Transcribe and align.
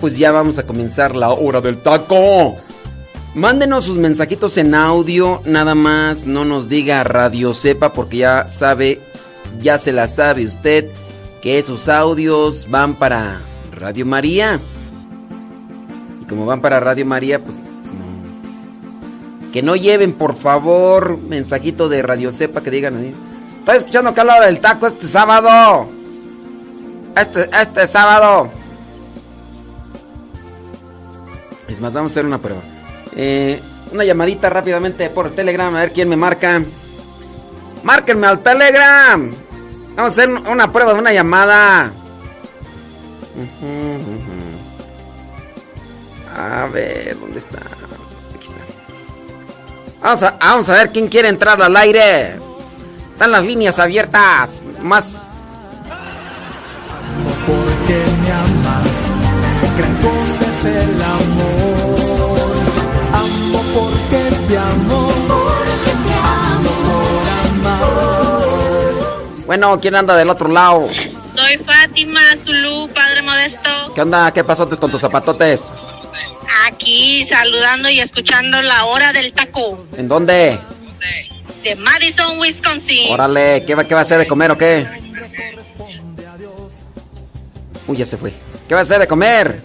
Pues 0.00 0.18
ya 0.18 0.32
vamos 0.32 0.58
a 0.58 0.64
comenzar 0.64 1.16
la 1.16 1.30
hora 1.30 1.62
del 1.62 1.78
taco. 1.78 2.56
Mándenos 3.34 3.84
sus 3.84 3.96
mensajitos 3.96 4.58
en 4.58 4.74
audio, 4.74 5.40
nada 5.46 5.74
más, 5.74 6.26
no 6.26 6.44
nos 6.44 6.68
diga 6.68 7.02
Radio 7.04 7.54
Sepa 7.54 7.90
porque 7.90 8.18
ya 8.18 8.50
sabe, 8.50 9.00
ya 9.62 9.78
se 9.78 9.92
la 9.92 10.08
sabe 10.08 10.44
usted 10.44 10.90
que 11.40 11.58
esos 11.58 11.88
audios 11.88 12.66
van 12.68 12.92
para 12.96 13.40
Radio 13.74 14.04
María. 14.04 14.60
Y 16.20 16.26
como 16.26 16.44
van 16.44 16.60
para 16.60 16.78
Radio 16.78 17.06
María, 17.06 17.38
pues 17.38 17.56
no. 17.56 17.62
Que 19.52 19.62
no 19.62 19.74
lleven, 19.74 20.12
por 20.12 20.36
favor, 20.36 21.16
mensajito 21.16 21.88
de 21.88 22.02
Radio 22.02 22.30
Sepa 22.30 22.62
que 22.62 22.70
digan 22.70 22.98
ahí. 22.98 23.14
Estoy 23.60 23.78
escuchando 23.78 24.10
acá 24.10 24.22
la 24.22 24.36
hora 24.36 24.46
del 24.46 24.60
taco 24.60 24.86
este 24.86 25.06
sábado. 25.06 25.86
Este, 27.16 27.48
este 27.58 27.86
sábado. 27.86 28.61
Más, 31.80 31.94
vamos 31.94 32.10
a 32.10 32.14
hacer 32.14 32.26
una 32.26 32.38
prueba. 32.38 32.60
Eh, 33.16 33.60
una 33.92 34.04
llamadita 34.04 34.48
rápidamente 34.48 35.10
por 35.10 35.30
Telegram, 35.30 35.74
a 35.74 35.80
ver 35.80 35.92
quién 35.92 36.08
me 36.08 36.16
marca. 36.16 36.62
Márquenme 37.82 38.26
al 38.26 38.40
Telegram. 38.40 39.30
Vamos 39.94 40.18
a 40.18 40.22
hacer 40.22 40.28
una 40.30 40.72
prueba 40.72 40.94
de 40.94 40.98
una 40.98 41.12
llamada. 41.12 41.92
A 46.34 46.66
ver, 46.72 47.18
¿dónde 47.18 47.38
está? 47.38 47.58
Está. 47.58 47.96
Vamos 50.02 50.22
a, 50.22 50.30
vamos 50.40 50.68
a 50.68 50.72
ver 50.74 50.90
quién 50.90 51.08
quiere 51.08 51.28
entrar 51.28 51.60
al 51.60 51.76
aire. 51.76 52.36
Están 53.12 53.32
las 53.32 53.44
líneas 53.44 53.78
abiertas. 53.78 54.62
Más. 54.80 55.22
Es 60.52 60.64
el 60.66 61.02
amor. 61.02 62.56
Amo 63.12 63.62
porque 63.74 64.20
te 64.48 64.58
amo. 64.58 65.08
Amo 66.24 66.72
por 66.84 67.28
amar. 67.50 67.84
Bueno, 69.46 69.78
¿quién 69.80 69.94
anda 69.94 70.14
del 70.14 70.28
otro 70.30 70.48
lado? 70.48 70.88
Soy 71.34 71.56
Fátima 71.58 72.20
Zulu, 72.36 72.88
Padre 72.94 73.22
Modesto. 73.22 73.70
¿Qué 73.94 74.02
onda? 74.02 74.32
¿Qué 74.32 74.44
pasó 74.44 74.68
con 74.68 74.90
tus 74.90 75.00
zapatotes? 75.00 75.72
Aquí 76.66 77.24
saludando 77.24 77.88
y 77.88 78.00
escuchando 78.00 78.60
la 78.60 78.84
hora 78.84 79.12
del 79.12 79.32
taco 79.32 79.82
¿En 79.96 80.06
dónde? 80.06 80.58
de 81.64 81.76
Madison, 81.76 82.38
Wisconsin. 82.38 83.10
Órale, 83.12 83.64
¿qué 83.64 83.74
va, 83.74 83.84
qué 83.84 83.94
va 83.94 84.00
a 84.00 84.02
hacer 84.02 84.18
de 84.18 84.26
comer 84.26 84.50
o 84.50 84.58
qué? 84.58 84.86
Uy, 87.86 87.96
ya 87.96 88.04
se 88.04 88.16
fue. 88.16 88.32
¿Qué 88.68 88.74
va 88.74 88.80
a 88.80 88.82
hacer 88.82 88.98
de 88.98 89.06
comer? 89.06 89.62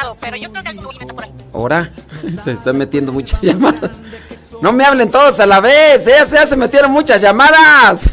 He 0.00 0.04
ni 0.04 0.10
desayunado, 0.10 0.16
pero 0.20 0.36
yo 0.36 0.50
creo 0.50 0.62
que 0.62 0.68
algo 0.70 0.90
está 0.92 1.06
por 1.14 1.24
ahí. 1.24 1.32
Ahora 1.52 1.90
se 2.42 2.52
están 2.52 2.78
metiendo 2.78 3.12
muchas 3.12 3.40
llamadas. 3.40 4.00
No 4.60 4.72
me 4.72 4.84
hablen 4.84 5.10
todos 5.10 5.40
a 5.40 5.46
la 5.46 5.60
vez, 5.60 6.04
ya 6.06 6.24
se, 6.24 6.36
ya 6.36 6.46
se 6.46 6.56
metieron 6.56 6.90
muchas 6.90 7.20
llamadas. 7.20 8.10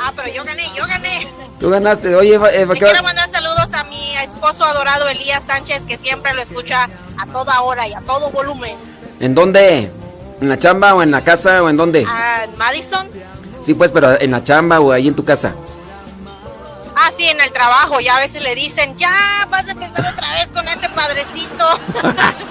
Ah, 0.00 0.12
pero 0.16 0.28
yo 0.32 0.44
gané, 0.44 0.64
yo 0.76 0.86
gané. 0.86 1.28
Tú 1.58 1.68
ganaste, 1.68 2.14
oye, 2.14 2.34
Eva, 2.34 2.50
Eva, 2.52 2.72
Le 2.74 2.80
¿qué 2.80 2.86
va- 2.86 2.90
quiero 2.92 3.04
mandar 3.04 3.28
saludos 3.28 3.72
a 3.74 3.84
mi 3.84 4.16
esposo 4.16 4.64
adorado 4.64 5.08
Elías 5.08 5.44
Sánchez, 5.44 5.84
que 5.84 5.96
siempre 5.98 6.32
lo 6.32 6.40
escucha 6.42 6.88
a 7.18 7.26
toda 7.26 7.60
hora 7.60 7.86
y 7.86 7.92
a 7.92 8.00
todo 8.00 8.30
volumen. 8.30 8.76
¿en 9.20 9.34
dónde? 9.34 9.90
¿En 10.40 10.48
la 10.48 10.58
chamba 10.58 10.94
o 10.94 11.02
en 11.02 11.10
la 11.10 11.20
casa 11.22 11.62
o 11.62 11.68
en 11.68 11.76
dónde? 11.76 12.06
A 12.08 12.46
Madison. 12.56 13.06
Sí, 13.62 13.74
pues, 13.74 13.90
pero 13.90 14.18
en 14.18 14.30
la 14.30 14.42
chamba 14.42 14.80
o 14.80 14.90
ahí 14.90 15.06
en 15.08 15.14
tu 15.14 15.22
casa. 15.24 15.52
Ah, 17.02 17.10
sí, 17.16 17.24
en 17.24 17.40
el 17.40 17.50
trabajo. 17.50 17.98
Ya 18.00 18.16
a 18.16 18.20
veces 18.20 18.42
le 18.42 18.54
dicen, 18.54 18.96
ya 18.98 19.48
vas 19.50 19.66
a 19.66 19.70
empezar 19.70 20.12
otra 20.12 20.32
vez 20.34 20.52
con 20.52 20.68
este 20.68 20.88
padrecito. 20.90 21.64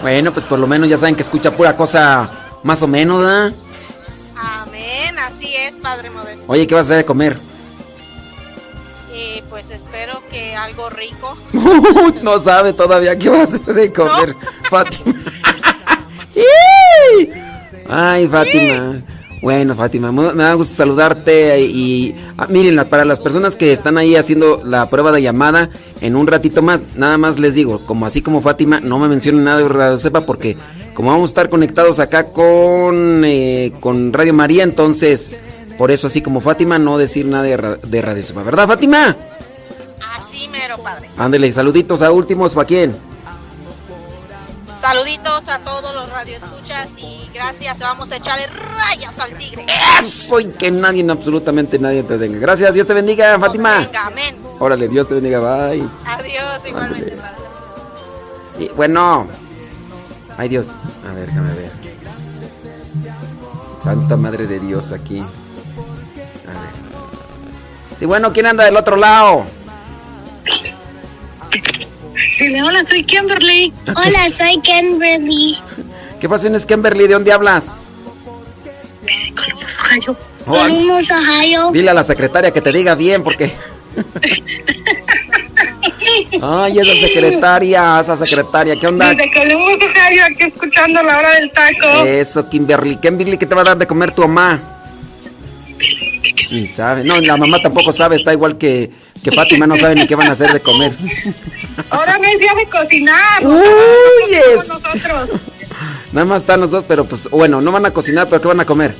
Bueno, 0.00 0.32
pues 0.32 0.46
por 0.46 0.60
lo 0.60 0.68
menos 0.68 0.88
ya 0.88 0.96
saben 0.96 1.16
que 1.16 1.22
escucha 1.22 1.50
pura 1.50 1.76
cosa 1.76 2.30
más 2.62 2.80
o 2.84 2.86
menos, 2.86 3.18
¿verdad? 3.18 3.52
Amén, 4.36 5.18
así 5.18 5.52
es, 5.56 5.74
Padre 5.74 6.08
Modesto. 6.10 6.44
Oye, 6.46 6.68
¿qué 6.68 6.74
vas 6.76 6.86
a 6.86 6.86
hacer 6.86 6.96
de 6.98 7.04
comer? 7.04 7.36
Y 9.12 9.42
pues 9.50 9.70
espero 9.70 10.22
que 10.30 10.54
algo 10.54 10.88
rico. 10.88 11.36
no 12.22 12.38
sabe 12.38 12.74
todavía 12.74 13.18
qué 13.18 13.28
va 13.28 13.40
a 13.40 13.42
hacer 13.42 13.60
de 13.60 13.92
comer, 13.92 14.36
Fátima. 14.70 15.14
¡Ih! 16.36 17.32
Ay, 17.90 18.28
Fátima. 18.28 19.02
Bueno, 19.40 19.74
Fátima, 19.76 20.10
me 20.10 20.42
da 20.42 20.54
gusto 20.54 20.74
saludarte 20.74 21.60
y 21.60 22.14
ah, 22.36 22.46
miren, 22.48 22.84
para 22.88 23.04
las 23.04 23.20
personas 23.20 23.54
que 23.54 23.72
están 23.72 23.96
ahí 23.96 24.16
haciendo 24.16 24.62
la 24.64 24.90
prueba 24.90 25.12
de 25.12 25.22
llamada, 25.22 25.70
en 26.00 26.16
un 26.16 26.26
ratito 26.26 26.60
más, 26.60 26.80
nada 26.96 27.18
más 27.18 27.38
les 27.38 27.54
digo, 27.54 27.80
como 27.86 28.06
así 28.06 28.20
como 28.20 28.40
Fátima, 28.40 28.80
no 28.80 28.98
me 28.98 29.08
mencionen 29.08 29.44
nada 29.44 29.58
de 29.58 29.68
Radio 29.68 29.96
Sepa 29.96 30.22
porque 30.22 30.56
como 30.92 31.12
vamos 31.12 31.30
a 31.30 31.32
estar 31.32 31.48
conectados 31.48 32.00
acá 32.00 32.24
con, 32.24 33.24
eh, 33.24 33.72
con 33.78 34.12
Radio 34.12 34.34
María, 34.34 34.64
entonces, 34.64 35.38
por 35.76 35.92
eso 35.92 36.08
así 36.08 36.20
como 36.20 36.40
Fátima, 36.40 36.78
no 36.80 36.98
decir 36.98 37.26
nada 37.26 37.44
de 37.44 38.02
Radio 38.02 38.22
Sepa, 38.22 38.42
¿verdad, 38.42 38.66
Fátima? 38.66 39.14
Así 40.16 40.48
mero, 40.48 40.78
Padre. 40.78 41.08
Ándele, 41.16 41.52
saluditos 41.52 42.02
a 42.02 42.10
últimos, 42.10 42.54
¿para 42.54 42.66
quién? 42.66 42.96
Saluditos 44.76 45.48
a 45.48 45.58
todos 45.58 45.92
los 45.92 46.08
radioescuchas 46.10 46.88
y 46.96 47.27
gracias. 47.52 47.78
Vamos 47.78 48.10
a 48.10 48.16
echarle 48.16 48.46
rayas 48.46 49.18
al 49.18 49.32
tigre. 49.34 49.64
Eso 49.98 50.40
y 50.40 50.46
que 50.46 50.70
nadie, 50.70 51.08
absolutamente 51.10 51.78
nadie 51.78 52.02
te 52.02 52.18
tenga. 52.18 52.38
Gracias, 52.38 52.74
Dios 52.74 52.86
te 52.86 52.94
bendiga, 52.94 53.38
Fátima. 53.38 53.78
Venga, 53.78 54.06
amén. 54.06 54.36
Órale, 54.58 54.88
Dios 54.88 55.08
te 55.08 55.14
bendiga, 55.14 55.38
bye. 55.38 55.84
Adiós, 56.06 56.66
igualmente. 56.66 57.10
Padre. 57.12 57.36
Sí, 58.56 58.70
bueno. 58.76 59.26
Ay, 60.36 60.48
Dios. 60.48 60.68
A 61.08 61.14
ver, 61.14 61.26
déjame 61.26 61.54
ver. 61.54 61.70
Santa 63.82 64.16
Madre 64.16 64.46
de 64.46 64.60
Dios 64.60 64.92
aquí. 64.92 65.20
A 65.20 65.22
ver. 65.22 67.98
Sí, 67.98 68.06
bueno, 68.06 68.32
¿quién 68.32 68.46
anda 68.46 68.64
del 68.64 68.76
otro 68.76 68.96
lado? 68.96 69.44
Hola, 72.62 72.84
soy 72.86 73.04
Kimberly. 73.04 73.72
Hola, 73.96 74.30
soy 74.30 74.60
Kimberly. 74.60 75.58
¿Qué 76.20 76.28
pasó 76.28 76.46
en 76.48 76.60
Kimberly? 76.60 77.06
¿De 77.06 77.14
dónde 77.14 77.32
hablas? 77.32 77.76
Oh, 80.46 80.64
Venimos 80.64 81.10
a 81.10 81.18
Ohio. 81.18 81.70
dile 81.72 81.90
a 81.90 81.94
la 81.94 82.04
secretaria 82.04 82.50
que 82.50 82.60
te 82.60 82.72
diga 82.72 82.94
bien, 82.94 83.22
porque. 83.22 83.52
Ay, 86.42 86.78
esa 86.78 87.06
secretaria, 87.06 88.00
esa 88.00 88.16
secretaria, 88.16 88.76
¿qué 88.76 88.86
onda? 88.86 89.14
Desde 89.14 89.30
Columbus, 89.32 89.74
Ohio, 89.84 90.24
aquí 90.24 90.44
escuchando 90.44 91.02
la 91.02 91.18
hora 91.18 91.34
del 91.34 91.50
taco. 91.52 92.04
Eso, 92.04 92.48
Kimberly. 92.48 92.96
Kimberly, 92.96 93.38
¿qué 93.38 93.46
te 93.46 93.54
va 93.54 93.60
a 93.60 93.64
dar 93.64 93.78
de 93.78 93.86
comer 93.86 94.12
tu 94.14 94.22
mamá? 94.22 94.60
Ni 96.50 96.66
sabe. 96.66 97.04
No, 97.04 97.20
la 97.20 97.36
mamá 97.36 97.60
tampoco 97.60 97.92
sabe, 97.92 98.16
está 98.16 98.32
igual 98.32 98.56
que, 98.56 98.90
que 99.22 99.30
Fátima, 99.30 99.66
no 99.66 99.76
sabe 99.76 99.94
ni 99.96 100.06
qué 100.06 100.14
van 100.14 100.28
a 100.28 100.32
hacer 100.32 100.50
de 100.52 100.60
comer. 100.60 100.92
Ahora 101.90 102.18
no 102.18 102.24
es 102.24 102.38
día 102.38 102.54
de 102.54 102.66
cocinar. 102.66 103.46
Uy, 103.46 104.32
es. 104.32 104.62
es. 104.62 104.68
Nosotros. 104.68 105.30
Nada 106.12 106.24
más 106.24 106.42
están 106.42 106.60
los 106.60 106.70
dos, 106.70 106.84
pero 106.88 107.04
pues, 107.04 107.28
bueno, 107.30 107.60
no 107.60 107.70
van 107.72 107.86
a 107.86 107.90
cocinar, 107.90 108.28
pero 108.28 108.40
¿qué 108.40 108.48
van 108.48 108.60
a 108.60 108.64
comer? 108.64 108.94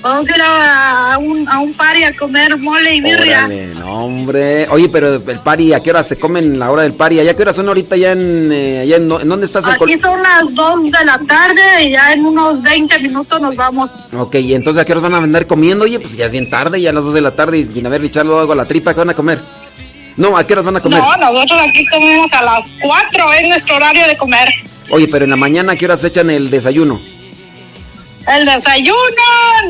Vamos 0.00 0.28
a 0.28 0.34
ir 0.36 0.42
a, 0.42 1.14
a 1.14 1.18
un, 1.18 1.48
a 1.48 1.58
un 1.58 1.72
party 1.74 2.04
a 2.04 2.16
comer 2.16 2.56
mole 2.56 2.94
y 2.94 3.00
birria. 3.00 3.46
Órale, 3.46 3.66
no, 3.74 4.04
hombre. 4.04 4.68
Oye, 4.70 4.88
pero 4.88 5.16
el 5.16 5.40
party, 5.40 5.72
¿a 5.72 5.80
qué 5.82 5.90
hora 5.90 6.04
se 6.04 6.16
comen 6.16 6.56
la 6.56 6.70
hora 6.70 6.82
del 6.84 6.92
party? 6.92 7.18
¿Allá 7.18 7.34
qué 7.34 7.42
horas 7.42 7.56
son 7.56 7.66
ahorita 7.66 7.96
ya 7.96 8.12
en, 8.12 8.52
eh, 8.52 8.80
allá 8.82 8.96
en, 8.96 9.10
en 9.10 9.28
dónde 9.28 9.46
estás? 9.46 9.64
En 9.66 9.72
Aquí 9.72 9.98
son 9.98 10.22
las 10.22 10.54
2 10.54 10.84
de 10.84 11.04
la 11.04 11.18
tarde 11.26 11.82
y 11.84 11.90
ya 11.90 12.12
en 12.12 12.24
unos 12.24 12.62
20 12.62 12.96
minutos 13.00 13.40
nos 13.40 13.56
vamos. 13.56 13.90
Ok, 14.16 14.36
y 14.36 14.54
entonces 14.54 14.80
¿a 14.82 14.84
qué 14.84 14.92
horas 14.92 15.02
van 15.02 15.14
a 15.14 15.18
andar 15.18 15.46
comiendo? 15.48 15.84
Oye, 15.84 15.98
pues 15.98 16.16
ya 16.16 16.26
es 16.26 16.32
bien 16.32 16.48
tarde, 16.48 16.80
ya 16.80 16.90
a 16.90 16.92
las 16.92 17.04
2 17.04 17.14
de 17.14 17.20
la 17.20 17.32
tarde 17.32 17.58
y 17.58 17.64
sin 17.64 17.84
haberle 17.84 18.06
echado 18.06 18.38
algo 18.38 18.52
a 18.52 18.56
la 18.56 18.66
tripa, 18.66 18.94
¿qué 18.94 19.00
van 19.00 19.10
a 19.10 19.14
comer? 19.14 19.40
No, 20.16 20.36
¿a 20.36 20.46
qué 20.46 20.52
horas 20.52 20.64
van 20.64 20.76
a 20.76 20.80
comer? 20.80 21.00
No, 21.00 21.16
nosotros 21.16 21.60
aquí 21.68 21.84
comemos 21.86 22.32
a 22.34 22.42
las 22.44 22.64
4, 22.80 23.32
es 23.32 23.48
nuestro 23.48 23.76
horario 23.76 24.06
de 24.06 24.16
comer. 24.16 24.48
Oye, 24.90 25.08
pero 25.08 25.24
en 25.24 25.30
la 25.30 25.36
mañana, 25.36 25.72
¿a 25.72 25.76
qué 25.76 25.84
horas 25.84 26.04
echan 26.04 26.30
el 26.30 26.50
desayuno? 26.50 27.00
El 28.26 28.44
desayuno 28.44 28.96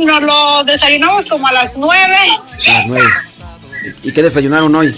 nos 0.00 0.22
lo 0.22 0.64
desayunamos 0.64 1.26
como 1.26 1.46
a 1.46 1.52
las 1.52 1.76
9. 1.76 2.14
A 2.66 2.72
las 2.72 2.86
9. 2.86 3.06
¿Y 4.02 4.12
qué 4.12 4.22
desayunaron 4.22 4.74
hoy? 4.74 4.96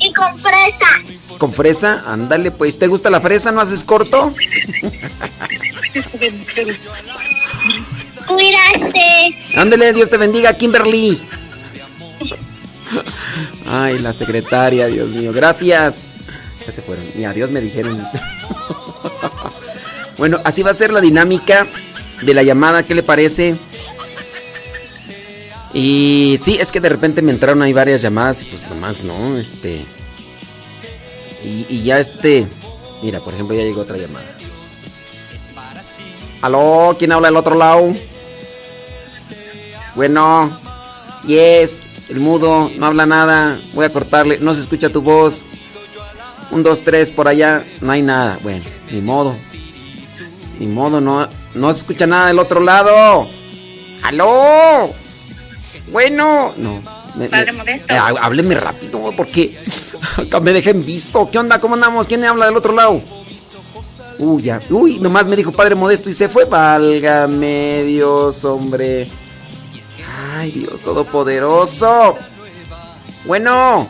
Y 0.00 0.12
con 0.12 0.38
fresa. 0.38 0.86
¿Con 1.38 1.52
fresa? 1.52 2.02
Ándale, 2.06 2.50
pues. 2.50 2.78
¿Te 2.78 2.86
gusta 2.86 3.10
la 3.10 3.20
fresa? 3.20 3.52
¿No 3.52 3.60
haces 3.60 3.84
corto? 3.84 4.34
Cuídate. 8.26 9.36
Ándale, 9.56 9.92
Dios 9.92 10.10
te 10.10 10.16
bendiga, 10.16 10.56
Kimberly. 10.56 11.20
Ay, 13.66 13.98
la 13.98 14.12
secretaria, 14.12 14.86
Dios 14.86 15.10
mío. 15.10 15.32
Gracias. 15.32 16.07
Se 16.70 16.82
fueron. 16.82 17.04
Ni 17.14 17.24
adiós 17.24 17.50
me 17.50 17.60
dijeron. 17.60 18.00
bueno, 20.18 20.38
así 20.44 20.62
va 20.62 20.70
a 20.70 20.74
ser 20.74 20.92
la 20.92 21.00
dinámica 21.00 21.66
de 22.22 22.34
la 22.34 22.42
llamada. 22.42 22.82
¿Qué 22.82 22.94
le 22.94 23.02
parece? 23.02 23.56
Y 25.72 26.38
sí, 26.42 26.56
es 26.60 26.70
que 26.72 26.80
de 26.80 26.88
repente 26.88 27.22
me 27.22 27.30
entraron 27.32 27.62
ahí 27.62 27.72
varias 27.72 28.02
llamadas 28.02 28.42
y 28.42 28.46
pues 28.46 28.68
nomás 28.68 29.02
no, 29.02 29.38
este... 29.38 29.84
Y, 31.44 31.66
y 31.68 31.82
ya 31.84 32.00
este... 32.00 32.46
Mira, 33.02 33.20
por 33.20 33.32
ejemplo, 33.34 33.56
ya 33.56 33.62
llegó 33.62 33.82
otra 33.82 33.96
llamada. 33.96 34.26
¿Aló? 36.42 36.96
¿Quién 36.98 37.12
habla 37.12 37.28
del 37.28 37.36
otro 37.36 37.54
lado? 37.54 37.94
Bueno, 39.94 40.50
yes, 41.26 41.82
el 42.08 42.20
mudo, 42.20 42.70
no 42.76 42.86
habla 42.86 43.06
nada, 43.06 43.58
voy 43.74 43.84
a 43.84 43.92
cortarle, 43.92 44.38
no 44.38 44.54
se 44.54 44.60
escucha 44.60 44.90
tu 44.90 45.02
voz. 45.02 45.44
Un, 46.50 46.62
dos, 46.62 46.80
tres, 46.80 47.10
por 47.10 47.28
allá, 47.28 47.62
no 47.80 47.92
hay 47.92 48.02
nada. 48.02 48.38
Bueno, 48.42 48.64
ni 48.90 49.00
modo. 49.00 49.34
Ni 50.58 50.66
modo, 50.66 51.00
no, 51.00 51.28
no 51.54 51.72
se 51.72 51.78
escucha 51.80 52.06
nada 52.06 52.28
del 52.28 52.38
otro 52.38 52.60
lado. 52.60 53.28
¡Aló! 54.02 54.90
Bueno, 55.92 56.52
no. 56.56 56.82
me- 57.16 57.28
Padre 57.28 57.52
me- 57.52 57.58
Modesto. 57.58 57.92
eh, 57.92 57.96
há- 57.96 58.08
hábleme 58.20 58.54
rápido, 58.54 59.12
porque 59.16 59.58
me 60.42 60.52
dejen 60.52 60.84
visto. 60.84 61.28
¿Qué 61.30 61.38
onda? 61.38 61.60
¿Cómo 61.60 61.74
andamos? 61.74 62.06
¿Quién 62.06 62.24
habla 62.24 62.46
del 62.46 62.56
otro 62.56 62.72
lado? 62.74 63.00
Uy, 64.18 64.42
ya. 64.42 64.60
Uy, 64.70 64.98
nomás 64.98 65.26
me 65.26 65.36
dijo 65.36 65.52
Padre 65.52 65.74
Modesto 65.76 66.10
y 66.10 66.12
se 66.12 66.28
fue. 66.28 66.44
Válgame 66.44 67.84
Dios, 67.84 68.44
hombre. 68.44 69.08
Ay, 70.36 70.50
Dios 70.52 70.80
Todopoderoso. 70.80 72.16
Bueno. 73.26 73.86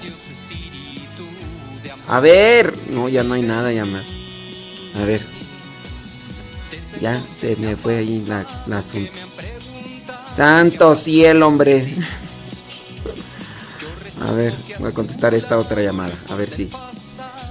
A 2.08 2.20
ver. 2.20 2.75
No, 2.90 3.08
ya 3.08 3.22
no 3.22 3.34
hay 3.34 3.43
nada 3.43 3.72
ya 3.72 3.84
más. 3.84 4.05
A 4.94 5.05
ver. 5.05 5.20
Ya 7.00 7.22
se 7.22 7.55
me 7.56 7.76
fue 7.76 7.99
ahí 7.99 8.25
la, 8.26 8.44
la 8.66 8.78
asunto. 8.78 9.12
Santo 10.34 10.94
cielo, 10.94 11.46
hombre. 11.46 11.94
A 14.20 14.32
ver, 14.32 14.52
voy 14.78 14.90
a 14.90 14.94
contestar 14.94 15.34
esta 15.34 15.58
otra 15.58 15.82
llamada. 15.82 16.14
A 16.28 16.34
ver 16.34 16.50
si. 16.50 16.69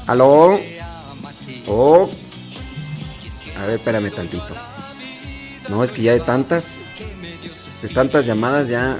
¿Aló? 0.06 0.60
Oh. 1.68 2.10
A 3.57 3.65
ver, 3.65 3.75
espérame 3.75 4.12
tantito. 4.12 4.56
No, 5.69 5.83
es 5.83 5.92
que 5.92 6.01
ya 6.01 6.13
de 6.13 6.19
tantas. 6.19 6.80
De 7.81 7.89
tantas 7.89 8.25
llamadas 8.25 8.69
ya. 8.69 9.00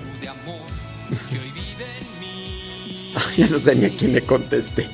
ya 3.38 3.48
no 3.48 3.60
sé 3.60 3.75
ni 3.75 3.86
a 3.86 3.89
quién 3.89 4.13
le 4.13 4.21
contesté. 4.21 4.88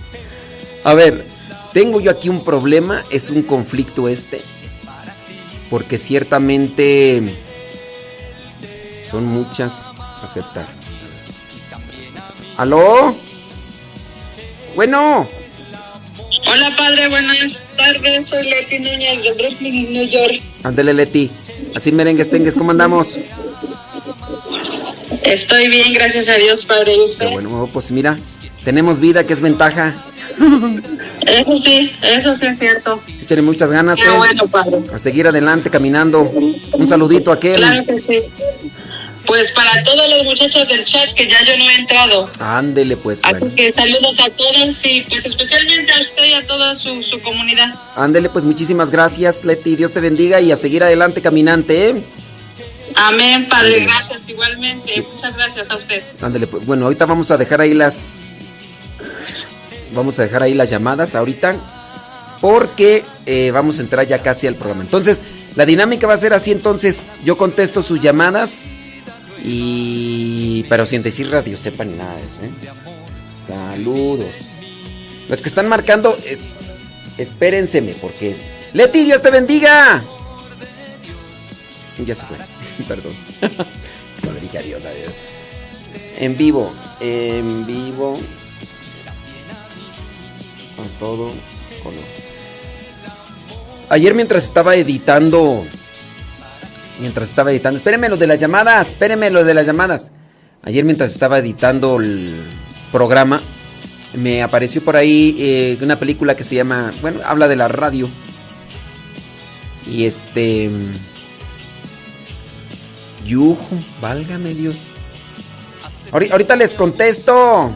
A 0.84 0.94
ver, 0.94 1.24
tengo 1.74 2.02
yo 2.02 2.12
aquí 2.12 2.30
un 2.30 2.44
problema. 2.44 3.04
Es 3.10 3.30
un 3.30 3.44
conflicto 3.44 4.08
este. 4.08 4.42
Porque 5.70 5.98
ciertamente. 5.98 7.22
Son 9.10 9.26
muchas. 9.26 9.74
Aceptar. 10.24 10.66
¿Aló? 12.58 13.16
Bueno. 14.76 15.28
Hola 16.46 16.76
padre, 16.78 17.08
buenas 17.08 17.64
tardes. 17.78 18.28
Soy 18.28 18.50
Leti 18.50 18.80
Núñez 18.80 19.24
de 19.24 19.32
Brooklyn, 19.34 19.94
New 19.94 20.08
York. 20.08 20.42
Ándele, 20.64 20.94
Leti. 20.94 21.30
Así 21.76 21.92
merengues, 21.92 22.30
tengues, 22.30 22.56
¿cómo 22.56 22.72
andamos? 22.72 23.18
Estoy 25.24 25.68
bien, 25.68 25.94
gracias 25.94 26.28
a 26.28 26.36
Dios, 26.36 26.66
padre. 26.66 26.96
¿Y 26.96 27.02
usted? 27.02 27.32
bueno, 27.32 27.70
pues 27.72 27.92
mira, 27.92 28.18
tenemos 28.64 29.00
vida, 29.00 29.26
que 29.26 29.34
es 29.34 29.42
ventaja. 29.42 29.96
Eso 31.28 31.58
sí, 31.58 31.92
eso 32.02 32.36
sí 32.36 32.46
es 32.46 32.60
cierto. 32.60 33.02
Échale 33.22 33.42
muchas 33.42 33.72
ganas, 33.72 33.98
Qué 33.98 34.06
¿eh? 34.06 34.18
bueno, 34.18 34.48
padre. 34.48 34.80
A 34.94 35.00
seguir 35.00 35.28
adelante, 35.28 35.70
caminando. 35.70 36.22
Un 36.22 36.88
saludito 36.88 37.32
a 37.32 37.36
aquel. 37.36 37.56
Claro 37.56 37.86
que 37.86 38.00
sí. 38.00 38.20
Pues 39.26 39.52
para 39.52 39.84
todas 39.86 40.10
las 40.10 40.24
muchachas 40.26 40.68
del 40.68 40.84
chat 40.84 41.14
que 41.16 41.30
ya 41.30 41.38
yo 41.46 41.58
no 41.58 41.70
he 41.70 41.76
entrado. 41.76 42.30
Ándele, 42.40 42.98
pues, 42.98 43.20
Así 43.24 43.40
bueno. 43.40 43.56
que 43.56 43.72
saludos 43.72 44.18
a 44.20 44.30
todas 44.32 44.86
y 44.86 45.02
pues 45.04 45.26
especialmente 45.26 45.94
a 45.94 46.02
usted 46.02 46.26
y 46.26 46.34
a 46.34 46.46
toda 46.46 46.76
su, 46.76 47.02
su 47.02 47.22
comunidad. 47.22 47.74
Ándele, 47.96 48.30
pues, 48.30 48.44
muchísimas 48.44 48.92
gracias, 48.92 49.46
Leti. 49.46 49.78
Dios 49.78 49.94
te 49.94 50.02
bendiga 50.02 50.42
y 50.42 50.52
a 50.52 50.58
seguir 50.58 50.84
adelante 50.84 51.22
caminante, 51.22 51.90
¿eh? 51.90 52.04
Amén, 52.96 53.48
padre. 53.48 53.80
Gracias 53.86 54.22
igualmente. 54.28 55.04
Muchas 55.14 55.36
gracias 55.36 55.70
a 55.72 55.76
usted. 55.78 56.04
Ándele, 56.22 56.48
pues. 56.48 56.66
Bueno, 56.66 56.86
ahorita 56.86 57.06
vamos 57.06 57.32
a 57.32 57.38
dejar 57.38 57.62
ahí 57.62 57.74
las. 57.74 58.23
Vamos 59.94 60.20
a 60.20 60.24
dejar 60.24 60.44
ahí 60.44 60.54
las 60.54 60.70
llamadas 60.70 61.16
ahorita. 61.16 61.56
Porque 62.42 63.04
eh, 63.26 63.52
vamos 63.52 63.80
a 63.80 63.84
entrar 63.84 64.06
ya 64.06 64.20
casi 64.20 64.48
al 64.48 64.56
programa. 64.56 64.84
Entonces, 64.84 65.22
la 65.56 65.66
dinámica 65.66 66.08
va 66.08 66.14
a 66.14 66.18
ser 66.18 66.34
así. 66.34 66.52
Entonces, 66.52 66.98
yo 67.24 67.38
contesto 67.38 67.82
sus 67.82 68.02
llamadas. 68.02 68.66
Y. 69.44 70.66
Pero 70.70 70.86
sin 70.86 71.04
decir 71.04 71.30
radio 71.30 71.58
sepa 71.58 71.86
ni 71.86 71.96
nada 71.96 72.16
de 72.16 72.22
eso, 72.22 72.36
¿eh? 72.44 72.72
Saludos. 73.48 74.28
Los 75.30 75.42
que 75.42 75.50
están 75.50 75.68
marcando, 75.68 76.18
es... 76.26 76.40
espérenseme, 77.18 77.96
porque. 78.02 78.36
Leti, 78.74 79.04
Dios 79.04 79.22
te 79.22 79.30
bendiga. 79.30 80.04
Ya 82.06 82.16
se 82.16 82.26
fue. 82.26 82.38
Perdón. 82.88 83.14
No 84.24 84.32
le 84.32 84.40
dije 84.40 84.58
adiós, 84.58 84.82
adiós. 84.86 85.12
En 86.18 86.38
vivo, 86.38 86.74
en 87.02 87.66
vivo. 87.66 88.18
A 90.84 91.00
todo 91.00 91.32
color. 91.84 92.04
Ayer 93.90 94.14
mientras 94.14 94.44
estaba 94.44 94.76
editando. 94.76 95.66
Mientras 97.00 97.30
estaba 97.30 97.52
editando. 97.52 97.78
Espérenme 97.78 98.10
lo 98.10 98.18
de 98.18 98.28
las 98.28 98.40
llamadas. 98.40 98.90
Espérenme 98.90 99.30
lo 99.30 99.44
de 99.44 99.54
las 99.54 99.66
llamadas. 99.66 100.12
Ayer 100.64 100.84
mientras 100.84 101.12
estaba 101.12 101.40
editando 101.40 102.00
el 102.00 102.34
programa. 102.92 103.42
Me 104.16 104.44
apareció 104.44 104.82
por 104.84 104.96
ahí 104.96 105.36
eh, 105.40 105.78
una 105.82 105.98
película 105.98 106.36
que 106.36 106.44
se 106.44 106.56
llama. 106.56 106.94
Bueno, 107.02 107.20
habla 107.26 107.48
de 107.48 107.56
la 107.56 107.68
radio. 107.68 108.08
Y 109.88 110.06
este. 110.06 110.70
Yuju, 113.26 113.58
válgame 114.02 114.54
Dios. 114.54 114.76
Ahori- 116.12 116.32
Ahorita 116.32 116.56
les 116.56 116.74
contesto. 116.74 117.72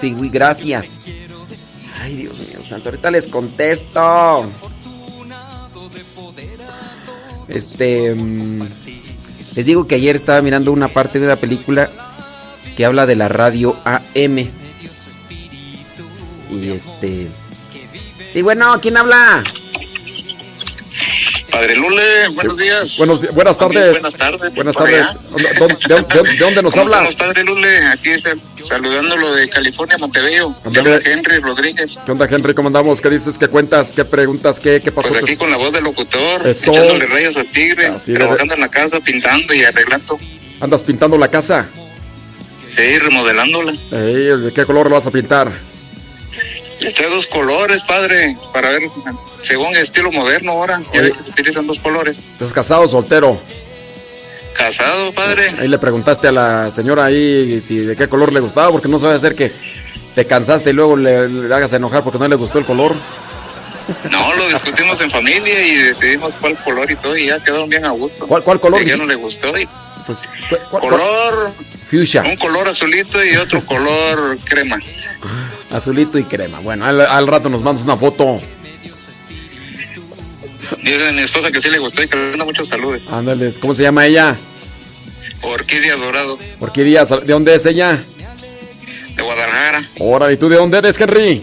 Sí, 0.00 0.14
gracias. 0.30 1.06
Ay, 2.02 2.16
Dios 2.16 2.36
mío, 2.36 2.58
santo. 2.66 2.88
Ahorita 2.88 3.12
les 3.12 3.28
contesto. 3.28 4.44
Este. 7.46 8.12
mm, 8.12 8.62
les 9.54 9.66
digo 9.66 9.86
que 9.86 9.94
ayer 9.94 10.16
estaba 10.16 10.42
mirando 10.42 10.72
una 10.72 10.88
parte 10.88 11.20
de 11.20 11.26
una 11.26 11.36
película 11.36 11.90
que 12.76 12.84
habla 12.84 13.06
de 13.06 13.14
la 13.14 13.28
radio 13.28 13.76
AM. 13.84 14.38
Y 16.50 16.70
este... 16.70 17.28
Sí, 18.32 18.42
bueno, 18.42 18.80
¿quién 18.80 18.96
habla? 18.96 19.44
Padre 21.52 21.76
Lule, 21.76 22.28
buenos 22.28 22.56
días. 22.56 22.96
Buenos, 22.96 23.30
buenas 23.34 23.58
tardes. 23.58 23.92
Buenas 23.92 24.14
tardes. 24.16 24.54
Buenas 24.54 24.74
tardes. 24.74 25.06
¿De, 25.36 25.94
de- 25.94 26.02
de- 26.02 26.30
de 26.30 26.36
dónde 26.38 26.62
nos 26.62 26.74
estamos, 26.74 27.14
Padre 27.14 27.44
Lule? 27.44 27.86
Aquí 27.88 28.18
sa- 28.18 28.32
saludándolo 28.62 29.34
de 29.34 29.50
California, 29.50 29.98
Montebello. 29.98 30.48
Le 30.64 30.68
Ándale. 30.80 30.94
habla 30.96 31.10
Henry 31.12 31.38
Rodríguez. 31.40 31.98
¿Qué 32.06 32.10
onda, 32.12 32.26
Henry? 32.30 32.54
¿Cómo 32.54 32.68
andamos? 32.68 33.02
¿Qué 33.02 33.10
dices? 33.10 33.36
¿Qué 33.36 33.48
cuentas? 33.48 33.92
¿Qué 33.94 34.04
preguntas? 34.06 34.60
¿Qué, 34.60 34.80
qué 34.82 34.90
pasó? 34.90 35.10
Pues 35.10 35.22
aquí 35.24 35.36
con 35.36 35.50
la 35.50 35.58
voz 35.58 35.72
del 35.74 35.84
locutor, 35.84 36.46
Eso. 36.46 36.70
echándole 36.70 37.06
rayas 37.06 37.36
al 37.36 37.46
tigre, 37.46 37.88
Así 37.88 38.14
trabajando 38.14 38.54
en 38.54 38.60
la 38.60 38.68
casa, 38.68 38.98
pintando 39.00 39.52
y 39.52 39.62
arreglando. 39.62 40.18
¿Andas 40.58 40.82
pintando 40.82 41.18
la 41.18 41.28
casa? 41.28 41.66
Sí, 42.74 42.98
remodelándola. 42.98 43.72
Ey, 43.92 44.40
¿De 44.40 44.52
qué 44.54 44.64
color 44.64 44.88
lo 44.88 44.94
vas 44.94 45.06
a 45.06 45.10
pintar? 45.10 45.50
Eché 46.80 47.06
dos 47.08 47.26
colores, 47.26 47.82
padre, 47.82 48.36
para 48.52 48.70
ver, 48.70 48.82
según 49.42 49.76
estilo 49.76 50.10
moderno 50.10 50.52
ahora. 50.52 50.80
Ya 50.92 51.02
ve 51.02 51.12
que 51.12 51.22
se 51.22 51.30
utilizan 51.30 51.66
dos 51.66 51.78
colores. 51.78 52.18
¿Estás 52.18 52.52
casado 52.52 52.82
o 52.82 52.88
soltero? 52.88 53.38
Casado, 54.54 55.12
padre. 55.12 55.54
Ahí 55.58 55.68
le 55.68 55.78
preguntaste 55.78 56.28
a 56.28 56.32
la 56.32 56.70
señora 56.70 57.06
ahí 57.06 57.60
si 57.60 57.78
de 57.78 57.96
qué 57.96 58.08
color 58.08 58.32
le 58.32 58.40
gustaba, 58.40 58.70
porque 58.70 58.88
no 58.88 58.98
sabe 58.98 59.14
hacer 59.14 59.34
que 59.34 59.52
te 60.14 60.26
cansaste 60.26 60.70
y 60.70 60.72
luego 60.74 60.96
le, 60.96 61.28
le 61.28 61.54
hagas 61.54 61.72
enojar 61.72 62.02
porque 62.02 62.18
no 62.18 62.28
le 62.28 62.36
gustó 62.36 62.58
el 62.58 62.64
color. 62.64 62.94
No, 64.10 64.34
lo 64.34 64.48
discutimos 64.48 65.00
en 65.00 65.10
familia 65.10 65.66
y 65.66 65.74
decidimos 65.76 66.34
cuál 66.36 66.56
color 66.62 66.90
y 66.90 66.96
todo 66.96 67.16
y 67.16 67.26
ya 67.26 67.38
quedaron 67.40 67.68
bien 67.68 67.84
a 67.84 67.90
gusto. 67.90 68.26
¿Cuál, 68.26 68.42
cuál 68.42 68.60
color? 68.60 68.84
Ya 68.84 68.96
no 68.96 69.06
le 69.06 69.14
gustó 69.16 69.56
y 69.58 69.66
Pues, 70.06 70.18
¿cuál- 70.70 70.82
color, 70.82 71.52
Fuchsia, 71.90 72.22
un 72.22 72.36
color 72.36 72.68
azulito 72.68 73.22
y 73.24 73.36
otro 73.36 73.64
color 73.66 74.38
crema. 74.44 74.78
azulito 75.70 76.18
y 76.18 76.24
crema. 76.24 76.60
Bueno, 76.60 76.84
al, 76.86 77.00
al 77.00 77.26
rato 77.26 77.48
nos 77.48 77.62
mandas 77.62 77.84
una 77.84 77.96
foto. 77.96 78.40
Dice 80.82 81.12
mi 81.12 81.22
esposa 81.22 81.50
que 81.50 81.60
sí 81.60 81.68
le 81.68 81.78
gustó 81.78 82.02
y 82.02 82.08
que 82.08 82.16
le 82.16 82.28
manda 82.30 82.44
muchos 82.44 82.68
saludos. 82.68 83.08
Ándales, 83.10 83.58
¿cómo 83.58 83.74
se 83.74 83.82
llama 83.82 84.06
ella? 84.06 84.36
Orquídea 85.42 85.96
Dorado, 85.96 86.38
¿Por 86.58 86.72
qué 86.72 86.84
días? 86.84 87.08
¿De 87.10 87.32
dónde 87.32 87.54
es 87.54 87.66
ella? 87.66 87.98
de 89.16 89.22
Guadalajara. 89.22 89.82
Ahora, 90.00 90.32
¿y 90.32 90.36
tú 90.38 90.48
de 90.48 90.56
dónde 90.56 90.78
eres, 90.78 90.98
Henry? 90.98 91.42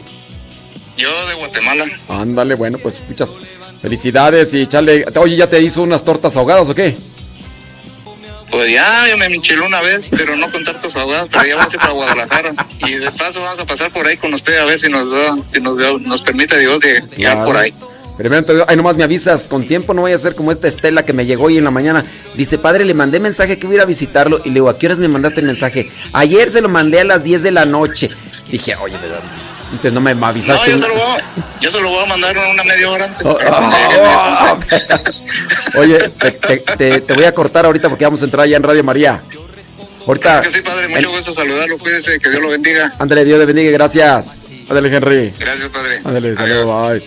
Yo 1.00 1.28
de 1.28 1.34
Guatemala. 1.36 1.86
Ándale, 2.10 2.56
bueno, 2.56 2.78
pues 2.78 3.00
muchas 3.08 3.30
felicidades 3.82 4.54
y 4.54 4.68
chale. 4.68 5.06
Oye, 5.16 5.38
¿ya 5.38 5.50
te 5.50 5.62
hizo 5.62 5.82
unas 5.82 6.04
tortas 6.04 6.36
ahogadas 6.36 6.70
o 6.70 6.76
qué? 6.76 6.96
Pues 8.52 8.72
ya, 8.74 9.08
yo 9.08 9.16
me 9.18 9.28
enchilé 9.28 9.62
una 9.62 9.80
vez, 9.82 10.10
pero 10.10 10.36
no 10.36 10.52
con 10.52 10.64
tantos 10.64 10.96
ahogados, 10.96 11.28
pero 11.32 11.46
ya 11.46 11.56
vamos 11.56 11.72
a 11.72 11.76
ir 11.76 11.80
para 11.82 11.94
Guadalajara. 11.94 12.54
Y 12.86 12.96
de 12.96 13.12
paso 13.12 13.42
vamos 13.42 13.60
a 13.60 13.66
pasar 13.66 13.92
por 13.92 14.06
ahí 14.08 14.18
con 14.18 14.34
usted 14.34 14.58
a 14.58 14.66
ver 14.66 14.80
si 14.80 14.90
nos 14.90 15.10
da, 15.12 15.38
si 15.48 15.60
nos, 15.62 15.78
da- 15.78 15.98
nos 16.00 16.22
permite 16.22 16.58
Dios 16.60 16.80
de 16.80 16.94
llegar 17.16 17.36
Claro. 17.36 17.46
por 17.46 17.58
ahí. 17.58 17.74
Primero, 18.18 18.44
te- 18.44 18.64
ay, 18.68 18.76
nomás 18.76 18.98
me 18.98 19.04
avisas 19.06 19.48
con 19.48 19.66
tiempo, 19.68 19.94
no 19.94 20.02
vaya 20.02 20.16
a 20.16 20.18
ser 20.18 20.36
como 20.36 20.52
esta 20.52 20.68
Estela 20.68 21.06
que 21.06 21.14
me 21.14 21.26
llegó 21.26 21.46
hoy 21.46 21.58
en 21.60 21.64
la 21.64 21.72
mañana. 21.72 22.04
Dice, 22.36 22.58
padre, 22.58 22.84
le 22.86 22.94
mandé 22.94 23.20
mensaje 23.22 23.58
que 23.58 23.66
voy 23.68 23.76
a 23.76 23.78
ir 23.78 23.82
a 23.84 23.86
visitarlo. 23.86 24.42
Y 24.44 24.50
le 24.50 24.56
digo, 24.56 24.68
¿a 24.70 24.78
qué 24.78 24.88
horas 24.88 24.98
me 24.98 25.08
mandaste 25.08 25.40
el 25.40 25.46
mensaje? 25.46 25.90
Ayer 26.12 26.50
se 26.50 26.60
lo 26.62 26.68
mandé 26.68 27.00
a 27.00 27.04
las 27.06 27.24
10 27.24 27.44
de 27.44 27.52
la 27.52 27.66
noche. 27.66 28.10
Dije, 28.50 28.76
oye, 28.76 28.98
¿verdad? 28.98 29.20
Entonces 29.72 29.94
no 29.94 30.02
me 30.02 30.16
No, 30.16 30.26
avisaste. 30.26 30.72
yo 30.72 30.78
se, 30.78 30.88
lo 30.88 30.94
voy 30.96 31.04
a, 31.04 31.60
yo 31.62 31.72
se 31.72 31.80
lo 31.82 31.90
voy 31.90 32.04
a 32.04 32.06
mandar 32.08 32.36
una 32.38 32.64
media 32.64 32.90
hora 32.90 33.06
antes. 33.06 33.26
Oh, 33.28 33.38
oh, 33.48 34.60
oh. 35.76 35.80
Oye, 35.80 36.00
te, 36.10 36.32
te- 36.32 36.58
te- 36.58 37.02
te 37.02 37.14
voy 37.14 37.26
a 37.26 37.34
cortar 37.34 37.66
ahorita 37.66 37.90
porque 37.90 38.06
vamos 38.06 38.22
a 38.22 38.26
entrar 38.26 38.48
ya 38.48 38.58
en 38.58 38.64
Radio 38.64 38.84
María. 38.84 39.22
Ahorita. 40.08 40.42
Claro 40.42 40.42
que 40.44 40.50
sí, 40.50 40.62
padre, 40.62 40.88
mucho 40.88 41.12
gusto 41.12 41.32
saludarlo, 41.32 41.78
cuídese, 41.78 42.20
que 42.20 42.30
Dios 42.32 42.42
lo 42.42 42.50
bendiga. 42.50 42.92
Ándale, 42.98 43.24
Dios 43.24 43.40
te 43.40 43.46
bendiga, 43.46 43.72
gracias. 43.72 44.42
Ándale, 44.68 44.96
Henry. 44.96 45.34
Gracias, 45.38 45.68
padre. 45.70 46.02
Ándale, 46.04 46.36
saludos, 46.36 46.90
bye. 46.92 47.04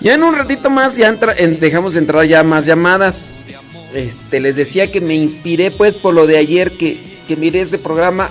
Ya 0.00 0.14
en 0.14 0.22
un 0.24 0.34
ratito 0.36 0.68
más 0.68 0.96
ya 0.96 1.08
entra- 1.08 1.34
en- 1.38 1.58
dejamos 1.60 1.94
de 1.94 2.00
entrar 2.00 2.24
ya 2.26 2.42
más 2.42 2.66
llamadas. 2.66 3.30
Este, 3.94 4.40
les 4.40 4.56
decía 4.56 4.90
que 4.92 5.00
me 5.00 5.14
inspiré 5.14 5.70
pues 5.70 5.94
por 5.94 6.12
lo 6.14 6.26
de 6.26 6.36
ayer 6.38 6.72
que, 6.72 6.98
que 7.28 7.36
miré 7.36 7.60
ese 7.62 7.78
programa. 7.78 8.28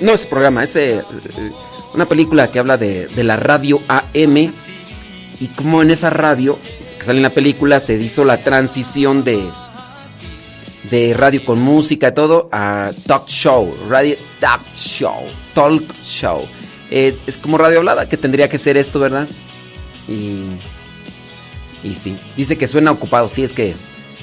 No 0.00 0.12
ese 0.12 0.26
programa, 0.26 0.62
ese 0.64 0.98
eh, 0.98 1.02
una 1.94 2.06
película 2.06 2.50
que 2.50 2.58
habla 2.58 2.76
de, 2.76 3.06
de 3.06 3.24
la 3.24 3.36
radio 3.36 3.80
AM 3.88 4.36
y 4.36 5.46
como 5.56 5.82
en 5.82 5.90
esa 5.90 6.10
radio 6.10 6.58
que 6.98 7.06
sale 7.06 7.18
en 7.18 7.22
la 7.22 7.30
película 7.30 7.80
se 7.80 7.94
hizo 7.94 8.24
la 8.24 8.38
transición 8.38 9.24
de 9.24 9.42
de 10.90 11.14
radio 11.14 11.44
con 11.44 11.60
música 11.60 12.08
y 12.08 12.14
todo 12.14 12.48
a 12.52 12.90
talk 13.06 13.26
show, 13.28 13.72
radio 13.88 14.16
talk 14.40 14.60
show, 14.74 15.24
talk 15.54 15.82
show. 16.04 16.46
Eh, 16.90 17.16
es 17.26 17.36
como 17.36 17.58
radio 17.58 17.78
hablada 17.78 18.08
que 18.08 18.16
tendría 18.16 18.48
que 18.48 18.58
ser 18.58 18.76
esto, 18.76 18.98
¿verdad? 18.98 19.28
Y 20.08 20.42
y 21.82 21.94
sí, 21.94 22.16
dice 22.36 22.58
que 22.58 22.66
suena 22.66 22.90
ocupado. 22.90 23.28
Sí, 23.28 23.42
es 23.42 23.52
que 23.52 23.74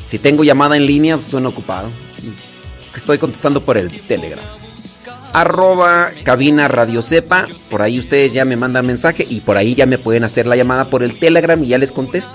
si 0.07 0.19
tengo 0.19 0.43
llamada 0.43 0.77
en 0.77 0.85
línea, 0.85 1.19
suena 1.19 1.49
ocupado. 1.49 1.89
Es 2.85 2.91
que 2.91 2.99
estoy 2.99 3.17
contestando 3.17 3.61
por 3.61 3.77
el 3.77 3.89
Telegram. 4.01 4.56
Arroba 5.37 6.09
cabina 6.23 6.67
radio 6.67 7.03
sepa. 7.03 7.45
Por 7.69 7.83
ahí 7.83 7.99
ustedes 7.99 8.33
ya 8.33 8.43
me 8.43 8.55
mandan 8.55 8.87
mensaje 8.87 9.23
y 9.29 9.41
por 9.41 9.55
ahí 9.55 9.75
ya 9.75 9.85
me 9.85 9.99
pueden 9.99 10.23
hacer 10.23 10.47
la 10.47 10.55
llamada 10.55 10.89
por 10.89 11.03
el 11.03 11.13
Telegram 11.19 11.63
y 11.63 11.67
ya 11.67 11.77
les 11.77 11.91
contesto. 11.91 12.33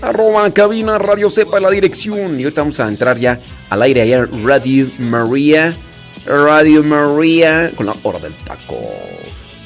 Arroba 0.00 0.50
cabina 0.50 0.96
radio 0.96 1.28
sepa 1.28 1.60
la 1.60 1.68
dirección. 1.68 2.40
Y 2.40 2.44
ahorita 2.44 2.62
vamos 2.62 2.80
a 2.80 2.88
entrar 2.88 3.18
ya 3.18 3.38
al 3.68 3.82
aire 3.82 4.00
allá 4.00 4.26
Radio 4.42 4.88
María. 4.98 5.76
Radio 6.24 6.82
María 6.82 7.70
con 7.76 7.84
la 7.84 7.94
hora 8.02 8.18
del 8.18 8.32
taco. 8.32 8.78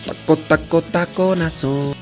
Taco, 0.04 0.36
taco, 0.48 0.82
taconazo. 0.82 1.94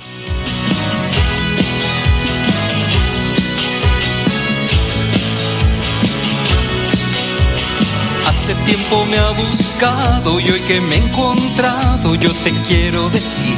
Me 8.92 9.18
ha 9.18 9.30
buscado 9.30 10.38
y 10.38 10.50
hoy 10.50 10.60
que 10.60 10.80
me 10.82 10.96
he 10.96 10.98
encontrado 10.98 12.14
yo 12.14 12.30
te 12.30 12.50
quiero 12.68 13.08
decir 13.08 13.56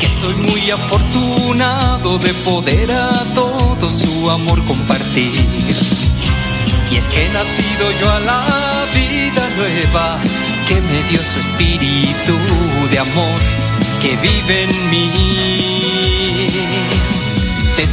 que 0.00 0.08
soy 0.20 0.34
muy 0.34 0.70
afortunado 0.70 2.18
de 2.18 2.32
poder 2.34 2.90
a 2.92 3.24
todo 3.34 3.90
su 3.90 4.30
amor 4.30 4.62
compartir. 4.64 5.34
Y 6.90 6.96
es 6.96 7.04
que 7.04 7.26
he 7.26 7.28
nacido 7.30 7.84
yo 8.00 8.10
a 8.10 8.20
la 8.20 8.84
vida 8.94 9.48
nueva 9.56 10.18
que 10.68 10.80
me 10.80 11.02
dio 11.10 11.20
su 11.20 11.40
espíritu 11.40 12.34
de 12.90 12.98
amor 12.98 13.40
que 14.02 14.16
vive 14.16 14.62
en 14.62 14.90
mí. 14.90 16.17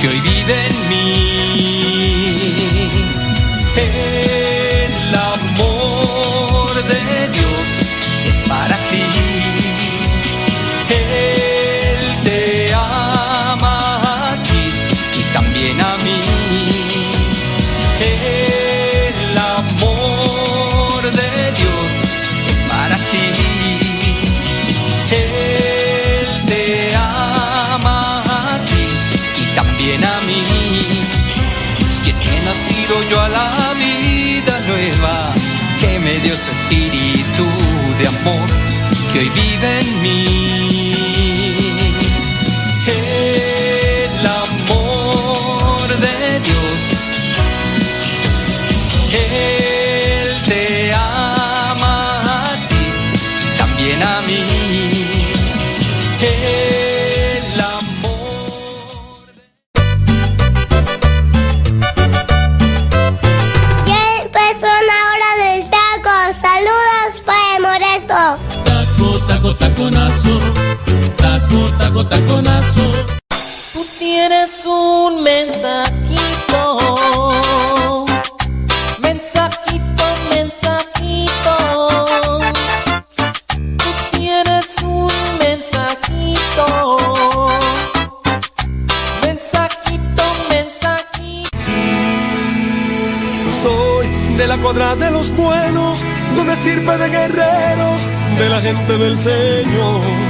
que 0.00 0.08
hoy 0.08 0.20
vive 0.20 0.66
en 0.66 0.88
mí. 0.88 1.10
El 3.76 5.14
amor 5.14 6.74
de 6.84 7.29
nacido 32.90 33.10
yo 33.10 33.20
a 33.20 33.28
la 33.28 33.74
vida 33.74 34.60
nueva 34.66 35.32
que 35.80 35.98
me 36.00 36.18
dio 36.20 36.34
su 36.36 36.50
espíritu 36.50 37.44
de 37.98 38.06
amor 38.06 38.48
que 39.12 39.18
hoy 39.20 39.28
vive 39.28 39.80
en 39.80 40.02
mí. 40.02 41.09
Un 75.06 75.22
mensajito. 75.22 76.62
Mensajito, 78.98 80.04
mensajito. 80.34 81.54
Tú 83.82 83.90
tienes 84.18 84.66
un 84.82 85.12
mensajito. 85.38 86.66
Mensajito, 89.26 90.24
mensajito. 90.50 91.58
Soy 93.62 94.06
de 94.36 94.46
la 94.46 94.56
cuadra 94.58 94.96
de 94.96 95.10
los 95.10 95.34
buenos, 95.36 96.04
de 96.34 96.40
una 96.40 96.52
estirpe 96.52 96.98
de 96.98 97.08
guerreros, 97.08 98.00
de 98.38 98.48
la 98.48 98.60
gente 98.60 98.98
del 98.98 99.18
Señor. 99.18 100.29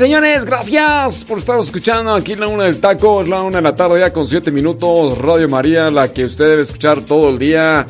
Señores, 0.00 0.46
gracias 0.46 1.24
por 1.24 1.38
estar 1.38 1.60
escuchando 1.60 2.14
aquí 2.14 2.32
en 2.32 2.40
la 2.40 2.48
una 2.48 2.64
del 2.64 2.80
taco. 2.80 3.20
Es 3.20 3.28
la 3.28 3.42
una 3.42 3.58
de 3.58 3.62
la 3.62 3.76
tarde 3.76 4.00
ya 4.00 4.10
con 4.12 4.26
siete 4.26 4.50
minutos. 4.50 5.18
Radio 5.18 5.46
María, 5.48 5.90
la 5.90 6.10
que 6.10 6.24
usted 6.24 6.48
debe 6.48 6.62
escuchar 6.62 7.02
todo 7.02 7.28
el 7.28 7.38
día. 7.38 7.86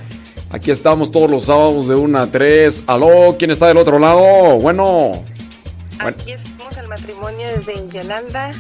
Aquí 0.51 0.73
estamos 0.73 1.13
todos 1.13 1.31
los 1.31 1.45
sábados 1.45 1.87
de 1.87 1.95
1 1.95 2.19
a 2.19 2.27
3. 2.27 2.83
Aló, 2.89 3.37
¿quién 3.39 3.53
está 3.53 3.69
del 3.69 3.77
otro 3.77 4.01
lado? 4.01 4.59
Bueno. 4.59 5.23
Aquí 6.01 6.33
estamos 6.33 6.77
el 6.79 6.89
matrimonio 6.89 7.47
desde 7.57 7.89
Yolanda 7.89 8.51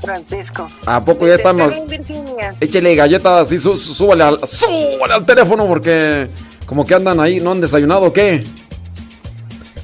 Francisco. 0.00 0.66
¿A 0.86 1.04
poco 1.04 1.28
ya 1.28 1.34
estamos? 1.36 1.72
Échele 2.60 2.96
galletas 2.96 3.48
sú- 3.50 3.76
súbale 3.76 4.24
al, 4.24 4.40
súbale 4.48 5.14
al 5.14 5.24
teléfono 5.24 5.66
porque 5.68 6.26
como 6.66 6.84
que 6.84 6.94
andan 6.94 7.20
ahí, 7.20 7.38
¿no 7.38 7.52
han 7.52 7.60
desayunado 7.60 8.02
o 8.06 8.12
qué? 8.12 8.42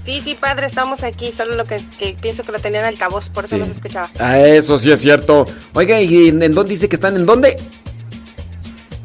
Sí, 0.04 0.20
sí, 0.20 0.34
padre, 0.38 0.66
estamos 0.66 1.02
aquí. 1.04 1.32
Solo 1.36 1.54
lo 1.54 1.64
que, 1.64 1.76
que 1.98 2.16
pienso 2.20 2.42
que 2.42 2.50
lo 2.52 2.58
tenían 2.58 2.84
altavoz, 2.84 3.28
por 3.28 3.44
eso 3.44 3.54
Sí. 3.54 3.60
no 3.60 3.66
se 3.66 3.72
escuchaba. 3.72 4.10
Ah, 4.18 4.38
eso 4.38 4.78
sí 4.78 4.90
es 4.90 5.00
cierto. 5.00 5.44
Oiga, 5.74 6.00
¿y 6.00 6.28
en, 6.28 6.42
en 6.42 6.52
dónde 6.52 6.70
dice 6.74 6.88
que 6.88 6.96
están? 6.96 7.14
¿En 7.16 7.24
dónde? 7.26 7.56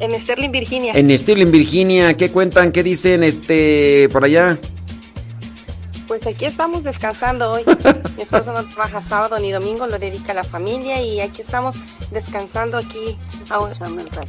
En 0.00 0.12
Sterling, 0.20 0.50
Virginia. 0.50 0.92
En 0.94 1.16
Stirling, 1.16 1.50
Virginia. 1.50 2.14
¿Qué 2.14 2.30
cuentan? 2.30 2.70
¿Qué 2.72 2.82
dicen 2.82 3.22
este 3.24 4.08
por 4.12 4.24
allá? 4.24 4.58
Pues 6.08 6.26
aquí 6.26 6.46
estamos 6.46 6.82
descansando 6.82 7.52
hoy. 7.52 7.64
Mi 8.16 8.22
esposo 8.22 8.52
no 8.54 8.64
trabaja 8.64 9.02
sábado 9.02 9.38
ni 9.38 9.52
domingo, 9.52 9.86
lo 9.86 9.98
dedica 9.98 10.32
a 10.32 10.36
la 10.36 10.42
familia 10.42 11.02
y 11.02 11.20
aquí 11.20 11.42
estamos 11.42 11.76
descansando 12.10 12.78
aquí, 12.78 13.16
ahora, 13.50 13.74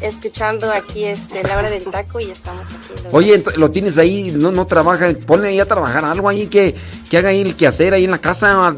escuchando 0.01 0.71
aquí 0.71 1.05
este, 1.05 1.41
la 1.41 1.57
hora 1.57 1.69
del 1.69 1.85
taco 1.85 2.19
y 2.19 2.31
estamos 2.31 2.63
aquí. 2.63 2.89
Oye, 3.13 3.41
lo 3.55 3.71
tienes 3.71 3.97
ahí, 3.97 4.31
no, 4.35 4.51
no 4.51 4.67
trabaja, 4.67 5.09
ponle 5.25 5.47
ahí 5.47 5.59
a 5.61 5.65
trabajar 5.65 6.03
algo 6.03 6.27
ahí 6.27 6.47
que, 6.47 6.75
que 7.09 7.17
haga 7.17 7.29
ahí 7.29 7.41
el 7.41 7.55
quehacer 7.55 7.93
ahí 7.93 8.03
en 8.03 8.11
la 8.11 8.19
casa, 8.19 8.75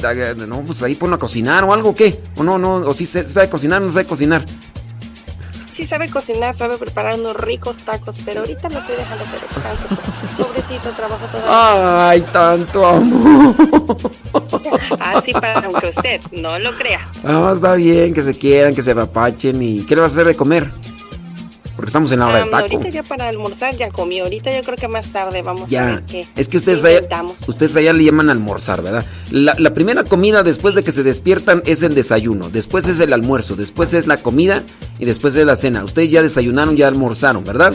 no, 0.48 0.62
pues 0.62 0.84
ahí 0.84 0.94
ponlo 0.94 1.16
a 1.16 1.20
cocinar 1.20 1.64
o 1.64 1.74
algo, 1.74 1.96
¿qué? 1.96 2.22
O 2.38 2.44
no, 2.44 2.60
no, 2.60 2.76
o 2.76 2.94
si 2.94 3.08
se 3.08 3.28
sabe 3.28 3.50
cocinar, 3.50 3.82
no 3.82 3.92
sabe 3.92 4.06
cocinar. 4.06 4.46
Sí 5.82 5.88
sabe 5.88 6.12
cocinar, 6.12 6.56
sabe 6.56 6.78
preparar 6.78 7.20
unos 7.20 7.36
ricos 7.36 7.76
tacos, 7.78 8.16
pero 8.24 8.42
ahorita 8.42 8.70
lo 8.70 8.78
estoy 8.78 8.98
dejando 8.98 9.24
que 9.24 9.32
descanse. 9.32 9.84
pues, 9.88 10.48
Pobrecito, 10.48 10.92
trabajo 10.92 11.26
todavía. 11.26 12.10
Ay, 12.10 12.22
tanto 12.32 12.86
amor. 12.86 13.56
Así 15.00 15.34
para 15.34 15.60
aunque 15.62 15.88
usted 15.88 16.22
no 16.34 16.60
lo 16.60 16.72
crea. 16.74 17.10
Ah, 17.24 17.54
está 17.56 17.74
bien, 17.74 18.14
que 18.14 18.22
se 18.22 18.36
quieran, 18.36 18.76
que 18.76 18.84
se 18.84 18.92
apapachen 18.92 19.60
y 19.60 19.84
¿qué 19.84 19.96
le 19.96 20.02
vas 20.02 20.12
a 20.12 20.14
hacer 20.14 20.28
de 20.28 20.36
comer? 20.36 20.70
Porque 21.76 21.90
estamos 21.90 22.12
en 22.12 22.20
la 22.20 22.28
hora 22.28 22.36
del 22.40 22.44
Am, 22.46 22.52
taco. 22.52 22.74
ahorita 22.76 22.90
ya 22.90 23.04
para 23.04 23.28
almorzar 23.30 23.76
ya 23.76 23.90
comí. 23.90 24.20
Ahorita 24.20 24.56
yo 24.56 24.62
creo 24.64 24.78
que 24.78 24.88
más 24.88 25.08
tarde 25.12 25.42
vamos 25.42 25.64
a 25.64 25.68
Ya, 25.68 25.86
ver 25.86 26.04
qué. 26.06 26.28
es 26.36 26.48
que 26.48 26.58
ustedes 26.58 26.84
allá, 26.86 27.02
ustedes 27.48 27.76
allá 27.76 27.94
le 27.94 28.04
llaman 28.04 28.30
almorzar, 28.30 28.82
¿verdad? 28.84 29.06
La, 29.32 29.56
la 29.58 29.74
primera 29.74 30.04
comida 30.04 30.44
después 30.44 30.76
de 30.76 30.84
que 30.84 30.92
se 30.92 31.04
despiertan 31.04 31.64
es 31.66 31.82
el 31.84 31.96
desayuno, 31.96 32.50
después 32.50 32.88
es 32.88 33.00
el 33.00 33.14
almuerzo, 33.14 33.56
después 33.56 33.94
es 33.94 34.06
la 34.08 34.18
comida 34.18 34.64
y 35.00 35.06
después 35.06 35.36
es 35.36 35.46
la 35.46 35.56
cena. 35.56 35.84
Ustedes 35.84 36.12
ya 36.12 36.22
desayunaron, 36.22 36.76
ya 36.78 36.88
almorzaron, 36.88 37.44
¿verdad? 37.44 37.74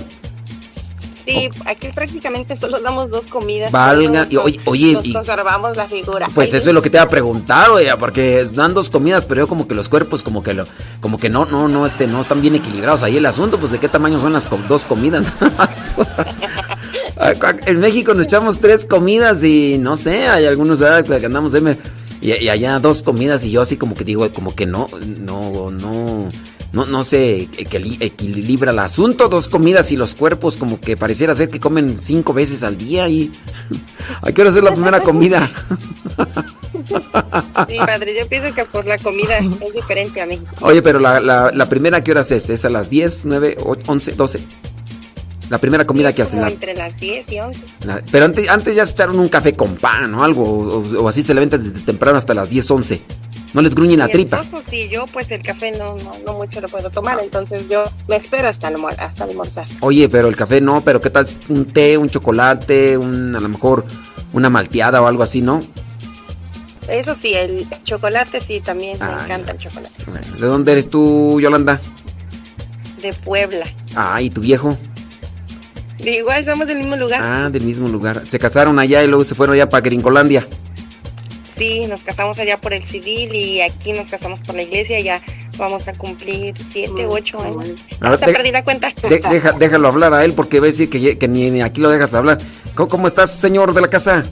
Sí, 1.26 1.48
aquí 1.64 1.88
prácticamente 1.88 2.56
solo 2.56 2.78
damos 2.80 3.10
dos 3.10 3.26
comidas. 3.26 3.72
Valga, 3.72 4.26
y 4.30 4.36
oye, 4.36 4.60
oye, 4.64 4.92
nos 4.92 5.04
y- 5.04 5.12
conservamos 5.12 5.76
la 5.76 5.88
figura. 5.88 6.28
Pues 6.34 6.52
Ay, 6.54 6.58
eso 6.58 6.68
es 6.68 6.74
lo 6.74 6.80
que 6.82 6.88
te 6.90 6.96
iba 6.98 7.04
a 7.04 7.08
preguntar, 7.08 7.68
oye, 7.70 7.94
porque 7.98 8.46
dan 8.54 8.74
dos 8.74 8.90
comidas, 8.90 9.24
pero 9.24 9.42
yo 9.42 9.48
como 9.48 9.66
que 9.66 9.74
los 9.74 9.88
cuerpos 9.88 10.22
como 10.22 10.42
que 10.42 10.54
lo, 10.54 10.64
como 11.00 11.18
que 11.18 11.28
no, 11.28 11.44
no, 11.44 11.66
no, 11.68 11.84
este, 11.84 12.06
no 12.06 12.22
están 12.22 12.40
bien 12.40 12.54
equilibrados. 12.54 13.02
Ahí 13.02 13.16
el 13.16 13.26
asunto, 13.26 13.58
pues 13.58 13.72
de 13.72 13.80
qué 13.80 13.88
tamaño 13.88 14.20
son 14.20 14.32
las 14.32 14.48
dos 14.68 14.84
comidas. 14.84 15.26
más. 15.58 15.96
Acá 17.16 17.56
en 17.66 17.80
México 17.80 18.14
nos 18.14 18.26
echamos 18.26 18.58
tres 18.58 18.84
comidas 18.84 19.42
y 19.42 19.78
no 19.78 19.96
sé, 19.96 20.28
hay 20.28 20.46
algunos 20.46 20.78
¿verdad? 20.78 21.04
que 21.18 21.26
andamos 21.26 21.54
y, 22.20 22.32
y 22.32 22.48
allá 22.48 22.78
dos 22.78 23.02
comidas 23.02 23.44
y 23.44 23.50
yo 23.50 23.62
así 23.62 23.76
como 23.76 23.94
que 23.94 24.04
digo, 24.04 24.30
como 24.32 24.54
que 24.54 24.66
no, 24.66 24.86
no, 25.18 25.70
no, 25.70 26.28
no, 26.76 26.84
no 26.84 27.04
se 27.04 27.48
equili- 27.52 27.96
equilibra 28.00 28.70
el 28.70 28.78
asunto, 28.78 29.28
dos 29.30 29.48
comidas 29.48 29.90
y 29.92 29.96
los 29.96 30.14
cuerpos 30.14 30.56
como 30.58 30.78
que 30.78 30.94
pareciera 30.96 31.34
ser 31.34 31.48
que 31.48 31.58
comen 31.58 31.96
cinco 31.98 32.34
veces 32.34 32.62
al 32.62 32.76
día 32.76 33.08
y 33.08 33.30
¿a 34.22 34.30
qué 34.30 34.42
hora 34.42 34.50
es 34.50 34.56
la 34.56 34.72
primera 34.74 35.00
comida? 35.00 35.50
Sí, 37.68 37.76
padre, 37.78 38.14
yo 38.20 38.28
pienso 38.28 38.54
que 38.54 38.64
por 38.66 38.86
la 38.86 38.96
comida 38.98 39.38
es 39.38 39.72
diferente 39.74 40.20
a 40.20 40.26
México. 40.26 40.54
Oye, 40.60 40.82
pero 40.82 41.00
la, 41.00 41.18
la, 41.20 41.50
la 41.52 41.68
primera, 41.68 42.02
¿qué 42.02 42.12
horas 42.12 42.30
es? 42.30 42.48
¿Es 42.50 42.64
a 42.64 42.68
las 42.68 42.90
10, 42.90 43.24
9, 43.24 43.56
11, 43.86 44.12
12? 44.12 44.40
La 45.50 45.58
primera 45.58 45.84
comida 45.84 46.12
que 46.12 46.22
hacen. 46.22 46.42
La- 46.42 46.48
entre 46.48 46.74
las 46.74 46.96
10 46.98 47.32
y 47.32 47.40
11. 47.40 47.60
la- 47.86 48.02
pero 48.10 48.26
antes, 48.26 48.48
antes 48.48 48.76
ya 48.76 48.84
se 48.86 48.92
echaron 48.92 49.18
un 49.18 49.28
café 49.28 49.54
con 49.54 49.74
pan 49.76 50.14
o 50.14 50.22
algo, 50.22 50.44
o, 50.44 51.02
o 51.02 51.08
así 51.08 51.22
se 51.22 51.34
levantan 51.34 51.62
desde 51.62 51.84
temprano 51.84 52.18
hasta 52.18 52.34
las 52.34 52.50
10, 52.50 52.70
11. 52.70 53.02
No 53.56 53.62
les 53.62 53.74
gruñen 53.74 53.98
la 54.00 54.06
Mi 54.06 54.12
tripa. 54.12 54.40
esposo, 54.40 54.62
sí, 54.68 54.86
yo 54.90 55.06
pues 55.06 55.30
el 55.30 55.42
café 55.42 55.72
no, 55.72 55.96
no, 55.96 56.12
no 56.26 56.34
mucho 56.34 56.60
lo 56.60 56.68
puedo 56.68 56.90
tomar, 56.90 57.18
entonces 57.22 57.66
yo 57.68 57.84
me 58.06 58.16
espero 58.16 58.48
hasta, 58.48 58.70
almor- 58.70 58.94
hasta 58.98 59.24
almorzar. 59.24 59.64
Oye, 59.80 60.08
pero 60.10 60.28
el 60.28 60.36
café 60.36 60.60
no, 60.60 60.82
pero 60.82 61.00
¿qué 61.00 61.08
tal 61.08 61.26
un 61.48 61.64
té, 61.64 61.96
un 61.96 62.08
chocolate, 62.10 62.98
un, 62.98 63.34
a 63.34 63.40
lo 63.40 63.48
mejor 63.48 63.84
una 64.34 64.50
malteada 64.50 65.00
o 65.00 65.06
algo 65.06 65.22
así, 65.22 65.40
no? 65.40 65.62
Eso 66.86 67.14
sí, 67.16 67.32
el 67.34 67.66
chocolate 67.84 68.40
sí, 68.42 68.60
también 68.60 68.98
me 69.00 69.06
Ah, 69.06 69.20
encanta 69.24 69.52
el 69.52 69.58
chocolate. 69.58 70.04
¿De 70.38 70.46
dónde 70.46 70.72
eres 70.72 70.90
tú, 70.90 71.40
Yolanda? 71.40 71.80
De 73.00 73.12
Puebla. 73.14 73.64
Ah, 73.94 74.20
¿y 74.20 74.28
tu 74.28 74.42
viejo? 74.42 74.76
Igual 75.98 76.44
somos 76.44 76.66
del 76.66 76.76
mismo 76.76 76.94
lugar. 76.96 77.20
Ah, 77.22 77.48
del 77.50 77.64
mismo 77.64 77.88
lugar. 77.88 78.22
Se 78.26 78.38
casaron 78.38 78.78
allá 78.78 79.02
y 79.02 79.06
luego 79.06 79.24
se 79.24 79.34
fueron 79.34 79.54
allá 79.54 79.68
para 79.68 79.80
Gringolandia. 79.80 80.46
Sí, 81.56 81.86
nos 81.86 82.02
casamos 82.02 82.38
allá 82.38 82.58
por 82.60 82.74
el 82.74 82.84
civil 82.84 83.34
y 83.34 83.60
aquí 83.62 83.92
nos 83.92 84.10
casamos 84.10 84.40
por 84.42 84.54
la 84.54 84.62
iglesia. 84.62 85.00
Ya 85.00 85.22
vamos 85.56 85.88
a 85.88 85.94
cumplir 85.94 86.54
siete, 86.70 87.06
ocho 87.06 87.40
años. 87.40 87.80
A 88.00 88.10
ver, 88.10 88.14
Hasta 88.14 88.26
de- 88.26 88.32
perdí 88.34 88.52
la 88.52 88.62
cuenta. 88.62 88.92
De- 89.02 89.18
deja- 89.20 89.52
déjalo 89.52 89.88
hablar 89.88 90.12
a 90.12 90.24
él 90.24 90.34
porque 90.34 90.60
va 90.60 90.66
a 90.66 90.70
decir 90.70 90.90
que, 90.90 91.16
que 91.18 91.28
ni, 91.28 91.50
ni 91.50 91.62
aquí 91.62 91.80
lo 91.80 91.88
dejas 91.90 92.12
hablar. 92.14 92.38
¿Cómo, 92.74 92.88
cómo 92.88 93.08
estás, 93.08 93.30
señor 93.38 93.72
de 93.72 93.80
la 93.80 93.88
casa? 93.88 94.22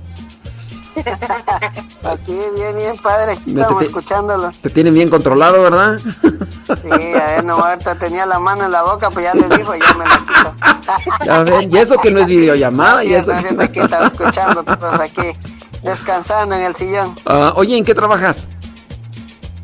Aquí, 2.04 2.37
bien, 2.54 2.76
bien, 2.76 2.96
padre. 3.02 3.32
Estamos 3.32 3.80
te- 3.80 3.84
escuchándolo. 3.87 4.50
Te 4.62 4.70
tienen 4.70 4.94
bien 4.94 5.08
controlado, 5.10 5.62
¿verdad? 5.62 5.98
Sí, 6.00 6.88
a 6.90 7.26
ver, 7.26 7.44
no, 7.44 7.54
ahorita 7.54 7.96
tenía 7.98 8.26
la 8.26 8.38
mano 8.38 8.66
en 8.66 8.70
la 8.72 8.82
boca, 8.82 9.10
pues 9.10 9.24
ya 9.24 9.34
le 9.34 9.56
dijo, 9.56 9.74
ya 9.74 9.94
me 9.94 10.04
la 10.04 10.18
quitó. 10.18 11.24
Ya 11.24 11.42
ven, 11.42 11.72
y 11.72 11.78
eso 11.78 11.96
que 11.98 12.10
no 12.10 12.20
es 12.20 12.26
videollamada. 12.28 13.02
Sí, 13.02 13.08
y 13.08 13.14
eso 13.14 13.32
entonces 13.32 13.60
aquí 13.60 13.80
estaba 13.80 14.06
escuchando, 14.06 14.62
todos 14.62 15.00
aquí, 15.00 15.22
descansando 15.85 16.55
en 16.57 16.62
el 16.62 16.75
sillón. 16.75 17.14
Ah, 17.27 17.53
oye, 17.57 17.77
¿en 17.77 17.85
qué 17.85 17.94
trabajas? 17.94 18.49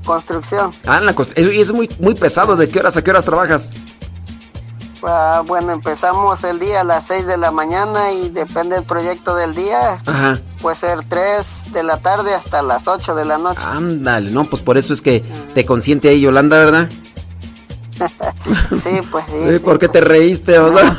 Construcción. 0.04 0.72
Ah, 0.86 0.98
en 0.98 1.06
la 1.06 1.14
cost- 1.14 1.32
es, 1.34 1.46
es 1.46 1.72
muy, 1.72 1.88
muy 1.98 2.14
pesado. 2.14 2.56
¿De 2.56 2.68
qué 2.68 2.78
horas 2.80 2.96
a 2.96 3.02
qué 3.02 3.10
horas 3.10 3.24
trabajas? 3.24 3.70
Ah, 5.02 5.42
bueno, 5.46 5.72
empezamos 5.72 6.44
el 6.44 6.58
día 6.58 6.82
a 6.82 6.84
las 6.84 7.06
6 7.06 7.26
de 7.26 7.38
la 7.38 7.50
mañana 7.50 8.12
y 8.12 8.28
depende 8.28 8.74
del 8.76 8.84
proyecto 8.84 9.34
del 9.34 9.54
día. 9.54 9.98
Ajá. 10.04 10.38
Puede 10.60 10.76
ser 10.76 10.98
3 11.08 11.72
de 11.72 11.82
la 11.82 11.96
tarde 11.98 12.34
hasta 12.34 12.60
las 12.62 12.86
8 12.86 13.14
de 13.14 13.24
la 13.24 13.38
noche. 13.38 13.60
Ándale, 13.64 14.30
no, 14.30 14.44
pues 14.44 14.62
por 14.62 14.76
eso 14.76 14.92
es 14.92 15.00
que 15.00 15.20
te 15.54 15.64
consiente 15.64 16.08
ahí 16.10 16.20
Yolanda, 16.20 16.58
¿verdad? 16.58 16.88
Sí, 18.82 19.00
pues 19.10 19.24
sí. 19.26 19.58
¿Por 19.58 19.78
qué 19.78 19.88
te 19.88 20.00
reíste? 20.00 20.58
O 20.58 20.72
sea? 20.72 20.96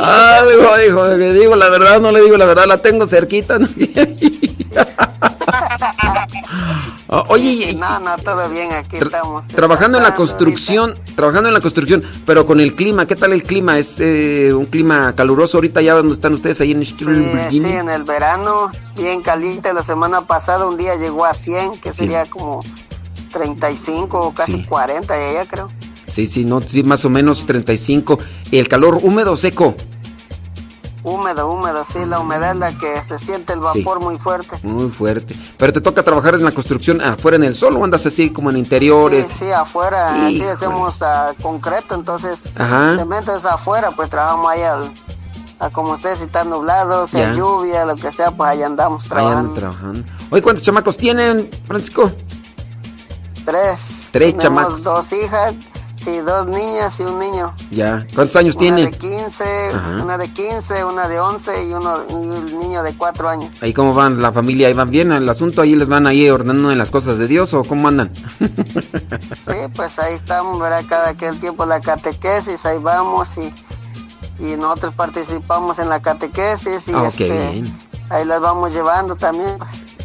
Ah, 0.00 0.42
digo, 0.80 1.06
le 1.08 1.32
digo 1.32 1.56
la 1.56 1.68
verdad, 1.68 2.00
no 2.00 2.12
le 2.12 2.22
digo 2.22 2.36
la 2.36 2.46
verdad, 2.46 2.66
la 2.66 2.78
tengo 2.78 3.06
cerquita. 3.06 3.58
¿no? 3.58 3.68
Oye, 7.28 7.74
No, 7.74 7.98
no, 8.00 8.16
todo 8.18 8.48
bien, 8.50 8.72
aquí 8.72 8.96
estamos. 8.98 9.46
trabajando 9.48 9.98
en 9.98 10.04
la 10.04 10.14
construcción, 10.14 10.94
trabajando 11.16 11.48
en 11.48 11.54
la 11.54 11.60
construcción, 11.60 12.04
pero 12.26 12.46
con 12.46 12.60
el 12.60 12.74
clima, 12.74 13.06
¿qué 13.06 13.16
tal 13.16 13.32
el 13.32 13.42
clima? 13.42 13.78
¿Es 13.78 13.98
eh, 14.00 14.52
un 14.52 14.66
clima 14.66 15.14
caluroso 15.14 15.56
ahorita 15.58 15.80
ya 15.80 15.94
donde 15.94 16.14
están 16.14 16.34
ustedes 16.34 16.60
ahí 16.60 16.72
en 16.72 16.84
Sí, 16.84 16.94
sí, 17.50 17.62
en 17.64 17.88
el 17.88 18.04
verano, 18.04 18.70
bien 18.96 19.22
caliente. 19.22 19.72
La 19.72 19.82
semana 19.82 20.20
pasada 20.22 20.66
un 20.66 20.76
día 20.76 20.96
llegó 20.96 21.24
a 21.24 21.34
100, 21.34 21.80
que 21.80 21.92
sería 21.92 22.26
como 22.26 22.60
35 23.28 24.18
o 24.20 24.34
casi 24.34 24.64
40 24.64 25.14
de 25.14 25.28
allá, 25.38 25.48
creo. 25.48 25.68
Sí, 26.12 26.26
sí, 26.26 26.44
no, 26.44 26.60
sí, 26.60 26.82
más 26.82 27.04
o 27.04 27.10
menos 27.10 27.44
35. 27.46 28.18
¿El 28.50 28.66
calor 28.68 28.98
húmedo 29.02 29.32
o 29.32 29.36
seco? 29.36 29.74
Húmedo, 31.04 31.48
húmedo, 31.50 31.84
sí, 31.90 32.00
la 32.04 32.18
humedad 32.20 32.52
es 32.52 32.58
la 32.58 32.72
que 32.76 33.02
se 33.04 33.18
siente 33.18 33.52
el 33.52 33.60
vapor 33.60 34.00
muy 34.00 34.18
fuerte. 34.18 34.58
Muy 34.62 34.90
fuerte. 34.90 35.34
Pero 35.56 35.72
te 35.72 35.80
toca 35.80 36.02
trabajar 36.02 36.34
en 36.34 36.44
la 36.44 36.50
construcción 36.50 37.00
afuera 37.00 37.36
en 37.36 37.44
el 37.44 37.54
sol 37.54 37.76
o 37.76 37.84
andas 37.84 38.04
así 38.04 38.30
como 38.30 38.50
en 38.50 38.58
interiores. 38.58 39.26
Sí, 39.28 39.34
sí, 39.46 39.52
afuera, 39.52 40.26
así 40.26 40.42
hacemos 40.42 41.00
ah, 41.02 41.32
concreto, 41.40 41.94
entonces 41.94 42.44
Ajá. 42.56 42.96
cemento 42.96 43.34
es 43.34 43.44
afuera, 43.44 43.90
pues 43.92 44.10
trabajamos 44.10 44.50
ahí 44.50 44.62
al, 44.62 44.90
a 45.60 45.70
como 45.70 45.92
ustedes 45.92 46.18
si 46.18 46.24
están 46.24 46.50
nublados, 46.50 47.10
sea 47.10 47.30
Ya. 47.30 47.34
lluvia, 47.36 47.84
lo 47.86 47.94
que 47.94 48.10
sea, 48.12 48.30
pues 48.32 48.50
ahí 48.50 48.62
andamos 48.62 49.04
Ahí 49.04 49.08
trabajando. 49.10 49.38
andan 49.38 49.54
trabajando. 49.54 50.02
Oye, 50.30 50.42
¿cuántos 50.42 50.64
chamacos 50.64 50.96
tienen, 50.98 51.48
Francisco? 51.64 52.10
Tres. 53.48 54.08
Tres 54.12 54.36
Tenemos 54.36 54.42
chamacos. 54.42 54.84
dos 54.84 55.12
hijas, 55.12 55.54
sí, 56.04 56.18
dos 56.18 56.46
niñas 56.48 57.00
y 57.00 57.02
un 57.02 57.18
niño. 57.18 57.54
Ya. 57.70 58.06
¿Cuántos 58.14 58.36
años 58.36 58.54
Una 58.56 58.60
tienen? 58.60 58.90
de 58.90 58.98
15, 58.98 59.44
Ajá. 59.74 60.02
una 60.02 60.18
de 60.18 60.28
15, 60.32 60.84
una 60.84 61.08
de 61.08 61.18
11 61.20 61.64
y 61.66 61.72
uno 61.72 61.96
y 62.10 62.12
un 62.12 62.58
niño 62.60 62.82
de 62.82 62.94
4 62.96 63.28
años. 63.28 63.50
Ahí 63.62 63.72
cómo 63.72 63.94
van 63.94 64.20
la 64.20 64.32
familia, 64.32 64.68
ahí 64.68 64.74
van 64.74 64.90
bien 64.90 65.12
el 65.12 65.28
asunto, 65.28 65.62
ahí 65.62 65.74
les 65.74 65.88
van 65.88 66.06
ahí 66.06 66.28
ordenando 66.28 66.70
en 66.70 66.76
las 66.78 66.90
cosas 66.90 67.16
de 67.16 67.26
Dios 67.26 67.54
o 67.54 67.62
cómo 67.64 67.88
andan. 67.88 68.10
Sí, 69.48 69.54
pues 69.74 69.98
ahí 69.98 70.14
estamos, 70.14 70.60
¿verdad? 70.60 70.84
Cada 70.88 71.08
aquel 71.10 71.38
tiempo 71.40 71.64
la 71.64 71.80
catequesis, 71.80 72.64
ahí 72.66 72.76
vamos 72.78 73.28
y, 73.38 74.44
y 74.44 74.56
nosotros 74.56 74.92
participamos 74.94 75.78
en 75.78 75.88
la 75.88 76.00
catequesis 76.02 76.86
y 76.88 76.92
qué 76.92 77.06
este, 77.08 77.62
ahí 78.10 78.24
las 78.26 78.40
vamos 78.40 78.72
llevando 78.74 79.16
también. 79.16 79.56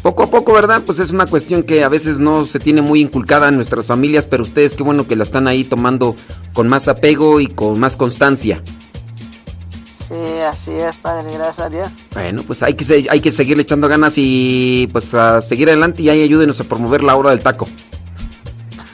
Poco 0.04 0.24
a 0.24 0.26
poco, 0.30 0.52
¿verdad? 0.52 0.82
Pues 0.84 1.00
es 1.00 1.08
una 1.08 1.24
cuestión 1.24 1.62
que 1.62 1.82
a 1.82 1.88
veces 1.88 2.18
no 2.18 2.44
se 2.44 2.58
tiene 2.58 2.82
muy 2.82 3.00
inculcada 3.00 3.48
en 3.48 3.56
nuestras 3.56 3.86
familias, 3.86 4.26
pero 4.26 4.42
ustedes 4.42 4.74
qué 4.74 4.82
bueno 4.82 5.06
que 5.06 5.16
la 5.16 5.22
están 5.22 5.48
ahí 5.48 5.64
tomando 5.64 6.14
con 6.52 6.68
más 6.68 6.88
apego 6.88 7.40
y 7.40 7.46
con 7.46 7.80
más 7.80 7.96
constancia. 7.96 8.62
Sí, 9.86 10.14
así 10.46 10.72
es, 10.72 10.94
Padre, 10.98 11.32
gracias 11.32 11.58
a 11.58 11.70
Dios. 11.70 11.88
Bueno, 12.12 12.42
pues 12.46 12.62
hay 12.62 12.74
que, 12.74 13.06
hay 13.08 13.20
que 13.22 13.30
seguirle 13.30 13.62
echando 13.62 13.88
ganas 13.88 14.12
y 14.18 14.90
pues 14.92 15.14
a 15.14 15.40
seguir 15.40 15.68
adelante 15.68 16.02
y 16.02 16.10
ahí 16.10 16.20
ayúdenos 16.20 16.60
a 16.60 16.64
promover 16.64 17.02
la 17.02 17.16
hora 17.16 17.30
del 17.30 17.40
taco. 17.40 17.66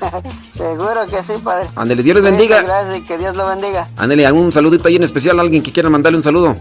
Seguro 0.54 1.08
que 1.08 1.24
sí, 1.24 1.40
Padre. 1.42 1.70
Ándele, 1.74 2.04
Dios 2.04 2.14
les 2.14 2.24
bendiga. 2.24 2.62
Gracias 2.62 2.98
y 2.98 3.00
que 3.00 3.18
Dios 3.18 3.34
lo 3.34 3.48
bendiga. 3.48 3.88
Ándale, 3.96 4.30
un 4.30 4.52
saludito 4.52 4.86
ahí 4.86 4.94
en 4.94 5.02
especial 5.02 5.40
a 5.40 5.42
alguien 5.42 5.60
que 5.60 5.72
quiera 5.72 5.90
mandarle 5.90 6.18
un 6.18 6.22
saludo. 6.22 6.56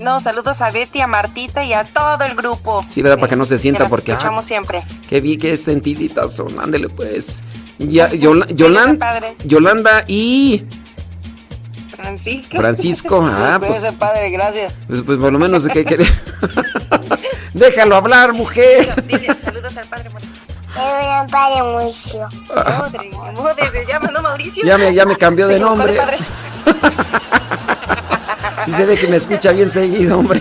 No, 0.00 0.20
saludos 0.20 0.60
a 0.62 0.70
Betty, 0.70 1.00
a 1.00 1.06
Martita 1.06 1.62
y 1.62 1.72
a 1.74 1.84
todo 1.84 2.24
el 2.24 2.34
grupo. 2.34 2.84
Sí, 2.88 3.02
¿verdad? 3.02 3.18
Para 3.18 3.28
que 3.28 3.36
no 3.36 3.44
se 3.44 3.58
sienta 3.58 3.80
las 3.84 3.90
porque... 3.90 4.12
escuchamos 4.12 4.44
ah, 4.44 4.48
siempre. 4.48 4.82
Qué 5.08 5.20
bien, 5.20 5.38
qué 5.38 5.56
sentiditas 5.56 6.32
son. 6.32 6.58
Ándele, 6.58 6.88
pues. 6.88 7.42
Ya, 7.78 8.08
Yola- 8.10 8.46
Yolan- 8.48 8.98
padre. 8.98 9.36
Yolanda 9.44 10.04
y 10.08 10.64
Francisco. 11.96 12.56
Francisco. 12.56 13.20
Ah, 13.30 13.56
pues, 13.58 13.72
Cuídese, 13.72 13.92
Padre, 13.96 14.30
gracias. 14.30 14.74
pues, 14.86 15.02
pues 15.04 15.18
por 15.18 15.32
lo 15.32 15.38
menos 15.38 15.66
que... 15.68 15.84
que- 15.84 15.96
Déjalo 17.54 17.96
hablar, 17.96 18.32
mujer. 18.32 18.94
Saludos 19.44 19.76
al 19.76 19.86
padre 19.86 20.08
Mauricio. 20.10 20.42
Era 20.76 21.26
padre 21.26 21.62
Mauricio. 21.62 22.28
Madre, 22.54 23.10
madre, 23.42 23.70
se 23.72 23.86
llama, 23.86 24.10
¿no, 24.12 24.22
Mauricio? 24.22 24.64
Ya 24.64 24.78
me, 24.78 24.94
ya 24.94 25.04
me 25.04 25.16
cambió 25.16 25.46
de 25.48 25.56
Sí, 25.56 25.60
nombre. 25.60 25.94
padre, 25.94 26.16
Sí 28.70 28.76
se 28.76 28.86
ve 28.86 28.96
que 28.98 29.06
me 29.08 29.16
escucha 29.16 29.52
bien 29.52 29.70
seguido, 29.70 30.18
hombre. 30.18 30.40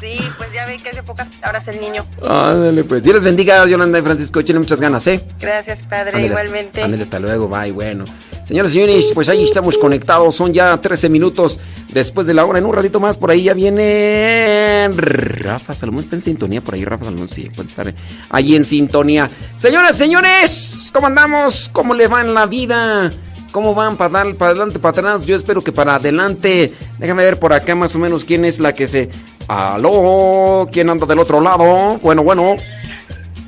Sí, 0.00 0.18
pues 0.36 0.52
ya 0.52 0.66
ve 0.66 0.76
que 0.76 0.90
hace 0.90 1.02
pocas 1.02 1.28
horas 1.48 1.66
el 1.68 1.80
niño. 1.80 2.04
Ándale, 2.28 2.84
pues. 2.84 3.02
Dios 3.02 3.14
les 3.14 3.24
bendiga, 3.24 3.66
Yolanda 3.66 3.98
y 3.98 4.02
Francisco. 4.02 4.40
Échenle 4.40 4.60
muchas 4.60 4.80
ganas, 4.80 5.06
¿eh? 5.06 5.20
Gracias, 5.40 5.80
padre, 5.88 6.08
Ándale, 6.10 6.26
igualmente. 6.26 6.82
ándale, 6.82 7.02
hasta 7.04 7.18
luego, 7.18 7.48
bye, 7.48 7.72
bueno. 7.72 8.04
Señoras 8.46 8.72
y 8.72 8.74
señores, 8.74 9.10
pues 9.14 9.28
ahí 9.30 9.44
estamos 9.44 9.78
conectados. 9.78 10.34
Son 10.34 10.52
ya 10.52 10.76
13 10.76 11.08
minutos 11.08 11.58
después 11.92 12.26
de 12.26 12.34
la 12.34 12.44
hora. 12.44 12.58
En 12.58 12.66
un 12.66 12.74
ratito 12.74 13.00
más, 13.00 13.16
por 13.16 13.30
ahí 13.30 13.44
ya 13.44 13.54
viene 13.54 14.90
Rafa 14.94 15.72
Salomón. 15.72 16.04
Está 16.04 16.16
en 16.16 16.22
sintonía 16.22 16.60
por 16.60 16.74
ahí, 16.74 16.84
Rafa 16.84 17.06
Salomón. 17.06 17.28
Sí, 17.30 17.48
puede 17.54 17.70
estar 17.70 17.94
ahí 18.28 18.54
en 18.56 18.66
sintonía. 18.66 19.30
Señoras, 19.56 19.96
señores, 19.96 20.90
¿cómo 20.92 21.06
andamos? 21.06 21.70
¿Cómo 21.72 21.94
le 21.94 22.06
va 22.06 22.20
en 22.20 22.34
la 22.34 22.44
vida? 22.44 23.10
¿Cómo 23.54 23.72
van? 23.72 23.96
¿Para, 23.96 24.10
dar, 24.24 24.34
para 24.34 24.50
adelante, 24.50 24.80
para 24.80 24.98
atrás? 24.98 25.26
Yo 25.26 25.36
espero 25.36 25.62
que 25.62 25.70
para 25.70 25.94
adelante. 25.94 26.74
Déjame 26.98 27.22
ver 27.22 27.38
por 27.38 27.52
acá 27.52 27.76
más 27.76 27.94
o 27.94 28.00
menos 28.00 28.24
quién 28.24 28.44
es 28.44 28.58
la 28.58 28.72
que 28.72 28.88
se... 28.88 29.08
Aló, 29.46 30.68
¿quién 30.72 30.90
anda 30.90 31.06
del 31.06 31.20
otro 31.20 31.40
lado? 31.40 31.96
Bueno, 32.02 32.24
bueno. 32.24 32.56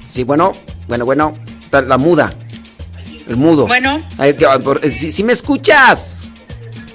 Sí, 0.07 0.23
bueno, 0.23 0.53
bueno, 0.87 1.05
bueno. 1.05 1.35
La 1.73 1.99
muda. 1.99 2.33
El 3.29 3.37
mudo. 3.37 3.67
Bueno. 3.67 4.07
Por- 4.63 4.79
eh, 4.85 4.93
Si 4.93 5.11
si 5.11 5.25
me 5.25 5.33
escuchas. 5.33 6.21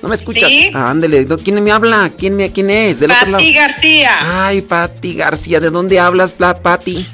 ¿No 0.01 0.07
me 0.07 0.15
escuchas? 0.15 0.49
Sí. 0.49 0.71
Ah, 0.73 0.89
ándele. 0.89 1.25
No, 1.25 1.37
¿Quién 1.37 1.61
me 1.61 1.69
habla? 1.69 2.13
¿Quién, 2.17 2.37
me, 2.37 2.49
quién 2.53 2.69
es? 2.69 3.01
Del 3.01 3.11
otro 3.11 3.25
lado. 3.25 3.43
Pati 3.43 3.53
García, 3.53 4.45
Ay, 4.47 4.61
Pati 4.61 5.15
García. 5.15 5.59
¿De 5.59 5.69
dónde 5.69 5.99
hablas, 5.99 6.31
Pati? 6.31 7.05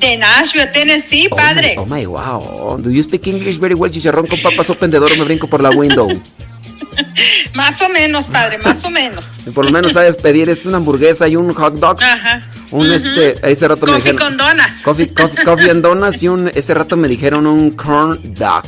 De 0.00 0.16
Nashville, 0.16 0.70
Tennessee, 0.72 1.28
padre. 1.28 1.74
Oh 1.78 1.86
my, 1.86 2.04
oh 2.06 2.10
my, 2.10 2.76
wow. 2.76 2.78
Do 2.80 2.90
you 2.90 3.02
speak 3.02 3.26
English 3.26 3.58
very 3.58 3.74
well? 3.74 3.90
Chicharrón 3.90 4.26
con 4.26 4.40
papas 4.40 4.70
open 4.70 4.90
de 4.90 4.98
oro 4.98 5.14
me 5.16 5.24
brinco 5.24 5.46
por 5.48 5.60
la 5.62 5.70
window. 5.70 6.08
Más 7.54 7.80
o 7.80 7.88
menos, 7.90 8.24
padre, 8.26 8.58
más 8.58 8.82
o 8.82 8.90
menos. 8.90 9.24
Por 9.54 9.64
lo 9.64 9.70
menos 9.70 9.92
sabes 9.92 10.16
pedir 10.16 10.48
este, 10.50 10.66
una 10.68 10.78
hamburguesa 10.78 11.28
y 11.28 11.36
un 11.36 11.52
hot 11.54 11.74
dog. 11.74 12.02
Ajá. 12.02 12.42
Un 12.72 12.86
Ujú. 12.86 12.94
este, 12.94 13.34
ese 13.50 13.68
rato 13.68 13.86
me 13.86 13.92
Coffee 13.92 14.12
dijeron. 14.12 14.28
con 14.28 14.36
donas. 14.36 14.82
Coffee, 14.82 15.14
coffee, 15.14 15.44
coffee 15.44 15.70
and 15.70 15.82
donuts 15.82 16.22
y 16.22 16.28
un, 16.28 16.48
ese 16.54 16.74
rato 16.74 16.96
me 16.96 17.06
dijeron 17.08 17.46
un 17.46 17.70
corn 17.70 18.20
dog. 18.34 18.64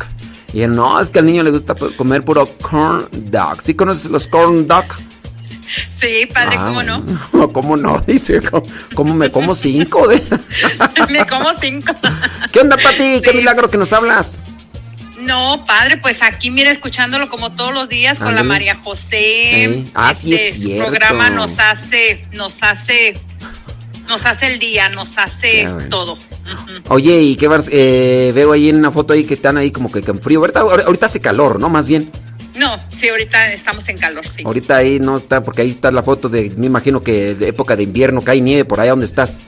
Y 0.53 0.61
no, 0.67 1.01
es 1.01 1.11
que 1.11 1.19
al 1.21 1.27
niño 1.27 1.43
le 1.43 1.51
gusta 1.51 1.75
comer 1.97 2.23
puro 2.25 2.47
corn 2.63 3.09
dog. 3.13 3.61
¿Sí 3.63 3.75
conoces 3.75 4.11
los 4.11 4.29
corn 4.29 4.67
dog? 4.67 4.85
Sí, 6.01 6.27
padre, 6.33 6.57
Ah, 6.59 6.67
¿cómo 6.67 6.83
no? 6.83 7.53
¿Cómo 7.53 7.77
no? 7.77 8.01
Dice, 8.07 8.41
¿cómo, 8.41 8.63
cómo 8.95 9.15
me 9.15 9.31
como 9.31 9.55
cinco 9.55 10.09
de? 10.09 10.21
Me 11.11 11.27
como 11.27 11.49
cinco. 11.61 11.93
¿Qué 12.53 12.61
onda, 12.61 12.77
Pati? 12.77 13.21
¿Qué 13.23 13.33
milagro 13.35 13.71
que 13.71 13.77
nos 13.77 13.93
hablas? 13.93 14.41
No, 15.21 15.65
padre, 15.67 15.99
pues 15.99 16.23
aquí, 16.23 16.51
mira, 16.51 16.71
escuchándolo 16.71 17.29
como 17.29 17.51
todos 17.51 17.75
los 17.75 17.89
días 17.89 18.19
con 18.19 18.35
la. 18.35 18.43
María 18.43 18.77
José. 18.83 19.65
Eh, 19.65 19.85
ah, 19.95 20.15
sí 20.15 20.35
es 20.35 20.55
su 20.55 20.61
cierto. 20.63 20.87
programa 20.89 21.29
nos 21.29 21.59
hace, 21.59 22.25
nos 22.33 22.55
hace, 22.63 23.13
nos 24.09 24.25
hace 24.25 24.47
el 24.47 24.59
día, 24.59 24.89
nos 24.89 25.19
hace 25.19 25.65
Ya, 25.65 25.73
bueno. 25.75 25.89
todo. 25.91 26.19
Oye, 26.89 27.21
¿y 27.21 27.37
qué 27.37 27.49
vas? 27.49 27.69
Eh, 27.71 28.33
veo 28.35 28.53
ahí 28.53 28.71
en 28.71 28.77
una 28.77 28.91
foto 28.91 29.13
ahí 29.13 29.25
que 29.25 29.35
están 29.35 29.59
ahí 29.59 29.71
como 29.71 29.93
que 29.93 30.01
con 30.01 30.21
frío. 30.21 30.41
Ahorita, 30.41 30.61
ahorita 30.61 31.07
hace 31.07 31.21
calor, 31.21 31.61
¿no? 31.61 31.69
Más 31.69 31.87
bien. 31.87 32.11
No, 32.61 32.79
sí, 32.95 33.09
ahorita 33.09 33.55
estamos 33.55 33.89
en 33.89 33.97
calor, 33.97 34.23
sí. 34.37 34.43
Ahorita 34.45 34.77
ahí 34.77 34.99
no 35.01 35.17
está, 35.17 35.43
porque 35.43 35.63
ahí 35.63 35.71
está 35.71 35.91
la 35.91 36.03
foto 36.03 36.29
de, 36.29 36.53
me 36.59 36.67
imagino 36.67 37.03
que 37.03 37.35
de 37.35 37.49
época 37.49 37.75
de 37.75 37.85
invierno, 37.85 38.21
cae 38.21 38.39
nieve 38.43 38.67
por 38.67 38.81
allá 38.81 38.91
donde 38.91 39.07
estás. 39.07 39.41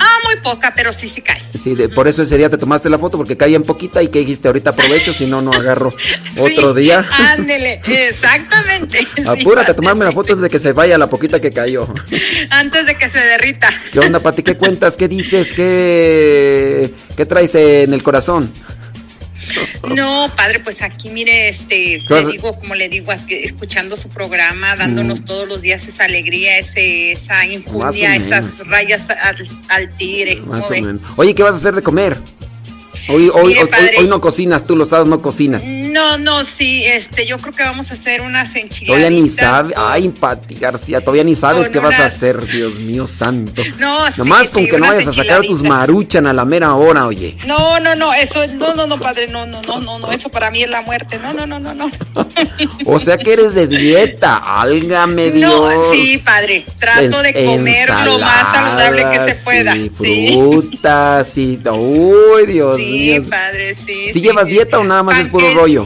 Ah, 0.00 0.18
muy 0.24 0.34
poca, 0.42 0.72
pero 0.74 0.92
sí, 0.92 1.08
sí 1.08 1.20
cae. 1.22 1.40
Sí, 1.56 1.76
de- 1.76 1.88
por 1.88 2.08
eso 2.08 2.22
ese 2.22 2.36
día 2.36 2.50
te 2.50 2.58
tomaste 2.58 2.90
la 2.90 2.98
foto, 2.98 3.16
porque 3.16 3.36
caía 3.36 3.54
en 3.54 3.62
poquita 3.62 4.02
y 4.02 4.08
que 4.08 4.18
dijiste, 4.18 4.48
ahorita 4.48 4.70
aprovecho, 4.70 5.12
si 5.12 5.24
no, 5.26 5.40
no 5.40 5.52
agarro 5.52 5.94
otro 6.36 6.74
día. 6.74 7.06
Ándele, 7.16 7.80
exactamente. 7.86 9.06
sí, 9.16 9.22
Apúrate 9.24 9.70
a 9.70 9.76
tomarme 9.76 10.04
la 10.04 10.10
foto 10.12 10.32
antes 10.32 10.42
de 10.42 10.50
que 10.50 10.58
se 10.58 10.72
vaya 10.72 10.98
la 10.98 11.06
poquita 11.08 11.38
que 11.40 11.52
cayó. 11.52 11.86
Antes 12.50 12.86
de 12.86 12.96
que 12.96 13.08
se 13.08 13.20
derrita. 13.20 13.68
¿Qué 13.92 14.00
onda, 14.00 14.18
Pati? 14.18 14.42
¿Qué 14.42 14.56
cuentas? 14.56 14.96
¿Qué 14.96 15.06
dices? 15.06 15.52
¿Qué, 15.52 16.90
qué 17.16 17.24
traes 17.24 17.54
en 17.54 17.92
el 17.94 18.02
corazón? 18.02 18.52
No, 19.94 20.30
padre, 20.36 20.60
pues 20.60 20.82
aquí 20.82 21.08
mire, 21.08 21.48
este, 21.50 21.98
¿Qué 22.06 22.14
vas 22.14 22.26
le 22.26 22.32
digo, 22.32 22.58
como 22.58 22.74
le 22.74 22.88
digo, 22.88 23.12
escuchando 23.12 23.96
su 23.96 24.08
programa, 24.08 24.76
dándonos 24.76 25.20
Mm. 25.20 25.24
todos 25.24 25.48
los 25.48 25.62
días 25.62 25.86
esa 25.86 26.04
alegría, 26.04 26.58
ese, 26.58 27.12
esa 27.12 27.42
o 27.66 27.88
esas 27.88 28.66
rayas 28.66 29.02
al, 29.08 29.36
al 29.68 29.96
tigre. 29.96 30.36
Más 30.36 30.66
¿cómo 30.66 30.78
o 30.80 30.82
menos. 30.82 31.00
Oye, 31.16 31.34
¿qué 31.34 31.42
vas 31.42 31.54
a 31.54 31.58
hacer 31.58 31.74
de 31.74 31.82
comer? 31.82 32.16
Hoy, 33.08 33.30
hoy, 33.32 33.46
Mire, 33.48 33.62
hoy- 33.62 33.68
padre. 33.68 33.94
hoy 33.98 34.06
no 34.08 34.20
cocinas, 34.20 34.66
tú 34.66 34.76
los 34.76 34.88
sábados 34.88 35.08
no 35.08 35.20
cocinas. 35.22 35.62
No, 35.64 36.18
no, 36.18 36.44
sí, 36.44 36.84
este, 36.84 37.26
yo 37.26 37.36
creo 37.38 37.54
que 37.54 37.62
vamos 37.62 37.90
a 37.90 37.94
hacer 37.94 38.20
unas 38.20 38.48
enchiladas. 38.54 38.86
Todavía 38.86 39.10
ni 39.10 39.28
sabes. 39.28 39.76
Ay, 39.76 40.08
Pati 40.08 40.54
García, 40.56 41.00
todavía 41.00 41.24
ni 41.24 41.34
sabes 41.34 41.66
con 41.66 41.72
qué 41.72 41.78
vas 41.78 42.00
a 42.00 42.04
hacer, 42.06 42.44
Dios 42.46 42.80
mío 42.80 43.06
santo. 43.06 43.62
No, 43.78 44.06
sí, 44.06 44.12
Nomás 44.16 44.50
con 44.50 44.64
sí, 44.64 44.70
que 44.70 44.78
no 44.78 44.86
vayas 44.88 45.06
a 45.08 45.12
sacar 45.12 45.42
tus 45.42 45.62
maruchan 45.62 46.26
a 46.26 46.32
la 46.32 46.44
mera 46.44 46.74
hora, 46.74 47.06
oye. 47.06 47.36
No, 47.46 47.78
no, 47.80 47.94
no, 47.94 48.12
eso, 48.12 48.44
no, 48.54 48.74
no, 48.74 48.86
no, 48.86 48.98
padre, 48.98 49.28
no, 49.28 49.46
no, 49.46 49.62
no, 49.62 49.80
no, 49.80 49.98
no, 49.98 50.10
eso 50.12 50.28
para 50.28 50.50
mí 50.50 50.62
es 50.62 50.70
la 50.70 50.82
muerte. 50.82 51.18
No, 51.18 51.32
no, 51.32 51.46
no, 51.46 51.58
no, 51.60 51.74
no. 51.74 51.90
O 52.86 52.98
sea 52.98 53.16
que 53.18 53.32
eres 53.34 53.54
de 53.54 53.66
dieta, 53.68 54.36
álgame 54.60 55.30
Dios. 55.30 55.52
No, 55.74 55.92
sí, 55.92 56.18
padre, 56.24 56.66
trato 56.78 57.22
de 57.22 57.44
comer 57.44 57.88
lo 58.04 58.18
más 58.18 58.52
saludable 58.52 59.04
que 59.12 59.34
se 59.34 59.42
pueda. 59.42 59.72
Sí, 59.74 59.90
Sí, 60.00 60.32
frutas 60.32 61.38
y... 61.38 61.60
Uy, 61.70 62.46
Dios 62.46 62.76
sí, 62.76 62.95
mío. 62.98 63.30
padre, 63.30 63.74
sí. 63.74 63.84
¿Sí 64.08 64.12
sí, 64.14 64.20
llevas 64.20 64.46
sí. 64.46 64.52
dieta 64.52 64.78
o 64.78 64.84
nada 64.84 65.02
más 65.02 65.18
es 65.18 65.28
puro 65.28 65.52
rollo? 65.54 65.84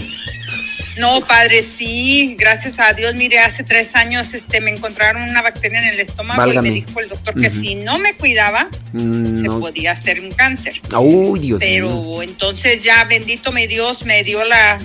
No, 0.99 1.21
padre, 1.27 1.65
sí, 1.79 2.35
gracias 2.39 2.79
a 2.79 2.93
Dios. 2.93 3.15
Mire, 3.15 3.39
hace 3.39 3.63
tres 3.63 3.89
años 3.95 4.27
este, 4.35 4.61
me 4.61 4.71
encontraron 4.73 5.23
una 5.23 5.41
bacteria 5.41 5.79
en 5.79 5.89
el 5.95 6.01
estómago 6.01 6.39
Válgame. 6.41 6.69
y 6.69 6.73
me 6.81 6.87
dijo 6.87 7.01
el 7.01 7.09
doctor 7.09 7.35
que 7.41 7.49
si 7.51 7.75
no 7.77 7.99
me 7.99 8.15
cuidaba, 8.15 8.69
Mm, 8.93 9.37
se 9.43 9.43
no. 9.47 9.61
podía 9.61 9.93
hacer 9.93 10.21
un 10.21 10.31
cáncer. 10.33 10.75
Uy, 10.99 11.39
Dios 11.41 11.61
Pero 11.61 11.89
mío. 11.89 12.23
entonces 12.23 12.83
ya, 12.83 13.05
bendito 13.05 13.51
mi 13.53 13.67
Dios, 13.69 14.05
me 14.05 14.23
dio 14.25 14.45
la, 14.45 14.79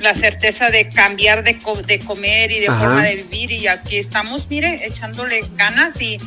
la 0.00 0.14
certeza 0.14 0.68
de 0.68 0.88
cambiar 0.88 1.42
de, 1.44 1.56
co- 1.58 1.80
de 1.80 2.00
comer 2.00 2.50
y 2.50 2.58
de 2.60 2.68
Ajá. 2.68 2.80
forma 2.80 3.04
de 3.04 3.14
vivir 3.14 3.52
y 3.52 3.66
aquí 3.68 3.96
estamos, 3.98 4.50
mire, 4.50 4.84
echándole 4.84 5.42
ganas 5.54 5.98
y, 6.02 6.18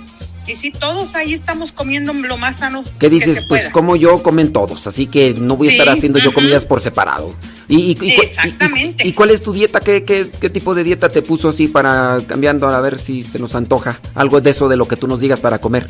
y 0.48 0.56
sí, 0.56 0.72
todos 0.72 1.14
ahí 1.16 1.34
estamos 1.34 1.72
comiendo 1.72 2.12
lo 2.14 2.38
más 2.38 2.58
sano 2.58 2.84
¿Qué 2.84 2.92
que 3.00 3.10
dices? 3.10 3.38
se 3.40 3.44
Pues 3.44 3.62
pueda. 3.64 3.72
como 3.72 3.96
yo 3.96 4.22
comen 4.24 4.52
todos, 4.52 4.88
así 4.88 5.06
que 5.08 5.34
no 5.36 5.56
voy 5.58 5.68
a 5.70 5.72
estar 5.72 5.88
Sí, 5.88 5.94
haciendo 5.94 6.20
yo 6.20 6.34
comidas 6.34 6.66
por 6.66 6.82
separado. 6.82 7.34
¿Y, 7.68 7.78
y, 7.78 7.98
y- 8.02 8.12
Exactamente. 8.20 9.06
y- 9.06 9.10
y 9.10 9.14
cuál 9.14 9.30
es 9.30 9.44
tu 9.44 9.54
dieta? 9.54 9.80
¿Qué, 9.80 10.04
qué, 10.04 10.30
qué 10.42 10.50
tipo 10.50 10.74
de 10.74 10.84
dieta 10.84 11.10
te 11.10 11.22
puso 11.22 11.50
así 11.50 11.68
para 11.68 12.20
cambiando 12.26 12.68
a 12.68 12.82
ver 12.82 12.98
si 12.98 13.22
se 13.22 13.38
nos 13.40 13.54
antoja? 13.56 14.00
Algo 14.16 14.42
de 14.42 14.50
eso 14.52 14.68
de 14.68 14.76
lo 14.78 14.88
que 14.88 14.96
tú 14.96 15.08
nos 15.08 15.20
digas 15.20 15.40
para 15.40 15.60
comer. 15.60 15.86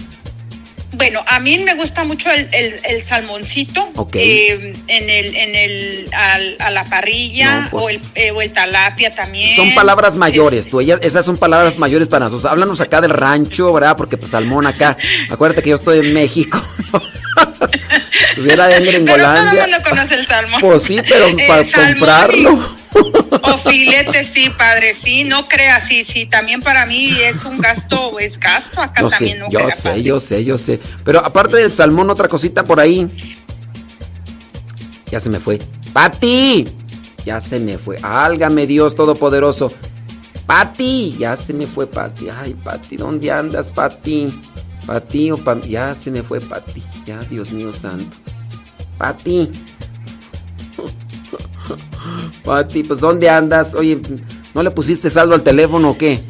Bueno, 1.00 1.24
a 1.28 1.40
mí 1.40 1.58
me 1.60 1.76
gusta 1.76 2.04
mucho 2.04 2.30
el, 2.30 2.50
el, 2.52 2.76
el 2.84 3.08
salmoncito 3.08 3.90
eh, 4.14 4.74
en 4.88 5.10
el, 5.10 5.34
en 5.34 5.56
el, 5.56 6.10
al- 6.14 6.58
a 6.60 6.70
la 6.72 6.84
parrilla 6.84 7.62
No, 7.62 7.70
pues. 7.72 7.84
o, 7.84 7.90
el, 7.90 8.02
eh, 8.16 8.32
o 8.32 8.42
el 8.42 8.52
talapia 8.52 9.10
también. 9.10 9.56
Son 9.56 9.74
palabras 9.74 10.18
mayores, 10.18 10.68
tú, 10.68 10.82
ellas, 10.82 11.00
esas 11.02 11.24
son 11.26 11.38
palabras 11.38 11.78
mayores 11.78 12.10
para 12.10 12.26
nosotros. 12.26 12.52
Háblanos 12.52 12.82
acá 12.82 13.00
del 13.00 13.12
rancho, 13.12 13.72
¿verdad? 13.72 13.96
Porque 13.96 14.18
pues 14.18 14.32
salmón 14.32 14.68
acá. 14.68 14.98
Acuérdate 15.30 15.64
que 15.64 15.70
yo 15.70 15.76
estoy 15.76 16.00
en 16.00 16.14
México. 16.14 16.62
Estuviera 18.30 18.76
en 18.76 18.84
Pero 18.84 18.86
todo 18.86 18.90
el 18.90 19.06
Gringolandia. 19.06 19.62
mundo 19.64 19.78
conoce 19.90 20.16
el 20.16 20.28
salmón. 20.28 20.62
Pues 20.62 20.84
sí, 20.84 21.00
pero 21.08 21.36
para 21.48 21.64
comprarlo. 21.66 22.80
O 23.42 23.58
filete, 23.70 24.30
sí, 24.34 24.50
padre, 24.50 24.96
sí, 25.02 25.24
no 25.24 25.48
creas, 25.48 25.88
sí, 25.88 26.04
sí, 26.04 26.26
también 26.26 26.60
para 26.60 26.86
mí 26.86 27.16
es 27.22 27.46
un 27.46 27.60
gasto, 27.60 28.18
es 28.20 28.40
gasto, 28.40 28.82
acá 28.82 29.02
Yo 29.02 29.10
sé, 29.10 29.16
también 29.18 29.40
no 29.40 29.50
yo 29.50 29.60
sé, 29.70 30.04
yo 30.04 30.20
sé, 30.20 30.44
yo 30.44 30.58
sé. 30.58 30.80
Pero 31.06 31.24
aparte 31.24 31.58
del 31.58 31.72
salmón, 31.72 32.10
otra 32.10 32.28
cosita 32.28 32.64
por 32.64 32.80
ahí. 32.80 33.08
Ya 35.12 35.20
se 35.20 35.30
me 35.30 35.40
fue. 35.40 35.60
¡Pati! 35.94 36.66
Ya 37.26 37.40
se 37.40 37.60
me 37.60 37.78
fue. 37.78 37.98
Álgame 38.02 38.68
Dios 38.68 38.96
Todopoderoso. 38.96 39.72
¡Pati! 40.46 41.16
Ya 41.20 41.36
se 41.36 41.54
me 41.54 41.68
fue, 41.68 41.88
Pati. 41.88 42.28
Ay, 42.30 42.56
Pati, 42.64 42.98
¿dónde 42.98 43.32
andas, 43.32 43.70
Pati? 43.70 44.28
Pati 44.90 45.32
o 45.32 45.38
Pam. 45.38 45.62
Ya 45.62 45.94
se 45.94 46.10
me 46.10 46.24
fue, 46.24 46.42
Pati. 46.42 46.82
Ya, 47.06 47.20
Dios 47.30 47.52
mío 47.52 47.72
santo. 47.72 48.18
Pati. 48.98 49.48
Pati, 52.44 52.84
pues 52.84 53.00
¿dónde 53.00 53.30
andas? 53.30 53.76
Oye, 53.76 54.02
¿no 54.54 54.64
le 54.64 54.72
pusiste 54.72 55.10
saldo 55.10 55.36
al 55.36 55.44
teléfono 55.44 55.92
o 55.92 55.98
qué? 55.98 56.22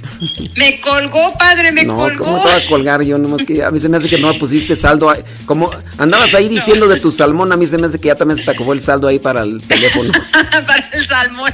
Me 0.56 0.80
colgó, 0.82 1.34
padre, 1.38 1.72
me 1.72 1.84
no, 1.84 1.96
colgó. 1.96 2.26
¿cómo 2.26 2.38
te 2.42 2.44
voy 2.44 2.62
a 2.62 2.68
colgar 2.68 3.02
yo? 3.02 3.18
Nomás 3.18 3.46
que 3.46 3.64
a 3.64 3.72
mí 3.72 3.80
se 3.80 3.90
me 3.90 3.98
hace 3.98 4.10
que 4.10 4.18
no 4.18 4.34
pusiste 4.34 4.76
saldo. 4.76 5.14
Como 5.46 5.72
andabas 5.98 6.34
ahí 6.36 6.50
diciendo 6.50 6.88
de 6.88 7.00
tu 7.00 7.12
salmón, 7.12 7.52
a 7.52 7.58
mí 7.58 7.66
se 7.66 7.78
me 7.78 7.88
hace 7.88 8.00
que 8.00 8.08
ya 8.08 8.16
también 8.16 8.38
se 8.38 8.44
te 8.44 8.52
acabó 8.52 8.74
el 8.74 8.82
saldo 8.82 9.08
ahí 9.08 9.20
para 9.20 9.42
el 9.44 9.62
teléfono. 9.68 10.12
para 10.68 10.90
el 10.92 11.08
salmón. 11.08 11.54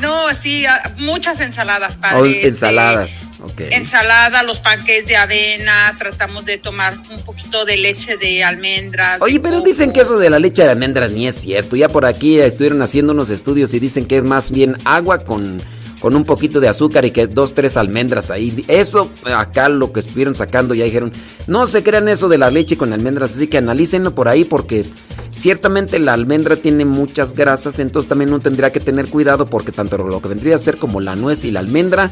No, 0.00 0.26
sí, 0.42 0.64
muchas 0.98 1.40
ensaladas, 1.40 1.96
padre. 1.96 2.18
O 2.18 2.24
este, 2.26 2.48
ensaladas. 2.48 3.10
Ok. 3.40 3.60
Ensalada, 3.70 4.42
los 4.42 4.58
panques 4.58 5.06
de 5.06 5.16
avena, 5.16 5.94
tratamos 5.96 6.44
de 6.44 6.58
tomar 6.58 6.94
un 7.10 7.22
poquito 7.24 7.64
de 7.64 7.76
leche 7.76 8.16
de 8.16 8.42
almendras. 8.42 9.20
Oye, 9.20 9.34
de 9.34 9.40
pero 9.40 9.56
coco. 9.56 9.66
dicen 9.66 9.92
que 9.92 10.00
eso 10.00 10.18
de 10.18 10.28
la 10.28 10.38
leche 10.38 10.64
de 10.64 10.70
almendras 10.70 11.12
ni 11.12 11.28
es 11.28 11.36
cierto. 11.36 11.76
Ya 11.76 11.88
por 11.88 12.04
aquí 12.04 12.38
estuvieron 12.38 12.82
haciendo 12.82 13.12
unos 13.12 13.30
estudios 13.30 13.72
y 13.74 13.80
dicen 13.80 14.06
que 14.06 14.18
es 14.18 14.24
más 14.24 14.50
bien 14.50 14.76
agua 14.84 15.18
con, 15.18 15.58
con 16.00 16.14
un 16.14 16.24
poquito 16.24 16.60
de 16.60 16.68
azúcar 16.68 17.04
y 17.04 17.10
que 17.10 17.26
dos, 17.26 17.54
tres 17.54 17.76
almendras 17.76 18.30
ahí. 18.30 18.64
Eso, 18.68 19.10
acá 19.24 19.68
lo 19.68 19.92
que 19.92 20.00
estuvieron 20.00 20.34
sacando, 20.34 20.74
ya 20.74 20.84
dijeron, 20.84 21.12
no 21.46 21.66
se 21.66 21.82
crean 21.82 22.08
eso 22.08 22.28
de 22.28 22.38
la 22.38 22.50
leche 22.50 22.76
con 22.76 22.92
almendras, 22.92 23.34
así 23.34 23.46
que 23.48 23.58
analícenlo 23.58 24.14
por 24.14 24.28
ahí 24.28 24.44
porque 24.44 24.84
ciertamente 25.30 25.98
la 25.98 26.14
almendra 26.14 26.56
tiene 26.56 26.84
muchas 26.84 27.34
grasas, 27.34 27.78
entonces 27.78 28.08
también 28.08 28.30
uno 28.30 28.40
tendría 28.40 28.72
que 28.72 28.80
tener 28.80 29.08
cuidado 29.08 29.46
porque 29.46 29.72
tanto 29.72 29.98
lo 29.98 30.20
que 30.22 30.28
vendría 30.28 30.54
a 30.54 30.58
ser 30.58 30.76
como 30.76 31.00
la 31.00 31.16
nuez 31.16 31.44
y 31.44 31.50
la 31.50 31.60
almendra, 31.60 32.10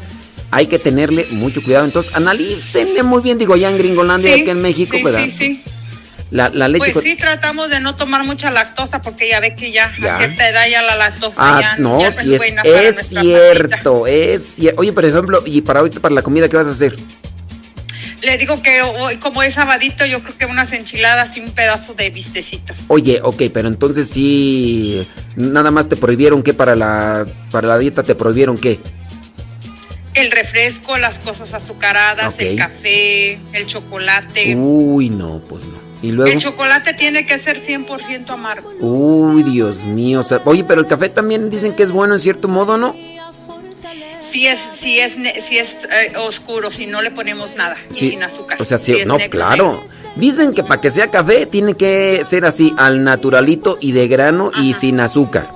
hay 0.51 0.67
que 0.67 0.79
tenerle 0.79 1.27
mucho 1.31 1.61
cuidado. 1.63 1.85
Entonces, 1.85 2.13
analícenle 2.15 3.03
muy 3.03 3.21
bien, 3.21 3.37
digo, 3.37 3.53
allá 3.53 3.69
en 3.69 3.77
Gringolandia, 3.77 4.33
Sí, 4.33 4.41
aquí 4.41 4.49
en 4.49 4.61
México, 4.61 4.97
sí, 4.97 5.03
¿verdad? 5.03 5.27
sí. 5.37 5.61
La, 6.29 6.49
la 6.49 6.67
leche 6.67 6.91
Pues 6.91 7.05
sí, 7.05 7.15
tratamos 7.15 7.69
de 7.69 7.79
no 7.79 7.95
tomar 7.95 8.25
mucha 8.25 8.51
lactosa 8.51 8.99
porque 9.01 9.29
ya 9.29 9.39
ve 9.39 9.55
que 9.55 9.71
ya, 9.71 9.93
Ya. 9.99 10.15
a 10.15 10.17
cierta 10.19 10.49
edad 10.49 10.67
ya 10.69 10.81
la 10.81 10.95
lactosa 10.95 11.35
Ah, 11.37 11.59
ya, 11.61 11.77
no, 11.77 12.01
ya 12.01 12.11
sí 12.11 12.35
es, 12.35 12.41
cierto, 13.07 14.05
es 14.07 14.45
cierto. 14.55 14.81
Oye, 14.81 14.91
por 14.91 15.05
ejemplo, 15.05 15.41
y 15.45 15.61
para 15.61 15.79
ahorita, 15.79 16.01
para 16.01 16.15
la 16.15 16.21
comida, 16.21 16.49
¿qué 16.49 16.57
vas 16.57 16.67
a 16.67 16.71
hacer? 16.71 16.95
Le 18.21 18.37
digo 18.37 18.61
que 18.61 18.81
hoy, 18.81 19.17
como 19.17 19.43
es 19.43 19.53
sabadito, 19.53 20.05
yo 20.05 20.21
creo 20.21 20.37
que 20.37 20.45
unas 20.47 20.73
enchiladas 20.73 21.37
y 21.37 21.39
un 21.39 21.51
pedazo 21.51 21.93
de 21.93 22.09
bistecito. 22.09 22.73
Oye, 22.87 23.19
ok, 23.23 23.43
pero 23.53 23.67
entonces 23.67 24.09
sí, 24.09 25.07
nada 25.35 25.69
más 25.71 25.87
te 25.87 25.95
prohibieron 25.95 26.41
que 26.43 26.53
para 26.53 26.75
la, 26.75 27.25
para 27.51 27.67
la 27.67 27.77
dieta 27.77 28.03
te 28.03 28.15
prohibieron 28.15 28.57
qué. 28.57 28.79
El 30.15 30.31
refresco, 30.31 30.97
las 30.97 31.19
cosas 31.19 31.53
azucaradas, 31.53 32.33
el 32.39 32.57
café, 32.57 33.39
el 33.53 33.67
chocolate. 33.67 34.55
Uy, 34.55 35.09
no, 35.09 35.39
pues 35.47 35.63
no. 35.65 35.86
Y 36.01 36.11
luego, 36.11 36.31
El 36.31 36.39
chocolate 36.39 36.93
tiene 36.93 37.25
que 37.25 37.39
ser 37.39 37.61
100% 37.65 38.29
amargo. 38.29 38.71
uy, 38.79 39.43
Dios 39.43 39.83
mío, 39.83 40.19
o 40.19 40.23
sea, 40.23 40.41
oye, 40.45 40.63
pero 40.63 40.81
el 40.81 40.87
café 40.87 41.09
también 41.09 41.49
dicen 41.49 41.73
que 41.73 41.83
es 41.83 41.91
bueno 41.91 42.13
en 42.13 42.19
cierto 42.19 42.47
modo, 42.47 42.77
¿no? 42.77 42.95
Si 44.31 44.45
es, 44.45 44.59
si 44.79 44.99
es, 44.99 45.13
si 45.47 45.57
es 45.57 45.69
eh, 45.89 46.15
oscuro, 46.17 46.69
si 46.69 46.85
no 46.85 47.01
le 47.01 47.09
ponemos 47.11 47.55
nada, 47.55 47.75
y 47.91 47.95
Sí, 47.95 48.09
sin 48.11 48.23
azúcar. 48.23 48.61
O 48.61 48.65
sea, 48.65 48.77
sí, 48.77 48.93
Si 48.93 49.05
no, 49.05 49.17
negro, 49.17 49.31
claro. 49.31 49.83
Dicen 50.15 50.53
que 50.53 50.63
para 50.63 50.81
que 50.81 50.89
sea 50.91 51.09
café 51.09 51.45
tiene 51.45 51.75
que 51.75 52.21
ser 52.25 52.45
así, 52.45 52.73
al 52.77 53.03
naturalito 53.03 53.77
y 53.79 53.93
de 53.93 54.07
grano 54.07 54.51
y 54.61 54.73
sin 54.73 54.99
azúcar. 54.99 55.49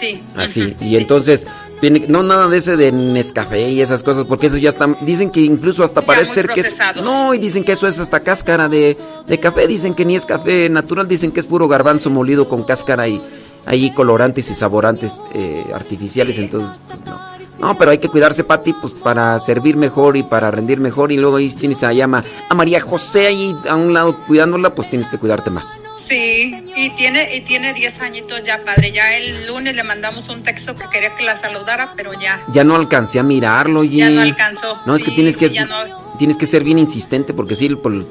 Sí. 0.00 0.22
Así. 0.36 0.74
Y 0.80 0.96
entonces, 0.96 1.46
tiene, 1.82 2.04
no 2.06 2.22
nada 2.22 2.46
de 2.46 2.58
ese 2.58 2.76
de 2.76 2.92
Nescafé 2.92 3.68
y 3.68 3.80
esas 3.80 4.04
cosas, 4.04 4.24
porque 4.24 4.46
eso 4.46 4.56
ya 4.56 4.68
está. 4.68 4.86
Dicen 5.00 5.32
que 5.32 5.40
incluso 5.40 5.82
hasta 5.82 6.00
parece 6.00 6.32
ser 6.32 6.48
que 6.48 6.60
es. 6.60 6.76
No, 7.02 7.34
y 7.34 7.38
dicen 7.38 7.64
que 7.64 7.72
eso 7.72 7.88
es 7.88 7.98
hasta 7.98 8.20
cáscara 8.20 8.68
de, 8.68 8.96
de 9.26 9.40
café. 9.40 9.66
Dicen 9.66 9.92
que 9.92 10.04
ni 10.04 10.14
es 10.14 10.24
café 10.24 10.68
natural, 10.68 11.08
dicen 11.08 11.32
que 11.32 11.40
es 11.40 11.46
puro 11.46 11.66
garbanzo 11.66 12.08
molido 12.08 12.46
con 12.46 12.62
cáscara 12.62 13.08
y 13.08 13.20
ahí 13.66 13.90
colorantes 13.90 14.48
y 14.48 14.54
saborantes 14.54 15.24
eh, 15.34 15.64
artificiales. 15.74 16.38
Entonces, 16.38 16.78
pues 16.86 17.04
no. 17.04 17.20
No, 17.58 17.76
pero 17.76 17.90
hay 17.90 17.98
que 17.98 18.08
cuidarse, 18.08 18.44
Pati, 18.44 18.74
pues 18.74 18.92
para 18.92 19.36
servir 19.40 19.76
mejor 19.76 20.16
y 20.16 20.22
para 20.22 20.52
rendir 20.52 20.78
mejor. 20.78 21.10
Y 21.10 21.16
luego 21.16 21.38
ahí 21.38 21.48
tienes 21.48 21.82
a 21.82 21.92
llama 21.92 22.22
a 22.48 22.54
María 22.54 22.80
José 22.80 23.26
ahí 23.26 23.56
a 23.68 23.74
un 23.74 23.92
lado 23.92 24.24
cuidándola, 24.28 24.72
pues 24.72 24.88
tienes 24.88 25.08
que 25.08 25.18
cuidarte 25.18 25.50
más. 25.50 25.82
Sí, 26.08 26.54
y 26.76 26.90
tiene, 26.90 27.34
y 27.36 27.40
tiene 27.42 27.72
10 27.72 28.00
añitos 28.02 28.42
ya, 28.44 28.58
padre. 28.64 28.92
Ya 28.92 29.16
el 29.16 29.46
lunes 29.46 29.74
le 29.74 29.82
mandamos 29.82 30.28
un 30.28 30.42
texto 30.42 30.74
que 30.74 30.84
quería 30.90 31.14
que 31.16 31.22
la 31.24 31.40
saludara, 31.40 31.92
pero 31.96 32.12
ya, 32.20 32.42
Ya 32.52 32.64
no 32.64 32.74
alcancé 32.76 33.18
a 33.18 33.22
mirarlo, 33.22 33.80
oye. 33.80 33.98
ya 33.98 34.10
no 34.10 34.20
alcanzó. 34.20 34.78
No, 34.86 34.94
es 34.96 35.04
que 35.04 35.10
Sí, 35.10 35.16
tienes 35.16 35.36
que 35.36 35.50
no. 35.50 36.16
tienes 36.18 36.36
que 36.36 36.46
ser 36.46 36.64
bien 36.64 36.78
insistente 36.78 37.32
porque 37.32 37.54
sí, 37.54 37.68
por, 37.70 38.04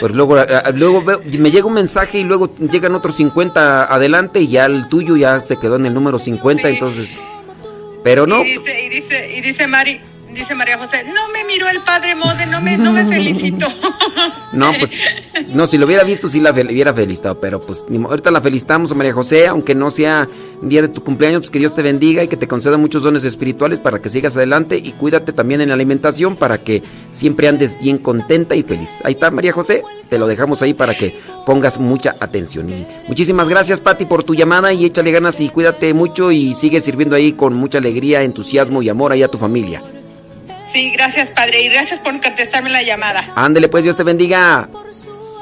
por 0.00 0.10
luego 0.14 0.36
luego 0.74 1.02
veo- 1.02 1.20
me 1.38 1.50
llega 1.50 1.66
un 1.66 1.74
mensaje 1.74 2.18
y 2.18 2.24
luego 2.24 2.48
llegan 2.58 2.94
otros 2.94 3.14
50 3.16 3.84
adelante 3.84 4.40
y 4.40 4.48
ya 4.48 4.64
el 4.66 4.88
tuyo 4.88 5.16
ya 5.16 5.38
se 5.40 5.58
quedó 5.58 5.76
en 5.76 5.86
el 5.86 5.94
número 5.94 6.18
50, 6.18 6.68
entonces 6.68 7.10
pero 8.02 8.26
no, 8.26 8.44
Y 8.44 8.58
dice, 8.58 8.84
y 8.84 8.88
dice, 8.90 9.32
y 9.36 9.40
dice 9.40 9.66
Mari, 9.66 10.00
dice 10.34 10.54
María 10.54 10.78
José, 10.78 11.04
no 11.04 11.28
me 11.28 11.44
miró 11.44 11.68
el 11.68 11.80
padre 11.82 12.14
Mode, 12.14 12.46
no 12.46 12.60
me, 12.60 12.76
no 12.76 12.92
me 12.92 13.06
felicitó. 13.06 13.66
no, 14.52 14.72
pues 14.78 14.92
no, 15.48 15.66
si 15.66 15.78
lo 15.78 15.86
hubiera 15.86 16.04
visto 16.04 16.28
sí 16.28 16.40
la 16.40 16.52
hubiera 16.52 16.92
felicitado, 16.92 17.40
pero 17.40 17.60
pues 17.60 17.84
ni 17.88 18.02
ahorita 18.02 18.30
la 18.30 18.40
felicitamos 18.40 18.92
a 18.92 18.94
María 18.94 19.12
José, 19.12 19.46
aunque 19.46 19.74
no 19.74 19.90
sea 19.90 20.26
día 20.68 20.82
de 20.82 20.88
tu 20.88 21.02
cumpleaños, 21.02 21.42
pues 21.42 21.50
que 21.50 21.58
Dios 21.58 21.74
te 21.74 21.82
bendiga 21.82 22.22
y 22.22 22.28
que 22.28 22.36
te 22.36 22.48
conceda 22.48 22.76
muchos 22.76 23.02
dones 23.02 23.24
espirituales 23.24 23.78
para 23.78 24.00
que 24.00 24.08
sigas 24.08 24.36
adelante 24.36 24.76
y 24.76 24.92
cuídate 24.92 25.32
también 25.32 25.60
en 25.60 25.68
la 25.68 25.74
alimentación 25.74 26.36
para 26.36 26.58
que 26.58 26.82
siempre 27.12 27.48
andes 27.48 27.78
bien 27.80 27.98
contenta 27.98 28.54
y 28.54 28.62
feliz. 28.62 28.90
Ahí 29.04 29.14
está 29.14 29.30
María 29.30 29.52
José, 29.52 29.82
te 30.08 30.18
lo 30.18 30.26
dejamos 30.26 30.62
ahí 30.62 30.74
para 30.74 30.94
que 30.94 31.18
pongas 31.46 31.78
mucha 31.78 32.14
atención. 32.20 32.70
Y 32.70 32.86
muchísimas 33.08 33.48
gracias 33.48 33.80
Pati 33.80 34.06
por 34.06 34.24
tu 34.24 34.34
llamada 34.34 34.72
y 34.72 34.84
échale 34.84 35.12
ganas 35.12 35.40
y 35.40 35.48
cuídate 35.48 35.92
mucho 35.94 36.30
y 36.30 36.54
sigue 36.54 36.80
sirviendo 36.80 37.16
ahí 37.16 37.32
con 37.32 37.54
mucha 37.54 37.78
alegría, 37.78 38.22
entusiasmo 38.22 38.82
y 38.82 38.88
amor 38.88 39.12
ahí 39.12 39.22
a 39.22 39.28
tu 39.28 39.38
familia. 39.38 39.82
Sí, 40.74 40.90
gracias, 40.90 41.30
padre, 41.30 41.62
y 41.62 41.68
gracias 41.68 42.00
por 42.00 42.20
contestarme 42.20 42.68
la 42.68 42.82
llamada. 42.82 43.24
Ándele 43.36 43.68
pues, 43.68 43.84
Dios 43.84 43.96
te 43.96 44.02
bendiga. 44.02 44.68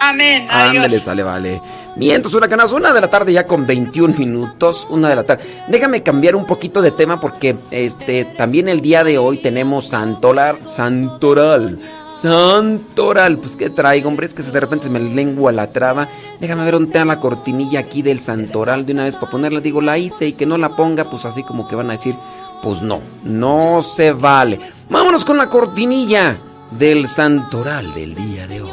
Amén. 0.02 0.46
Adiós. 0.50 0.76
Ándale, 0.76 1.00
sale, 1.00 1.22
vale. 1.22 1.62
Mientos, 1.96 2.34
huracanas, 2.34 2.70
una 2.72 2.92
de 2.92 3.00
la 3.00 3.08
tarde 3.08 3.32
ya 3.32 3.46
con 3.46 3.66
21 3.66 4.14
minutos, 4.18 4.86
una 4.90 5.08
de 5.08 5.16
la 5.16 5.24
tarde. 5.24 5.44
Déjame 5.68 6.02
cambiar 6.02 6.36
un 6.36 6.44
poquito 6.44 6.82
de 6.82 6.90
tema 6.90 7.18
porque 7.18 7.56
este 7.70 8.26
también 8.26 8.68
el 8.68 8.82
día 8.82 9.04
de 9.04 9.16
hoy 9.16 9.38
tenemos 9.38 9.88
Santolar, 9.88 10.58
Santoral. 10.68 11.78
Santoral, 12.14 13.38
pues 13.38 13.56
qué 13.56 13.70
traigo, 13.70 14.08
hombre, 14.08 14.26
es 14.26 14.34
que 14.34 14.42
de 14.42 14.60
repente 14.60 14.84
se 14.84 14.90
me 14.90 15.00
lengua 15.00 15.50
la 15.50 15.68
traba. 15.68 16.08
Déjame 16.40 16.64
ver 16.64 16.74
dónde 16.74 16.88
está 16.88 17.06
la 17.06 17.20
cortinilla 17.20 17.80
aquí 17.80 18.02
del 18.02 18.20
Santoral 18.20 18.84
de 18.84 18.92
una 18.92 19.04
vez 19.04 19.14
para 19.14 19.32
ponerla. 19.32 19.60
Digo, 19.60 19.80
la 19.80 19.96
hice 19.96 20.26
y 20.26 20.32
que 20.34 20.44
no 20.44 20.58
la 20.58 20.68
ponga, 20.68 21.04
pues 21.04 21.24
así 21.24 21.42
como 21.42 21.66
que 21.66 21.74
van 21.74 21.88
a 21.88 21.92
decir, 21.92 22.14
pues 22.62 22.80
no, 22.80 23.00
no 23.24 23.82
se 23.82 24.12
vale. 24.12 24.60
Vámonos 24.88 25.24
con 25.24 25.36
la 25.36 25.48
cortinilla 25.48 26.36
del 26.70 27.08
Santoral 27.08 27.92
del 27.92 28.14
día 28.14 28.46
de 28.46 28.62
hoy. 28.62 28.72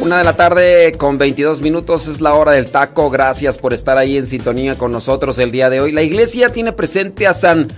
Una 0.00 0.16
de 0.16 0.24
la 0.24 0.34
tarde 0.34 0.92
con 0.96 1.18
22 1.18 1.60
minutos 1.60 2.08
es 2.08 2.22
la 2.22 2.32
hora 2.32 2.52
del 2.52 2.68
taco. 2.68 3.10
Gracias 3.10 3.58
por 3.58 3.74
estar 3.74 3.98
ahí 3.98 4.16
en 4.16 4.26
sintonía 4.26 4.78
con 4.78 4.92
nosotros 4.92 5.38
el 5.38 5.50
día 5.50 5.68
de 5.68 5.80
hoy. 5.80 5.92
La 5.92 6.02
iglesia 6.02 6.48
tiene 6.48 6.72
presente 6.72 7.26
a 7.26 7.34
San 7.34 7.68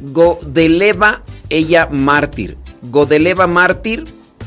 Godeleva, 0.00 1.22
ella 1.50 1.86
mártir. 1.90 2.56
Godeleva 2.82 3.46
mártir 3.46 4.04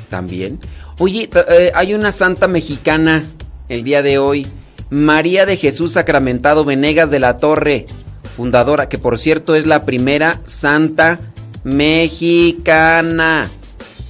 también. 0.10 0.60
Oye, 0.97 1.29
eh, 1.47 1.71
hay 1.75 1.93
una 1.93 2.12
santa 2.12 2.47
mexicana 2.47 3.23
el 3.69 3.84
día 3.84 4.01
de 4.01 4.17
hoy. 4.17 4.47
María 4.89 5.45
de 5.45 5.57
Jesús 5.57 5.93
Sacramentado 5.93 6.65
Venegas 6.65 7.12
de 7.12 7.19
la 7.19 7.38
Torre, 7.38 7.86
fundadora, 8.36 8.89
que 8.89 8.97
por 8.97 9.19
cierto 9.19 9.53
es 9.53 9.67
la 9.67 9.86
primera 9.86 10.39
santa 10.45 11.19
mexicana. 11.63 13.49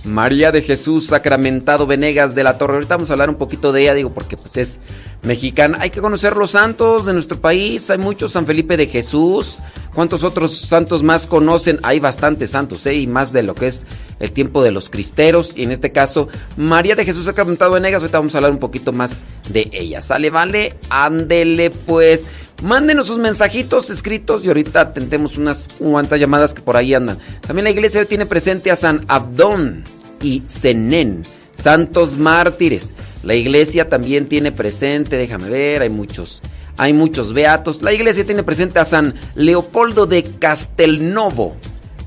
María 0.04 0.52
de 0.52 0.62
Jesús 0.62 1.08
Sacramentado 1.08 1.86
Venegas 1.86 2.34
de 2.34 2.44
la 2.44 2.58
Torre. 2.58 2.76
Ahorita 2.76 2.96
vamos 2.96 3.10
a 3.10 3.14
hablar 3.14 3.30
un 3.30 3.36
poquito 3.36 3.72
de 3.72 3.82
ella, 3.82 3.94
digo, 3.94 4.14
porque 4.14 4.38
pues 4.38 4.58
es 4.58 4.80
mexicana. 5.24 5.78
Hay 5.82 5.92
que 5.92 6.02
conocer 6.02 6.36
los 6.36 6.52
santos 6.52 7.06
de 7.06 7.14
nuestro 7.14 7.40
país. 7.40 7.90
Hay 7.90 7.98
muchos, 7.98 8.32
San 8.32 8.46
Felipe 8.46 8.78
de 8.78 8.88
Jesús. 8.88 9.60
¿Cuántos 9.94 10.24
otros 10.24 10.58
santos 10.58 11.04
más 11.04 11.28
conocen? 11.28 11.80
Hay 11.84 12.00
bastantes 12.00 12.52
santos, 12.52 12.86
¿eh? 12.86 12.94
Y 12.96 13.08
más 13.08 13.34
de 13.34 13.44
lo 13.44 13.54
que 13.54 13.68
es 13.68 13.86
el 14.20 14.32
tiempo 14.32 14.64
de 14.64 14.72
los 14.72 14.90
cristeros. 14.90 15.58
Y 15.58 15.64
en 15.64 15.72
este 15.72 15.92
caso, 15.92 16.30
María 16.56 16.96
de 16.96 17.06
Jesús 17.06 17.26
Sacramentado 17.26 17.72
Venegas. 17.72 18.02
Ahorita 18.02 18.20
vamos 18.20 18.34
a 18.34 18.38
hablar 18.38 18.52
un 18.52 18.60
poquito 18.60 18.94
más 18.94 19.20
de 19.50 19.70
ella. 19.74 20.02
Sale, 20.02 20.30
vale, 20.30 20.76
ándele 20.90 21.70
pues. 21.70 22.28
Mándenos 22.62 23.08
sus 23.08 23.18
mensajitos 23.18 23.90
escritos 23.90 24.46
y 24.46 24.50
ahorita 24.50 24.82
atendemos 24.82 25.38
unas 25.38 25.68
cuantas 25.68 26.20
llamadas 26.20 26.54
que 26.54 26.62
por 26.62 26.78
ahí 26.78 26.94
andan. 26.94 27.18
También 27.42 27.64
la 27.64 27.72
iglesia 27.72 28.06
tiene 28.06 28.28
presente 28.28 28.70
a 28.70 28.76
San 28.76 29.04
Abdón 29.08 29.84
y 30.22 30.44
Zenén, 30.48 31.24
santos 31.54 32.18
mártires. 32.18 32.94
La 33.24 33.34
iglesia 33.34 33.90
también 33.90 34.28
tiene 34.28 34.52
presente, 34.52 35.18
déjame 35.18 35.50
ver, 35.50 35.82
hay 35.82 35.90
muchos. 35.90 36.42
Hay 36.78 36.94
muchos 36.94 37.34
beatos. 37.34 37.82
La 37.82 37.94
iglesia 37.94 38.26
tiene 38.26 38.44
presente 38.44 38.80
a 38.80 38.86
San 38.86 39.16
Leopoldo 39.36 40.06
de 40.06 40.24
Castelnovo. 40.24 41.56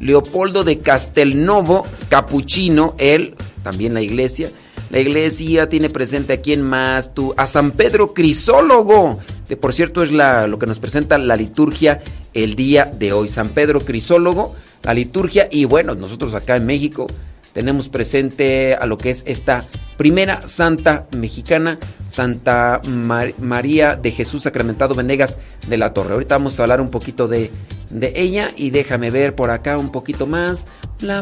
Leopoldo 0.01 0.65
de 0.65 0.79
Castelnovo, 0.79 1.87
capuchino, 2.09 2.95
él, 2.99 3.35
también 3.63 3.95
la 3.95 4.03
iglesia. 4.03 4.51
La 4.91 5.01
iglesia 5.01 5.69
tiene 5.69 5.91
presente 5.91 6.35
a 6.35 6.41
quién 6.41 6.63
más 6.63 7.15
tú, 7.15 7.35
a 7.37 7.47
San 7.47 7.73
Pedro 7.73 8.15
Crisólogo, 8.15 9.19
por 9.61 9.75
cierto 9.75 10.03
es 10.03 10.11
la, 10.11 10.47
lo 10.47 10.59
que 10.59 10.67
nos 10.67 10.79
presenta 10.79 11.19
la 11.19 11.37
liturgia 11.37 12.03
el 12.33 12.55
día 12.55 12.87
de 12.87 13.13
hoy. 13.13 13.29
San 13.29 13.51
Pedro 13.51 13.81
Crisólogo, 13.81 14.55
la 14.83 14.95
liturgia, 14.95 15.49
y 15.51 15.65
bueno, 15.65 15.95
nosotros 15.95 16.35
acá 16.35 16.57
en 16.57 16.67
México 16.67 17.07
tenemos 17.53 17.89
presente 17.89 18.75
a 18.75 18.85
lo 18.87 18.99
que 18.99 19.11
es 19.11 19.23
esta 19.27 19.65
primera 19.97 20.45
santa 20.47 21.07
mexicana, 21.17 21.79
Santa 22.09 22.81
Mar- 22.85 23.35
María 23.39 23.95
de 23.95 24.11
Jesús 24.11 24.43
Sacramentado 24.43 24.95
Venegas 24.97 25.39
de 25.69 25.79
la 25.79 25.95
Torre. 25.95 26.15
Ahorita 26.15 26.37
vamos 26.37 26.59
a 26.59 26.65
hablar 26.65 26.81
un 26.81 26.91
poquito 26.91 27.29
de, 27.29 27.53
de 27.91 28.13
ella. 28.17 28.51
Y 28.57 28.71
déjame 28.71 29.11
ver 29.13 29.37
por 29.37 29.51
acá 29.51 29.79
un 29.79 29.93
poquito 29.93 30.27
más. 30.27 30.67
La, 31.01 31.21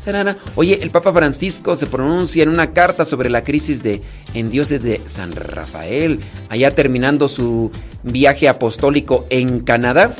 sarara. 0.00 0.36
Oye, 0.56 0.80
el 0.82 0.90
Papa 0.90 1.12
Francisco 1.12 1.76
se 1.76 1.86
pronuncia 1.86 2.42
en 2.42 2.48
una 2.48 2.72
carta 2.72 3.04
sobre 3.04 3.30
la 3.30 3.42
crisis 3.42 3.82
de 3.82 4.02
en 4.34 4.50
dioses 4.50 4.82
de 4.82 5.00
San 5.06 5.32
Rafael, 5.32 6.20
allá 6.48 6.74
terminando 6.74 7.28
su 7.28 7.70
viaje 8.02 8.48
apostólico 8.48 9.26
en 9.30 9.60
Canadá. 9.60 10.14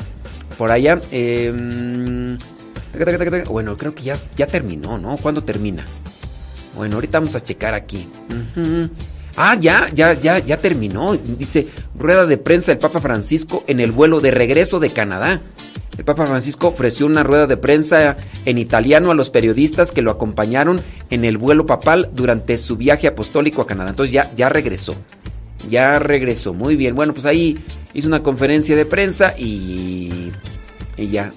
Por 0.57 0.71
allá. 0.71 1.01
em, 1.11 2.37
bueno, 3.47 3.77
creo 3.77 3.95
que 3.95 4.03
ya, 4.03 4.15
ya 4.35 4.47
terminó, 4.47 4.97
¿no? 4.97 5.17
¿Cuándo 5.17 5.43
termina? 5.43 5.85
Bueno, 6.75 6.95
ahorita 6.95 7.19
vamos 7.19 7.35
a 7.35 7.41
checar 7.41 7.73
aquí. 7.73 8.07
Ah, 9.35 9.55
ya, 9.59 9.87
ya, 9.93 10.13
ya, 10.13 10.39
ya 10.39 10.57
terminó. 10.57 11.15
Dice, 11.15 11.67
rueda 11.97 12.25
de 12.25 12.37
prensa 12.37 12.71
del 12.71 12.79
Papa 12.79 12.99
Francisco 12.99 13.63
en 13.67 13.79
el 13.79 13.91
vuelo 13.91 14.19
de 14.19 14.31
regreso 14.31 14.79
de 14.79 14.91
Canadá. 14.91 15.41
El 16.01 16.05
Papa 16.05 16.25
Francisco 16.25 16.69
ofreció 16.69 17.05
una 17.05 17.21
rueda 17.21 17.45
de 17.45 17.57
prensa 17.57 18.17
en 18.45 18.57
italiano 18.57 19.11
a 19.11 19.13
los 19.13 19.29
periodistas 19.29 19.91
que 19.91 20.01
lo 20.01 20.09
acompañaron 20.09 20.81
en 21.11 21.25
el 21.25 21.37
vuelo 21.37 21.67
papal 21.67 22.09
durante 22.15 22.57
su 22.57 22.75
viaje 22.75 23.07
apostólico 23.07 23.61
a 23.61 23.67
Canadá. 23.67 23.91
Entonces 23.91 24.11
ya, 24.11 24.31
ya 24.35 24.49
regresó. 24.49 24.95
Ya 25.69 25.99
regresó. 25.99 26.55
Muy 26.55 26.75
bien. 26.75 26.95
Bueno, 26.95 27.13
pues 27.13 27.27
ahí 27.27 27.63
hizo 27.93 28.07
una 28.07 28.23
conferencia 28.23 28.75
de 28.75 28.87
prensa 28.87 29.35
y... 29.37 30.31
Y 30.97 31.09
ya. 31.09 31.31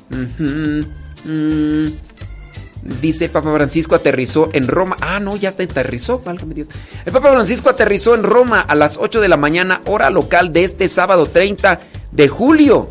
Dice 3.02 3.26
el 3.26 3.30
Papa 3.30 3.52
Francisco 3.52 3.96
aterrizó 3.96 4.48
en 4.54 4.66
Roma. 4.66 4.96
Ah, 5.02 5.20
no, 5.20 5.36
ya 5.36 5.50
está 5.50 5.64
aterrizó, 5.64 6.22
válgame 6.24 6.54
Dios. 6.54 6.68
El 7.04 7.12
Papa 7.12 7.32
Francisco 7.32 7.68
aterrizó 7.68 8.14
en 8.14 8.22
Roma 8.22 8.62
a 8.62 8.74
las 8.74 8.96
8 8.96 9.20
de 9.20 9.28
la 9.28 9.36
mañana, 9.36 9.82
hora 9.84 10.08
local 10.08 10.54
de 10.54 10.64
este 10.64 10.88
sábado 10.88 11.26
30 11.26 11.80
de 12.12 12.28
julio. 12.28 12.88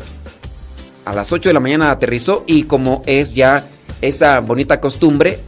A 1.04 1.12
las 1.12 1.32
8 1.32 1.50
de 1.50 1.52
la 1.52 1.60
mañana 1.60 1.90
aterrizó 1.90 2.44
y 2.46 2.64
como 2.64 3.02
es 3.06 3.34
ya 3.34 3.68
esa 4.00 4.40
bonita 4.40 4.80
costumbre, 4.80 5.38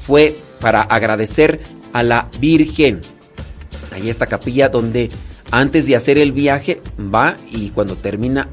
fue 0.00 0.36
para 0.60 0.82
agradecer 0.82 1.60
a 1.92 2.02
la 2.02 2.28
Virgen. 2.40 3.02
Ahí 3.92 4.08
está 4.08 4.26
capilla 4.26 4.68
donde 4.68 5.10
antes 5.50 5.86
de 5.86 5.96
hacer 5.96 6.18
el 6.18 6.32
viaje 6.32 6.80
va 6.98 7.36
y 7.50 7.70
cuando 7.70 7.96
termina 7.96 8.48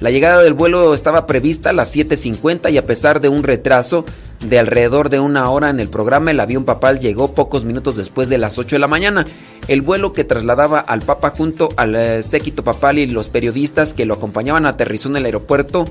la 0.00 0.10
llegada 0.10 0.42
del 0.42 0.52
vuelo 0.52 0.92
estaba 0.92 1.26
prevista 1.26 1.70
a 1.70 1.72
las 1.72 1.94
7.50 1.96 2.70
y 2.72 2.78
a 2.78 2.84
pesar 2.84 3.20
de 3.20 3.28
un 3.28 3.42
retraso 3.42 4.04
de 4.40 4.58
alrededor 4.58 5.08
de 5.08 5.20
una 5.20 5.48
hora 5.50 5.70
en 5.70 5.80
el 5.80 5.88
programa, 5.88 6.30
el 6.30 6.40
avión 6.40 6.64
papal 6.64 7.00
llegó 7.00 7.34
pocos 7.34 7.64
minutos 7.64 7.96
después 7.96 8.28
de 8.28 8.36
las 8.36 8.58
8 8.58 8.76
de 8.76 8.80
la 8.80 8.88
mañana. 8.88 9.26
El 9.68 9.80
vuelo 9.80 10.12
que 10.12 10.24
trasladaba 10.24 10.80
al 10.80 11.00
Papa 11.00 11.30
junto 11.30 11.70
al 11.76 11.96
eh, 11.96 12.22
séquito 12.22 12.62
papal 12.62 12.98
y 12.98 13.06
los 13.06 13.30
periodistas 13.30 13.94
que 13.94 14.04
lo 14.04 14.14
acompañaban 14.14 14.66
aterrizó 14.66 15.08
en 15.08 15.16
el 15.16 15.24
aeropuerto. 15.24 15.86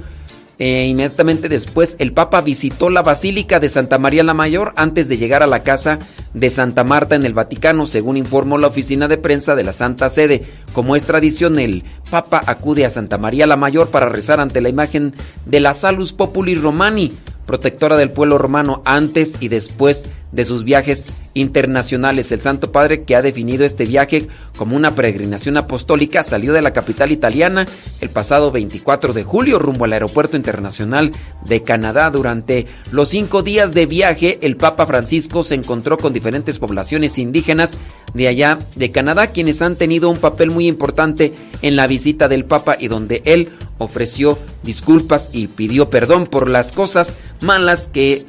Eh, 0.57 0.85
inmediatamente 0.87 1.49
después, 1.49 1.95
el 1.99 2.13
Papa 2.13 2.41
visitó 2.41 2.89
la 2.89 3.01
Basílica 3.01 3.59
de 3.59 3.67
Santa 3.67 3.97
María 3.97 4.23
la 4.23 4.33
Mayor 4.33 4.73
antes 4.77 5.09
de 5.09 5.17
llegar 5.17 5.43
a 5.43 5.47
la 5.47 5.63
casa 5.63 5.99
de 6.33 6.49
Santa 6.49 6.83
Marta 6.83 7.15
en 7.15 7.25
el 7.25 7.33
Vaticano, 7.33 7.85
según 7.85 8.15
informó 8.15 8.57
la 8.57 8.67
oficina 8.67 9.07
de 9.07 9.17
prensa 9.17 9.55
de 9.55 9.63
la 9.63 9.73
Santa 9.73 10.07
Sede. 10.09 10.45
Como 10.73 10.95
es 10.95 11.03
tradición, 11.03 11.59
el 11.59 11.83
Papa 12.09 12.41
acude 12.45 12.85
a 12.85 12.89
Santa 12.89 13.17
María 13.17 13.47
la 13.47 13.57
Mayor 13.57 13.89
para 13.89 14.09
rezar 14.09 14.39
ante 14.39 14.61
la 14.61 14.69
imagen 14.69 15.13
de 15.45 15.59
la 15.59 15.73
Salus 15.73 16.13
Populi 16.13 16.55
Romani, 16.55 17.11
protectora 17.45 17.97
del 17.97 18.11
pueblo 18.11 18.37
romano 18.37 18.81
antes 18.85 19.37
y 19.39 19.47
después 19.47 20.05
de 20.31 20.43
sus 20.43 20.63
viajes 20.63 21.11
internacionales. 21.33 22.31
El 22.31 22.41
Santo 22.41 22.71
Padre, 22.71 23.03
que 23.03 23.15
ha 23.15 23.21
definido 23.21 23.65
este 23.65 23.85
viaje 23.85 24.27
como 24.57 24.75
una 24.75 24.95
peregrinación 24.95 25.57
apostólica, 25.57 26.23
salió 26.23 26.53
de 26.53 26.61
la 26.61 26.73
capital 26.73 27.11
italiana 27.11 27.67
el 28.01 28.09
pasado 28.09 28.51
24 28.51 29.13
de 29.13 29.23
julio 29.23 29.59
rumbo 29.59 29.85
al 29.85 29.93
Aeropuerto 29.93 30.37
Internacional 30.37 31.11
de 31.45 31.61
Canadá. 31.61 32.09
Durante 32.09 32.67
los 32.91 33.09
cinco 33.09 33.43
días 33.43 33.73
de 33.73 33.85
viaje, 33.85 34.39
el 34.41 34.57
Papa 34.57 34.85
Francisco 34.87 35.43
se 35.43 35.55
encontró 35.55 35.97
con 35.97 36.13
diferentes 36.13 36.57
poblaciones 36.57 37.17
indígenas 37.17 37.77
de 38.13 38.27
allá 38.27 38.59
de 38.75 38.91
Canadá, 38.91 39.27
quienes 39.27 39.61
han 39.61 39.75
tenido 39.75 40.09
un 40.09 40.17
papel 40.17 40.51
muy 40.51 40.67
importante 40.67 41.33
en 41.61 41.75
la 41.75 41.87
visita 41.87 42.27
del 42.27 42.45
Papa 42.45 42.77
y 42.79 42.87
donde 42.87 43.21
él 43.25 43.49
ofreció 43.77 44.39
disculpas 44.63 45.29
y 45.33 45.47
pidió 45.47 45.89
perdón 45.89 46.27
por 46.27 46.49
las 46.49 46.71
cosas 46.71 47.15
malas 47.41 47.87
que 47.91 48.25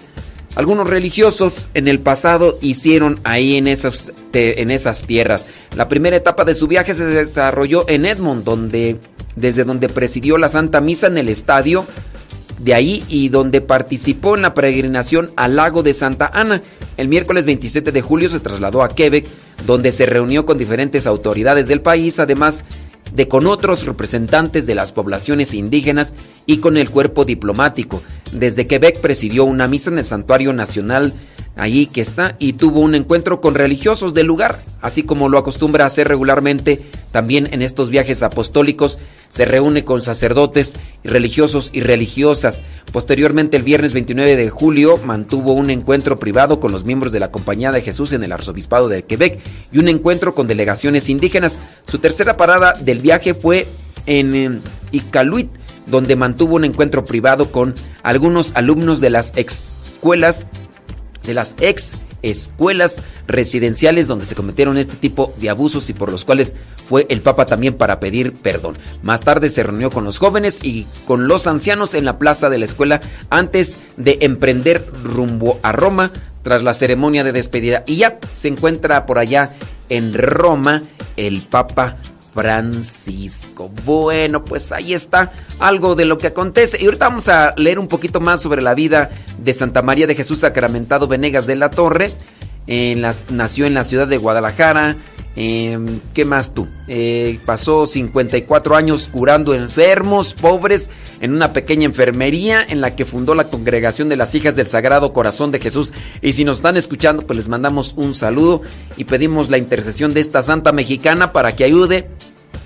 algunos 0.55 0.89
religiosos 0.89 1.69
en 1.75 1.87
el 1.87 2.01
pasado 2.01 2.59
hicieron 2.63 3.21
ahí 3.25 3.57
en 3.57 3.67
en 3.69 4.71
esas 4.71 5.03
tierras. 5.03 5.47
La 5.75 5.89
primera 5.89 6.17
etapa 6.17 6.45
de 6.45 6.55
su 6.55 6.67
viaje 6.67 6.95
se 6.95 7.05
desarrolló 7.05 7.87
en 7.89 8.07
Edmond, 8.07 8.45
donde, 8.45 8.99
desde 9.35 9.65
donde 9.65 9.89
presidió 9.89 10.39
la 10.39 10.49
Santa 10.49 10.81
Misa 10.81 11.09
en 11.09 11.19
el 11.19 11.29
estadio 11.29 11.85
de 12.59 12.75
ahí 12.75 13.05
y 13.09 13.29
donde 13.29 13.61
participó 13.61 14.35
en 14.35 14.43
la 14.43 14.55
peregrinación 14.55 15.31
al 15.37 15.57
lago 15.57 15.83
de 15.83 15.95
Santa 15.95 16.31
Ana. 16.33 16.63
El 16.97 17.09
miércoles 17.09 17.45
27 17.45 17.93
de 17.93 18.01
julio 18.01 18.31
se 18.31 18.41
trasladó 18.41 18.83
a 18.83 18.89
Quebec, 18.89 19.27
donde 19.67 19.93
se 19.93 20.07
reunió 20.07 20.47
con 20.47 20.57
diferentes 20.57 21.07
autoridades 21.07 21.69
del 21.69 21.83
país, 21.83 22.19
además 22.19 22.65
de 23.13 23.29
con 23.29 23.47
otros 23.47 23.85
representantes 23.87 24.67
de 24.67 24.75
las 24.75 24.93
poblaciones 24.93 25.55
indígenas 25.55 26.15
y 26.45 26.59
con 26.59 26.77
el 26.77 26.91
cuerpo 26.91 27.25
diplomático. 27.25 28.03
Desde 28.33 28.67
Quebec 28.67 29.01
presidió 29.01 29.45
una 29.45 29.69
misa 29.69 29.91
en 29.91 29.99
el 29.99 30.05
Santuario 30.05 30.53
Nacional 30.53 31.15
allí 31.57 31.87
que 31.87 32.03
está 32.03 32.37
y 32.39 32.53
tuvo 32.53 32.81
un 32.81 32.95
encuentro 32.95 33.41
con 33.41 33.55
religiosos 33.55 34.15
del 34.15 34.27
lugar, 34.27 34.61
así 34.83 35.03
como 35.03 35.29
lo 35.29 35.39
acostumbra 35.39 35.87
hacer 35.87 36.07
regularmente 36.07 36.83
también 37.11 37.49
en 37.53 37.63
estos 37.63 37.91
viajes 37.91 38.23
apostólicos. 38.23 38.99
Se 39.29 39.45
reúne 39.45 39.85
con 39.85 40.03
sacerdotes 40.03 40.75
religiosos 41.05 41.71
y 41.73 41.81
religiosas. 41.81 42.63
Posteriormente, 42.93 43.57
el 43.57 43.63
viernes 43.63 43.93
29 43.93 44.37
de 44.37 44.51
julio, 44.51 44.97
mantuvo 44.99 45.53
un 45.53 45.71
encuentro 45.71 46.17
privado 46.17 46.61
con 46.61 46.73
los 46.73 46.85
miembros 46.85 47.13
de 47.13 47.21
la 47.21 47.31
Compañía 47.31 47.73
de 47.73 47.83
Jesús 47.83 48.13
en 48.13 48.25
el 48.25 48.33
Arzobispado 48.33 48.89
de 48.89 49.05
Quebec 49.05 49.41
y 49.73 49.79
un 49.79 49.89
encuentro 49.89 50.35
con 50.35 50.47
delegaciones 50.47 51.11
indígenas. 51.11 51.59
Su 51.87 51.99
tercera 51.99 52.37
parada 52.37 52.73
del 52.75 53.01
viaje 53.01 53.35
fue 53.35 53.67
en 54.07 54.35
eh, 54.35 54.61
Iqaluit, 54.93 55.51
donde 55.87 56.17
mantuvo 56.17 56.57
un 56.57 56.65
encuentro 56.65 57.05
privado 57.05 57.51
con 57.51 57.75
algunos 58.03 58.53
alumnos 58.55 59.01
de 59.01 59.11
las 59.11 59.33
escuelas 59.37 60.47
de 61.27 61.35
las 61.35 61.55
ex 61.61 61.95
escuelas 62.23 62.97
residenciales 63.27 64.07
donde 64.07 64.27
se 64.27 64.35
cometieron 64.35 64.79
este 64.79 64.97
tipo 64.97 65.35
de 65.39 65.51
abusos 65.51 65.89
y 65.91 65.93
por 65.93 66.11
los 66.11 66.25
cuales 66.25 66.55
fue 66.89 67.07
el 67.09 67.21
Papa 67.21 67.47
también 67.47 67.75
para 67.75 68.01
pedir 68.01 68.33
perdón. 68.33 68.77
Más 69.03 69.23
tarde 69.23 69.51
se 69.51 69.63
reunió 69.63 69.91
con 69.91 70.05
los 70.05 70.19
jóvenes 70.19 70.59
y 70.63 70.87
con 71.07 71.29
los 71.29 71.47
ancianos 71.47 71.95
en 71.95 72.05
la 72.05 72.19
plaza 72.19 72.49
de 72.49 72.59
la 72.59 72.65
escuela 72.65 73.01
antes 73.31 73.79
de 73.97 74.19
emprender 74.21 74.85
rumbo 75.03 75.59
a 75.63 75.73
Roma 75.73 76.11
tras 76.43 76.63
la 76.63 76.75
ceremonia 76.75 77.25
de 77.25 77.33
despedida. 77.33 77.83
Y 77.87 77.97
ya 77.97 78.19
se 78.35 78.49
encuentra 78.49 79.07
por 79.07 79.19
allá 79.19 79.57
en 79.89 80.15
Roma 80.15 80.83
el 81.17 81.43
Papa 81.43 81.97
Francisco. 82.37 83.71
Bueno, 83.87 84.45
pues 84.45 84.71
ahí 84.71 84.93
está 84.93 85.33
algo 85.59 85.95
de 85.95 86.05
lo 86.05 86.19
que 86.19 86.27
acontece. 86.27 86.77
Y 86.79 86.85
ahorita 86.85 87.09
vamos 87.09 87.29
a 87.29 87.55
leer 87.57 87.79
un 87.79 87.89
poquito 87.89 88.21
más 88.21 88.43
sobre 88.43 88.61
la 88.61 88.75
vida 88.75 89.11
de 89.39 89.55
Santa 89.55 89.81
María 89.81 90.07
de 90.07 90.15
Jesús 90.15 90.41
Sacramentado 90.41 91.09
Venegas 91.09 91.47
de 91.47 91.57
la 91.57 91.71
Torre. 91.71 92.13
En 92.67 93.07
nació 93.31 93.65
en 93.65 93.73
la 93.73 93.85
ciudad 93.85 94.07
de 94.07 94.19
Guadalajara. 94.19 94.97
Eh, 95.35 95.79
¿Qué 96.13 96.27
más 96.27 96.53
tú? 96.53 96.69
Eh, 96.89 97.39
pasó 97.47 97.87
54 97.87 98.77
años 98.77 99.09
curando 99.09 99.55
enfermos, 99.55 100.35
pobres, 100.35 100.91
en 101.21 101.35
una 101.35 101.53
pequeña 101.53 101.85
enfermería 101.85 102.65
en 102.67 102.81
la 102.81 102.97
que 102.97 103.05
fundó 103.05 103.35
la 103.35 103.45
congregación 103.45 104.09
de 104.09 104.17
las 104.17 104.35
hijas 104.35 104.57
del 104.57 104.67
Sagrado 104.67 105.13
Corazón 105.13 105.53
de 105.53 105.61
Jesús. 105.61 105.93
Y 106.23 106.33
si 106.33 106.45
nos 106.45 106.59
están 106.59 106.77
escuchando, 106.77 107.23
pues 107.27 107.37
les 107.39 107.49
mandamos 107.49 107.95
un 107.97 108.15
saludo 108.15 108.63
y 108.97 109.05
pedimos 109.05 109.51
la 109.51 109.59
intercesión 109.59 110.15
de 110.15 110.21
esta 110.21 110.43
santa 110.43 110.73
mexicana 110.73 111.33
para 111.33 111.55
que 111.55 111.65
ayude 111.65 112.09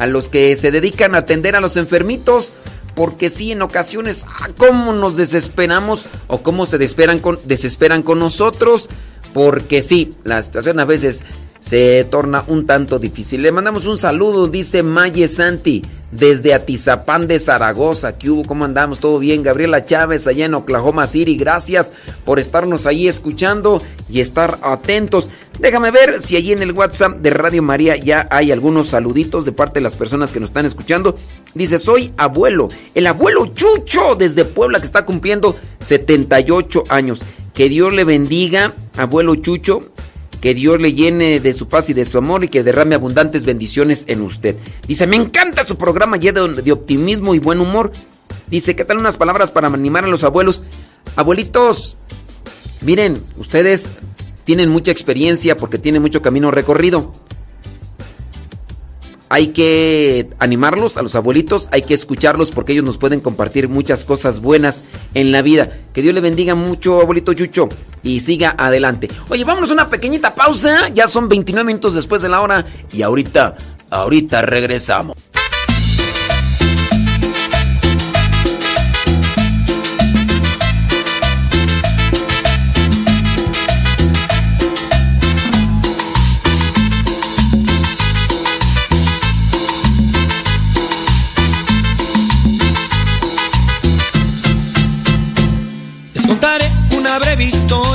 a 0.01 0.07
los 0.07 0.31
que 0.31 0.57
se 0.57 0.71
dedican 0.71 1.15
a 1.15 1.19
atender 1.19 1.55
a 1.55 1.61
los 1.61 1.77
enfermitos. 1.77 2.55
Porque 2.97 3.31
sí, 3.31 3.53
en 3.53 3.63
ocasiones, 3.63 4.25
ah, 4.27 4.49
cómo 4.57 4.93
nos 4.93 5.17
desesperamos 5.17 6.07
o 6.27 6.43
cómo 6.43 6.67
se 6.67 6.79
desesperan 6.79 7.21
con, 7.21 7.39
desesperan 7.45 8.03
con 8.03 8.19
nosotros. 8.19 8.89
Porque 9.33 9.83
sí, 9.83 10.15
la 10.25 10.43
situación 10.43 10.81
a 10.81 10.87
veces 10.87 11.23
se 11.61 12.05
torna 12.11 12.45
un 12.49 12.67
tanto 12.67 12.99
difícil. 12.99 13.43
Le 13.43 13.53
mandamos 13.53 13.85
un 13.85 13.99
saludo, 13.99 14.49
dice 14.49 14.83
Maye 14.83 15.29
Santi, 15.29 15.83
desde 16.11 16.55
Atizapán 16.55 17.27
de 17.27 17.39
Zaragoza. 17.39 18.19
¿Qué 18.19 18.31
hubo? 18.31 18.45
¿Cómo 18.45 18.65
andamos? 18.65 19.01
¿Todo 19.01 19.19
bien? 19.19 19.43
Gabriela 19.43 19.85
Chávez, 19.85 20.27
allá 20.27 20.47
en 20.47 20.55
Oklahoma 20.55 21.07
City. 21.07 21.37
Gracias 21.37 21.93
por 22.25 22.39
estarnos 22.39 22.87
ahí 22.87 23.09
escuchando 23.09 23.83
y 24.09 24.21
estar 24.21 24.59
atentos. 24.63 25.29
Déjame 25.59 25.91
ver 25.91 26.21
si 26.21 26.37
allí 26.37 26.53
en 26.53 26.63
el 26.63 26.73
WhatsApp 26.73 27.19
de 27.19 27.31
Radio 27.31 27.63
María 27.63 27.97
ya 27.97 28.27
hay 28.31 28.51
algunos 28.51 28.89
saluditos 28.89 29.45
de 29.45 29.53
parte 29.53 29.75
de 29.75 29.85
las 29.85 29.97
personas 29.97 30.33
que 30.33 30.41
nos 30.41 30.51
están 30.51 30.67
escuchando. 30.67 31.17
Dice, 31.55 31.79
soy 31.79 32.13
abuelo, 32.17 32.69
el 32.95 33.07
abuelo 33.07 33.47
Chucho 33.55 34.15
desde 34.17 34.45
Puebla 34.45 34.81
que 34.81 34.87
está 34.87 35.05
cumpliendo 35.05 35.57
78 35.81 36.85
años. 36.89 37.21
Que 37.53 37.69
Dios 37.69 37.93
le 37.93 38.05
bendiga, 38.05 38.73
abuelo 38.97 39.35
Chucho. 39.37 39.81
Que 40.41 40.55
Dios 40.55 40.81
le 40.81 40.95
llene 40.95 41.41
de 41.41 41.53
su 41.53 41.69
paz 41.69 41.91
y 41.91 41.95
de 41.95 42.05
su 42.05 42.19
amor 42.19 42.45
y 42.45 42.49
que 42.49 42.63
derrame 42.63 42.95
abundantes 42.95 43.45
bendiciones 43.45 44.05
en 44.07 44.23
usted. 44.23 44.57
Dice, 44.87 45.07
me 45.07 45.17
encanta 45.17 45.67
su 45.67 45.77
programa 45.77 46.17
lleno 46.17 46.49
de 46.49 46.73
optimismo 46.73 47.35
y 47.35 47.39
buen 47.39 47.61
humor. 47.61 47.93
Dice, 48.49 48.75
¿qué 48.75 48.85
tal 48.85 48.99
unas 48.99 49.17
palabras 49.17 49.51
para 49.51 49.69
animar 49.69 50.05
a 50.05 50.09
los 50.09 50.25
abuelos? 50.25 50.65
Abuelitos, 51.17 51.97
miren, 52.81 53.23
ustedes 53.37 53.89
tienen 54.45 54.71
mucha 54.71 54.91
experiencia 54.91 55.57
porque 55.57 55.79
tienen 55.79 56.03
mucho 56.03 56.23
camino 56.23 56.51
recorrido. 56.51 57.13
Hay 59.33 59.49
que 59.49 60.29
animarlos 60.41 60.97
a 60.99 61.03
los 61.03 61.15
abuelitos, 61.15 61.69
hay 61.71 61.83
que 61.83 61.95
escucharlos 61.95 62.51
porque 62.51 62.73
ellos 62.73 62.85
nos 62.85 62.99
pueden 62.99 63.21
compartir 63.21 63.69
muchas 63.69 64.05
cosas 64.05 64.41
buenas 64.41 64.83
en 65.15 65.31
la 65.31 65.41
vida. 65.41 65.79
Que 65.95 66.03
Dios 66.03 66.15
le 66.15 66.21
bendiga 66.21 66.57
mucho, 66.57 67.01
abuelito 67.01 67.33
Chucho, 67.33 67.69
y 68.03 68.19
siga 68.19 68.57
adelante. 68.59 69.09
Oye, 69.29 69.45
vámonos 69.45 69.71
a 69.71 69.75
una 69.75 69.89
pequeñita 69.89 70.35
pausa, 70.35 70.89
ya 70.89 71.07
son 71.07 71.29
29 71.29 71.65
minutos 71.65 71.95
después 71.95 72.23
de 72.23 72.29
la 72.29 72.41
hora 72.41 72.67
y 72.93 73.03
ahorita, 73.03 73.57
ahorita 73.89 74.43
regresamos. 74.43 75.17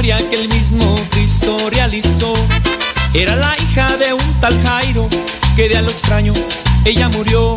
Historia 0.05 0.29
que 0.29 0.35
el 0.35 0.49
mismo 0.49 0.95
Cristo 1.09 1.57
realizó. 1.71 2.33
Era 3.13 3.35
la 3.35 3.55
hija 3.57 3.97
de 3.97 4.13
un 4.13 4.39
tal 4.39 4.53
Jairo 4.63 5.09
que 5.55 5.67
de 5.67 5.77
a 5.77 5.81
lo 5.81 5.89
extraño 5.89 6.31
ella 6.85 7.09
murió. 7.09 7.55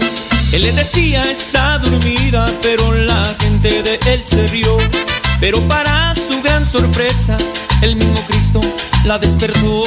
Él 0.52 0.62
le 0.62 0.72
decía 0.72 1.30
está 1.30 1.78
dormida, 1.78 2.46
pero 2.62 2.90
la 2.92 3.22
gente 3.40 3.82
de 3.82 4.00
él 4.06 4.22
se 4.24 4.46
rió. 4.46 4.78
Pero 5.40 5.60
para 5.68 6.14
su 6.14 6.40
gran 6.42 6.64
sorpresa, 6.64 7.36
el 7.82 7.96
mismo 7.96 8.18
Cristo 8.28 8.60
la 9.04 9.18
despertó. 9.18 9.84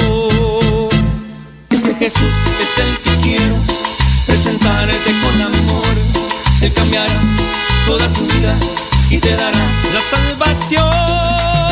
Ese 1.70 1.94
Jesús 1.96 2.36
es 2.62 2.84
el 2.84 2.98
que 2.98 3.28
quiero 3.28 3.56
presentarte 4.26 5.12
con 5.20 5.42
amor. 5.42 5.94
Él 6.60 6.72
cambiará 6.72 7.20
toda 7.86 8.06
tu 8.08 8.24
vida 8.26 8.56
y 9.10 9.18
te 9.18 9.34
dará 9.34 9.66
la 9.94 10.16
salvación. 10.16 11.71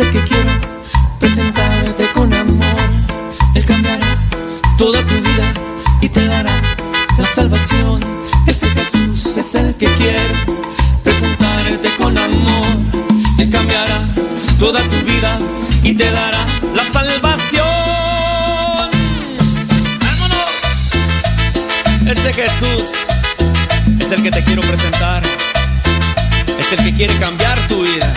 El 0.00 0.10
que 0.12 0.24
quiero 0.24 0.50
presentarte 1.18 2.10
con 2.14 2.32
amor. 2.32 2.80
Él 3.54 3.66
cambiará 3.66 4.16
toda 4.78 4.98
tu 5.02 5.14
vida 5.14 5.52
y 6.00 6.08
te 6.08 6.26
dará 6.26 6.58
la 7.18 7.26
salvación. 7.26 8.00
Ese 8.46 8.70
Jesús 8.70 9.36
es 9.36 9.54
el 9.54 9.74
que 9.74 9.84
quiero 9.96 10.18
presentarte 11.04 11.90
con 11.98 12.16
amor. 12.16 12.78
Él 13.38 13.50
cambiará 13.50 14.00
toda 14.58 14.80
tu 14.84 15.04
vida 15.04 15.38
y 15.82 15.92
te 15.92 16.10
dará 16.10 16.46
la 16.74 16.84
salvación. 16.84 17.66
¡Vámonos! 20.00 20.50
Ese 22.06 22.32
Jesús 22.32 22.88
es 24.00 24.10
el 24.12 24.22
que 24.22 24.30
te 24.30 24.42
quiero 24.44 24.62
presentar. 24.62 25.22
Es 26.58 26.72
el 26.72 26.84
que 26.84 26.94
quiere 26.94 27.14
cambiar 27.18 27.66
tu 27.68 27.82
vida. 27.82 28.14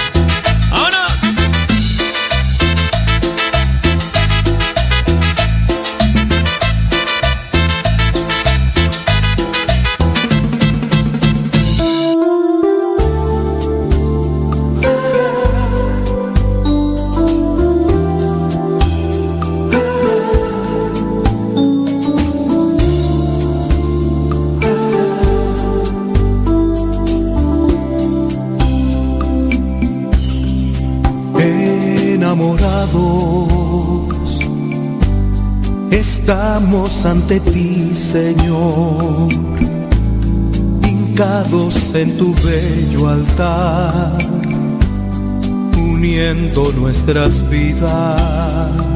Estamos 36.26 37.05
ante 37.05 37.38
ti, 37.41 37.93
Señor, 37.93 39.28
hincados 40.88 41.76
en 41.93 42.17
tu 42.17 42.34
bello 42.36 43.09
altar, 43.09 44.17
uniendo 45.76 46.71
nuestras 46.80 47.43
vidas. 47.49 48.93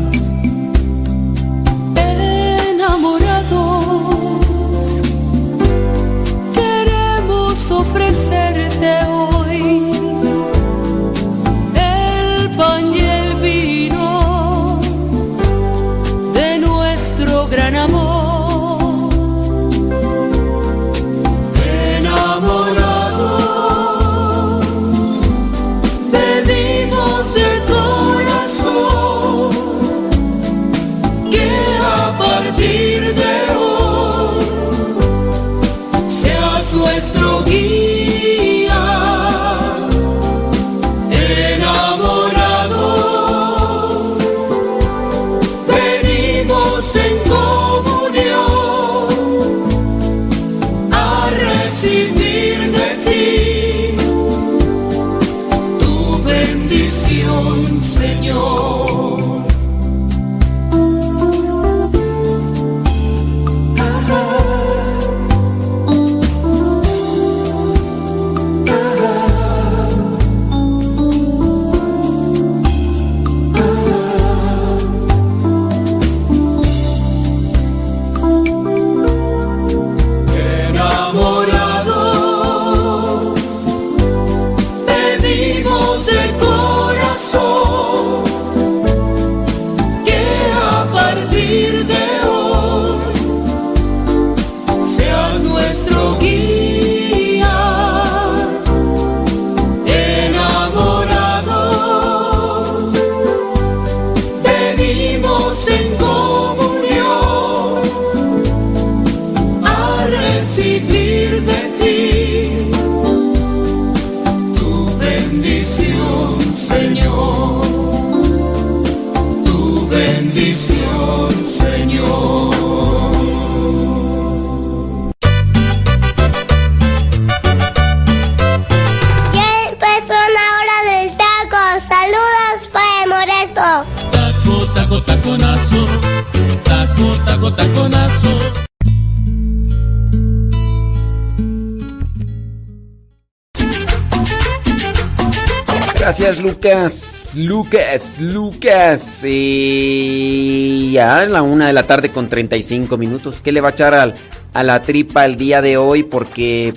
Lucas. 146.67 147.31
Lucas, 147.35 148.13
Lucas. 148.19 149.19
Y 149.23 150.91
ya 150.91 151.25
la 151.25 151.41
una 151.41 151.67
de 151.67 151.73
la 151.73 151.83
tarde 151.83 152.11
con 152.11 152.27
35 152.27 152.97
minutos. 152.97 153.41
¿Qué 153.41 153.51
le 153.51 153.61
va 153.61 153.69
a 153.69 153.71
echar 153.71 154.13
a 154.53 154.63
la 154.63 154.81
tripa 154.81 155.25
el 155.25 155.37
día 155.37 155.61
de 155.61 155.77
hoy? 155.77 156.03
Porque, 156.03 156.73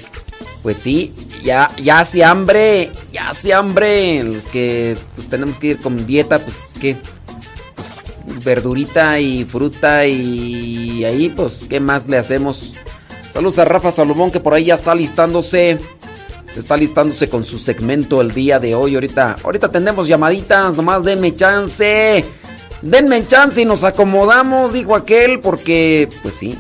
pues 0.63 0.77
sí, 0.77 1.13
ya, 1.43 1.71
ya 1.77 2.01
hace 2.01 2.23
hambre. 2.25 2.93
Ya 3.13 3.31
hace 3.31 3.53
hambre. 3.53 4.23
Los 4.23 4.47
que 4.47 4.97
pues, 5.17 5.29
tenemos 5.29 5.59
que 5.59 5.69
ir 5.69 5.81
con 5.81 6.07
dieta, 6.07 6.39
pues 6.39 6.57
que. 6.81 6.97
Pues, 7.75 8.45
verdurita 8.45 9.19
y 9.19 9.45
fruta 9.45 10.07
y 10.07 11.05
ahí, 11.05 11.31
pues, 11.31 11.67
¿qué 11.69 11.81
más 11.81 12.09
le 12.09 12.17
hacemos? 12.17 12.75
Saludos 13.31 13.59
a 13.59 13.65
Rafa 13.65 13.91
Salomón 13.91 14.31
que 14.31 14.41
por 14.41 14.55
ahí 14.55 14.67
ya 14.67 14.75
está 14.75 14.95
listándose. 14.95 15.79
Se 16.51 16.61
está 16.61 16.77
listándose 16.77 17.29
con 17.29 17.45
su 17.45 17.59
segmento 17.59 18.21
el 18.21 18.33
día 18.33 18.59
de 18.59 18.75
hoy. 18.75 18.95
Ahorita, 18.95 19.37
ahorita 19.43 19.71
tendremos 19.71 20.09
llamaditas. 20.09 20.75
Nomás 20.77 21.05
denme 21.05 21.35
chance. 21.37 22.25
Denme 22.83 23.27
chance 23.27 23.61
y 23.61 23.65
nos 23.65 23.85
acomodamos, 23.85 24.73
dijo 24.73 24.95
aquel, 24.97 25.41
porque, 25.41 26.09
pues 26.23 26.35
sí. 26.35 26.59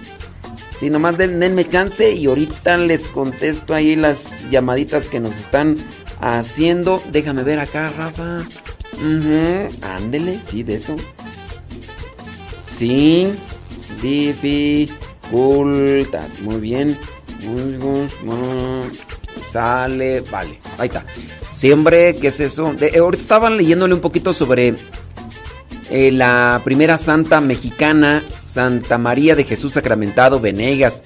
Sí, 0.78 0.90
nomás 0.90 1.16
den- 1.18 1.40
denme 1.40 1.68
chance 1.68 2.12
y 2.12 2.26
ahorita 2.26 2.76
les 2.76 3.06
contesto 3.06 3.74
ahí 3.74 3.96
las 3.96 4.30
llamaditas 4.50 5.08
que 5.08 5.18
nos 5.20 5.36
están 5.36 5.76
haciendo. 6.20 7.02
Déjame 7.10 7.42
ver 7.42 7.58
acá, 7.58 7.92
Rafa. 7.96 8.38
Ujú, 8.94 9.68
Ándele, 9.82 10.38
sí, 10.48 10.62
de 10.62 10.74
eso. 10.76 10.94
Sí, 12.78 13.30
dificultad. 15.30 16.28
Muy 16.42 16.60
bien. 16.60 16.98
Muy 17.42 17.62
bien, 17.76 18.08
Sale, 19.52 20.20
vale, 20.30 20.58
ahí 20.78 20.86
está. 20.88 21.04
Siempre, 21.52 22.16
¿qué 22.16 22.28
es 22.28 22.40
eso? 22.40 22.72
De- 22.74 22.88
eh, 22.88 22.98
ahorita 22.98 23.22
estaban 23.22 23.56
leyéndole 23.56 23.94
un 23.94 24.00
poquito 24.00 24.32
sobre 24.32 24.74
eh, 25.90 26.10
la 26.12 26.60
primera 26.64 26.96
santa 26.96 27.40
mexicana, 27.40 28.22
Santa 28.46 28.96
María 28.98 29.34
de 29.34 29.44
Jesús 29.44 29.72
Sacramentado 29.74 30.40
Venegas. 30.40 31.02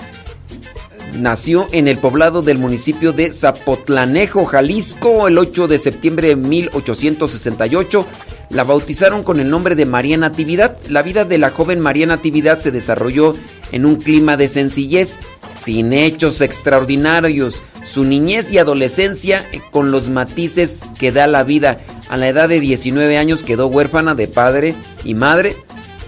Nació 1.14 1.68
en 1.70 1.86
el 1.86 1.98
poblado 1.98 2.42
del 2.42 2.58
municipio 2.58 3.12
de 3.12 3.30
Zapotlanejo, 3.30 4.44
Jalisco, 4.44 5.28
el 5.28 5.38
8 5.38 5.68
de 5.68 5.78
septiembre 5.78 6.28
de 6.28 6.36
1868. 6.36 8.06
La 8.50 8.64
bautizaron 8.64 9.22
con 9.22 9.38
el 9.40 9.48
nombre 9.48 9.74
de 9.76 9.86
María 9.86 10.16
Natividad. 10.16 10.76
La 10.88 11.02
vida 11.02 11.24
de 11.24 11.38
la 11.38 11.50
joven 11.50 11.78
María 11.80 12.06
Natividad 12.06 12.58
se 12.58 12.70
desarrolló 12.72 13.34
en 13.72 13.86
un 13.86 13.96
clima 13.96 14.36
de 14.36 14.48
sencillez, 14.48 15.18
sin 15.52 15.92
hechos 15.92 16.40
extraordinarios. 16.40 17.62
Su 17.94 18.02
niñez 18.02 18.50
y 18.50 18.58
adolescencia 18.58 19.48
eh, 19.52 19.60
con 19.70 19.92
los 19.92 20.08
matices 20.08 20.80
que 20.98 21.12
da 21.12 21.28
la 21.28 21.44
vida. 21.44 21.78
A 22.08 22.16
la 22.16 22.26
edad 22.26 22.48
de 22.48 22.58
19 22.58 23.18
años 23.18 23.44
quedó 23.44 23.68
huérfana 23.68 24.16
de 24.16 24.26
padre 24.26 24.74
y 25.04 25.14
madre, 25.14 25.54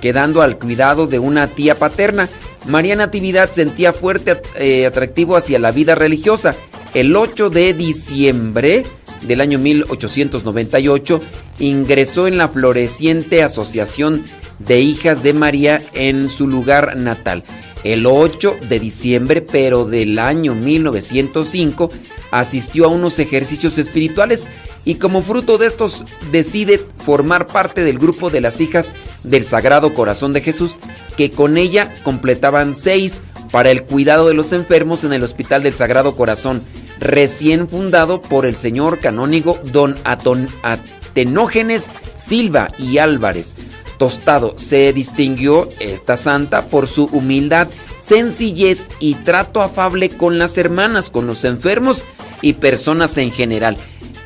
quedando 0.00 0.42
al 0.42 0.58
cuidado 0.58 1.06
de 1.06 1.20
una 1.20 1.46
tía 1.46 1.78
paterna. 1.78 2.28
María 2.66 2.96
Natividad 2.96 3.52
sentía 3.52 3.92
fuerte 3.92 4.42
eh, 4.56 4.84
atractivo 4.84 5.36
hacia 5.36 5.60
la 5.60 5.70
vida 5.70 5.94
religiosa. 5.94 6.56
El 6.92 7.14
8 7.14 7.50
de 7.50 7.72
diciembre 7.72 8.84
del 9.22 9.40
año 9.40 9.60
1898 9.60 11.20
ingresó 11.60 12.26
en 12.26 12.36
la 12.36 12.48
floreciente 12.48 13.44
Asociación 13.44 14.24
de 14.58 14.80
Hijas 14.80 15.22
de 15.22 15.34
María 15.34 15.80
en 15.94 16.30
su 16.30 16.48
lugar 16.48 16.96
natal. 16.96 17.44
El 17.86 18.04
8 18.04 18.56
de 18.68 18.80
diciembre, 18.80 19.42
pero 19.42 19.84
del 19.84 20.18
año 20.18 20.56
1905, 20.56 21.88
asistió 22.32 22.86
a 22.86 22.88
unos 22.88 23.20
ejercicios 23.20 23.78
espirituales 23.78 24.48
y 24.84 24.96
como 24.96 25.22
fruto 25.22 25.56
de 25.56 25.68
estos 25.68 26.02
decide 26.32 26.84
formar 26.98 27.46
parte 27.46 27.82
del 27.82 28.00
grupo 28.00 28.28
de 28.28 28.40
las 28.40 28.60
hijas 28.60 28.92
del 29.22 29.44
Sagrado 29.44 29.94
Corazón 29.94 30.32
de 30.32 30.40
Jesús, 30.40 30.78
que 31.16 31.30
con 31.30 31.56
ella 31.56 31.94
completaban 32.02 32.74
seis 32.74 33.20
para 33.52 33.70
el 33.70 33.84
cuidado 33.84 34.26
de 34.26 34.34
los 34.34 34.52
enfermos 34.52 35.04
en 35.04 35.12
el 35.12 35.22
Hospital 35.22 35.62
del 35.62 35.74
Sagrado 35.74 36.16
Corazón, 36.16 36.64
recién 36.98 37.68
fundado 37.68 38.20
por 38.20 38.46
el 38.46 38.56
señor 38.56 38.98
canónigo 38.98 39.60
don 39.62 39.96
Atenógenes 40.02 41.88
Silva 42.16 42.66
y 42.80 42.98
Álvarez. 42.98 43.54
Tostado 43.98 44.54
se 44.58 44.92
distinguió 44.92 45.68
esta 45.80 46.16
santa 46.16 46.66
por 46.66 46.86
su 46.86 47.04
humildad, 47.06 47.68
sencillez 48.00 48.88
y 49.00 49.14
trato 49.14 49.62
afable 49.62 50.10
con 50.10 50.38
las 50.38 50.58
hermanas, 50.58 51.10
con 51.10 51.26
los 51.26 51.44
enfermos 51.44 52.04
y 52.42 52.54
personas 52.54 53.16
en 53.18 53.30
general. 53.32 53.76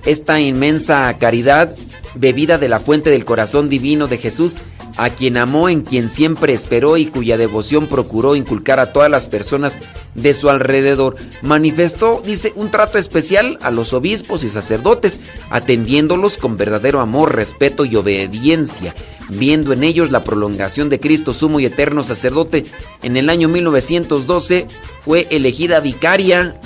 Esta 0.04 0.40
inmensa 0.40 1.16
caridad, 1.18 1.74
bebida 2.14 2.58
de 2.58 2.68
la 2.68 2.80
fuente 2.80 3.10
del 3.10 3.24
corazón 3.24 3.68
divino 3.68 4.06
de 4.06 4.18
Jesús, 4.18 4.58
a 4.96 5.10
quien 5.10 5.36
amó, 5.36 5.68
en 5.68 5.82
quien 5.82 6.08
siempre 6.08 6.52
esperó 6.52 6.96
y 6.96 7.06
cuya 7.06 7.36
devoción 7.36 7.86
procuró 7.86 8.34
inculcar 8.34 8.80
a 8.80 8.92
todas 8.92 9.10
las 9.10 9.28
personas 9.28 9.78
de 10.14 10.34
su 10.34 10.50
alrededor, 10.50 11.16
manifestó, 11.42 12.22
dice, 12.24 12.52
un 12.56 12.70
trato 12.70 12.98
especial 12.98 13.58
a 13.62 13.70
los 13.70 13.92
obispos 13.92 14.44
y 14.44 14.48
sacerdotes, 14.48 15.20
atendiéndolos 15.50 16.36
con 16.36 16.56
verdadero 16.56 17.00
amor, 17.00 17.34
respeto 17.34 17.84
y 17.84 17.96
obediencia, 17.96 18.94
viendo 19.28 19.72
en 19.72 19.84
ellos 19.84 20.10
la 20.10 20.24
prolongación 20.24 20.88
de 20.88 21.00
Cristo 21.00 21.32
sumo 21.32 21.60
y 21.60 21.66
eterno 21.66 22.02
sacerdote. 22.02 22.64
En 23.02 23.16
el 23.16 23.30
año 23.30 23.48
1912 23.48 24.66
fue 25.04 25.26
elegida 25.30 25.80
vicaria 25.80 26.56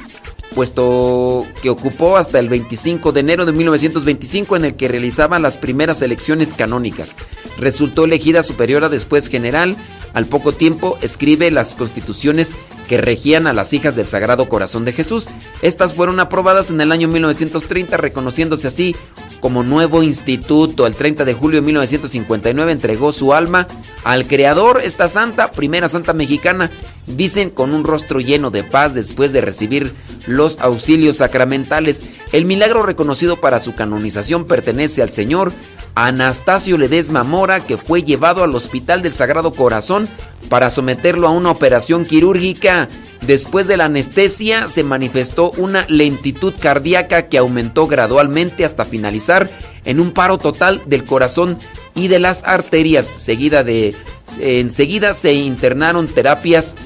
puesto 0.55 1.47
que 1.63 1.71
ocupó 1.71 2.17
hasta 2.17 2.39
el 2.39 2.49
25 2.49 3.13
de 3.13 3.21
enero 3.21 3.45
de 3.45 3.53
1925 3.53 4.57
en 4.57 4.65
el 4.65 4.77
que 4.77 4.89
realizaba 4.89 5.39
las 5.39 5.59
primeras 5.59 6.01
elecciones 6.03 6.55
canónicas. 6.55 7.17
Resultó 7.59 8.05
elegida 8.05 8.43
superiora 8.43 8.89
después 8.89 9.29
general. 9.29 9.77
Al 10.15 10.27
poco 10.27 10.53
tiempo 10.53 10.97
escribe 11.03 11.51
las 11.51 11.75
constituciones 11.75 12.55
que 12.89 12.99
regían 12.99 13.47
a 13.47 13.53
las 13.53 13.73
hijas 13.73 13.97
del 13.97 14.07
Sagrado 14.07 14.49
Corazón 14.49 14.85
de 14.85 14.93
Jesús. 14.93 15.29
Estas 15.63 15.95
fueron 15.95 16.21
aprobadas 16.21 16.71
en 16.71 16.81
el 16.81 16.93
año 16.93 17.09
1930, 17.09 17.97
reconociéndose 17.97 18.69
así 18.69 18.95
como 19.41 19.63
nuevo 19.63 20.03
instituto. 20.03 20.87
El 20.87 20.95
30 20.95 21.25
de 21.25 21.35
julio 21.35 21.61
de 21.61 21.67
1959 21.67 22.73
entregó 22.73 23.13
su 23.13 23.35
alma 23.35 23.67
al 24.05 24.27
Creador, 24.27 24.81
esta 24.83 25.09
santa, 25.09 25.51
primera 25.51 25.89
santa 25.89 26.13
mexicana, 26.13 26.71
dicen 27.07 27.51
con 27.51 27.75
un 27.75 27.85
rostro 27.85 28.21
lleno 28.21 28.51
de 28.51 28.65
paz 28.65 28.95
después 28.95 29.33
de 29.33 29.41
recibir 29.41 29.93
los 30.27 30.59
auxilios 30.61 31.19
sacramentales. 31.19 32.03
El 32.33 32.45
milagro 32.45 32.83
reconocido 32.83 33.41
para 33.41 33.59
su 33.59 33.75
canonización 33.75 34.47
pertenece 34.47 35.03
al 35.03 35.11
señor 35.11 35.53
Anastasio 35.95 36.77
Ledesma 36.77 37.23
Mora, 37.23 37.67
que 37.67 37.77
fue 37.77 38.03
llevado 38.03 38.43
al 38.43 38.55
Hospital 38.55 39.03
del 39.03 39.13
Sagrado 39.13 39.53
Corazón 39.53 40.09
para 40.49 40.71
someterlo 40.71 41.29
a 41.29 41.31
una 41.31 41.51
operación 41.51 42.05
quirúrgica. 42.05 42.89
Después 43.23 43.67
de 43.67 43.77
la 43.77 43.87
anestesia 43.87 44.69
se 44.69 44.83
manifestó 44.83 45.51
una 45.53 45.87
lentitud 45.89 46.55
cardíaca 46.59 47.29
que 47.29 47.39
aumentó 47.39 47.87
gradualmente 47.87 48.65
hasta 48.65 48.85
finalizar 48.85 49.49
en 49.85 50.01
un 50.01 50.13
paro 50.13 50.39
total 50.39 50.83
del 50.87 51.05
corazón 51.05 51.59
y 51.95 52.09
de 52.09 52.19
las 52.19 52.43
arterias. 52.45 53.11
Seguida 53.17 53.63
de, 53.63 53.95
se 54.27 55.33
internaron 55.35 56.09
terapias 56.09 56.77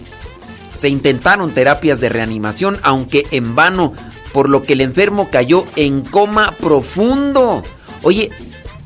se 0.78 0.88
intentaron 0.88 1.52
terapias 1.52 2.00
de 2.00 2.08
reanimación, 2.08 2.78
aunque 2.82 3.26
en 3.30 3.54
vano, 3.54 3.92
por 4.32 4.48
lo 4.48 4.62
que 4.62 4.74
el 4.74 4.80
enfermo 4.80 5.28
cayó 5.30 5.64
en 5.76 6.02
coma 6.02 6.52
profundo. 6.52 7.62
Oye, 8.02 8.30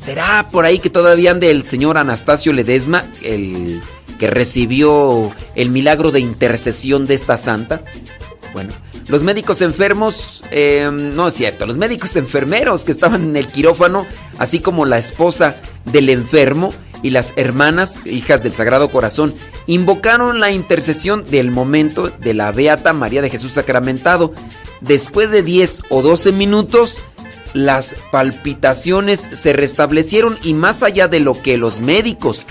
¿será 0.03 0.47
por 0.51 0.65
ahí 0.65 0.79
que 0.79 0.91
todavía 0.91 1.31
ande 1.31 1.51
el 1.51 1.65
señor 1.65 1.99
Anastasio 1.99 2.53
Ledesma, 2.53 3.05
el 3.23 3.83
que 4.19 4.29
recibió 4.29 5.33
el 5.55 5.71
milagro 5.71 6.11
de 6.11 6.21
intercesión 6.21 7.07
de 7.07 7.15
esta 7.15 7.37
santa? 7.37 7.83
Bueno, 8.53 8.73
los 9.09 9.23
médicos 9.23 9.63
enfermos, 9.63 10.43
eh, 10.51 10.89
no 10.93 11.29
es 11.29 11.35
cierto, 11.35 11.67
los 11.67 11.77
médicos 11.77 12.17
enfermeros 12.17 12.85
que 12.85 12.93
estaban 12.93 13.23
en 13.23 13.37
el 13.37 13.47
quirófano, 13.47 14.07
así 14.39 14.61
como 14.61 14.85
la 14.85 14.99
esposa 14.99 15.57
del 15.85 16.09
enfermo, 16.09 16.73
y 17.03 17.11
las 17.11 17.33
hermanas, 17.37 18.01
hijas 18.07 18.43
del 18.43 18.55
Sagrado 18.55 18.91
Corazón, 18.91 19.35
invocaron 19.67 20.41
la 20.41 20.51
intercesión 20.51 21.25
del 21.31 21.51
momento 21.51 22.09
de 22.09 22.35
la 22.35 22.53
Beata 22.53 22.93
María 22.93 23.23
de 23.23 23.31
Jesús 23.31 23.53
Sacramentado. 23.53 24.33
Después 24.81 25.31
de 25.31 25.43
10 25.43 25.83
o 25.91 26.03
12 26.03 26.33
minutos, 26.33 26.97
las 27.55 27.95
palpitaciones 28.11 29.21
se 29.21 29.53
restablecieron 29.53 30.39
y 30.43 30.55
más 30.55 30.83
allá 30.83 31.07
de 31.09 31.21
lo 31.21 31.41
que 31.41 31.57
los 31.57 31.79
médicos 31.81 32.45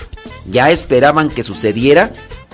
ya 0.50 0.70
esperaban 0.70 1.28
que 1.28 1.42
sucediera, 1.42 2.10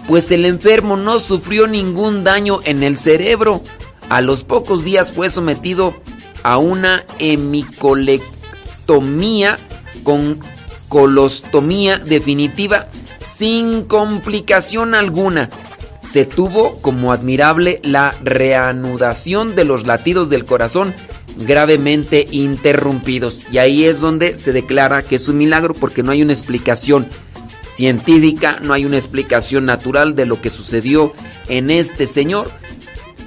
pues 0.07 0.31
el 0.31 0.47
enfermo 0.47 0.97
no 0.97 1.19
sufrió 1.19 1.67
ningún 1.67 2.25
daño 2.25 2.61
en 2.65 2.83
el 2.83 2.97
cerebro. 2.97 3.63
A 4.09 4.23
los 4.23 4.45
pocos 4.45 4.85
días 4.85 5.13
fue 5.13 5.29
sometido 5.31 5.95
a 6.43 6.59
una 6.59 7.05
hemicolectomía 7.19 9.59
con 10.03 10.41
colostomía 10.89 11.99
definitiva 11.99 12.89
sin 13.21 13.85
complicación 13.85 14.95
alguna. 14.95 15.51
Se 16.03 16.25
tuvo 16.25 16.81
como 16.81 17.13
admirable 17.13 17.81
la 17.83 18.15
reanudación 18.23 19.55
de 19.55 19.65
los 19.65 19.87
latidos 19.87 20.31
del 20.31 20.47
corazón 20.47 20.95
gravemente 21.37 22.27
interrumpidos. 22.31 23.45
Y 23.53 23.59
ahí 23.59 23.85
es 23.85 24.01
donde 24.01 24.39
se 24.39 24.53
declara 24.53 25.03
que 25.03 25.17
es 25.17 25.29
un 25.29 25.39
milagro 25.39 25.75
porque 25.75 26.03
no 26.03 26.11
hay 26.13 26.23
una 26.23 26.33
explicación 26.33 27.09
científica, 27.75 28.59
no 28.63 28.73
hay 28.73 28.85
una 28.85 28.97
explicación 28.97 29.67
natural 29.67 30.15
de 30.15 30.27
lo 30.27 30.41
que 30.41 30.51
sucedió 30.51 31.13
en 31.49 31.71
este 31.71 32.07
señor 32.07 32.51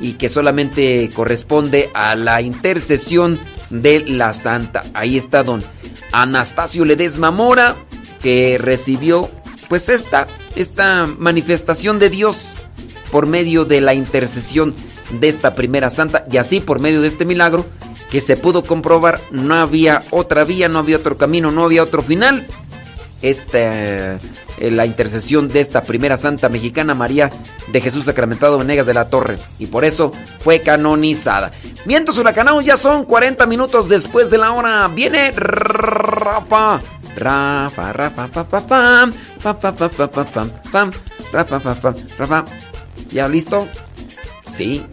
y 0.02 0.14
que 0.14 0.28
solamente 0.28 1.10
corresponde 1.14 1.90
a 1.94 2.16
la 2.16 2.42
intercesión 2.42 3.40
de 3.70 4.04
la 4.06 4.34
santa. 4.34 4.84
Ahí 4.94 5.16
está 5.16 5.44
don 5.44 5.64
Anastasio 6.12 6.86
Ledesma 6.86 7.32
Mora 7.32 7.76
que 8.22 8.58
recibió 8.58 9.30
pues 9.70 9.90
esta 9.90 10.28
esta 10.56 11.06
manifestación 11.06 12.00
de 12.00 12.10
Dios 12.10 12.48
por 13.12 13.28
medio 13.28 13.66
de 13.66 13.82
la 13.82 13.94
intercesión 13.94 14.74
de 15.20 15.28
esta 15.28 15.54
primera 15.54 15.90
santa 15.90 16.26
y 16.32 16.38
así 16.38 16.60
por 16.60 16.80
medio 16.80 17.02
de 17.02 17.08
este 17.08 17.26
milagro 17.26 17.66
que 18.12 18.22
se 18.22 18.36
pudo 18.36 18.64
comprobar 18.64 19.22
no 19.32 19.56
había 19.56 20.04
otra 20.12 20.44
vía, 20.44 20.68
no 20.68 20.80
había 20.80 20.98
otro 20.98 21.18
camino, 21.18 21.50
no 21.50 21.64
había 21.64 21.82
otro 21.82 22.04
final. 22.04 22.46
Esta, 23.22 24.16
eh, 24.16 24.20
la 24.70 24.86
intercesión 24.86 25.48
de 25.48 25.60
esta 25.60 25.82
primera 25.82 26.18
santa 26.18 26.50
mexicana, 26.50 26.94
María 26.94 27.32
de 27.72 27.82
Jesús 27.82 28.06
Sacramentado 28.06 28.60
Venegas 28.60 28.86
de 28.86 28.94
la 28.94 29.10
Torre. 29.10 29.40
Y 29.58 29.66
por 29.66 29.86
eso 29.86 30.12
fue 30.40 30.60
canonizada. 30.62 31.52
Vientos 31.86 32.18
huracanados 32.18 32.64
ya 32.64 32.78
son 32.78 33.06
40 33.06 33.46
minutos 33.48 33.90
después 33.90 34.30
de 34.30 34.38
la 34.38 34.52
hora. 34.52 34.88
Viene 34.90 35.32
Rafa. 35.32 36.82
Rafa, 37.16 37.92
Rafa, 37.92 38.28
Rafa, 38.28 38.68
pam, 38.68 39.14
pam, 39.42 40.50
pam, 40.72 40.92
Rafa, 41.34 41.60
Rafa, 41.60 41.94
Rafa. 42.18 42.46
¿Ya 43.12 43.28
listo? 43.28 43.68
Sí. 44.52 44.86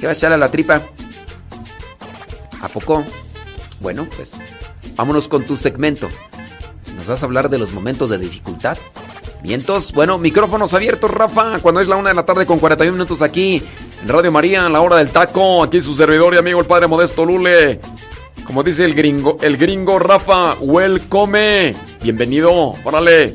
¿Qué 0.00 0.06
va 0.06 0.12
a 0.12 0.14
echarle 0.14 0.34
a 0.34 0.38
la 0.38 0.50
tripa? 0.50 0.82
¿A 2.60 2.68
poco? 2.68 3.04
Bueno, 3.80 4.06
pues 4.16 4.32
vámonos 4.96 5.28
con 5.28 5.44
tu 5.44 5.56
segmento 5.56 6.08
vas 7.08 7.22
a 7.22 7.26
hablar 7.26 7.48
de 7.48 7.58
los 7.58 7.72
momentos 7.72 8.10
de 8.10 8.18
dificultad. 8.18 8.76
Vientos, 9.42 9.92
bueno, 9.92 10.18
micrófonos 10.18 10.74
abiertos, 10.74 11.10
Rafa, 11.10 11.58
cuando 11.60 11.80
es 11.80 11.88
la 11.88 11.96
una 11.96 12.08
de 12.08 12.14
la 12.14 12.24
tarde 12.24 12.46
con 12.46 12.58
41 12.58 12.92
minutos 12.92 13.22
aquí 13.22 13.62
en 14.02 14.08
Radio 14.08 14.32
María, 14.32 14.66
a 14.66 14.68
la 14.68 14.80
hora 14.80 14.96
del 14.96 15.10
taco, 15.10 15.62
aquí 15.62 15.80
su 15.80 15.94
servidor 15.94 16.34
y 16.34 16.38
amigo 16.38 16.60
el 16.60 16.66
Padre 16.66 16.86
Modesto 16.86 17.24
Lule. 17.24 17.80
Como 18.44 18.62
dice 18.62 18.84
el 18.84 18.94
gringo, 18.94 19.36
el 19.40 19.56
gringo 19.56 19.98
Rafa, 19.98 20.54
welcome. 20.60 21.74
Bienvenido, 22.02 22.74
órale. 22.84 23.34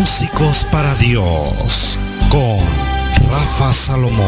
Músicos 0.00 0.64
para 0.72 0.94
Dios 0.94 1.98
con 2.30 2.58
Rafa 3.30 3.70
Salomón. 3.74 4.26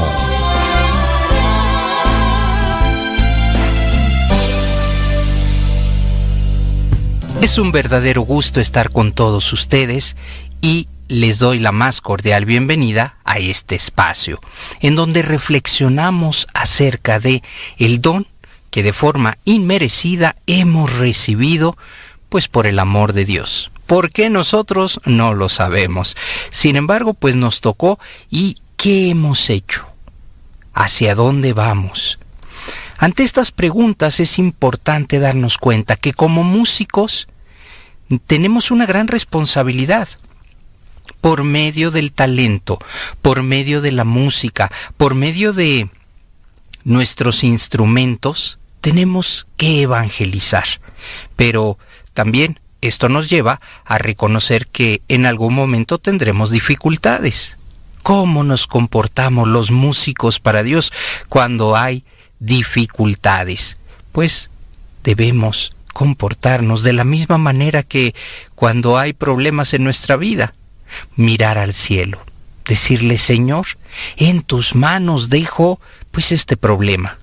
Es 7.41 7.57
un 7.57 7.73
verdadero 7.73 8.21
gusto 8.21 8.61
estar 8.61 8.91
con 8.91 9.13
todos 9.13 9.51
ustedes 9.55 10.15
y 10.61 10.89
les 11.09 11.39
doy 11.39 11.59
la 11.59 11.73
más 11.73 12.03
cordial 12.03 12.45
bienvenida 12.45 13.17
a 13.25 13.39
este 13.39 13.75
espacio, 13.75 14.41
en 14.81 14.95
donde 14.95 15.23
reflexionamos 15.23 16.49
acerca 16.53 17.19
de 17.19 17.43
el 17.79 18.03
don 18.03 18.27
que 18.71 18.83
de 18.83 18.93
forma 18.93 19.39
inmerecida 19.47 20.37
hemos 20.47 20.93
recibido, 20.99 21.79
pues 22.29 22.47
por 22.47 22.67
el 22.67 22.79
amor 22.79 23.15
de 23.15 23.25
Dios. 23.25 23.71
¿Por 23.93 24.11
qué 24.11 24.31
nosotros? 24.31 25.03
No 25.05 25.35
lo 25.35 25.51
sabemos. 25.51 26.17
Sin 26.49 26.77
embargo, 26.77 27.13
pues 27.13 27.37
nos 27.37 27.61
tocó 27.61 28.01
y 28.31 28.57
¿qué 28.79 29.11
hemos 29.11 29.51
hecho? 29.51 29.85
¿Hacia 30.73 31.15
dónde 31.15 31.53
vamos? 31.53 32.19
Ante 32.97 33.23
estas 33.23 33.51
preguntas 33.51 34.19
es 34.19 34.39
importante 34.39 35.19
darnos 35.19 35.59
cuenta 35.59 35.97
que 35.97 36.15
como 36.15 36.43
músicos 36.43 37.29
tenemos 38.27 38.71
una 38.71 38.87
gran 38.87 39.09
responsabilidad 39.09 40.09
por 41.21 41.45
medio 41.45 41.91
del 41.91 42.15
talento, 42.15 42.79
por 43.21 43.43
medio 43.43 43.83
de 43.83 43.93
la 43.93 44.05
música, 44.05 44.73
por 44.97 45.15
medio 45.15 45.53
de 45.53 45.91
nuestros 46.85 47.45
instrumentos, 47.45 48.59
tenemos 48.81 49.47
que 49.59 49.83
evangelizar. 49.83 50.65
Pero 51.37 51.77
también 52.15 52.59
esto 52.83 53.09
nos 53.09 53.31
lleva 53.31 53.61
a 53.85 53.97
reconocer 53.97 54.67
que 54.67 55.01
en 55.09 55.25
algún 55.25 55.55
momento 55.55 55.99
tendremos 55.99 56.51
dificultades. 56.51 57.57
¿Cómo 58.03 58.43
nos 58.43 58.67
comportamos 58.67 59.49
los 59.49 59.71
músicos 59.71 60.41
para 60.41 60.63
Dios 60.63 60.93
cuando 61.29 61.77
hay 61.77 62.05
dificultades? 62.41 63.79
Pues 64.11 64.51
debemos 65.05 65.73
comportarnos 65.93 66.83
de 66.83 66.93
la 66.93 67.05
misma 67.05 67.39
manera 67.39 67.85
que 67.85 68.15
cuando 68.55 68.99
hay 68.99 69.13
problemas 69.13 69.73
en 69.75 69.85
nuestra 69.85 70.17
vida. 70.17 70.55
Mirar 71.17 71.57
al 71.57 71.73
cielo, 71.75 72.21
decirle 72.67 73.17
Señor, 73.17 73.67
en 74.17 74.43
tus 74.43 74.75
manos 74.75 75.31
dejo 75.31 75.81
pues 76.11 76.33
este 76.33 76.57
problema. 76.57 77.19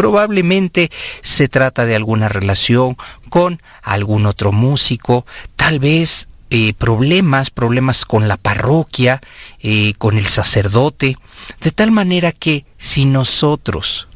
Probablemente 0.00 0.90
se 1.20 1.50
trata 1.50 1.84
de 1.84 1.94
alguna 1.94 2.30
relación 2.30 2.96
con 3.28 3.60
algún 3.82 4.24
otro 4.24 4.50
músico, 4.50 5.26
tal 5.56 5.78
vez 5.78 6.26
eh, 6.48 6.72
problemas, 6.72 7.50
problemas 7.50 8.06
con 8.06 8.26
la 8.26 8.38
parroquia, 8.38 9.20
eh, 9.60 9.92
con 9.98 10.16
el 10.16 10.24
sacerdote, 10.24 11.18
de 11.60 11.70
tal 11.70 11.90
manera 11.90 12.32
que 12.32 12.64
si 12.78 13.04
nosotros 13.04 14.08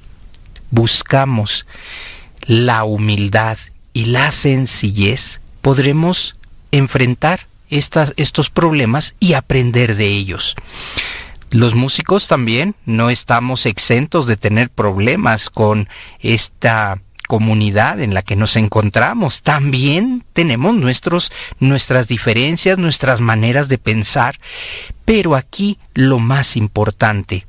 buscamos 0.70 1.66
la 2.46 2.84
humildad 2.84 3.58
y 3.92 4.06
la 4.06 4.32
sencillez, 4.32 5.42
podremos 5.60 6.34
enfrentar 6.72 7.46
estos 7.68 8.48
problemas 8.48 9.16
y 9.20 9.34
aprender 9.34 9.96
de 9.96 10.06
ellos. 10.06 10.56
Los 11.54 11.76
músicos 11.76 12.26
también 12.26 12.74
no 12.84 13.10
estamos 13.10 13.64
exentos 13.64 14.26
de 14.26 14.36
tener 14.36 14.70
problemas 14.70 15.50
con 15.50 15.88
esta 16.18 17.00
comunidad 17.28 18.00
en 18.00 18.12
la 18.12 18.22
que 18.22 18.34
nos 18.34 18.56
encontramos. 18.56 19.42
También 19.42 20.24
tenemos 20.32 20.74
nuestros, 20.74 21.30
nuestras 21.60 22.08
diferencias, 22.08 22.76
nuestras 22.76 23.20
maneras 23.20 23.68
de 23.68 23.78
pensar. 23.78 24.40
Pero 25.04 25.36
aquí 25.36 25.78
lo 25.94 26.18
más 26.18 26.56
importante 26.56 27.46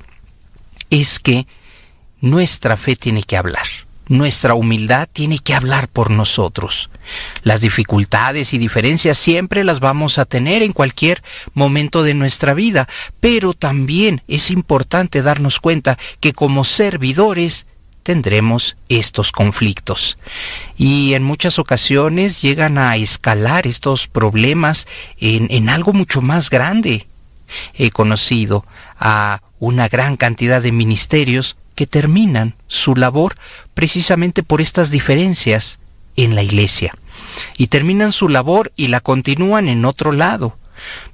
es 0.88 1.18
que 1.18 1.48
nuestra 2.20 2.76
fe 2.76 2.94
tiene 2.94 3.24
que 3.24 3.36
hablar. 3.36 3.66
Nuestra 4.08 4.54
humildad 4.54 5.08
tiene 5.12 5.38
que 5.40 5.54
hablar 5.54 5.88
por 5.88 6.10
nosotros. 6.10 6.90
Las 7.42 7.60
dificultades 7.60 8.54
y 8.54 8.58
diferencias 8.58 9.18
siempre 9.18 9.64
las 9.64 9.80
vamos 9.80 10.18
a 10.18 10.24
tener 10.24 10.62
en 10.62 10.72
cualquier 10.72 11.22
momento 11.54 12.02
de 12.02 12.14
nuestra 12.14 12.54
vida, 12.54 12.88
pero 13.20 13.52
también 13.52 14.22
es 14.28 14.50
importante 14.50 15.22
darnos 15.22 15.58
cuenta 15.58 15.98
que 16.20 16.32
como 16.32 16.64
servidores 16.64 17.66
tendremos 18.04 18.76
estos 18.88 19.32
conflictos. 19.32 20.18
Y 20.76 21.14
en 21.14 21.24
muchas 21.24 21.58
ocasiones 21.58 22.40
llegan 22.40 22.78
a 22.78 22.94
escalar 22.96 23.66
estos 23.66 24.06
problemas 24.06 24.86
en, 25.18 25.48
en 25.50 25.68
algo 25.68 25.92
mucho 25.92 26.22
más 26.22 26.48
grande. 26.48 27.06
He 27.74 27.90
conocido 27.90 28.64
a 29.00 29.42
una 29.58 29.88
gran 29.88 30.16
cantidad 30.16 30.62
de 30.62 30.70
ministerios 30.70 31.56
que 31.74 31.86
terminan 31.88 32.54
su 32.68 32.94
labor 32.94 33.36
precisamente 33.76 34.42
por 34.42 34.62
estas 34.62 34.90
diferencias 34.90 35.78
en 36.16 36.34
la 36.34 36.42
iglesia. 36.42 36.96
Y 37.58 37.66
terminan 37.66 38.10
su 38.10 38.30
labor 38.30 38.72
y 38.74 38.88
la 38.88 39.00
continúan 39.00 39.68
en 39.68 39.84
otro 39.84 40.12
lado 40.12 40.56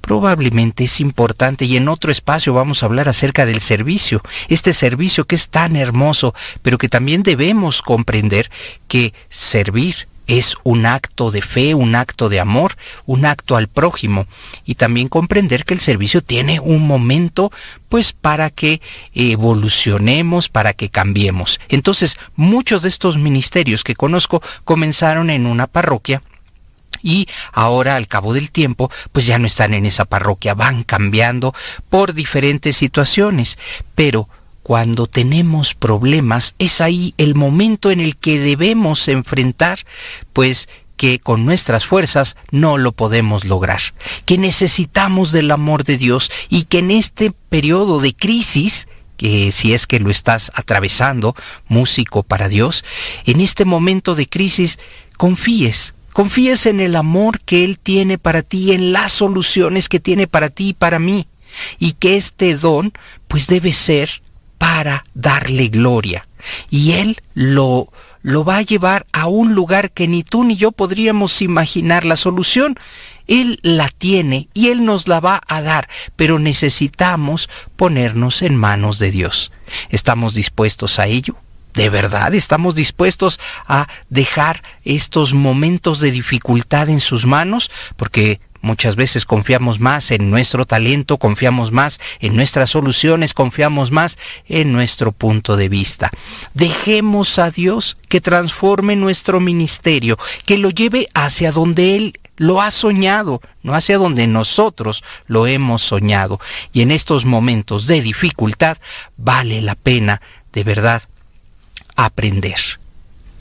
probablemente 0.01 0.85
es 0.85 1.01
importante 1.01 1.65
y 1.65 1.77
en 1.77 1.89
otro 1.89 2.11
espacio 2.11 2.53
vamos 2.53 2.83
a 2.83 2.87
hablar 2.87 3.09
acerca 3.09 3.47
del 3.47 3.61
servicio, 3.61 4.21
este 4.49 4.73
servicio 4.73 5.25
que 5.25 5.37
es 5.37 5.49
tan 5.49 5.77
hermoso, 5.77 6.35
pero 6.63 6.79
que 6.79 6.89
también 6.89 7.23
debemos 7.23 7.81
comprender 7.81 8.51
que 8.89 9.15
servir 9.31 10.09
es 10.39 10.57
un 10.63 10.87
acto 10.87 11.31
de 11.31 11.43
fe, 11.43 11.75
un 11.75 11.95
acto 11.95 12.31
de 12.31 12.41
amor, 12.41 12.77
un 13.05 13.27
acto 13.27 13.57
al 13.57 13.69
prójimo. 13.69 14.27
Y 14.65 14.77
también 14.77 15.09
comprender 15.09 15.67
que 15.67 15.75
el 15.75 15.81
servicio 15.81 16.23
tiene 16.23 16.59
un 16.59 16.87
momento 16.87 17.53
pues 17.91 18.15
para 18.15 18.49
que 18.49 18.81
evolucionemos, 19.15 20.49
para 20.49 20.73
que 20.73 20.89
cambiemos. 20.89 21.61
Entonces, 21.69 22.17
muchos 22.35 22.81
de 22.81 22.89
estos 22.89 23.19
ministerios 23.19 23.85
que 23.85 23.95
conozco 23.95 24.43
comenzaron 24.65 25.29
en 25.29 25.45
una 25.45 25.67
parroquia 25.67 26.23
y 27.03 27.29
ahora 27.53 27.97
al 27.97 28.09
cabo 28.09 28.33
del 28.33 28.51
tiempo 28.51 28.91
pues 29.11 29.27
ya 29.27 29.39
no 29.39 29.47
están 29.47 29.75
en 29.75 29.85
esa 29.85 30.07
parroquia, 30.07 30.55
van 30.55 30.83
cambiando 30.85 31.55
por 31.91 32.15
diferentes 32.15 32.77
situaciones, 32.77 33.59
pero 33.95 34.29
cuando 34.63 35.07
tenemos 35.07 35.75
problemas 35.75 36.55
es 36.59 36.81
ahí 36.81 37.15
el 37.19 37.35
momento 37.35 37.91
en 37.91 38.01
el 38.01 38.17
que 38.17 38.39
debemos 38.39 39.09
enfrentar 39.09 39.81
pues 40.33 40.69
que 40.97 41.19
con 41.19 41.45
nuestras 41.45 41.85
fuerzas 41.85 42.37
no 42.53 42.79
lo 42.79 42.93
podemos 42.93 43.45
lograr, 43.45 43.81
que 44.25 44.39
necesitamos 44.39 45.33
del 45.33 45.51
amor 45.51 45.83
de 45.85 45.99
Dios 45.99 46.31
y 46.49 46.65
que 46.65 46.79
en 46.79 46.93
este 46.93 47.33
periodo 47.49 48.01
de 48.01 48.15
crisis 48.15 48.87
que 49.17 49.53
si 49.53 49.73
es 49.73 49.87
que 49.87 50.01
lo 50.01 50.11
estás 50.11 50.51
atravesando, 50.55 51.37
músico 51.69 52.23
para 52.23 52.49
Dios, 52.49 52.85
en 53.25 53.41
este 53.41 53.65
momento 53.65 54.15
de 54.15 54.29
crisis 54.29 54.79
confíes, 55.17 55.95
confíes 56.13 56.67
en 56.67 56.81
el 56.81 56.97
amor 56.97 57.41
que 57.41 57.65
Él 57.65 57.79
tiene 57.79 58.19
para 58.19 58.43
ti, 58.43 58.73
en 58.73 58.93
las 58.93 59.13
soluciones 59.13 59.89
que 59.89 60.01
tiene 60.01 60.27
para 60.27 60.51
ti 60.51 60.71
y 60.71 60.73
para 60.73 60.99
mí, 60.99 61.29
y 61.79 61.93
que 61.93 62.17
este 62.17 62.57
don 62.57 62.93
pues 63.29 63.47
debe 63.47 63.73
ser 63.73 64.22
para 64.63 65.05
darle 65.13 65.67
gloria. 65.67 66.29
Y 66.71 66.93
Él 66.93 67.21
lo 67.35 67.89
lo 68.23 68.45
va 68.45 68.59
a 68.59 68.63
llevar 68.63 69.07
a 69.13 69.27
un 69.27 69.57
lugar 69.57 69.91
que 69.91 70.07
ni 70.07 70.23
tú 70.23 70.45
ni 70.45 70.55
yo 70.55 70.71
podríamos 70.71 71.43
imaginar. 71.43 72.05
La 72.05 72.17
solución, 72.17 72.79
Él 73.27 73.59
la 73.65 73.89
tiene 73.89 74.49
y 74.55 74.69
Él 74.69 74.85
nos 74.85 75.09
la 75.09 75.19
va 75.19 75.41
a 75.49 75.63
dar, 75.63 75.89
pero 76.15 76.39
necesitamos 76.39 77.51
ponernos 77.75 78.43
en 78.43 78.55
manos 78.55 79.01
de 79.01 79.11
Dios. 79.11 79.51
¿Estamos 79.91 80.33
dispuestos 80.33 81.01
a 81.01 81.09
ello? 81.09 81.35
¿De 81.75 81.91
verdad 81.91 82.33
estamos 82.33 82.77
dispuestos 82.77 83.41
a 83.67 83.89
dejar 84.11 84.63
estos 84.85 85.35
momentos 85.35 85.99
de 85.99 86.13
dificultad 86.13 86.89
en 86.89 87.01
sus 87.01 87.27
manos? 87.27 87.73
Porque 87.97 88.39
Muchas 88.63 88.95
veces 88.95 89.25
confiamos 89.25 89.81
más 89.81 90.13
en 90.13 90.31
nuestro 90.31 90.67
talento, 90.67 91.19
confiamos 91.19 91.73
más 91.73 91.99
en 92.21 92.37
nuestras 92.37 92.71
soluciones, 92.71 93.35
confiamos 93.35 93.91
más 93.91 94.19
en 94.49 94.73
nuestro 94.73 95.11
punto 95.11 95.57
de 95.57 95.69
vista. 95.69 96.11
Dejemos 96.55 97.41
a 97.41 97.51
Dios 97.51 97.97
que 98.09 98.21
transforme 98.21 98.95
nuestro 98.95 99.41
ministerio, 99.41 100.17
que 100.47 100.59
lo 100.59 100.71
lleve 100.71 101.09
hacia 101.13 101.51
donde 101.51 101.97
Él 101.97 102.21
lo 102.37 102.61
ha 102.61 102.71
soñado, 102.71 103.41
no 103.63 103.75
hacia 103.75 103.99
donde 103.99 104.27
nosotros 104.27 105.03
lo 105.27 105.49
hemos 105.49 105.83
soñado. 105.83 106.41
Y 106.73 106.83
en 106.83 106.93
estos 106.93 107.25
momentos 107.25 107.87
de 107.87 108.01
dificultad 108.01 108.79
vale 109.17 109.61
la 109.61 109.75
pena, 109.75 110.23
de 110.53 110.65
verdad, 110.65 111.03
aprender. 111.97 112.61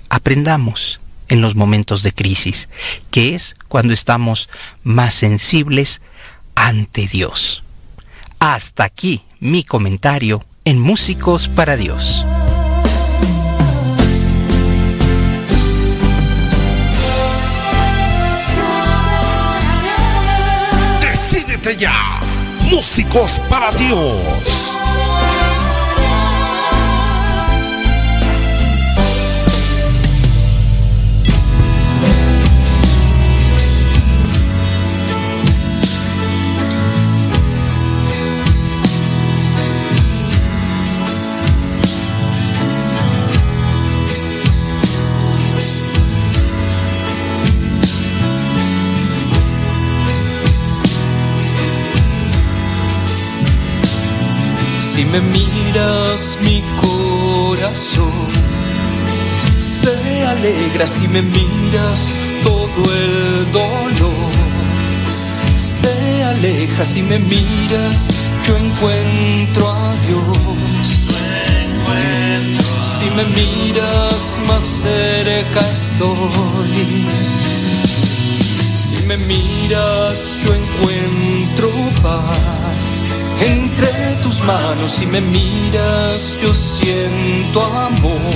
Aprendamos 0.10 1.01
en 1.32 1.42
los 1.42 1.56
momentos 1.56 2.04
de 2.04 2.12
crisis, 2.12 2.68
que 3.10 3.36
es 3.36 3.56
cuando 3.70 3.94
estamos 3.94 4.50
más 4.84 5.14
sensibles 5.14 6.02
ante 6.56 7.08
Dios. 7.08 7.64
Hasta 8.38 8.84
aquí 8.84 9.22
mi 9.40 9.64
comentario 9.64 10.44
en 10.66 10.78
Músicos 10.78 11.48
para 11.48 11.78
Dios. 11.78 12.26
Decídete 21.00 21.78
ya, 21.78 22.20
Músicos 22.70 23.40
para 23.50 23.72
Dios. 23.72 24.71
Si 54.94 55.06
me 55.06 55.22
miras 55.22 56.38
mi 56.42 56.62
corazón 56.82 58.12
se 59.58 60.26
alegra. 60.26 60.86
Si 60.86 61.08
me 61.08 61.22
miras 61.22 62.14
todo 62.44 62.84
el 62.94 63.52
dolor 63.54 64.32
se 65.56 66.24
aleja. 66.26 66.84
Si 66.84 67.04
me 67.04 67.20
miras 67.20 68.08
yo 68.46 68.58
encuentro 68.58 69.72
a 69.72 69.96
Dios. 70.08 70.88
Si 73.00 73.06
me 73.16 73.24
miras 73.24 74.40
más 74.46 74.64
cerca 74.64 75.62
estoy. 75.72 77.08
Si 78.76 79.02
me 79.04 79.16
miras 79.16 80.18
yo 80.44 80.54
encuentro 80.54 81.70
paz 82.04 83.11
entre 83.42 83.88
tus 84.24 84.42
manos 84.44 85.02
y 85.02 85.06
me 85.08 85.22
miras, 85.22 86.38
yo 86.42 86.54
siento 86.54 87.62
amor. 87.62 88.36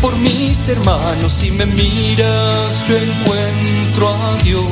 Por 0.00 0.16
mis 0.18 0.68
hermanos 0.68 1.42
y 1.42 1.50
me 1.50 1.66
miras, 1.66 2.82
yo 2.88 2.96
encuentro 2.96 4.08
a 4.08 4.42
Dios. 4.42 4.64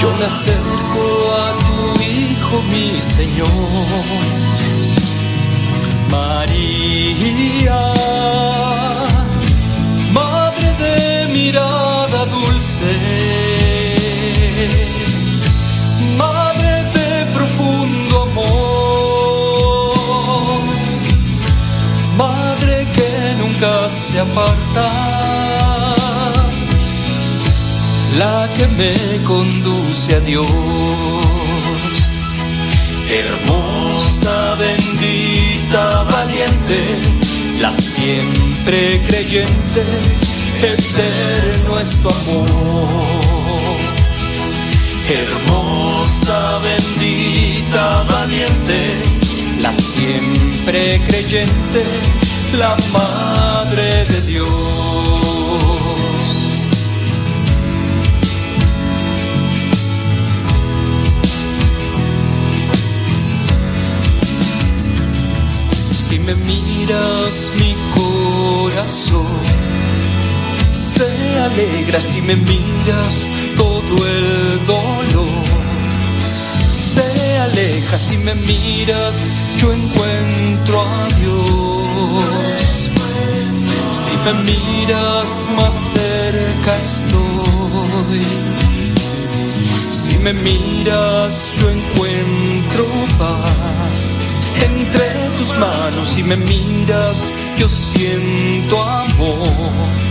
Yo 0.00 0.12
me 0.18 0.24
acerco 0.24 1.04
a 1.38 1.54
tu 1.64 2.02
Hijo, 2.02 2.62
mi 2.72 3.00
Señor. 3.00 3.48
María, 6.10 7.80
Madre 10.12 10.68
de 10.78 11.26
mirada 11.32 11.73
la 28.18 28.48
que 28.56 28.66
me 28.78 29.22
conduce 29.24 30.14
a 30.14 30.20
Dios. 30.20 30.46
Hermosa, 33.10 34.56
bendita, 34.56 36.04
valiente, 36.04 36.78
la 37.60 37.72
siempre 37.76 39.00
creyente, 39.06 39.82
eterno 40.62 41.80
es 41.80 41.90
tu 42.02 42.08
amor 42.08 43.34
hermosa, 45.08 46.58
bendita, 46.58 48.04
valiente, 48.04 48.80
la 49.60 49.72
siempre 49.72 51.00
creyente, 51.06 51.84
la 52.56 52.76
Madre 52.92 54.04
de 54.04 54.20
Dios. 54.22 54.48
Si 65.90 66.18
me 66.18 66.34
miras 66.34 67.50
mi 67.58 67.74
corazón, 67.94 69.26
se 70.72 71.40
alegra. 71.40 72.00
Si 72.00 72.20
me 72.22 72.36
miras 72.36 73.28
todo 73.56 74.06
el 74.06 74.66
dolor 74.66 75.44
se 76.68 77.38
aleja. 77.38 77.98
Si 77.98 78.16
me 78.18 78.34
miras 78.34 79.28
yo 79.58 79.72
encuentro 79.72 80.82
a 80.82 81.08
Dios 81.18 82.43
me 84.24 84.32
miras 84.42 85.48
más 85.56 85.74
cerca 85.74 86.76
estoy 86.76 88.20
si 89.90 90.18
me 90.18 90.32
miras 90.32 91.52
yo 91.60 91.70
encuentro 91.70 92.84
paz 93.18 94.18
entre 94.62 95.10
tus 95.36 95.58
manos 95.58 96.10
si 96.10 96.22
me 96.22 96.36
miras 96.36 97.30
yo 97.58 97.68
siento 97.68 98.82
amor 98.82 100.04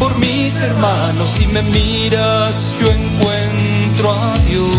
por 0.00 0.18
mis 0.18 0.60
hermanos, 0.62 1.28
si 1.28 1.46
me 1.48 1.60
miras, 1.60 2.74
yo 2.80 2.90
encuentro 2.90 4.12
a 4.12 4.38
Dios. 4.48 4.70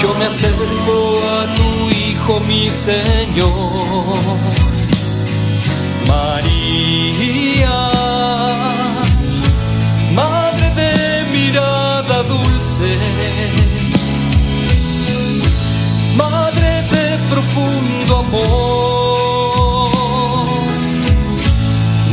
Yo 0.00 0.14
me 0.14 0.24
acerco 0.24 1.20
a 1.34 1.54
tu 1.56 1.90
Hijo, 1.90 2.38
mi 2.46 2.68
Señor. 2.68 4.69
María, 6.10 7.78
madre 10.20 10.66
de 10.80 10.92
mirada 11.34 12.16
dulce, 12.34 12.90
madre 16.16 16.70
de 16.94 17.06
profundo 17.32 18.12
amor, 18.24 19.90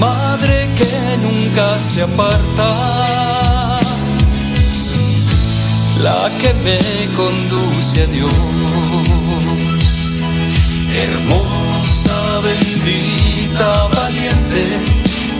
madre 0.05 0.55
que 0.77 0.93
nunca 1.25 1.67
se 1.89 1.99
aparta, 2.09 2.69
la 6.05 6.21
que 6.39 6.51
me 6.65 6.79
conduce 7.15 7.97
a 8.03 8.07
Dios. 8.15 8.31
Hermosa 11.03 11.56
valiente, 13.65 14.79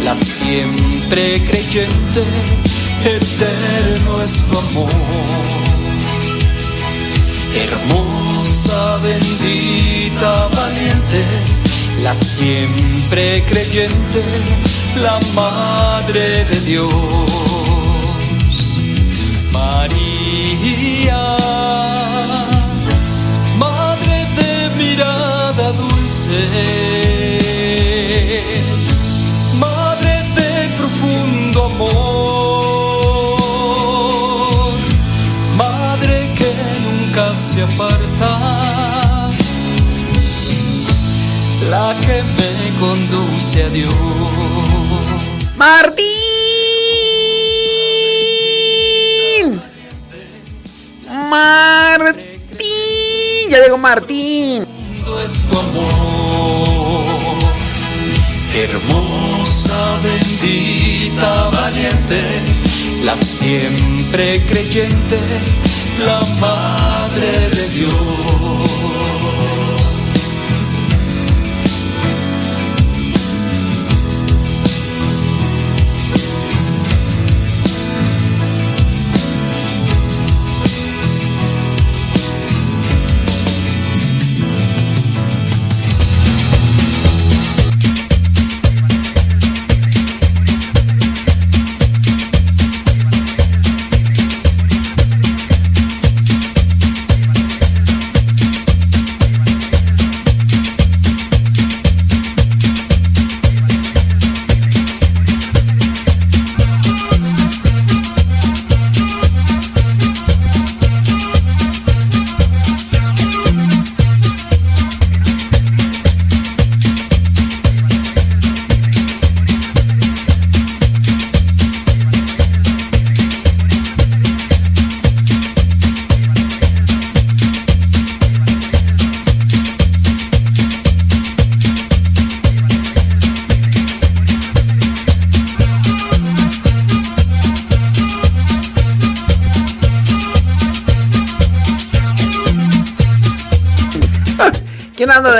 la 0.03 0.15
siempre 0.15 1.41
creyente, 1.43 2.23
eterno 3.03 4.23
es 4.23 4.33
tu 4.47 4.57
amor. 4.57 4.89
Hermosa, 7.53 8.97
bendita, 8.97 10.47
valiente, 10.47 11.23
la 12.03 12.13
siempre 12.13 13.43
creyente, 13.49 14.23
la 15.01 15.19
Madre 15.35 16.45
de 16.45 16.59
Dios. 16.61 16.91
María, 19.51 21.37
Madre 23.57 24.27
de 24.37 24.69
mirada 24.75 25.71
dulce, 25.71 27.16
amor, 31.77 33.53
Madre 35.55 36.29
que 36.37 36.49
nunca 36.83 37.25
se 37.35 37.61
aparta 37.61 38.31
la 41.69 41.95
que 42.01 42.23
me 42.37 42.51
conduce 42.79 43.63
a 43.63 43.69
Dios. 43.69 43.93
¡Martín! 45.55 46.07
¡Martín! 51.29 52.25
Ya 53.49 53.59
llegó 53.59 53.77
Martín. 53.77 54.66
Valiente, 61.51 62.21
la 63.03 63.15
siempre 63.15 64.39
creyente, 64.47 65.19
la 66.05 66.19
Madre 66.39 67.49
de 67.49 67.69
Dios. 67.69 69.66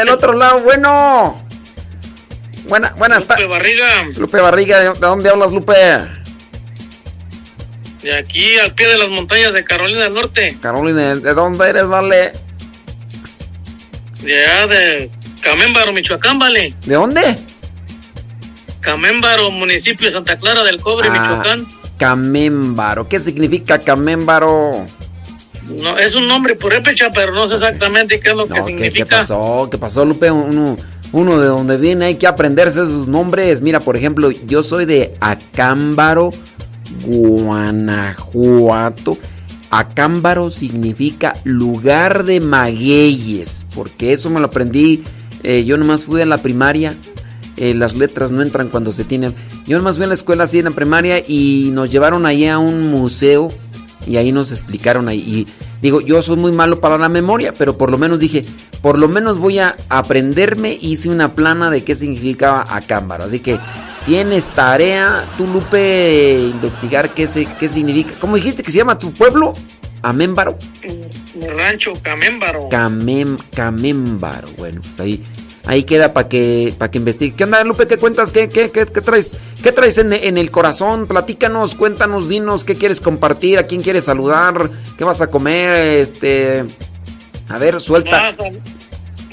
Del 0.08 0.16
otro 0.16 0.34
lado? 0.34 0.60
Bueno. 0.60 1.44
Buena, 2.68 2.94
buenas 2.98 3.20
Lupe 3.24 3.34
tardes. 3.34 3.50
Barriga, 3.50 4.04
Lupe 4.18 4.42
Barriga, 4.42 4.80
¿de 4.80 4.90
de 4.94 5.00
dónde 5.00 5.30
hablas, 5.30 5.52
Lupe? 5.54 5.74
de 8.04 8.16
aquí 8.16 8.58
al 8.60 8.74
pie 8.74 8.88
de 8.88 8.98
las 8.98 9.10
montañas 9.10 9.54
de 9.54 9.64
Carolina 9.64 10.02
del 10.02 10.14
Norte, 10.14 10.58
Carolina, 10.62 11.16
¿de 11.16 11.34
dónde 11.34 11.68
eres, 11.70 11.88
vale? 11.88 12.32
de 14.22 14.46
allá 14.46 14.68
de 14.68 15.10
Camémbaro, 15.42 15.92
Michoacán, 15.94 16.38
vale. 16.40 16.74
¿De 16.86 16.96
dónde? 16.96 17.38
Camémbaro, 18.82 19.52
municipio 19.52 20.08
de 20.08 20.14
Santa 20.14 20.38
Clara 20.38 20.64
del 20.64 20.80
Cobre, 20.82 21.08
Ah. 21.10 21.12
Michoacán. 21.12 21.68
Camémbaro. 21.98 23.08
¿Qué 23.08 23.20
significa 23.20 23.80
Camémbaro? 23.80 24.86
No, 25.70 25.98
es 25.98 26.16
un 26.16 26.28
nombre 26.28 26.56
purépecha, 26.56 27.10
pero 27.14 27.34
no 27.34 27.48
sé 27.48 27.56
exactamente 27.56 28.20
qué 28.20 28.30
es 28.30 28.36
lo 28.36 28.48
que 28.48 28.60
No, 28.60 28.66
¿qué, 28.66 28.72
significa. 28.72 29.06
qué 29.06 29.12
pasó? 29.12 29.68
¿Qué 29.70 29.78
pasó, 29.78 30.06
Lupe? 30.06 30.32
Uno, 30.32 30.78
uno 31.12 31.40
de 31.40 31.48
donde 31.48 31.78
viene 31.78 32.06
hay 32.06 32.16
que 32.16 32.28
aprenderse 32.28 32.80
sus 32.86 33.08
nombres. 33.08 33.62
Mira, 33.62 33.80
por 33.80 33.98
ejemplo, 33.98 34.32
yo 34.32 34.64
soy 34.64 34.86
de 34.86 35.16
Acámbaro, 35.20 36.32
Guanajuato. 37.88 39.18
Acámbaro 39.70 40.50
significa 40.50 41.34
lugar 41.44 42.24
de 42.24 42.40
magueyes, 42.40 43.66
porque 43.76 44.14
eso 44.14 44.30
me 44.30 44.40
lo 44.40 44.46
aprendí. 44.48 45.04
eh, 45.44 45.64
yo 45.66 45.78
nomás 45.78 46.04
fui 46.06 46.22
a 46.22 46.26
la 46.26 46.38
primaria. 46.40 46.96
eh, 47.58 47.74
las 47.74 47.96
letras 47.98 48.32
no 48.32 48.42
entran 48.44 48.70
cuando 48.70 48.92
se 48.92 49.04
tienen. 49.04 49.34
Yo 49.66 49.78
nomás 49.78 49.96
fui 49.96 50.06
a 50.06 50.08
la 50.08 50.14
escuela 50.14 50.44
así 50.44 50.60
en 50.60 50.66
la 50.66 50.72
primaria 50.72 51.20
y 51.28 51.72
nos 51.74 51.90
llevaron 51.90 52.26
ahí 52.28 52.46
a 52.46 52.60
un 52.60 52.90
museo 52.92 53.50
y 54.06 54.18
ahí 54.18 54.32
nos 54.32 54.52
explicaron 54.52 55.08
ahí. 55.08 55.20
Y 55.20 55.48
digo, 55.82 56.02
yo 56.02 56.22
soy 56.22 56.38
muy 56.38 56.52
malo 56.52 56.80
para 56.80 56.98
la 56.98 57.10
memoria, 57.10 57.54
pero 57.58 57.78
por 57.78 57.92
lo 57.92 57.98
menos 57.98 58.20
dije, 58.20 58.46
por 58.82 58.98
lo 58.98 59.08
menos 59.08 59.38
voy 59.38 59.60
a 59.60 59.76
aprenderme. 59.90 60.78
Hice 60.80 61.10
una 61.10 61.34
plana 61.34 61.70
de 61.70 61.84
qué 61.84 61.96
significaba 61.96 62.66
acámbaro. 62.70 63.26
Así 63.26 63.40
que 63.40 63.60
tienes 64.06 64.46
tarea, 64.48 65.28
tú 65.38 65.48
Lupe, 65.48 65.78
de 65.78 66.40
investigar 66.54 67.14
qué, 67.14 67.28
se, 67.28 67.46
qué 67.46 67.68
significa. 67.68 68.14
¿Cómo 68.20 68.36
dijiste 68.36 68.64
que 68.64 68.72
se 68.72 68.78
llama 68.78 68.98
tu 68.98 69.12
pueblo? 69.12 69.54
Amémbaro. 70.02 70.58
Mi 71.36 71.48
rancho, 71.48 71.94
Camémbaro. 72.02 72.70
Camem, 72.70 73.38
Camémbaro. 73.54 74.48
Bueno, 74.58 74.82
pues 74.82 75.00
ahí, 75.00 75.24
ahí 75.68 75.84
queda 75.84 76.14
para 76.14 76.28
que, 76.28 76.74
para 76.78 76.90
que 76.90 76.98
investigue. 76.98 77.36
¿Qué 77.36 77.44
onda, 77.44 77.64
Lupe? 77.64 77.86
¿Qué 77.86 77.98
cuentas? 77.98 78.32
¿Qué, 78.32 78.50
qué, 78.50 78.72
qué, 78.72 78.86
qué 78.88 79.02
traes? 79.02 79.38
¿Qué 79.62 79.72
traes 79.72 79.98
en, 80.00 80.12
en 80.14 80.38
el 80.38 80.50
corazón? 80.50 81.06
Platícanos, 81.08 81.76
cuéntanos, 81.76 82.30
dinos 82.30 82.64
qué 82.64 82.76
quieres 82.76 83.02
compartir, 83.02 83.60
a 83.60 83.64
quién 83.64 83.82
quieres 83.82 84.06
saludar, 84.06 84.70
qué 84.98 85.04
vas 85.04 85.22
a 85.22 85.28
comer, 85.28 86.00
este. 86.00 86.66
A 87.50 87.58
ver, 87.58 87.80
suelta. 87.80 88.34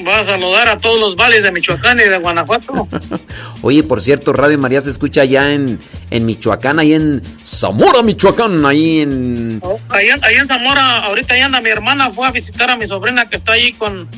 Vas 0.05 0.27
a, 0.29 0.33
saludar 0.33 0.69
a 0.69 0.77
todos 0.79 0.99
los 0.99 1.15
vales 1.15 1.45
de 1.45 1.53
Michoacán 1.53 1.99
y 2.01 2.03
de 2.09 2.19
Guanajuato. 2.19 2.89
Oye, 3.63 3.85
por 3.85 4.03
cierto, 4.03 4.33
Radio 4.33 4.59
María 4.59 4.81
se 4.81 4.91
escucha 4.91 5.23
allá 5.23 5.53
en, 5.53 5.79
en 6.11 6.27
Michoacán, 6.27 6.81
ahí 6.81 6.95
en 6.95 7.23
Zamora, 7.43 8.03
Michoacán, 8.03 8.67
ahí 8.67 9.01
en... 9.03 9.63
Ahí, 9.91 10.09
en- 10.09 10.25
ahí 10.25 10.35
en 10.35 10.49
Zamora, 10.49 10.99
ahorita 11.05 11.35
ahí 11.35 11.41
anda 11.43 11.61
mi 11.61 11.71
hermana, 11.71 12.11
fue 12.11 12.27
a 12.27 12.33
visitar 12.33 12.69
a 12.71 12.77
mi 12.77 12.89
sobrina 12.89 13.29
que 13.31 13.37
está 13.37 13.53
ahí 13.53 13.73
con, 13.73 14.09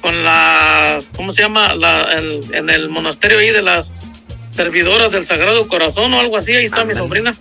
con 0.00 0.24
la, 0.24 0.98
¿cómo 1.16 1.32
se 1.32 1.42
llama? 1.42 1.74
La, 1.74 2.04
el- 2.14 2.40
en 2.52 2.70
el 2.70 2.88
monasterio 2.88 3.38
ahí 3.38 3.50
de 3.50 3.62
las 3.62 3.90
servidoras 4.50 5.12
del 5.12 5.24
Sagrado 5.24 5.66
Corazón 5.68 6.12
o 6.12 6.20
algo 6.20 6.36
así, 6.36 6.52
ahí 6.52 6.66
está 6.66 6.84
mi 6.84 6.94
sobrina. 6.94 7.32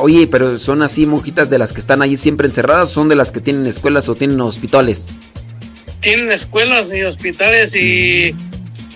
Oye, 0.00 0.26
pero 0.28 0.56
son 0.58 0.82
así 0.82 1.06
monjitas 1.06 1.50
de 1.50 1.58
las 1.58 1.72
que 1.72 1.80
están 1.80 2.02
allí 2.02 2.16
siempre 2.16 2.46
encerradas, 2.46 2.90
son 2.90 3.08
de 3.08 3.16
las 3.16 3.32
que 3.32 3.40
tienen 3.40 3.66
escuelas 3.66 4.08
o 4.08 4.14
tienen 4.14 4.40
hospitales. 4.40 5.08
Tienen 6.00 6.30
escuelas 6.32 6.86
y 6.94 7.02
hospitales 7.02 7.74
y 7.74 8.34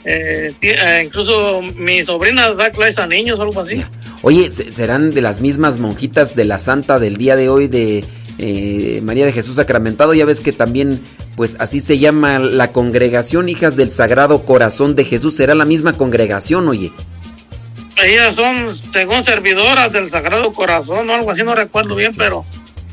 eh, 0.05 0.53
eh, 0.61 1.03
incluso 1.05 1.63
mi 1.77 2.05
sobrina 2.05 2.53
da 2.53 2.71
clases 2.71 2.99
a 2.99 3.07
niños 3.07 3.39
o 3.39 3.43
algo 3.43 3.61
así. 3.61 3.83
Oye, 4.23 4.51
¿se- 4.51 4.73
¿serán 4.73 5.11
de 5.11 5.21
las 5.21 5.41
mismas 5.41 5.79
monjitas 5.79 6.35
de 6.37 6.45
la 6.45 6.59
santa 6.59 6.99
del 6.99 7.17
día 7.17 7.37
de 7.37 7.49
hoy 7.49 7.69
de 7.69 8.05
eh, 8.39 9.01
María 9.03 9.27
de 9.27 9.33
Jesús 9.33 9.57
Sacramentado? 9.57 10.15
Ya 10.15 10.25
ves 10.25 10.41
que 10.41 10.53
también, 10.53 11.01
pues 11.37 11.57
así 11.59 11.81
se 11.81 11.99
llama 11.99 12.39
la 12.39 12.73
congregación 12.73 13.49
Hijas 13.49 13.77
del 13.77 13.91
Sagrado 13.91 14.45
Corazón 14.45 14.95
de 14.95 15.05
Jesús. 15.05 15.37
¿Será 15.37 15.55
la 15.55 15.65
misma 15.65 15.93
congregación, 15.95 16.69
oye? 16.69 16.93
ellas 18.05 18.35
son, 18.35 18.77
según 18.93 19.25
servidoras 19.25 19.93
del 19.93 20.11
Sagrado 20.11 20.53
Corazón 20.53 21.09
o 21.09 21.15
algo 21.15 21.31
así, 21.31 21.43
no 21.43 21.55
recuerdo 21.55 21.95
bien, 21.95 22.15
pero 22.15 22.45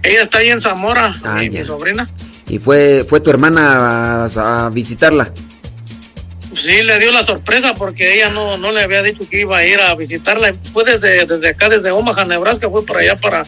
ella 0.01 0.23
está 0.23 0.39
ahí 0.39 0.49
en 0.49 0.61
Zamora, 0.61 1.13
Ah, 1.23 1.41
mi, 1.41 1.63
sobrina. 1.63 2.09
Y 2.47 2.59
fue, 2.59 3.05
fue 3.07 3.19
tu 3.19 3.29
hermana 3.29 4.25
a, 4.25 4.65
a 4.65 4.69
visitarla. 4.69 5.31
Sí, 6.55 6.83
le 6.83 6.99
dio 6.99 7.11
la 7.11 7.25
sorpresa 7.25 7.73
porque 7.73 8.15
ella 8.15 8.29
no, 8.29 8.57
no 8.57 8.71
le 8.71 8.83
había 8.83 9.01
dicho 9.01 9.27
que 9.27 9.41
iba 9.41 9.57
a 9.57 9.65
ir 9.65 9.79
a 9.79 9.95
visitarla. 9.95 10.53
Fue 10.71 10.83
desde, 10.83 11.25
desde 11.25 11.49
acá, 11.49 11.67
desde 11.67 11.91
Omaha, 11.91 12.25
Nebraska, 12.25 12.69
fue 12.69 12.85
por 12.85 12.97
allá 12.97 13.15
para, 13.15 13.43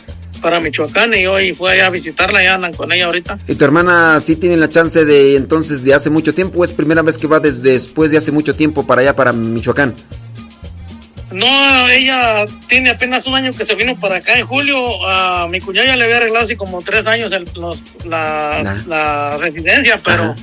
para 0.46 0.60
Michoacán 0.60 1.12
y 1.16 1.26
hoy 1.26 1.56
fue 1.56 1.72
allá 1.72 1.88
a 1.88 1.89
visitarla 1.89 2.43
y 2.43 2.46
andan 2.46 2.72
con 2.72 2.91
ella 2.91 3.06
ahorita. 3.06 3.39
¿Y 3.48 3.56
tu 3.56 3.66
hermana 3.66 4.20
sí 4.20 4.36
tiene 4.36 4.58
la 4.58 4.70
chance 4.70 5.04
de 5.04 5.36
entonces 5.36 5.84
de 5.84 5.96
hace 5.96 6.12
mucho 6.12 6.36
tiempo 6.36 6.60
o 6.60 6.64
es 6.64 6.72
primera 6.72 7.02
vez 7.02 7.18
que 7.18 7.26
va 7.26 7.39
desde 7.39 7.72
después 7.72 8.12
de 8.12 8.18
hace 8.18 8.32
mucho 8.32 8.54
tiempo 8.54 8.86
para 8.86 9.02
allá, 9.02 9.16
para 9.16 9.34
Michoacán? 9.34 9.96
No, 11.32 11.89
ella 11.89 12.46
tiene 12.70 12.91
apenas 12.91 13.26
un 13.26 13.34
año 13.34 13.52
que 13.54 13.66
se 13.66 13.74
vino 13.74 13.96
para 14.00 14.18
acá 14.18 14.38
en 14.38 14.46
julio. 14.46 15.04
A 15.10 15.48
mi 15.48 15.60
cuñada 15.60 15.88
ya 15.88 15.96
le 15.96 16.04
había 16.04 16.18
arreglado 16.18 16.46
así 16.46 16.56
como 16.56 16.80
tres 16.84 17.08
años 17.08 17.32
el- 17.34 17.50
los- 17.56 17.82
la, 18.06 18.62
Nah. 18.64 18.76
la 18.88 19.38
residencia, 19.38 19.96
pero 20.06 20.24
Ajá. 20.26 20.36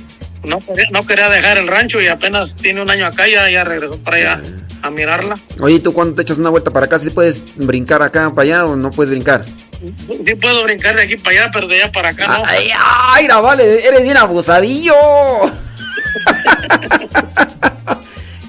No 0.45 0.59
quería, 0.59 0.85
no 0.91 1.05
quería 1.05 1.29
dejar 1.29 1.57
el 1.57 1.67
rancho 1.67 1.99
y 2.01 2.07
apenas 2.07 2.53
tiene 2.55 2.81
un 2.81 2.89
año 2.89 3.05
acá 3.05 3.27
ya, 3.27 3.49
ya 3.49 3.63
regresó 3.63 3.97
para 4.03 4.17
allá 4.17 4.41
a 4.81 4.89
mirarla. 4.89 5.35
Oye, 5.61 5.75
¿y 5.75 5.79
tú 5.79 5.93
cuando 5.93 6.15
te 6.15 6.23
echas 6.23 6.37
una 6.37 6.49
vuelta 6.49 6.71
para 6.71 6.85
acá, 6.87 6.99
sí 6.99 7.09
puedes 7.09 7.43
brincar 7.55 8.01
acá 8.01 8.29
para 8.35 8.43
allá 8.43 8.65
o 8.65 8.75
no 8.75 8.91
puedes 8.91 9.09
brincar? 9.11 9.43
Sí 9.45 10.35
puedo 10.35 10.63
brincar 10.63 10.95
de 10.95 11.03
aquí 11.03 11.15
para 11.17 11.41
allá, 11.43 11.51
pero 11.53 11.67
de 11.67 11.81
allá 11.83 11.91
para 11.91 12.09
acá 12.09 12.27
no. 12.27 12.43
¡Ay, 12.45 12.69
ay, 12.77 13.27
no, 13.27 13.41
vale! 13.41 13.85
¡Eres 13.87 14.03
bien 14.03 14.17
abusadillo! 14.17 14.93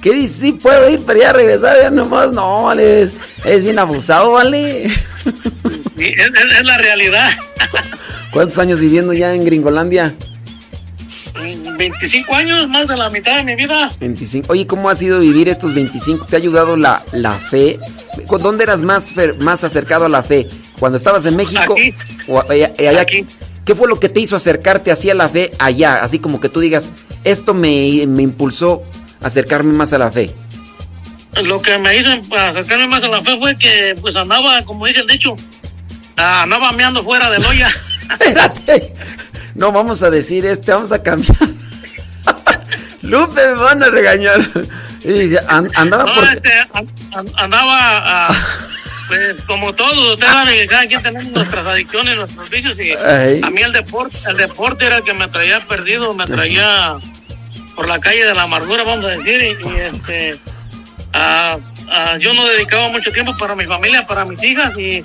¿Qué 0.03 0.13
dices? 0.13 0.37
Sí 0.37 0.53
puedo 0.53 0.89
ir 0.91 1.01
para 1.01 1.19
allá, 1.19 1.33
regresar 1.33 1.77
ya 1.81 1.91
nomás. 1.91 2.31
No, 2.33 2.65
vale, 2.65 3.03
es, 3.03 3.13
es 3.45 3.65
bien 3.65 3.79
abusado, 3.79 4.33
vale. 4.33 4.91
Sí, 5.97 6.15
es, 6.17 6.27
es- 6.27 6.59
es 6.59 6.65
la 6.65 6.77
realidad. 6.79 7.31
¿Cuántos 8.33 8.59
años 8.59 8.81
viviendo 8.81 9.13
ya 9.13 9.33
en 9.35 9.45
Gringolandia? 9.45 10.13
25 11.35 12.35
años, 12.35 12.69
más 12.69 12.87
de 12.89 12.97
la 12.97 13.11
mitad 13.11 13.37
de 13.37 13.43
mi 13.45 13.57
vida. 13.57 13.91
25. 14.01 14.53
Oye, 14.53 14.67
¿cómo 14.67 14.89
ha 14.89 14.95
sido 14.95 15.19
vivir 15.21 15.49
estos 15.49 15.75
25? 15.75 16.27
¿Te 16.27 16.37
ha 16.37 16.39
ayudado 16.39 16.77
la, 16.77 17.03
la 17.13 17.33
fe? 17.33 17.79
¿Con 18.27 18.43
¿Dónde 18.43 18.65
eras 18.65 18.83
más, 18.83 19.15
fer- 19.15 19.37
más 19.39 19.65
acercado 19.65 20.07
a 20.07 20.09
la 20.09 20.23
fe? 20.23 20.47
¿Cuando 20.79 20.97
estabas 20.97 21.27
en 21.27 21.37
México? 21.37 21.73
Aquí. 21.73 21.93
¿O 22.29 22.41
allá, 22.49 22.73
allá? 22.79 23.05
¿Qué 23.07 23.75
fue 23.75 23.89
lo 23.89 23.99
que 23.99 24.09
te 24.09 24.21
hizo 24.21 24.37
acercarte 24.37 24.93
hacia 24.93 25.15
la 25.15 25.29
fe 25.29 25.51
allá? 25.59 25.97
Así 26.03 26.19
como 26.19 26.41
que 26.41 26.49
tú 26.49 26.61
digas, 26.61 26.85
esto 27.25 27.55
me, 27.55 28.05
me 28.07 28.23
impulsó 28.23 28.83
a 29.23 29.27
acercarme 29.27 29.73
más 29.73 29.93
a 29.93 29.99
la 29.99 30.11
fe. 30.13 30.31
Lo 31.43 31.61
que 31.61 31.79
me 31.79 31.97
hizo 31.97 32.11
acercarme 32.37 32.87
más 32.87 33.03
a 33.03 33.09
la 33.09 33.23
fe 33.23 33.37
fue 33.39 33.57
que 33.57 33.97
pues 34.01 34.15
andaba, 34.15 34.63
como 34.65 34.87
dice 34.87 35.01
el 35.01 35.07
dicho, 35.09 35.35
ah, 36.17 36.43
andaba 36.43 36.71
meando 36.73 37.03
fuera 37.03 37.29
del 37.31 37.45
olla. 37.45 37.71
Espérate. 38.13 38.93
No 39.55 39.71
vamos 39.73 40.03
a 40.03 40.11
decir 40.11 40.45
este, 40.47 40.73
vamos 40.73 40.93
a 40.93 41.03
cambiar. 41.03 41.37
Lupe, 43.03 43.47
me 43.49 43.55
van 43.55 43.83
a 43.83 43.89
regañar. 43.89 44.41
Y 45.05 45.35
andaba 45.49 46.05
No, 46.05 46.15
por... 46.15 46.25
este, 46.25 46.53
an- 46.73 46.89
an- 47.15 47.31
andaba, 47.37 48.03
ah, 48.29 48.47
pues 49.09 49.37
como 49.47 49.75
todos, 49.75 50.15
ustedes 50.15 50.33
saben 50.33 50.55
que 50.57 50.67
cada 50.67 50.87
quien 50.87 51.03
tenemos 51.03 51.31
nuestras 51.33 51.67
adicciones, 51.67 52.17
nuestros 52.17 52.49
vicios 52.49 52.79
y 52.79 52.93
Ay. 52.93 53.41
a 53.45 53.51
mí 53.51 53.61
el 53.61 53.73
deporte, 53.73 54.17
el 54.27 54.37
deporte 54.39 54.87
era 54.87 54.97
el 54.97 55.05
que 55.05 55.13
me 55.13 55.29
traía 55.29 55.61
perdido, 55.61 56.15
me 56.15 56.25
traía 56.25 56.95
por 57.77 57.87
la 57.87 57.99
calle 58.01 58.25
de 58.25 58.33
la 58.35 58.45
amargura, 58.45 58.83
vamos 58.83 59.05
a 59.05 59.09
decir, 59.09 59.43
y, 59.43 59.69
y, 59.69 59.77
este, 59.81 60.39
yo 62.21 62.33
no 62.35 62.47
dedicaba 62.47 62.89
mucho 62.89 63.11
tiempo 63.11 63.37
para 63.37 63.55
mi 63.55 63.67
familia, 63.67 64.07
para 64.07 64.25
mis 64.25 64.43
hijas 64.43 64.77
y 64.79 65.03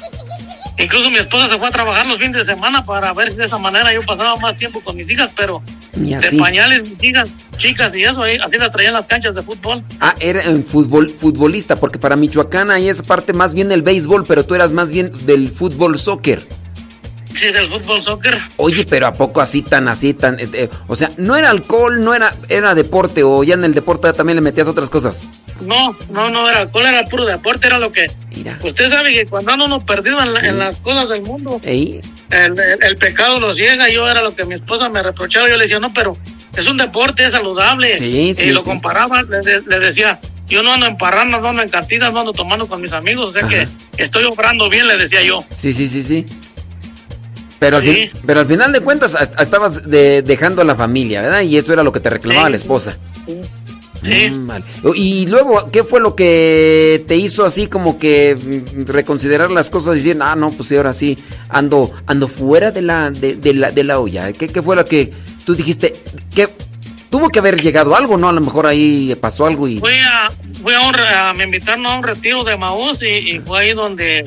incluso 0.79 1.11
mi 1.11 1.19
esposa 1.19 1.49
se 1.49 1.57
fue 1.57 1.67
a 1.67 1.71
trabajar 1.71 2.07
los 2.07 2.17
fines 2.17 2.45
de 2.45 2.53
semana 2.53 2.85
para 2.85 3.13
ver 3.13 3.31
si 3.31 3.37
de 3.37 3.45
esa 3.45 3.57
manera 3.57 3.93
yo 3.93 4.01
pasaba 4.03 4.35
más 4.37 4.57
tiempo 4.57 4.81
con 4.81 4.95
mis 4.95 5.09
hijas, 5.09 5.31
pero 5.35 5.61
de 5.93 6.37
pañales, 6.37 6.89
mis 6.89 7.03
hijas, 7.03 7.29
chicas 7.57 7.95
y 7.95 8.03
eso, 8.03 8.23
ahí, 8.23 8.37
así 8.37 8.57
las 8.57 8.71
traían 8.71 8.93
las 8.93 9.05
canchas 9.05 9.35
de 9.35 9.43
fútbol. 9.43 9.83
Ah, 9.99 10.15
era 10.19 10.41
en 10.43 10.65
fútbol, 10.65 11.09
futbolista, 11.09 11.75
porque 11.75 11.99
para 11.99 12.15
Michoacán 12.15 12.71
ahí 12.71 12.89
es 12.89 13.01
parte 13.01 13.33
más 13.33 13.53
bien 13.53 13.69
del 13.69 13.81
béisbol, 13.81 14.23
pero 14.27 14.45
tú 14.45 14.55
eras 14.55 14.71
más 14.71 14.91
bien 14.91 15.11
del 15.25 15.49
fútbol 15.49 15.99
soccer. 15.99 16.41
Sí, 17.39 17.51
del 17.51 17.69
fútbol 17.69 18.03
soccer. 18.03 18.37
Oye, 18.57 18.85
pero 18.85 19.07
¿a 19.07 19.13
poco 19.13 19.39
así 19.39 19.61
tan 19.61 19.87
así 19.87 20.13
tan... 20.13 20.39
eh, 20.39 20.49
eh, 20.53 20.69
o 20.87 20.95
sea, 20.95 21.09
no 21.17 21.35
era 21.37 21.49
alcohol, 21.49 22.03
no 22.03 22.13
era, 22.13 22.33
era 22.49 22.75
deporte, 22.75 23.23
o 23.23 23.43
ya 23.43 23.53
en 23.53 23.63
el 23.63 23.73
deporte 23.73 24.11
también 24.13 24.35
le 24.35 24.41
metías 24.41 24.67
otras 24.67 24.89
cosas. 24.89 25.25
No, 25.61 25.95
no, 26.11 26.29
no 26.29 26.49
era 26.49 26.59
alcohol, 26.59 26.85
era 26.85 27.03
puro 27.05 27.25
deporte, 27.25 27.67
era 27.67 27.79
lo 27.79 27.91
que... 27.91 28.07
Usted 28.63 28.89
sabe 28.89 29.13
que 29.13 29.25
cuando 29.25 29.51
anda 29.51 29.65
uno 29.65 29.85
perdido 29.85 30.21
en, 30.21 30.33
la- 30.33 30.39
en 30.41 30.57
las 30.59 30.79
cosas 30.81 31.07
del 31.09 31.21
mundo, 31.21 31.59
el, 31.63 32.01
el- 32.31 32.59
el 32.83 32.97
pecado 32.97 33.39
lo 33.39 33.53
ciega. 33.53 33.89
Yo 33.89 34.09
era 34.09 34.21
lo 34.21 34.35
que 34.35 34.45
mi 34.45 34.55
esposa 34.55 34.87
me 34.89 35.01
reprochaba. 35.03 35.49
Yo 35.49 35.57
le 35.57 35.63
decía, 35.63 35.79
no, 35.79 35.93
pero 35.93 36.17
es 36.55 36.65
un 36.67 36.77
deporte, 36.77 37.25
es 37.25 37.31
saludable. 37.31 37.97
Sí, 37.97 38.33
sí, 38.35 38.43
y 38.43 38.51
lo 38.51 38.61
sí. 38.61 38.69
comparaba, 38.69 39.21
le, 39.23 39.41
le 39.61 39.79
decía, 39.79 40.19
yo 40.47 40.63
no 40.63 40.73
ando 40.73 40.85
en 40.85 40.97
parrandas, 40.97 41.41
no 41.41 41.49
ando 41.49 41.61
en 41.61 41.69
cantinas, 41.69 42.13
no 42.13 42.21
ando 42.21 42.31
tomando 42.33 42.67
con 42.67 42.81
mis 42.81 42.91
amigos, 42.93 43.29
o 43.29 43.33
sea 43.33 43.47
que 43.47 43.67
estoy 43.97 44.23
obrando 44.23 44.69
bien, 44.69 44.87
le 44.87 44.97
decía 44.97 45.21
yo. 45.21 45.43
sí, 45.59 45.73
sí, 45.73 45.87
sí, 45.89 46.01
sí. 46.03 46.25
Pero, 47.59 47.77
al 47.77 47.83
Sí. 47.83 47.91
fin- 47.93 48.11
pero 48.25 48.39
al 48.39 48.45
final 48.45 48.71
de 48.71 48.79
cuentas 48.81 49.15
a- 49.15 49.43
estabas 49.43 49.89
de- 49.89 50.21
dejando 50.21 50.61
a 50.61 50.65
la 50.65 50.75
familia, 50.75 51.21
¿verdad? 51.21 51.41
Y 51.41 51.57
eso 51.57 51.73
era 51.73 51.83
lo 51.83 51.91
que 51.91 51.99
te 51.99 52.09
reclamaba 52.09 52.47
Sí. 52.47 52.51
la 52.51 52.55
esposa. 52.57 52.97
Sí. 54.01 54.29
Mm, 54.29 54.47
vale. 54.47 54.63
Y 54.95 55.27
luego, 55.27 55.69
¿qué 55.71 55.83
fue 55.83 55.99
lo 55.99 56.15
que 56.15 57.03
te 57.05 57.17
hizo 57.17 57.43
así 57.45 57.67
como 57.67 57.99
que 57.99 58.33
mm, 58.37 58.85
reconsiderar 58.85 59.51
las 59.51 59.69
cosas 59.69 59.95
y 59.95 59.97
decir, 59.97 60.17
ah, 60.21 60.35
no, 60.37 60.51
pues 60.51 60.69
sí, 60.69 60.77
ahora 60.77 60.93
sí, 60.93 61.17
ando, 61.49 61.91
ando 62.05 62.29
fuera 62.29 62.71
de 62.71 62.81
la, 62.81 63.11
de, 63.11 63.35
de 63.35 63.53
la, 63.53 63.71
de 63.71 63.83
la 63.83 63.99
olla? 63.99 64.31
¿Qué, 64.31 64.47
qué 64.47 64.61
fue 64.61 64.77
lo 64.77 64.85
que 64.85 65.11
tú 65.45 65.53
dijiste? 65.53 65.93
que 66.33 66.47
tuvo 67.09 67.27
que 67.29 67.39
haber 67.39 67.59
llegado 67.61 67.93
algo, 67.93 68.15
¿no? 68.17 68.29
A 68.29 68.31
lo 68.31 68.39
mejor 68.39 68.67
ahí 68.67 69.13
pasó 69.19 69.45
algo 69.47 69.67
y... 69.67 69.79
Fui 69.79 69.91
a, 69.95 70.31
fui 70.63 70.73
a 70.73 70.87
un, 70.87 70.95
a- 70.95 71.33
me 71.33 71.43
invitaron 71.43 71.85
a 71.85 71.97
un 71.97 72.03
retiro 72.03 72.45
de 72.45 72.55
Maús 72.55 73.01
y, 73.01 73.07
y 73.31 73.39
fue 73.39 73.59
ahí 73.63 73.73
donde 73.73 74.23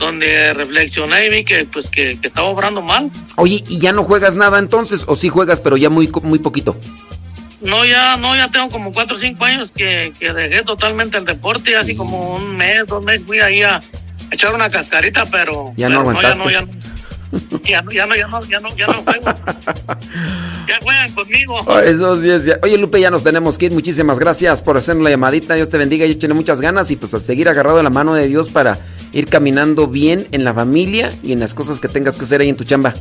donde 0.00 0.52
reflexioné 0.54 1.26
y 1.26 1.30
vi 1.30 1.44
que 1.44 1.64
pues 1.66 1.88
que, 1.88 2.18
que 2.20 2.26
estaba 2.26 2.48
obrando 2.48 2.82
mal. 2.82 3.08
Oye, 3.36 3.62
¿y 3.68 3.78
ya 3.78 3.92
no 3.92 4.02
juegas 4.02 4.34
nada 4.34 4.58
entonces? 4.58 5.04
¿O 5.06 5.14
sí 5.14 5.28
juegas, 5.28 5.60
pero 5.60 5.76
ya 5.76 5.88
muy, 5.90 6.10
muy 6.24 6.40
poquito? 6.40 6.76
No, 7.60 7.84
ya 7.84 8.16
no, 8.16 8.34
ya 8.34 8.48
tengo 8.48 8.68
como 8.70 8.90
cuatro 8.92 9.16
o 9.16 9.20
cinco 9.20 9.44
años 9.44 9.70
que, 9.70 10.12
que 10.18 10.32
dejé 10.32 10.62
totalmente 10.64 11.18
el 11.18 11.24
deporte, 11.26 11.76
así 11.76 11.94
como 11.94 12.34
un 12.34 12.56
mes, 12.56 12.86
dos 12.86 13.04
meses 13.04 13.24
fui 13.26 13.38
ahí 13.38 13.62
a 13.62 13.78
echar 14.30 14.54
una 14.54 14.68
cascarita, 14.70 15.24
pero 15.26 15.72
Ya 15.76 15.88
no 15.88 15.98
pero 15.98 16.10
aguantaste. 16.10 16.38
no, 16.42 16.50
ya 16.50 16.60
no, 16.62 16.66
ya 16.72 16.78
no, 16.78 16.99
ya 17.64 17.82
no, 17.82 17.90
ya 17.90 18.06
no, 18.06 18.14
ya 18.16 18.26
no, 18.60 18.76
ya 18.76 18.86
no 18.86 19.02
juego. 19.02 19.24
ya 20.66 20.78
juegan 20.82 21.12
conmigo. 21.14 21.58
Ah, 21.66 21.82
Eso 21.84 22.20
sí 22.20 22.30
es. 22.30 22.50
Oye, 22.62 22.76
Lupe, 22.78 23.00
ya 23.00 23.10
nos 23.10 23.22
tenemos 23.22 23.58
que 23.58 23.66
ir. 23.66 23.72
Muchísimas 23.72 24.18
gracias 24.18 24.62
por 24.62 24.76
hacer 24.76 24.96
la 24.96 25.10
llamadita. 25.10 25.54
Dios 25.54 25.70
te 25.70 25.78
bendiga 25.78 26.06
y 26.06 26.12
échenle 26.12 26.34
muchas 26.34 26.60
ganas 26.60 26.90
y 26.90 26.96
pues 26.96 27.14
a 27.14 27.20
seguir 27.20 27.48
agarrado 27.48 27.76
de 27.76 27.82
la 27.82 27.90
mano 27.90 28.14
de 28.14 28.26
Dios 28.28 28.48
para 28.48 28.78
ir 29.12 29.26
caminando 29.26 29.86
bien 29.86 30.28
en 30.32 30.44
la 30.44 30.54
familia 30.54 31.10
y 31.22 31.32
en 31.32 31.40
las 31.40 31.54
cosas 31.54 31.80
que 31.80 31.88
tengas 31.88 32.16
que 32.16 32.24
hacer 32.24 32.40
ahí 32.40 32.48
en 32.48 32.56
tu 32.56 32.64
chamba. 32.64 32.94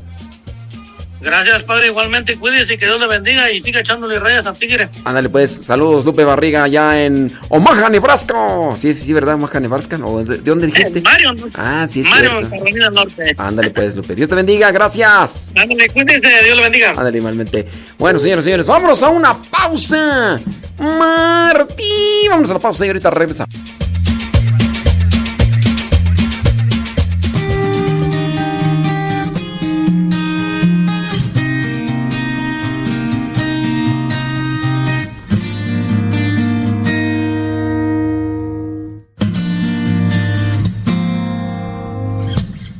Gracias, 1.22 1.64
padre, 1.64 1.88
igualmente 1.88 2.38
cuídese 2.38 2.76
y 2.76 2.78
que 2.78 2.86
Dios 2.86 3.00
le 3.00 3.08
bendiga 3.08 3.52
y 3.52 3.62
siga 3.62 3.82
echándole 3.82 4.20
rayas 4.20 4.46
al 4.46 4.58
tigre. 4.58 4.88
Ándale 5.04 5.30
pues, 5.30 5.52
saludos 5.66 6.06
Lupe 6.06 6.24
Barriga 6.24 6.64
allá 6.64 7.02
en 7.04 7.32
Omaha, 7.50 7.90
Nebraska. 7.90 8.36
Sí, 8.78 8.96
sí, 8.96 9.06
sí, 9.06 9.14
¿verdad? 9.14 9.36
Omaha, 9.36 9.60
Nebraska. 9.60 9.98
¿O 10.04 10.24
de, 10.24 10.38
de 10.38 10.44
dónde 10.44 10.68
dijiste? 10.68 11.02
Mario, 11.02 11.34
¿no? 11.34 11.48
Ah, 11.56 11.86
sí, 11.90 12.02
es 12.02 12.08
Mario, 12.08 12.30
cierto. 12.32 12.50
Carolina 12.50 12.90
Norte. 12.90 13.36
Ándale 13.38 13.70
pues, 13.72 13.96
Lupe. 13.96 14.16
Dios 14.16 14.30
te 14.30 14.36
bendiga, 14.36 14.72
gracias. 14.72 15.52
Ándale, 15.56 15.90
cuídese, 15.90 16.44
Dios 16.44 16.56
le 16.56 16.64
bendiga. 16.64 16.90
Ándale 16.92 17.18
igualmente. 17.18 17.68
Bueno, 17.98 18.20
señores, 18.20 18.46
señores, 18.46 18.66
vámonos 18.68 19.04
a 19.04 19.10
una 19.10 19.42
pausa. 19.42 20.40
Martí, 20.78 22.28
vamos 22.30 22.50
a 22.50 22.54
la 22.54 22.60
pausa 22.60 22.86
y 22.86 22.90
ahorita 22.90 23.10
regresamos. 23.10 23.79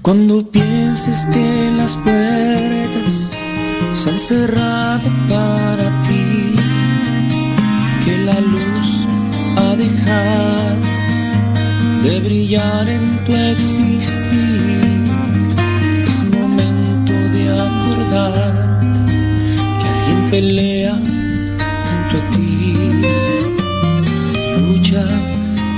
Cuando 0.10 0.44
pienses 0.50 1.24
que 1.26 1.72
las 1.78 1.96
puertas 1.98 3.32
se 4.02 4.10
han 4.10 4.20
cerrado 4.20 5.08
para 5.30 6.04
ti, 6.08 6.56
que 8.04 8.18
la 8.26 8.40
luz 8.42 9.06
ha 9.56 9.76
dejado 9.76 10.82
de 12.02 12.20
brillar 12.22 12.90
en 12.90 13.24
tu 13.24 13.36
existir, 13.36 15.04
es 16.08 16.24
momento 16.36 17.14
de 17.14 17.52
acordar 17.52 18.80
que 19.80 19.90
alguien 19.90 20.30
pelea 20.32 20.94
junto 20.96 22.18
a 22.18 22.32
ti, 22.32 22.74
lucha 24.58 25.06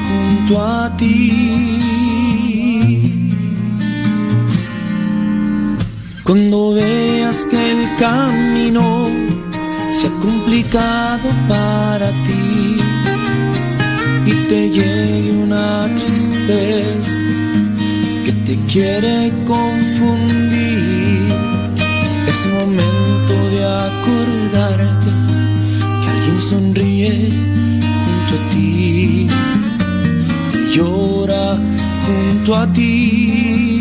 junto 0.08 0.62
a 0.62 0.96
ti. 0.96 1.71
Cuando 6.24 6.74
veas 6.76 7.44
que 7.46 7.72
el 7.72 7.98
camino 7.98 9.08
se 10.00 10.08
ha 10.08 10.12
complicado 10.20 11.30
para 11.50 12.10
ti 12.10 12.78
y 14.28 14.32
te 14.48 14.70
llegue 14.70 15.32
una 15.32 15.88
tristeza 15.96 17.12
que 18.24 18.32
te 18.46 18.56
quiere 18.72 19.34
confundir, 19.48 21.28
es 22.28 22.46
momento 22.54 23.34
de 23.54 23.66
acordarte 23.66 25.08
que 26.04 26.12
alguien 26.12 26.42
sonríe 26.50 27.30
junto 27.98 28.36
a 28.36 28.50
ti 28.52 29.28
y 30.54 30.76
llora 30.76 31.58
junto 32.06 32.56
a 32.56 32.74
ti. 32.74 33.81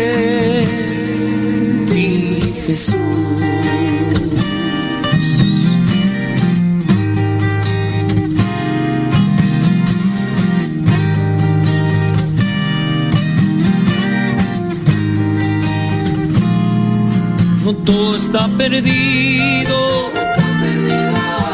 Todo 17.85 18.15
está 18.15 18.47
perdido, 18.57 20.09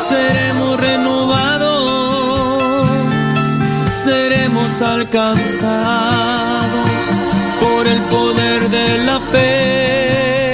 seremos 0.07 0.79
renovados, 0.79 2.61
seremos 4.03 4.81
alcanzados 4.83 6.67
por 7.59 7.87
el 7.87 7.99
poder 8.03 8.69
de 8.69 9.05
la 9.05 9.19
fe. 9.19 10.46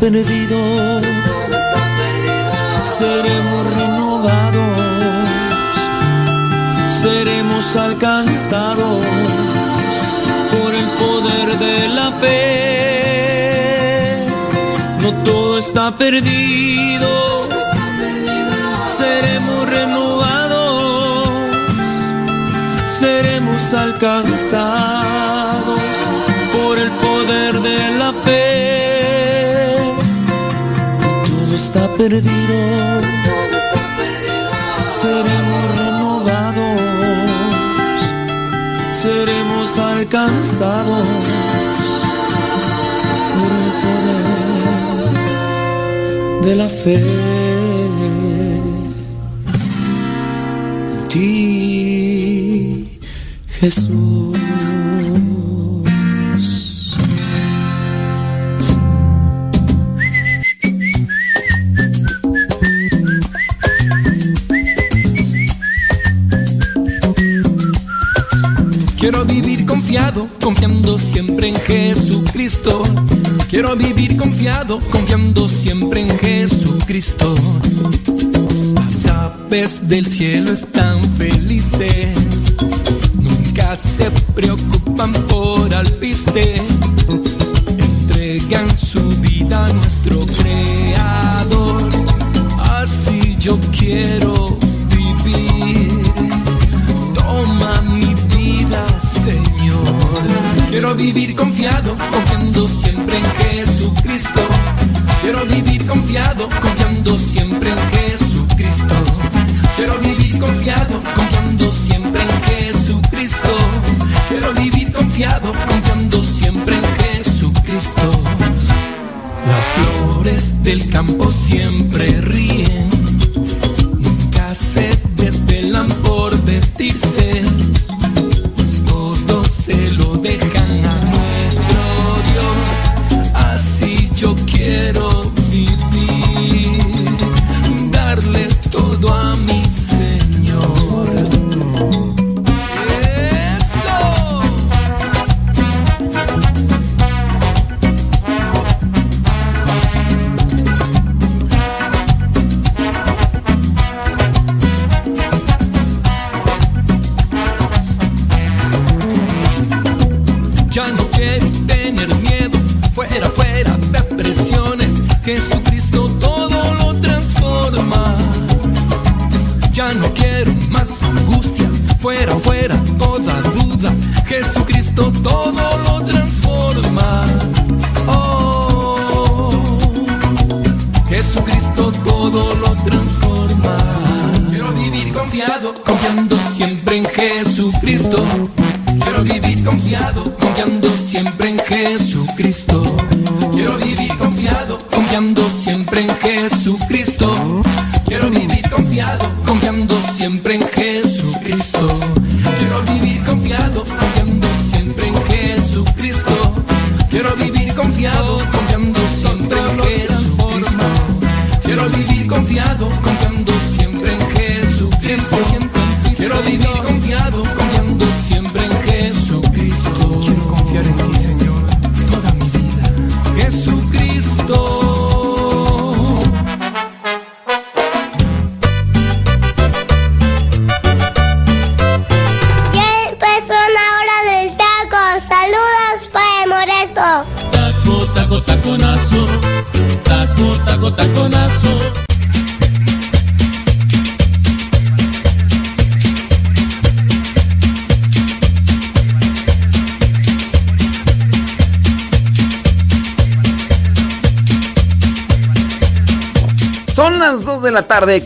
Perdido, 0.00 0.58
seremos 2.98 3.74
renovados, 3.74 4.78
seremos 7.02 7.76
alcanzados 7.76 9.02
por 10.52 10.74
el 10.74 10.88
poder 11.02 11.58
de 11.58 11.88
la 11.88 12.12
fe. 12.12 12.36
No 15.02 15.12
todo 15.24 15.58
está 15.58 15.90
perdido, 15.90 17.48
seremos 18.96 19.68
renovados, 19.68 21.28
seremos 23.00 23.74
alcanzados 23.74 25.87
perdido, 31.98 33.00
seremos 35.02 35.62
renovados 35.76 36.78
seremos 39.02 39.78
alcanzados 39.78 41.02
por 43.34 43.50
el 43.62 43.70
poder 43.82 44.28
de 46.46 46.52
la 46.56 46.68
fe. 46.68 47.00
Ti, 51.08 51.38
Jesús. 53.60 54.37
Del 79.88 80.04
cielo 80.04 80.52
están 80.52 81.02
felices, 81.14 82.37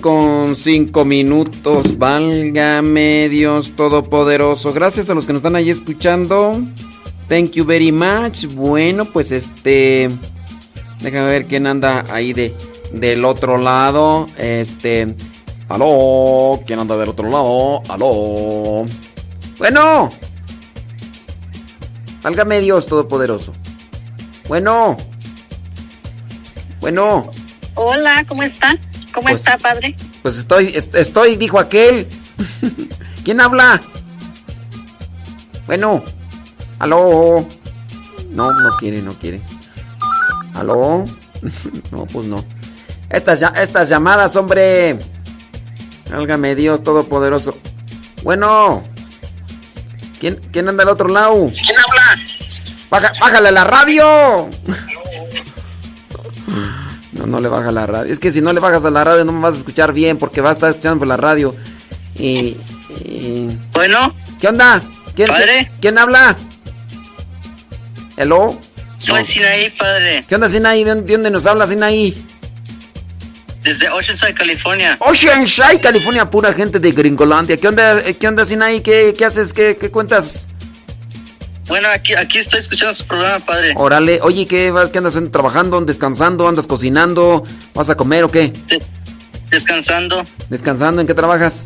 con 0.00 0.54
5 0.54 1.04
minutos. 1.04 1.98
Válgame 1.98 3.28
Dios 3.28 3.74
Todopoderoso. 3.74 4.72
Gracias 4.72 5.10
a 5.10 5.14
los 5.14 5.26
que 5.26 5.32
nos 5.32 5.40
están 5.40 5.56
ahí 5.56 5.70
escuchando. 5.70 6.62
Thank 7.28 7.52
you 7.52 7.64
very 7.64 7.90
much. 7.90 8.46
Bueno, 8.54 9.04
pues 9.06 9.32
este. 9.32 10.08
Déjame 11.00 11.26
ver 11.26 11.46
quién 11.46 11.66
anda 11.66 12.04
ahí 12.10 12.32
de, 12.32 12.54
del 12.92 13.24
otro 13.24 13.58
lado. 13.58 14.26
Este. 14.36 15.16
Aló. 15.68 16.60
¿Quién 16.64 16.78
anda 16.78 16.96
del 16.96 17.08
otro 17.08 17.28
lado? 17.28 17.82
Aló. 17.88 18.84
Bueno. 19.58 20.10
Válgame 22.22 22.60
Dios 22.60 22.86
Todopoderoso. 22.86 23.52
Bueno. 24.46 24.96
Bueno. 26.80 27.28
Hola, 27.74 28.24
¿cómo 28.28 28.44
está? 28.44 28.78
¿Cómo 29.12 29.28
Pues- 29.28 29.38
está, 29.38 29.58
padre? 29.58 29.94
Pues 30.22 30.38
estoy, 30.38 30.68
est- 30.74 30.94
estoy, 30.94 31.36
dijo 31.36 31.58
aquel. 31.58 32.08
¿Quién 33.24 33.40
habla? 33.40 33.80
Bueno, 35.66 36.02
aló. 36.78 37.46
No, 38.30 38.52
no 38.52 38.76
quiere, 38.78 39.02
no 39.02 39.12
quiere. 39.14 39.40
¿Aló? 40.54 41.04
no, 41.92 42.06
pues 42.06 42.26
no. 42.26 42.44
Estas, 43.10 43.40
ya- 43.40 43.52
estas 43.56 43.88
llamadas, 43.88 44.34
hombre. 44.36 44.98
Válgame 46.10 46.54
Dios 46.54 46.82
Todopoderoso. 46.82 47.58
Bueno. 48.22 48.82
¿Quién, 50.20 50.36
quién 50.52 50.68
anda 50.68 50.84
al 50.84 50.90
otro 50.90 51.08
lado? 51.08 51.50
¿Quién 51.52 51.76
habla? 51.78 53.02
bájale 53.20 53.50
la 53.52 53.64
radio. 53.64 54.48
No, 57.22 57.26
no 57.26 57.40
le 57.40 57.48
baja 57.48 57.70
la 57.70 57.86
radio. 57.86 58.12
Es 58.12 58.18
que 58.18 58.30
si 58.32 58.40
no 58.40 58.52
le 58.52 58.58
bajas 58.60 58.84
a 58.84 58.90
la 58.90 59.04
radio 59.04 59.24
no 59.24 59.32
me 59.32 59.40
vas 59.40 59.54
a 59.54 59.58
escuchar 59.58 59.92
bien 59.92 60.18
porque 60.18 60.40
vas 60.40 60.50
a 60.50 60.54
estar 60.54 60.70
escuchando 60.70 60.98
por 60.98 61.08
la 61.08 61.16
radio. 61.16 61.54
Y, 62.16 62.56
y- 63.04 63.48
Bueno. 63.72 64.12
¿Qué 64.40 64.48
onda? 64.48 64.82
¿Quién, 65.14 65.28
Padre. 65.28 65.70
¿quién 65.80 65.98
habla? 65.98 66.34
¿Hello? 68.16 68.58
Soy 68.98 69.24
Sinaí, 69.24 69.70
padre. 69.70 70.24
¿Qué 70.28 70.34
onda, 70.34 70.48
Sinaí? 70.48 70.84
¿De 70.84 70.90
dónde, 70.90 71.04
de 71.06 71.12
dónde 71.12 71.30
nos 71.30 71.46
habla, 71.46 71.66
Sinaí? 71.66 72.24
Desde 73.62 73.88
Oceanside, 73.90 74.34
California. 74.34 74.96
Oceanside, 75.00 75.80
California, 75.80 76.28
pura 76.28 76.52
gente 76.52 76.78
de 76.80 76.90
Gringolandia. 76.92 77.56
¿Qué 77.56 77.68
onda, 77.68 78.00
eh, 78.00 78.14
qué 78.14 78.28
onda 78.28 78.44
Sinaí? 78.44 78.80
¿Qué, 78.80 79.14
qué 79.16 79.24
haces? 79.24 79.52
¿Qué, 79.52 79.76
qué 79.76 79.90
cuentas? 79.90 80.48
Bueno, 81.72 81.88
aquí, 81.88 82.12
aquí 82.12 82.36
estoy 82.36 82.60
escuchando 82.60 82.94
su 82.94 83.06
programa, 83.06 83.42
padre. 83.42 83.72
Órale, 83.78 84.18
oye, 84.20 84.46
¿qué, 84.46 84.70
qué 84.92 84.98
andas 84.98 85.18
trabajando, 85.30 85.80
descansando, 85.80 86.46
andas 86.46 86.66
cocinando? 86.66 87.44
¿Vas 87.72 87.88
a 87.88 87.94
comer 87.94 88.24
o 88.24 88.30
qué? 88.30 88.52
Descansando. 89.48 90.22
¿Descansando? 90.50 91.00
¿En 91.00 91.06
qué 91.06 91.14
trabajas? 91.14 91.64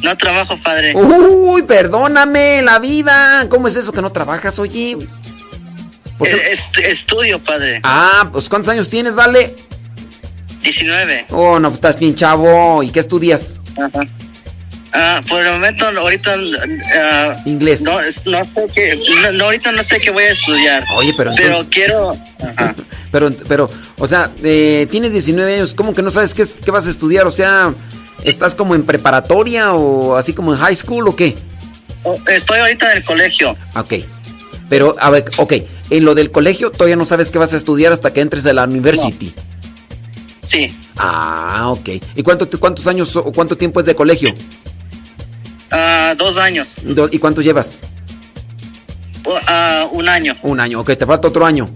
No 0.00 0.16
trabajo, 0.16 0.56
padre. 0.62 0.94
Uy, 0.94 1.62
perdóname, 1.62 2.62
la 2.62 2.78
vida. 2.78 3.48
¿Cómo 3.48 3.66
es 3.66 3.74
eso 3.74 3.90
que 3.92 4.00
no 4.00 4.12
trabajas, 4.12 4.60
oye? 4.60 4.96
Eh, 6.20 6.52
est- 6.52 6.78
estudio, 6.78 7.42
padre. 7.42 7.80
Ah, 7.82 8.28
pues 8.30 8.48
¿cuántos 8.48 8.68
años 8.68 8.88
tienes, 8.90 9.16
vale? 9.16 9.56
19. 10.62 11.26
Oh, 11.30 11.58
no, 11.58 11.70
pues 11.70 11.78
estás 11.78 11.98
bien 11.98 12.14
chavo. 12.14 12.80
¿Y 12.84 12.90
qué 12.92 13.00
estudias? 13.00 13.58
Ajá. 13.76 14.04
Ah, 14.96 15.20
por 15.28 15.44
el 15.44 15.52
momento, 15.52 15.86
ahorita. 15.86 16.36
ah, 16.96 17.36
Inglés. 17.46 17.82
No, 17.82 17.98
no 18.26 18.44
sé 18.44 18.66
qué. 18.74 18.98
No, 19.32 19.46
ahorita 19.46 19.72
no 19.72 19.82
sé 19.82 19.98
qué 19.98 20.10
voy 20.10 20.24
a 20.24 20.30
estudiar. 20.32 20.84
Oye, 20.96 21.12
pero 21.16 21.32
Pero 21.34 21.48
entonces- 21.48 21.68
quiero. 21.74 22.10
Ajá. 22.56 22.74
Pero, 23.14 23.30
pero, 23.48 23.70
o 23.98 24.08
sea, 24.08 24.32
eh, 24.42 24.88
tienes 24.90 25.12
19 25.12 25.54
años, 25.54 25.72
¿cómo 25.74 25.94
que 25.94 26.02
no 26.02 26.10
sabes 26.10 26.34
qué, 26.34 26.44
qué 26.64 26.72
vas 26.72 26.88
a 26.88 26.90
estudiar? 26.90 27.28
O 27.28 27.30
sea, 27.30 27.72
¿estás 28.24 28.56
como 28.56 28.74
en 28.74 28.82
preparatoria 28.82 29.72
o 29.72 30.16
así 30.16 30.32
como 30.32 30.52
en 30.52 30.58
high 30.58 30.74
school 30.74 31.06
o 31.06 31.14
qué? 31.14 31.36
Estoy 32.26 32.58
ahorita 32.58 32.90
en 32.90 32.98
el 32.98 33.04
colegio. 33.04 33.56
Ok. 33.76 33.94
Pero, 34.68 34.96
a 34.98 35.10
ver, 35.10 35.26
ok, 35.36 35.52
en 35.90 36.04
lo 36.04 36.16
del 36.16 36.32
colegio 36.32 36.72
todavía 36.72 36.96
no 36.96 37.04
sabes 37.04 37.30
qué 37.30 37.38
vas 37.38 37.54
a 37.54 37.56
estudiar 37.56 37.92
hasta 37.92 38.12
que 38.12 38.20
entres 38.20 38.44
a 38.46 38.52
la 38.52 38.64
university. 38.64 39.32
Sí. 40.48 40.76
Ah, 40.96 41.66
ok. 41.68 41.88
¿Y 42.16 42.22
cuánto, 42.24 42.48
cuántos 42.58 42.88
años 42.88 43.14
o 43.14 43.30
cuánto 43.30 43.56
tiempo 43.56 43.78
es 43.78 43.86
de 43.86 43.94
colegio? 43.94 44.34
Ah, 45.76 46.14
dos 46.16 46.36
años. 46.38 46.74
¿Y 47.10 47.18
cuánto 47.18 47.40
llevas? 47.42 47.80
Ah, 49.46 49.86
un 49.90 50.08
año. 50.08 50.34
Un 50.42 50.60
año, 50.60 50.80
ok, 50.80 50.96
te 50.96 51.06
falta 51.06 51.28
otro 51.28 51.44
año. 51.46 51.68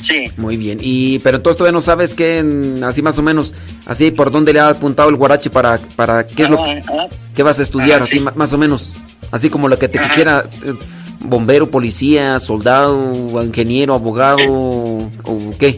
Sí. 0.00 0.30
Muy 0.36 0.56
bien. 0.56 0.78
Y 0.80 1.18
pero 1.18 1.36
entonces 1.36 1.58
todavía 1.58 1.74
no 1.76 1.82
sabes 1.82 2.14
qué, 2.14 2.42
así 2.84 3.02
más 3.02 3.18
o 3.18 3.22
menos, 3.22 3.54
así 3.86 4.10
por 4.10 4.30
dónde 4.30 4.52
le 4.52 4.60
ha 4.60 4.68
apuntado 4.68 5.08
el 5.10 5.16
guarache 5.16 5.50
para, 5.50 5.76
para 5.96 6.26
qué 6.26 6.44
es 6.44 6.50
lo 6.50 6.62
que, 6.62 6.70
Ah, 6.88 6.92
ah, 7.00 7.06
qué 7.34 7.42
vas 7.42 7.58
a 7.58 7.62
estudiar, 7.62 8.02
así 8.02 8.18
sí. 8.18 8.24
más 8.34 8.52
o 8.52 8.58
menos. 8.58 8.94
Así 9.32 9.50
como 9.50 9.68
lo 9.68 9.78
que 9.78 9.88
te 9.88 9.98
Ajá. 9.98 10.08
quisiera, 10.08 10.44
eh, 10.64 10.72
bombero, 11.20 11.70
policía, 11.70 12.38
soldado, 12.38 13.12
ingeniero, 13.42 13.94
abogado, 13.94 14.38
o 14.48 15.10
qué. 15.58 15.76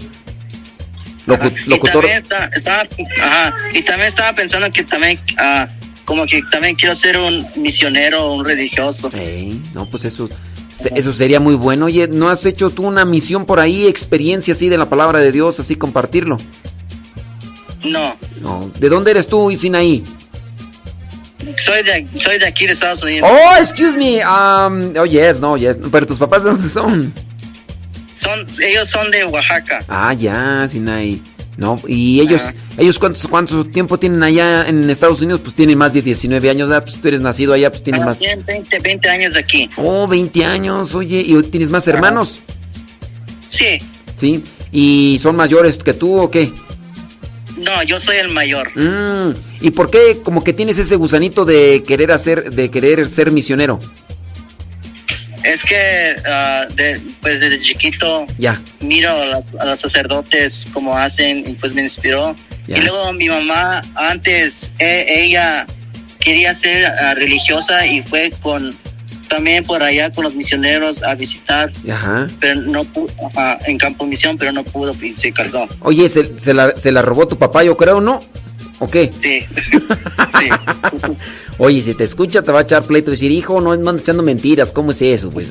Locu- 1.27 1.47
Ajá. 1.47 1.53
Y 1.67 1.71
locutor. 1.71 2.03
también 2.03 2.19
está- 2.23 2.45
estaba, 2.55 2.83
ajá, 3.23 3.55
y 3.73 3.83
también 3.83 4.09
estaba 4.09 4.33
pensando 4.35 4.71
que 4.71 4.85
también, 4.85 5.19
como 6.05 6.27
que 6.27 6.43
también 6.51 6.75
quiero 6.75 6.95
ser 6.95 7.17
un 7.19 7.47
misionero, 7.57 8.33
un 8.33 8.45
religioso. 8.45 9.11
Ey, 9.15 9.61
no, 9.75 9.87
pues 9.87 10.05
eso, 10.05 10.29
eso 10.95 11.13
sería 11.13 11.41
muy 11.41 11.55
bueno. 11.55 11.87
Oye, 11.87 12.09
¿no 12.09 12.29
has 12.29 12.45
hecho 12.47 12.71
tú 12.71 12.87
una 12.87 13.05
misión 13.05 13.47
por 13.47 13.61
ahí, 13.61 13.87
experiencia 13.87 14.55
así 14.55 14.69
de 14.69 14.79
la 14.79 14.89
palabra 14.89 15.19
de 15.19 15.33
Dios, 15.33 15.61
así 15.61 15.77
compartirlo? 15.77 16.37
No, 17.85 18.15
No. 18.41 18.71
¿De 18.79 18.89
dónde 18.89 19.13
eres 19.13 19.27
tú, 19.27 19.51
Isinaí? 19.51 20.03
soy 21.57 21.83
de, 21.83 22.07
soy 22.19 22.39
de 22.39 22.47
aquí 22.47 22.67
de 22.67 22.73
Estados 22.73 23.03
Unidos. 23.03 23.29
Oh, 23.31 23.57
excuse 23.59 23.97
me. 23.97 24.19
Um, 24.25 24.95
oh, 24.99 25.07
yes, 25.07 25.41
no, 25.41 25.57
yes. 25.57 25.79
Pero 25.91 26.07
tus 26.07 26.19
papás 26.19 26.45
de 26.45 26.51
dónde 26.51 26.69
son? 26.69 27.13
Son, 28.15 28.47
ellos 28.61 28.89
son 28.89 29.11
de 29.11 29.25
Oaxaca. 29.25 29.79
Ah, 29.89 30.13
ya, 30.13 30.67
Sinai. 30.69 31.23
No, 31.61 31.79
y 31.87 32.21
ellos, 32.21 32.41
Ajá. 32.41 32.55
ellos 32.79 32.99
cuántos, 32.99 33.27
cuánto 33.29 33.65
tiempo 33.67 33.99
tienen 33.99 34.23
allá 34.23 34.67
en 34.67 34.89
Estados 34.91 35.21
Unidos, 35.21 35.43
pues 35.43 35.55
tienen 35.55 35.77
más 35.77 35.93
de 35.93 36.01
19 36.03 36.49
años. 36.51 36.69
Pues 36.83 37.01
tú 37.01 37.07
eres 37.07 37.21
nacido 37.21 37.53
allá, 37.53 37.71
pues 37.71 37.83
tienes 37.85 38.01
Ah, 38.03 38.07
más. 38.07 38.19
Tienen 38.19 38.45
20, 38.47 38.79
20 38.79 39.09
años 39.11 39.35
de 39.35 39.41
aquí. 39.41 39.69
Oh, 39.77 40.09
20 40.09 40.43
años, 40.45 40.95
oye, 40.95 41.21
¿y 41.21 41.41
tienes 41.45 41.69
más 41.71 41.87
hermanos? 41.87 42.41
Sí, 43.49 43.79
Sí. 44.17 44.43
¿Y 44.73 45.19
son 45.23 45.37
mayores 45.37 45.79
que 45.79 45.93
tú 45.95 46.19
o 46.19 46.31
qué? 46.31 46.51
no, 47.59 47.83
yo 47.83 48.01
soy 48.01 48.17
el 48.17 48.31
mayor. 48.31 48.71
Mm, 48.75 49.35
¿Y 49.61 49.71
por 49.71 49.91
qué 49.91 50.21
como 50.25 50.43
que 50.43 50.55
tienes 50.55 50.79
ese 50.79 50.97
gusanito 50.97 51.45
de 51.45 51.83
querer 51.87 52.11
hacer, 52.13 52.51
de 52.55 52.71
querer 52.71 53.07
ser 53.07 53.33
misionero? 53.33 53.79
Es 55.45 55.65
que, 55.65 56.17
ah, 56.27 56.67
de- 56.75 57.01
pues 57.23 57.41
desde 57.41 57.59
chiquito 57.61 58.27
miro 58.81 59.11
a, 59.11 59.25
la- 59.25 59.43
a 59.61 59.65
los 59.65 59.81
sacerdotes 59.81 60.67
cómo 60.73 60.97
hacen 60.97 61.45
y 61.47 61.53
pues 61.55 61.73
me 61.75 61.83
inspiró. 61.83 62.35
Y 62.69 62.77
luego 62.81 63.13
mi 63.15 63.29
mamá 63.29 63.83
antes, 63.97 64.71
e- 64.79 65.07
ella 65.25 65.67
quería 66.19 66.55
ser 66.55 66.85
ah, 66.87 67.15
religiosa 67.15 67.87
y 67.87 68.03
fue 68.03 68.31
con, 68.43 68.77
también 69.29 69.65
por 69.65 69.83
allá 69.83 70.11
con 70.13 70.25
los 70.25 70.35
misioneros 70.35 71.03
a 71.03 71.15
visitar, 71.15 71.73
Ajá. 71.91 72.27
pero 72.39 72.61
no 72.63 72.83
pu- 72.85 73.11
ajá, 73.33 73.59
en 73.67 73.79
Campo 73.79 74.05
Misión, 74.07 74.37
pero 74.37 74.53
no 74.53 74.63
pudo 74.63 74.93
y 75.03 75.15
se 75.15 75.33
casó. 75.33 75.67
Oye, 75.81 76.09
¿se, 76.09 76.39
se 76.39 76.53
la, 76.53 76.77
se 76.77 76.93
la 76.93 77.01
robó 77.03 77.27
tu 77.27 77.39
papá, 77.39 77.65
yo 77.65 77.77
creo, 77.77 78.01
¿no? 78.01 78.21
¿O 78.81 78.89
qué? 78.89 79.11
Sí. 79.15 79.41
Oye, 81.59 81.83
si 81.83 81.95
te 81.95 82.05
escucha 82.05 82.43
te 82.43 82.51
va 82.51 82.61
a 82.61 82.63
echar 82.63 82.83
pleito 82.85 83.11
y 83.11 83.13
decir, 83.13 83.31
hijo, 83.31 83.61
no 83.61 83.73
andes 83.73 84.01
echando 84.03 84.23
mentiras, 84.23 84.73
¿cómo 84.73 84.93
es 84.93 85.03
eso? 85.03 85.29
Pues? 85.31 85.49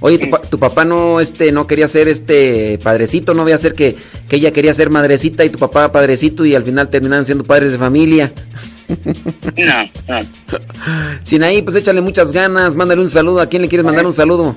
Oye, 0.00 0.18
tu, 0.18 0.30
pa- 0.30 0.40
tu 0.40 0.58
papá 0.58 0.84
no, 0.84 1.20
este, 1.20 1.52
no 1.52 1.66
quería 1.66 1.86
ser 1.88 2.08
este 2.08 2.78
padrecito, 2.82 3.34
no 3.34 3.42
voy 3.42 3.52
a 3.52 3.58
ser 3.58 3.74
que, 3.74 3.96
que 4.28 4.36
ella 4.36 4.50
quería 4.52 4.72
ser 4.72 4.88
madrecita 4.90 5.44
y 5.44 5.50
tu 5.50 5.58
papá 5.58 5.92
padrecito 5.92 6.44
y 6.46 6.54
al 6.54 6.64
final 6.64 6.88
terminaron 6.88 7.26
siendo 7.26 7.44
padres 7.44 7.72
de 7.72 7.78
familia. 7.78 8.32
No, 9.56 9.90
no. 10.08 10.26
Sinaí, 11.24 11.60
pues 11.60 11.76
échale 11.76 12.00
muchas 12.00 12.32
ganas, 12.32 12.74
mándale 12.74 13.02
un 13.02 13.10
saludo. 13.10 13.40
¿A 13.42 13.46
quién 13.46 13.60
le 13.62 13.68
quieres 13.68 13.84
mandar 13.84 14.06
un 14.06 14.14
saludo? 14.14 14.54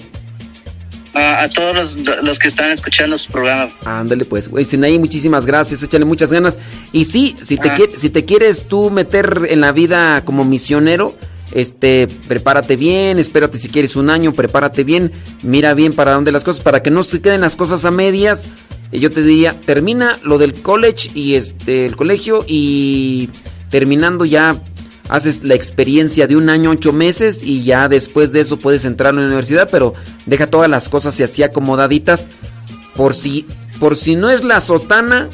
A, 1.13 1.43
a 1.43 1.49
todos 1.49 1.75
los, 1.75 2.23
los 2.23 2.39
que 2.39 2.47
están 2.47 2.71
escuchando 2.71 3.17
su 3.17 3.29
programa. 3.29 3.69
Ándale 3.83 4.23
pues, 4.23 4.47
güey, 4.47 4.63
Sinaí, 4.63 4.97
muchísimas 4.97 5.45
gracias, 5.45 5.83
échale 5.83 6.05
muchas 6.05 6.31
ganas. 6.31 6.57
Y 6.93 7.05
sí, 7.05 7.35
si 7.43 7.57
te, 7.57 7.69
Ah. 7.69 7.77
si 7.95 8.09
te 8.09 8.25
quieres 8.25 8.67
tú 8.67 8.89
meter 8.89 9.47
en 9.49 9.61
la 9.61 9.71
vida 9.71 10.23
como 10.25 10.43
misionero, 10.43 11.15
este, 11.53 12.07
prepárate 12.27 12.75
bien, 12.75 13.19
espérate 13.19 13.57
si 13.57 13.69
quieres 13.69 13.95
un 13.95 14.09
año, 14.09 14.31
prepárate 14.33 14.83
bien, 14.83 15.11
mira 15.43 15.73
bien 15.73 15.93
para 15.93 16.13
dónde 16.13 16.31
las 16.31 16.43
cosas, 16.43 16.61
para 16.61 16.81
que 16.81 16.91
no 16.91 17.03
se 17.03 17.21
queden 17.21 17.41
las 17.41 17.55
cosas 17.55 17.85
a 17.85 17.91
medias. 17.91 18.49
Y 18.91 18.99
Yo 18.99 19.09
te 19.09 19.23
diría, 19.23 19.53
termina 19.59 20.17
lo 20.23 20.37
del 20.37 20.61
college 20.61 21.11
y 21.13 21.35
este, 21.35 21.85
el 21.85 21.95
colegio 21.95 22.43
y 22.45 23.29
terminando 23.69 24.25
ya 24.25 24.61
haces 25.09 25.43
la 25.43 25.55
experiencia 25.55 26.27
de 26.27 26.35
un 26.35 26.49
año, 26.49 26.71
ocho 26.71 26.93
meses 26.93 27.41
y 27.43 27.63
ya 27.63 27.87
después 27.89 28.31
de 28.31 28.41
eso 28.41 28.57
puedes 28.57 28.85
entrar 28.85 29.13
a 29.13 29.17
la 29.17 29.25
universidad, 29.25 29.69
pero 29.69 29.93
deja 30.25 30.47
todas 30.47 30.69
las 30.69 30.89
cosas 30.89 31.17
y 31.19 31.23
así 31.23 31.43
acomodaditas 31.43 32.27
por 32.95 33.13
si, 33.13 33.45
por 33.79 33.95
si 33.97 34.15
no 34.15 34.29
es 34.29 34.43
la 34.43 34.59
sotana 34.59 35.29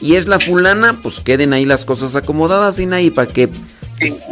y 0.00 0.14
es 0.16 0.26
la 0.26 0.38
fulana, 0.40 0.98
pues 1.02 1.20
queden 1.20 1.52
ahí 1.52 1.64
las 1.64 1.84
cosas 1.84 2.16
acomodadas, 2.16 2.78
ahí 2.78 3.10
para 3.10 3.30
que 3.30 3.48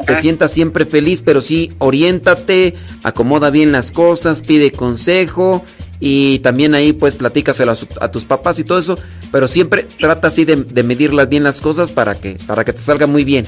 te 0.07 0.21
sientas 0.21 0.51
siempre 0.51 0.87
feliz, 0.87 1.23
pero 1.25 1.41
sí, 1.41 1.73
oriéntate, 1.79 2.75
acomoda 3.05 3.51
bien 3.51 3.71
las 3.73 3.93
cosas, 3.93 4.41
pide 4.41 4.73
consejo 4.73 5.63
y 6.01 6.39
también 6.39 6.75
ahí 6.75 6.93
pues 6.93 7.17
platícaselo 7.17 7.73
a, 7.73 7.75
su- 7.75 7.89
a 8.01 8.11
tus 8.11 8.25
papás 8.25 8.59
y 8.59 8.65
todo 8.65 8.79
eso, 8.79 8.99
pero 9.31 9.47
siempre 9.47 9.87
trata 9.99 10.29
así 10.29 10.45
de, 10.47 10.57
de 10.57 10.83
medirlas 10.83 11.29
bien 11.29 11.43
las 11.45 11.61
cosas 11.61 11.91
para 11.91 12.15
que, 12.15 12.37
para 12.47 12.65
que 12.65 12.73
te 12.73 12.81
salga 12.81 13.07
muy 13.07 13.25
bien. 13.25 13.45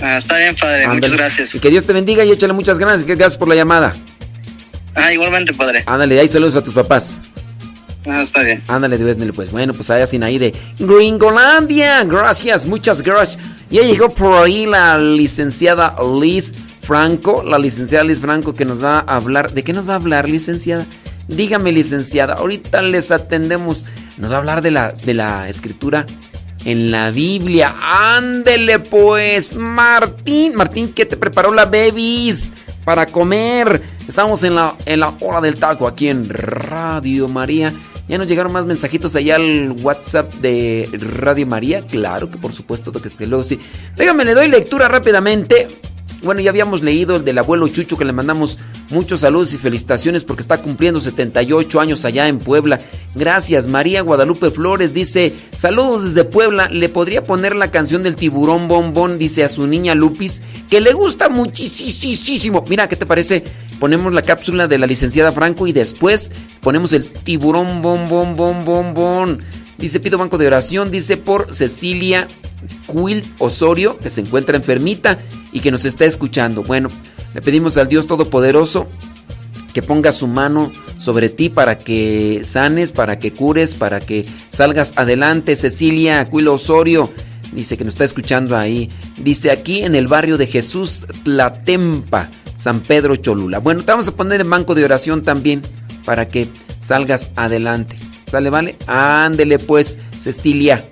Ah, 0.00 0.16
está 0.16 0.38
bien, 0.38 0.54
padre. 0.56 0.86
Muchas 0.88 1.12
gracias. 1.12 1.54
Y 1.54 1.58
que 1.58 1.70
Dios 1.70 1.84
te 1.84 1.92
bendiga 1.92 2.24
y 2.24 2.30
échale 2.30 2.52
muchas 2.52 2.78
que 2.78 2.84
gracias 2.84 3.36
por 3.36 3.48
la 3.48 3.56
llamada. 3.56 3.92
Ah, 4.94 5.12
igualmente, 5.12 5.52
padre. 5.52 5.82
Ándale, 5.86 6.18
ahí 6.20 6.28
saludos 6.28 6.56
a 6.56 6.62
tus 6.62 6.72
papás. 6.74 7.20
Ah, 8.08 8.22
está 8.22 8.42
bien. 8.42 8.62
Ándale, 8.68 8.96
Dios, 8.96 9.16
pues 9.34 9.52
bueno, 9.52 9.74
pues 9.74 9.90
allá 9.90 10.06
sin 10.06 10.22
ahí 10.22 10.38
de 10.38 10.54
Gringolandia. 10.78 12.04
Gracias, 12.04 12.66
muchas 12.66 13.02
gracias. 13.02 13.42
Ya 13.70 13.82
llegó 13.82 14.08
por 14.08 14.34
ahí 14.42 14.66
la 14.66 14.96
licenciada 14.96 15.94
Liz 16.20 16.52
Franco, 16.80 17.42
la 17.42 17.58
licenciada 17.58 18.04
Liz 18.04 18.20
Franco 18.20 18.54
que 18.54 18.64
nos 18.64 18.82
va 18.82 19.00
a 19.00 19.16
hablar. 19.16 19.52
¿De 19.52 19.62
qué 19.62 19.72
nos 19.72 19.88
va 19.88 19.92
a 19.92 19.96
hablar, 19.96 20.28
licenciada? 20.28 20.86
Dígame, 21.28 21.70
licenciada, 21.72 22.34
ahorita 22.34 22.80
les 22.80 23.10
atendemos. 23.10 23.84
Nos 24.16 24.30
va 24.30 24.36
a 24.36 24.38
hablar 24.38 24.62
de 24.62 24.70
la, 24.70 24.92
de 24.92 25.12
la 25.12 25.48
escritura 25.48 26.06
en 26.64 26.90
la 26.90 27.10
Biblia. 27.10 27.74
Ándele 27.80 28.78
pues, 28.78 29.54
Martín. 29.54 30.54
Martín, 30.54 30.92
¿qué 30.94 31.04
te 31.04 31.18
preparó 31.18 31.52
la 31.52 31.66
babies 31.66 32.52
para 32.84 33.04
comer? 33.04 33.82
Estamos 34.08 34.42
en 34.44 34.54
la, 34.54 34.74
en 34.86 35.00
la 35.00 35.12
hora 35.20 35.42
del 35.42 35.56
taco 35.56 35.86
aquí 35.86 36.08
en 36.08 36.26
Radio 36.28 37.28
María. 37.28 37.74
Ya 38.08 38.16
nos 38.16 38.26
llegaron 38.26 38.52
más 38.52 38.64
mensajitos 38.64 39.14
allá 39.16 39.36
al 39.36 39.76
WhatsApp 39.82 40.32
de 40.34 40.88
Radio 41.20 41.46
María. 41.46 41.82
Claro 41.82 42.30
que 42.30 42.38
por 42.38 42.52
supuesto 42.52 42.90
que 42.90 43.08
esté 43.08 43.26
luego 43.26 43.44
sí. 43.44 43.60
Déjame, 43.96 44.24
le 44.24 44.34
doy 44.34 44.48
lectura 44.48 44.88
rápidamente. 44.88 45.68
Bueno, 46.22 46.40
ya 46.40 46.50
habíamos 46.50 46.82
leído 46.82 47.16
el 47.16 47.24
del 47.24 47.38
abuelo 47.38 47.68
Chucho 47.68 47.96
que 47.96 48.04
le 48.04 48.12
mandamos 48.12 48.58
muchos 48.90 49.20
saludos 49.20 49.54
y 49.54 49.58
felicitaciones 49.58 50.24
porque 50.24 50.42
está 50.42 50.58
cumpliendo 50.58 51.00
78 51.00 51.80
años 51.80 52.04
allá 52.04 52.28
en 52.28 52.38
Puebla. 52.38 52.80
Gracias, 53.14 53.66
María 53.66 54.02
Guadalupe 54.02 54.50
Flores 54.50 54.94
dice, 54.94 55.34
saludos 55.54 56.04
desde 56.04 56.24
Puebla, 56.24 56.68
le 56.68 56.88
podría 56.88 57.22
poner 57.22 57.56
la 57.56 57.70
canción 57.70 58.02
del 58.02 58.16
tiburón 58.16 58.68
bombón, 58.68 59.18
dice 59.18 59.44
a 59.44 59.48
su 59.48 59.66
niña 59.66 59.94
Lupis, 59.94 60.42
que 60.70 60.80
le 60.80 60.92
gusta 60.92 61.28
muchísimo. 61.28 62.64
Mira, 62.68 62.88
¿qué 62.88 62.96
te 62.96 63.06
parece? 63.06 63.44
Ponemos 63.80 64.12
la 64.12 64.22
cápsula 64.22 64.66
de 64.66 64.78
la 64.78 64.86
licenciada 64.86 65.32
Franco 65.32 65.66
y 65.66 65.72
después 65.72 66.32
ponemos 66.60 66.92
el 66.92 67.08
tiburón 67.08 67.82
bombón 67.82 68.36
bombón 68.36 68.64
bombón. 68.64 69.44
Dice, 69.78 70.00
pido 70.00 70.18
banco 70.18 70.38
de 70.38 70.46
oración, 70.48 70.90
dice 70.90 71.16
por 71.16 71.54
Cecilia 71.54 72.26
Quil 72.92 73.24
Osorio, 73.38 73.96
que 73.98 74.10
se 74.10 74.20
encuentra 74.20 74.56
enfermita 74.56 75.18
y 75.52 75.60
que 75.60 75.70
nos 75.70 75.84
está 75.84 76.04
escuchando. 76.04 76.64
Bueno, 76.64 76.88
le 77.32 77.40
pedimos 77.40 77.76
al 77.76 77.88
Dios 77.88 78.08
Todopoderoso 78.08 78.88
que 79.72 79.82
ponga 79.82 80.10
su 80.10 80.26
mano 80.26 80.72
sobre 80.98 81.28
ti 81.28 81.48
para 81.48 81.78
que 81.78 82.42
sanes, 82.44 82.90
para 82.90 83.20
que 83.20 83.32
cures, 83.32 83.74
para 83.74 84.00
que 84.00 84.26
salgas 84.50 84.94
adelante. 84.96 85.54
Cecilia 85.54 86.28
Quil 86.28 86.48
Osorio 86.48 87.12
dice 87.52 87.76
que 87.76 87.84
nos 87.84 87.94
está 87.94 88.04
escuchando 88.04 88.56
ahí. 88.56 88.90
Dice 89.22 89.52
aquí 89.52 89.82
en 89.82 89.94
el 89.94 90.08
barrio 90.08 90.36
de 90.36 90.48
Jesús 90.48 91.06
Tlatempa, 91.22 92.28
San 92.56 92.80
Pedro 92.80 93.14
Cholula. 93.14 93.60
Bueno, 93.60 93.84
te 93.84 93.92
vamos 93.92 94.08
a 94.08 94.16
poner 94.16 94.40
en 94.40 94.50
banco 94.50 94.74
de 94.74 94.84
oración 94.84 95.22
también 95.22 95.62
para 96.04 96.28
que 96.28 96.48
salgas 96.80 97.30
adelante. 97.36 97.94
¿Sale, 98.30 98.50
vale? 98.50 98.76
Ándele 98.86 99.58
pues, 99.58 99.98
Cecilia. 100.18 100.84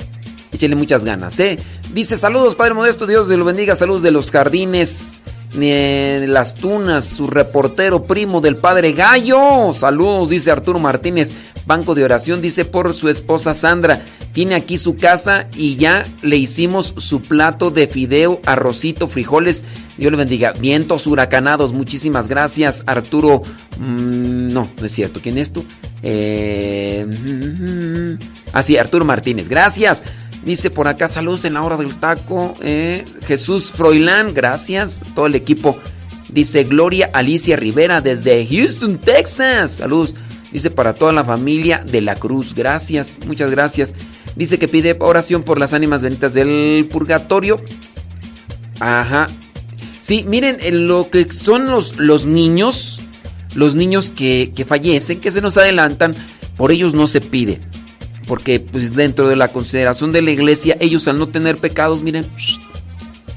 Échale 0.52 0.74
muchas 0.74 1.04
ganas, 1.04 1.38
¿eh? 1.40 1.58
Dice, 1.92 2.16
saludos, 2.16 2.54
Padre 2.54 2.74
Modesto, 2.74 3.06
Dios 3.06 3.28
te 3.28 3.36
lo 3.36 3.44
bendiga, 3.44 3.74
saludos 3.74 4.02
de 4.02 4.10
los 4.10 4.30
jardines, 4.30 5.20
eh, 5.58 6.18
de 6.20 6.26
las 6.26 6.54
tunas, 6.54 7.04
su 7.04 7.26
reportero 7.26 8.02
primo 8.02 8.40
del 8.40 8.56
Padre 8.56 8.92
Gallo. 8.92 9.72
Saludos, 9.72 10.30
dice 10.30 10.50
Arturo 10.50 10.78
Martínez, 10.78 11.34
banco 11.66 11.94
de 11.94 12.04
oración, 12.04 12.40
dice 12.40 12.64
por 12.64 12.94
su 12.94 13.08
esposa 13.08 13.54
Sandra. 13.54 14.04
Tiene 14.32 14.54
aquí 14.54 14.76
su 14.76 14.96
casa 14.96 15.46
y 15.56 15.76
ya 15.76 16.04
le 16.22 16.36
hicimos 16.36 16.94
su 16.98 17.22
plato 17.22 17.70
de 17.70 17.86
fideo, 17.86 18.40
arrocito, 18.44 19.08
frijoles. 19.08 19.64
Dios 19.98 20.10
le 20.10 20.18
bendiga. 20.18 20.52
Vientos 20.52 21.06
huracanados, 21.06 21.72
muchísimas 21.72 22.28
gracias, 22.28 22.82
Arturo. 22.86 23.42
Mm, 23.78 24.52
no, 24.52 24.70
no 24.78 24.86
es 24.86 24.92
cierto. 24.92 25.20
¿Quién 25.22 25.38
es 25.38 25.52
tú? 25.52 25.64
Eh, 26.02 27.06
mm, 27.06 28.24
ah, 28.52 28.62
sí, 28.62 28.76
Arturo 28.76 29.04
Martínez. 29.04 29.48
Gracias. 29.48 30.02
Dice 30.44 30.70
por 30.70 30.86
acá, 30.86 31.08
saludos 31.08 31.44
en 31.44 31.54
la 31.54 31.62
hora 31.62 31.76
del 31.76 31.94
taco. 31.96 32.54
eh, 32.62 33.04
Jesús 33.26 33.72
Froilán, 33.72 34.32
gracias. 34.34 35.00
Todo 35.14 35.26
el 35.26 35.34
equipo. 35.34 35.78
Dice 36.28 36.64
Gloria 36.64 37.10
Alicia 37.12 37.56
Rivera 37.56 38.00
desde 38.00 38.46
Houston, 38.46 38.98
Texas. 38.98 39.72
Saludos. 39.72 40.14
Dice 40.52 40.70
para 40.70 40.94
toda 40.94 41.12
la 41.12 41.24
familia 41.24 41.82
de 41.84 42.00
la 42.00 42.14
Cruz. 42.14 42.54
Gracias, 42.54 43.18
muchas 43.26 43.50
gracias. 43.50 43.94
Dice 44.36 44.58
que 44.58 44.68
pide 44.68 44.96
oración 45.00 45.42
por 45.42 45.58
las 45.58 45.72
ánimas 45.72 46.02
benditas 46.02 46.34
del 46.34 46.86
purgatorio. 46.90 47.60
Ajá. 48.78 49.28
Sí, 50.06 50.22
miren, 50.22 50.58
en 50.60 50.86
lo 50.86 51.10
que 51.10 51.26
son 51.32 51.68
los, 51.68 51.96
los 51.96 52.26
niños, 52.26 53.00
los 53.56 53.74
niños 53.74 54.10
que, 54.10 54.52
que 54.54 54.64
fallecen, 54.64 55.18
que 55.18 55.32
se 55.32 55.40
nos 55.40 55.56
adelantan, 55.56 56.14
por 56.56 56.70
ellos 56.70 56.94
no 56.94 57.08
se 57.08 57.20
pide. 57.20 57.60
Porque 58.28 58.60
pues 58.60 58.94
dentro 58.94 59.28
de 59.28 59.34
la 59.34 59.48
consideración 59.48 60.12
de 60.12 60.22
la 60.22 60.30
iglesia, 60.30 60.76
ellos 60.78 61.08
al 61.08 61.18
no 61.18 61.26
tener 61.26 61.56
pecados, 61.56 62.02
miren, 62.02 62.24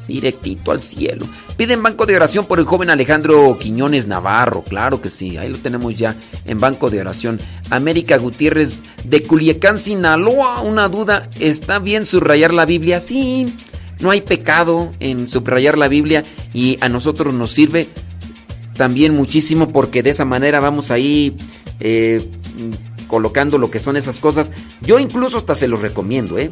directito 0.07 0.71
al 0.71 0.79
cielo. 0.79 1.25
Piden 1.57 1.81
banco 1.81 2.05
de 2.05 2.15
oración 2.15 2.45
por 2.45 2.59
el 2.59 2.65
joven 2.65 2.91
Alejandro 2.91 3.57
Quiñones 3.59 4.05
Navarro, 4.05 4.61
claro 4.61 5.01
que 5.01 5.09
sí, 5.09 5.37
ahí 5.37 5.49
lo 5.49 5.57
tenemos 5.57 5.95
ya 5.97 6.17
en 6.45 6.59
banco 6.59 6.91
de 6.91 7.01
oración. 7.01 7.39
América 7.71 8.19
Gutiérrez 8.19 8.83
de 9.05 9.23
Culiacán, 9.23 9.79
Sinaloa, 9.79 10.61
una 10.61 10.87
duda, 10.87 11.31
¿está 11.39 11.79
bien 11.79 12.05
subrayar 12.05 12.53
la 12.53 12.65
Biblia? 12.65 12.99
Sí, 12.99 13.55
no 13.99 14.11
hay 14.11 14.21
pecado 14.21 14.91
en 14.99 15.27
subrayar 15.27 15.77
la 15.77 15.88
Biblia 15.88 16.23
y 16.53 16.77
a 16.81 16.89
nosotros 16.89 17.34
nos 17.34 17.51
sirve 17.51 17.88
también 18.76 19.15
muchísimo 19.15 19.67
porque 19.67 20.03
de 20.03 20.11
esa 20.11 20.26
manera 20.26 20.59
vamos 20.59 20.89
ahí 20.89 21.35
eh, 21.80 22.26
colocando 23.07 23.57
lo 23.57 23.69
que 23.69 23.80
son 23.80 23.97
esas 23.97 24.19
cosas. 24.19 24.51
Yo 24.81 24.99
incluso 24.99 25.38
hasta 25.38 25.55
se 25.55 25.67
los 25.67 25.81
recomiendo, 25.81 26.38
¿eh? 26.38 26.49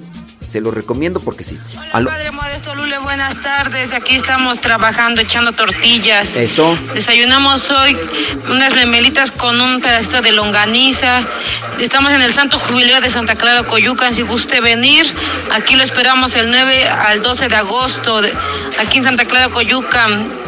Se 0.50 0.62
los 0.62 0.74
recomiendo 0.74 1.20
porque 1.20 1.44
sí. 1.44 1.60
Aló. 1.92 2.10
Padre 2.10 2.32
Modesto 2.32 2.74
Lule, 2.76 2.98
buenas 3.00 3.42
tardes. 3.42 3.94
Aquí 3.94 4.16
estamos 4.16 4.62
trabajando, 4.62 5.22
echando 5.22 5.52
tortillas. 5.52 6.36
Eso. 6.36 6.78
Desayunamos 6.94 7.70
hoy 7.70 7.98
unas 8.50 8.74
memelitas 8.74 9.32
con 9.32 9.60
un 9.60 9.82
pedacito 9.82 10.22
de 10.22 10.32
longaniza. 10.32 11.28
Estamos 11.80 12.12
en 12.14 12.22
el 12.22 12.34
Santo 12.34 12.60
Jubileo 12.60 13.02
de 13.02 13.10
Santa 13.10 13.36
Clara, 13.36 13.64
Coyucan. 13.64 14.16
Si 14.16 14.22
guste 14.22 14.62
venir, 14.62 15.14
aquí 15.52 15.76
lo 15.76 15.84
esperamos 15.84 16.34
el 16.36 16.50
9 16.50 16.88
al 16.88 17.22
12 17.22 17.50
de 17.50 17.56
agosto, 17.56 18.22
aquí 18.80 19.00
en 19.00 19.04
Santa 19.04 19.26
Clara, 19.26 19.50
Coyucan. 19.50 20.47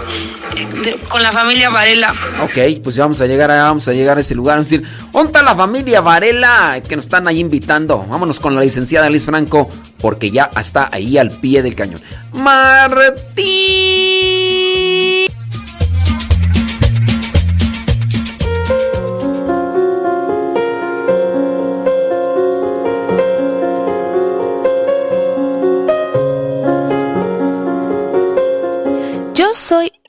Con 1.09 1.21
la 1.21 1.31
familia 1.31 1.69
Varela. 1.69 2.13
Ok, 2.43 2.81
pues 2.83 2.97
vamos 2.97 3.21
a 3.21 3.25
llegar 3.25 3.51
a, 3.51 3.63
vamos 3.63 3.87
a 3.87 3.93
llegar 3.93 4.17
a 4.17 4.21
ese 4.21 4.35
lugar. 4.35 4.57
Vamos 4.57 4.71
a 4.71 4.75
decir, 4.75 4.87
¿dónde 5.11 5.27
está 5.27 5.43
la 5.43 5.55
familia 5.55 6.01
Varela? 6.01 6.81
Que 6.87 6.95
nos 6.95 7.05
están 7.05 7.27
ahí 7.27 7.39
invitando. 7.39 8.05
Vámonos 8.07 8.39
con 8.39 8.55
la 8.55 8.61
licenciada 8.61 9.09
Liz 9.09 9.25
Franco, 9.25 9.69
porque 9.99 10.31
ya 10.31 10.49
está 10.59 10.89
ahí 10.91 11.17
al 11.17 11.31
pie 11.31 11.61
del 11.61 11.75
cañón. 11.75 12.01
Martín. 12.33 14.18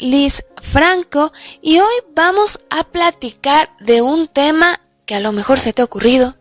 Liz 0.01 0.45
Franco 0.63 1.33
y 1.63 1.79
hoy 1.79 1.95
vamos 2.15 2.61
a 2.71 2.85
platicar 2.85 3.71
de 3.81 4.03
un 4.03 4.29
tema 4.29 4.81
que 5.07 5.15
a 5.15 5.21
lo 5.21 5.33
mejor 5.33 5.61
se 5.61 5.73
te 5.73 5.83
ha 5.83 5.85
ocurrido, 5.85 6.37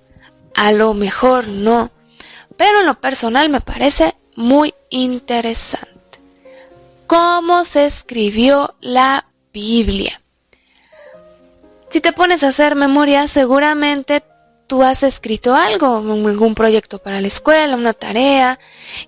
a 0.55 0.71
lo 0.71 0.93
mejor 0.93 1.47
no, 1.47 1.91
pero 2.57 2.79
en 2.79 2.85
lo 2.85 2.95
personal 2.95 3.49
me 3.49 3.61
parece 3.61 4.15
muy 4.35 4.73
interesante. 4.89 5.89
¿Cómo 7.07 7.65
se 7.65 7.85
escribió 7.85 8.75
la 8.79 9.25
Biblia? 9.51 10.21
Si 11.89 12.01
te 12.01 12.13
pones 12.13 12.43
a 12.43 12.49
hacer 12.49 12.75
memoria, 12.75 13.27
seguramente 13.27 14.23
tú 14.69 14.83
has 14.83 15.01
escrito 15.01 15.55
algo, 15.55 15.97
algún 15.97 16.53
proyecto 16.53 16.99
para 16.99 17.19
la 17.19 17.27
escuela, 17.27 17.75
una 17.75 17.93
tarea, 17.93 18.59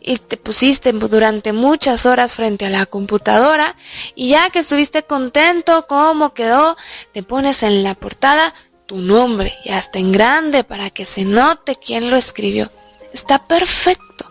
y 0.01 0.17
te 0.17 0.35
pusiste 0.35 0.91
durante 0.91 1.53
muchas 1.53 2.07
horas 2.07 2.33
frente 2.33 2.65
a 2.65 2.71
la 2.71 2.87
computadora, 2.87 3.75
y 4.15 4.29
ya 4.29 4.49
que 4.49 4.57
estuviste 4.57 5.03
contento 5.03 5.85
cómo 5.87 6.33
quedó, 6.33 6.75
te 7.13 7.21
pones 7.21 7.61
en 7.61 7.83
la 7.83 7.93
portada 7.93 8.55
tu 8.87 8.97
nombre, 8.97 9.53
y 9.63 9.69
hasta 9.69 9.99
en 9.99 10.11
grande 10.11 10.63
para 10.63 10.89
que 10.89 11.05
se 11.05 11.25
note 11.25 11.75
quién 11.75 12.09
lo 12.09 12.15
escribió. 12.15 12.71
Está 13.13 13.47
perfecto. 13.47 14.25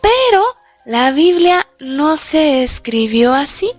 Pero 0.00 0.42
la 0.86 1.12
Biblia 1.12 1.68
no 1.80 2.16
se 2.16 2.64
escribió 2.64 3.34
así. 3.34 3.70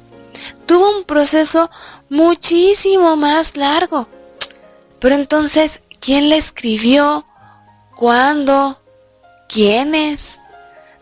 Tuvo 0.67 0.95
un 0.95 1.05
proceso 1.05 1.71
muchísimo 2.07 3.15
más 3.15 3.57
largo. 3.57 4.07
Pero 4.99 5.15
entonces, 5.15 5.81
¿quién 6.01 6.29
la 6.29 6.35
escribió? 6.35 7.25
¿Cuándo? 7.95 8.81
¿Quiénes? 9.47 10.41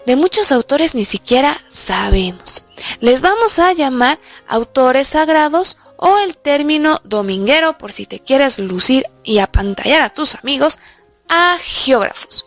De 0.06 0.16
muchos 0.16 0.52
autores 0.52 0.94
ni 0.94 1.06
siquiera 1.06 1.60
sabemos. 1.68 2.66
Les 3.00 3.22
vamos 3.22 3.58
a 3.58 3.74
llamar 3.74 4.20
autores 4.48 5.08
sagrados 5.08 5.78
o 5.98 6.18
el 6.20 6.38
término 6.38 7.00
dominguero 7.04 7.78
por 7.78 7.92
si 7.92 8.06
te 8.06 8.20
quieres 8.20 8.60
lucir 8.60 9.06
y 9.24 9.40
apantallar 9.40 10.02
a 10.02 10.14
tus 10.14 10.36
amigos, 10.36 10.80
agiógrafos. 11.28 12.46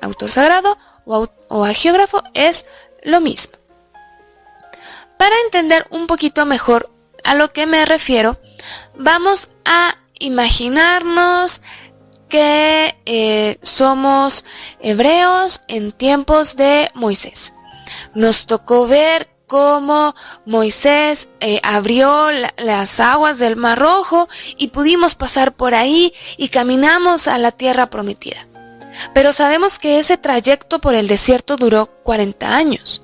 Autor 0.00 0.30
sagrado 0.30 0.78
o, 1.04 1.28
o 1.48 1.64
agiógrafo 1.64 2.22
es 2.34 2.64
lo 3.02 3.20
mismo. 3.20 3.58
Para 5.18 5.34
entender 5.44 5.86
un 5.90 6.06
poquito 6.06 6.46
mejor 6.46 6.90
a 7.24 7.34
lo 7.34 7.52
que 7.52 7.66
me 7.66 7.84
refiero, 7.84 8.38
vamos 8.94 9.50
a 9.64 9.96
imaginarnos 10.20 11.60
que 12.28 12.94
eh, 13.06 13.58
somos 13.62 14.44
hebreos 14.80 15.62
en 15.68 15.90
tiempos 15.92 16.54
de 16.56 16.88
Moisés. 16.94 17.54
Nos 18.14 18.46
tocó 18.46 18.86
ver 18.86 19.28
cómo 19.48 20.14
Moisés 20.46 21.28
eh, 21.40 21.58
abrió 21.64 22.30
la- 22.30 22.54
las 22.56 23.00
aguas 23.00 23.40
del 23.40 23.56
Mar 23.56 23.78
Rojo 23.80 24.28
y 24.56 24.68
pudimos 24.68 25.16
pasar 25.16 25.56
por 25.56 25.74
ahí 25.74 26.12
y 26.36 26.48
caminamos 26.50 27.26
a 27.26 27.36
la 27.38 27.50
tierra 27.50 27.90
prometida. 27.90 28.46
Pero 29.12 29.32
sabemos 29.32 29.78
que 29.80 29.98
ese 29.98 30.18
trayecto 30.18 30.78
por 30.78 30.94
el 30.94 31.08
desierto 31.08 31.56
duró 31.56 31.86
40 32.04 32.54
años. 32.54 33.02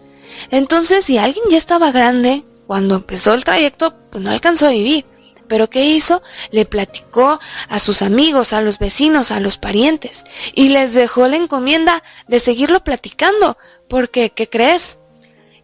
Entonces, 0.51 1.05
si 1.07 1.19
alguien 1.19 1.45
ya 1.51 1.57
estaba 1.57 1.91
grande, 1.91 2.45
cuando 2.67 2.97
empezó 2.97 3.35
el 3.35 3.45
trayecto, 3.45 3.95
pues 4.11 4.23
no 4.23 4.31
alcanzó 4.31 4.67
a 4.67 4.71
vivir. 4.71 5.05
Pero 5.49 5.71
¿qué 5.71 5.87
hizo? 5.87 6.23
Le 6.51 6.65
platicó 6.65 7.39
a 7.69 7.79
sus 7.79 8.03
amigos, 8.03 8.53
a 8.53 8.61
los 8.61 8.79
vecinos, 8.79 9.31
a 9.31 9.41
los 9.41 9.59
parientes, 9.59 10.25
y 10.55 10.69
les 10.69 10.95
dejó 10.95 11.29
la 11.29 11.37
encomienda 11.37 12.03
de 12.29 12.41
seguirlo 12.41 12.83
platicando, 12.83 13.57
porque, 13.89 14.31
¿qué 14.31 14.49
crees? 14.49 14.99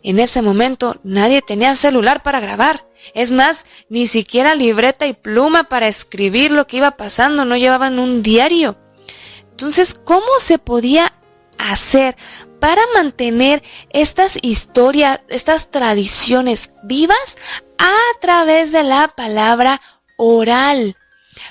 En 0.02 0.18
ese 0.18 0.42
momento 0.42 0.96
nadie 1.04 1.42
tenía 1.42 1.74
celular 1.74 2.22
para 2.22 2.40
grabar. 2.40 2.86
Es 3.14 3.30
más, 3.30 3.64
ni 3.88 4.06
siquiera 4.06 4.54
libreta 4.54 5.06
y 5.06 5.12
pluma 5.12 5.64
para 5.64 5.88
escribir 5.88 6.50
lo 6.50 6.66
que 6.66 6.78
iba 6.78 6.92
pasando, 6.92 7.44
no 7.44 7.56
llevaban 7.56 7.98
un 7.98 8.22
diario. 8.22 8.76
Entonces, 9.50 9.94
¿cómo 10.04 10.26
se 10.40 10.58
podía 10.58 11.12
hacer 11.58 12.16
para 12.60 12.82
mantener 12.94 13.62
estas 13.90 14.38
historias, 14.42 15.20
estas 15.28 15.70
tradiciones 15.70 16.70
vivas 16.82 17.36
a 17.78 17.96
través 18.20 18.72
de 18.72 18.82
la 18.82 19.08
palabra 19.08 19.80
oral? 20.16 20.96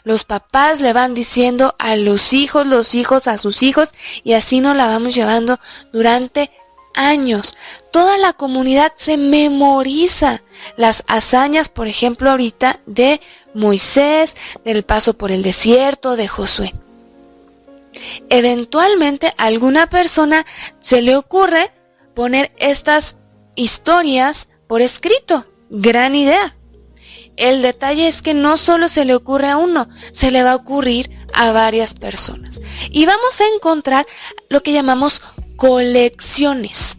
Los 0.03 0.23
papás 0.23 0.79
le 0.79 0.93
van 0.93 1.13
diciendo 1.13 1.75
a 1.79 1.95
los 1.95 2.33
hijos, 2.33 2.65
los 2.67 2.95
hijos 2.95 3.27
a 3.27 3.37
sus 3.37 3.63
hijos, 3.63 3.93
y 4.23 4.33
así 4.33 4.59
nos 4.59 4.75
la 4.75 4.87
vamos 4.87 5.15
llevando 5.15 5.59
durante 5.91 6.51
años. 6.93 7.57
Toda 7.91 8.17
la 8.17 8.33
comunidad 8.33 8.93
se 8.95 9.17
memoriza 9.17 10.41
las 10.77 11.03
hazañas, 11.07 11.69
por 11.69 11.87
ejemplo, 11.87 12.29
ahorita 12.29 12.79
de 12.85 13.21
Moisés, 13.53 14.35
del 14.63 14.83
paso 14.83 15.13
por 15.13 15.31
el 15.31 15.41
desierto, 15.41 16.15
de 16.15 16.27
Josué. 16.27 16.73
Eventualmente 18.29 19.33
a 19.37 19.45
alguna 19.45 19.87
persona 19.87 20.45
se 20.79 21.01
le 21.01 21.15
ocurre 21.15 21.71
poner 22.15 22.51
estas 22.57 23.17
historias 23.55 24.47
por 24.67 24.81
escrito. 24.81 25.45
Gran 25.69 26.15
idea. 26.15 26.55
El 27.37 27.61
detalle 27.61 28.07
es 28.07 28.21
que 28.21 28.33
no 28.33 28.57
solo 28.57 28.89
se 28.89 29.05
le 29.05 29.15
ocurre 29.15 29.49
a 29.49 29.57
uno, 29.57 29.89
se 30.11 30.31
le 30.31 30.43
va 30.43 30.51
a 30.51 30.55
ocurrir 30.55 31.09
a 31.33 31.51
varias 31.51 31.93
personas. 31.93 32.61
Y 32.89 33.05
vamos 33.05 33.39
a 33.39 33.47
encontrar 33.55 34.05
lo 34.49 34.61
que 34.61 34.73
llamamos 34.73 35.21
colecciones. 35.55 36.97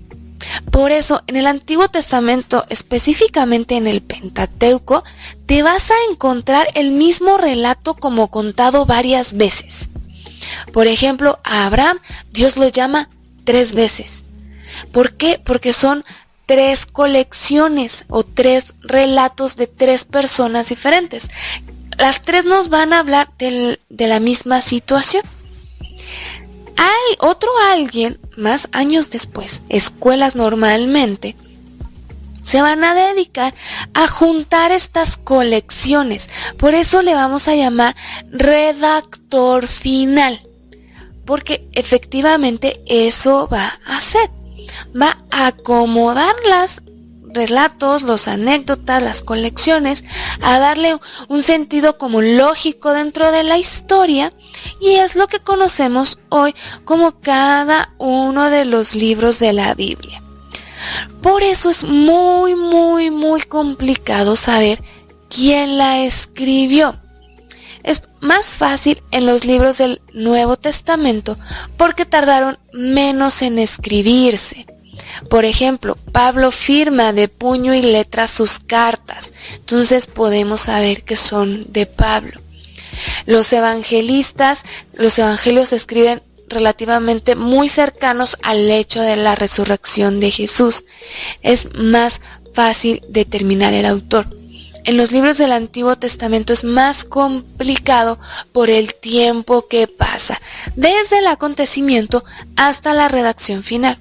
Por 0.70 0.90
eso, 0.90 1.22
en 1.26 1.36
el 1.36 1.46
Antiguo 1.46 1.88
Testamento, 1.88 2.64
específicamente 2.68 3.76
en 3.76 3.86
el 3.86 4.02
Pentateuco, 4.02 5.04
te 5.46 5.62
vas 5.62 5.90
a 5.90 5.94
encontrar 6.10 6.66
el 6.74 6.90
mismo 6.90 7.38
relato 7.38 7.94
como 7.94 8.30
contado 8.30 8.84
varias 8.86 9.34
veces. 9.34 9.88
Por 10.72 10.86
ejemplo, 10.86 11.38
a 11.44 11.66
Abraham 11.66 11.98
Dios 12.30 12.56
lo 12.56 12.68
llama 12.68 13.08
tres 13.44 13.74
veces. 13.74 14.26
¿Por 14.92 15.14
qué? 15.14 15.40
Porque 15.44 15.72
son 15.72 16.04
tres 16.46 16.86
colecciones 16.86 18.04
o 18.08 18.24
tres 18.24 18.74
relatos 18.80 19.56
de 19.56 19.66
tres 19.66 20.04
personas 20.04 20.68
diferentes. 20.68 21.30
Las 21.98 22.22
tres 22.22 22.44
nos 22.44 22.68
van 22.68 22.92
a 22.92 23.00
hablar 23.00 23.30
de 23.38 23.78
la 23.88 24.20
misma 24.20 24.60
situación. 24.60 25.22
Hay 26.76 27.16
otro 27.20 27.48
alguien, 27.70 28.18
más 28.36 28.68
años 28.72 29.10
después, 29.10 29.62
escuelas 29.68 30.34
normalmente, 30.34 31.36
se 32.52 32.60
van 32.60 32.84
a 32.84 32.94
dedicar 32.94 33.54
a 33.94 34.06
juntar 34.06 34.72
estas 34.72 35.16
colecciones. 35.16 36.28
Por 36.58 36.74
eso 36.74 37.00
le 37.00 37.14
vamos 37.14 37.48
a 37.48 37.54
llamar 37.54 37.96
redactor 38.30 39.66
final. 39.66 40.38
Porque 41.24 41.66
efectivamente 41.72 42.82
eso 42.84 43.48
va 43.50 43.80
a 43.86 43.96
hacer. 43.96 44.28
Va 44.94 45.16
a 45.30 45.46
acomodar 45.46 46.34
las 46.46 46.82
relatos, 47.22 48.02
los 48.02 48.28
anécdotas, 48.28 49.02
las 49.02 49.22
colecciones, 49.22 50.04
a 50.42 50.58
darle 50.58 50.98
un 51.28 51.42
sentido 51.42 51.96
como 51.96 52.20
lógico 52.20 52.92
dentro 52.92 53.32
de 53.32 53.44
la 53.44 53.56
historia 53.56 54.30
y 54.78 54.96
es 54.96 55.16
lo 55.16 55.26
que 55.26 55.40
conocemos 55.40 56.18
hoy 56.28 56.54
como 56.84 57.18
cada 57.18 57.94
uno 57.96 58.50
de 58.50 58.66
los 58.66 58.94
libros 58.94 59.38
de 59.38 59.54
la 59.54 59.72
Biblia. 59.72 60.21
Por 61.20 61.42
eso 61.42 61.70
es 61.70 61.84
muy, 61.84 62.54
muy, 62.54 63.10
muy 63.10 63.42
complicado 63.42 64.36
saber 64.36 64.82
quién 65.28 65.78
la 65.78 66.04
escribió. 66.04 66.96
Es 67.82 68.02
más 68.20 68.54
fácil 68.54 69.02
en 69.10 69.26
los 69.26 69.44
libros 69.44 69.78
del 69.78 70.00
Nuevo 70.12 70.56
Testamento 70.56 71.36
porque 71.76 72.04
tardaron 72.04 72.58
menos 72.72 73.42
en 73.42 73.58
escribirse. 73.58 74.66
Por 75.28 75.44
ejemplo, 75.44 75.96
Pablo 76.12 76.50
firma 76.50 77.12
de 77.12 77.28
puño 77.28 77.74
y 77.74 77.82
letra 77.82 78.28
sus 78.28 78.58
cartas, 78.58 79.32
entonces 79.54 80.06
podemos 80.06 80.62
saber 80.62 81.02
que 81.02 81.16
son 81.16 81.72
de 81.72 81.86
Pablo. 81.86 82.40
Los 83.26 83.52
evangelistas, 83.52 84.62
los 84.94 85.18
evangelios 85.18 85.72
escriben 85.72 86.22
relativamente 86.52 87.34
muy 87.34 87.68
cercanos 87.68 88.36
al 88.42 88.70
hecho 88.70 89.00
de 89.00 89.16
la 89.16 89.34
resurrección 89.34 90.20
de 90.20 90.30
Jesús. 90.30 90.84
Es 91.42 91.74
más 91.74 92.20
fácil 92.54 93.02
determinar 93.08 93.72
el 93.74 93.86
autor. 93.86 94.26
En 94.84 94.96
los 94.96 95.12
libros 95.12 95.38
del 95.38 95.52
Antiguo 95.52 95.96
Testamento 95.96 96.52
es 96.52 96.64
más 96.64 97.04
complicado 97.04 98.18
por 98.50 98.68
el 98.68 98.94
tiempo 98.94 99.68
que 99.68 99.86
pasa, 99.86 100.40
desde 100.74 101.18
el 101.18 101.28
acontecimiento 101.28 102.24
hasta 102.56 102.92
la 102.92 103.08
redacción 103.08 103.62
final. 103.62 103.96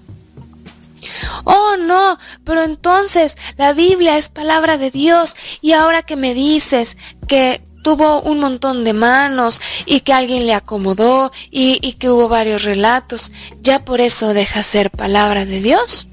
Oh, 1.44 1.76
no, 1.78 2.18
pero 2.44 2.64
entonces 2.64 3.38
la 3.58 3.74
Biblia 3.74 4.18
es 4.18 4.30
palabra 4.30 4.78
de 4.78 4.92
Dios 4.92 5.36
y 5.62 5.74
ahora 5.74 6.02
que 6.02 6.16
me 6.16 6.34
dices 6.34 6.98
que 7.28 7.62
tuvo 7.82 8.22
un 8.22 8.40
montón 8.40 8.84
de 8.84 8.94
manos 8.94 9.62
y 9.86 10.02
que 10.02 10.14
alguien 10.14 10.46
le 10.46 10.54
acomodó 10.54 11.32
y, 11.50 11.94
que 11.94 12.10
hubo 12.10 12.30
varios 12.30 12.64
relatos, 12.64 13.32
¿ya 13.62 13.84
por 13.84 14.02
eso 14.02 14.34
deja 14.34 14.64
ser 14.64 14.90
palabra 14.90 15.46
de 15.46 15.62
Dios? 15.62 16.08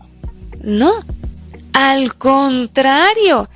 No. 0.62 0.92
Al 1.72 2.16
contrario, 2.16 3.48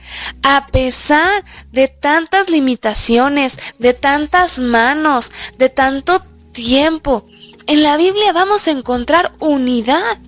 a 0.42 0.68
pesar 0.68 1.44
de 1.72 1.88
tantas 1.88 2.48
limitaciones, 2.48 3.58
de 3.78 3.94
tantas 3.94 4.58
manos, 4.60 5.32
de 5.58 5.68
tanto 5.68 6.22
tiempo, 6.52 7.24
en 7.66 7.82
la 7.82 7.96
Biblia 7.96 8.32
vamos 8.32 8.68
a 8.68 8.72
encontrar 8.72 9.32
unidad. 9.40 10.18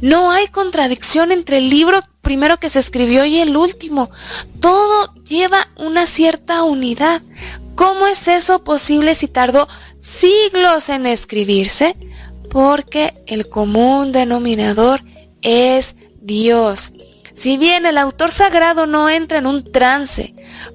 No 0.00 0.30
hay 0.30 0.48
contradicción 0.48 1.32
entre 1.32 1.58
el 1.58 1.70
libro 1.70 2.00
primero 2.22 2.58
que 2.58 2.70
se 2.70 2.78
escribió 2.78 3.24
y 3.24 3.38
el 3.38 3.56
último. 3.56 4.10
Todo 4.60 5.14
lleva 5.24 5.68
una 5.76 6.06
cierta 6.06 6.62
unidad. 6.64 7.22
¿Cómo 7.74 8.06
es 8.06 8.28
eso 8.28 8.62
posible 8.62 9.14
si 9.14 9.26
tardó 9.26 9.68
siglos 9.98 10.88
en 10.88 11.06
escribirse? 11.06 11.96
Porque 12.50 13.14
el 13.26 13.48
común 13.48 14.12
denominador 14.12 15.02
es 15.42 15.96
Dios. 16.20 16.92
Si 17.32 17.56
bien 17.56 17.86
el 17.86 17.96
autor 17.96 18.32
sagrado 18.32 18.86
no 18.86 19.08
entra 19.08 19.38
en 19.38 19.46
un 19.46 19.72
trance 19.72 20.34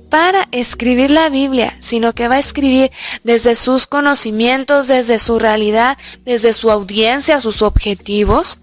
para 0.10 0.48
escribir 0.52 1.12
la 1.12 1.30
Biblia, 1.30 1.76
sino 1.80 2.14
que 2.14 2.28
va 2.28 2.36
a 2.36 2.40
escribir 2.40 2.92
desde 3.24 3.54
sus 3.54 3.86
conocimientos, 3.86 4.88
desde 4.88 5.20
su 5.20 5.38
realidad, 5.38 5.98
desde 6.24 6.54
su 6.54 6.72
audiencia, 6.72 7.40
sus 7.40 7.62
objetivos, 7.62 8.60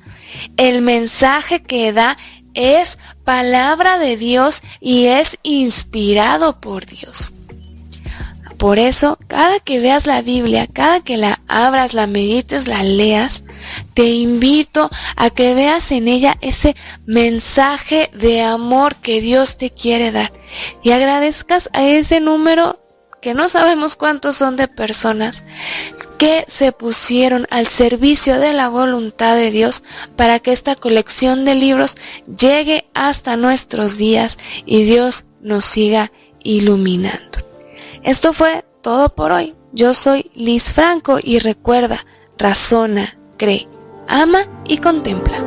el 0.56 0.82
mensaje 0.82 1.62
que 1.62 1.92
da 1.92 2.16
es 2.54 2.98
palabra 3.24 3.98
de 3.98 4.16
Dios 4.16 4.62
y 4.80 5.06
es 5.06 5.38
inspirado 5.42 6.60
por 6.60 6.86
Dios. 6.86 7.32
Por 8.58 8.78
eso, 8.78 9.18
cada 9.26 9.58
que 9.58 9.80
veas 9.80 10.06
la 10.06 10.22
Biblia, 10.22 10.68
cada 10.72 11.00
que 11.00 11.16
la 11.16 11.40
abras, 11.48 11.94
la 11.94 12.06
medites, 12.06 12.68
la 12.68 12.84
leas, 12.84 13.42
te 13.92 14.06
invito 14.10 14.88
a 15.16 15.30
que 15.30 15.54
veas 15.54 15.90
en 15.90 16.06
ella 16.06 16.38
ese 16.40 16.76
mensaje 17.04 18.08
de 18.14 18.42
amor 18.42 18.94
que 18.94 19.20
Dios 19.20 19.58
te 19.58 19.70
quiere 19.70 20.12
dar 20.12 20.32
y 20.84 20.92
agradezcas 20.92 21.70
a 21.72 21.84
ese 21.84 22.20
número 22.20 22.78
que 23.22 23.32
no 23.34 23.48
sabemos 23.48 23.96
cuántos 23.96 24.36
son 24.36 24.56
de 24.56 24.68
personas 24.68 25.44
que 26.18 26.44
se 26.48 26.72
pusieron 26.72 27.46
al 27.50 27.68
servicio 27.68 28.38
de 28.38 28.52
la 28.52 28.68
voluntad 28.68 29.36
de 29.36 29.50
Dios 29.50 29.84
para 30.16 30.40
que 30.40 30.52
esta 30.52 30.74
colección 30.74 31.44
de 31.44 31.54
libros 31.54 31.96
llegue 32.26 32.84
hasta 32.94 33.36
nuestros 33.36 33.96
días 33.96 34.38
y 34.66 34.82
Dios 34.82 35.24
nos 35.40 35.64
siga 35.64 36.12
iluminando. 36.42 37.38
Esto 38.02 38.32
fue 38.32 38.64
todo 38.82 39.08
por 39.08 39.30
hoy. 39.30 39.54
Yo 39.72 39.94
soy 39.94 40.30
Liz 40.34 40.72
Franco 40.72 41.18
y 41.22 41.38
recuerda, 41.38 42.04
razona, 42.36 43.16
cree, 43.38 43.68
ama 44.08 44.40
y 44.66 44.78
contempla. 44.78 45.38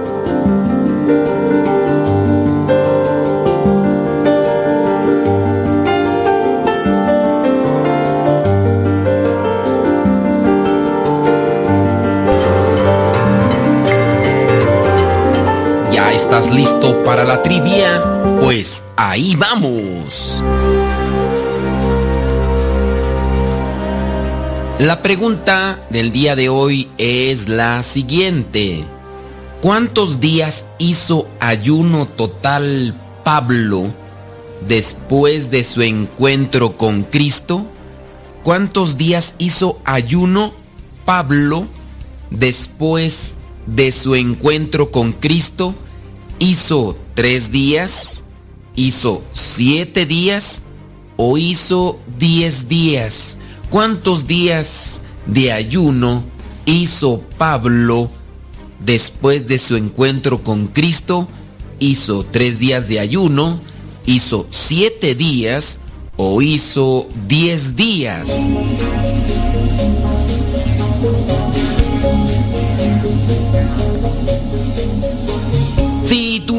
Estás 16.26 16.49
listo 16.49 17.03
para 17.03 17.23
la 17.23 17.43
trivia? 17.43 18.02
Pues 18.41 18.84
ahí 18.95 19.35
vamos. 19.35 20.43
La 24.80 25.03
pregunta 25.03 25.80
del 25.91 26.11
día 26.11 26.35
de 26.35 26.49
hoy 26.49 26.89
es 26.97 27.47
la 27.47 27.84
siguiente. 27.84 28.84
¿Cuántos 29.61 30.19
días 30.19 30.65
hizo 30.80 31.27
ayuno 31.39 32.07
total 32.07 32.95
Pablo 33.23 33.93
después 34.68 35.52
de 35.52 35.64
su 35.64 35.84
encuentro 35.84 36.76
con 36.76 37.03
Cristo? 37.03 37.68
¿Cuántos 38.41 38.97
días 38.97 39.35
hizo 39.38 39.80
ayuno 39.85 40.53
Pablo 41.06 41.68
después 42.31 43.35
de 43.68 43.91
su 43.91 44.15
encuentro 44.15 44.89
con 44.89 45.11
Cristo? 45.11 45.76
¿Hizo 46.39 46.97
tres 47.13 47.51
días? 47.51 48.23
¿Hizo 48.75 49.23
siete 49.31 50.05
días? 50.05 50.61
¿O 51.17 51.37
hizo 51.37 51.99
diez 52.19 52.67
días? 52.67 53.37
¿Cuántos 53.69 54.27
días 54.27 54.99
de 55.27 55.51
ayuno 55.53 56.23
hizo 56.65 57.21
Pablo 57.37 58.09
después 58.79 59.47
de 59.47 59.57
su 59.57 59.77
encuentro 59.77 60.43
con 60.43 60.67
Cristo? 60.67 61.27
¿Hizo 61.79 62.25
tres 62.25 62.59
días 62.59 62.87
de 62.89 62.99
ayuno? 62.99 63.59
¿Hizo 64.05 64.45
siete 64.49 65.15
días? 65.15 65.79
¿O 66.17 66.41
hizo 66.41 67.07
diez 67.27 67.75
días? 67.75 68.29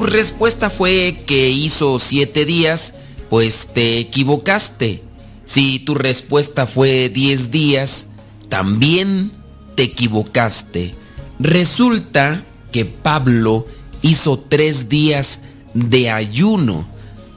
Respuesta 0.06 0.70
fue 0.70 1.18
que 1.26 1.48
hizo 1.48 1.98
siete 1.98 2.44
días, 2.44 2.94
pues 3.28 3.68
te 3.72 3.98
equivocaste. 3.98 5.02
Si 5.44 5.78
tu 5.78 5.94
respuesta 5.94 6.66
fue 6.66 7.08
10 7.08 7.50
días, 7.50 8.08
también 8.48 9.30
te 9.76 9.84
equivocaste. 9.84 10.94
Resulta 11.38 12.44
que 12.72 12.84
Pablo 12.84 13.66
hizo 14.02 14.38
tres 14.38 14.88
días 14.88 15.40
de 15.72 16.10
ayuno. 16.10 16.88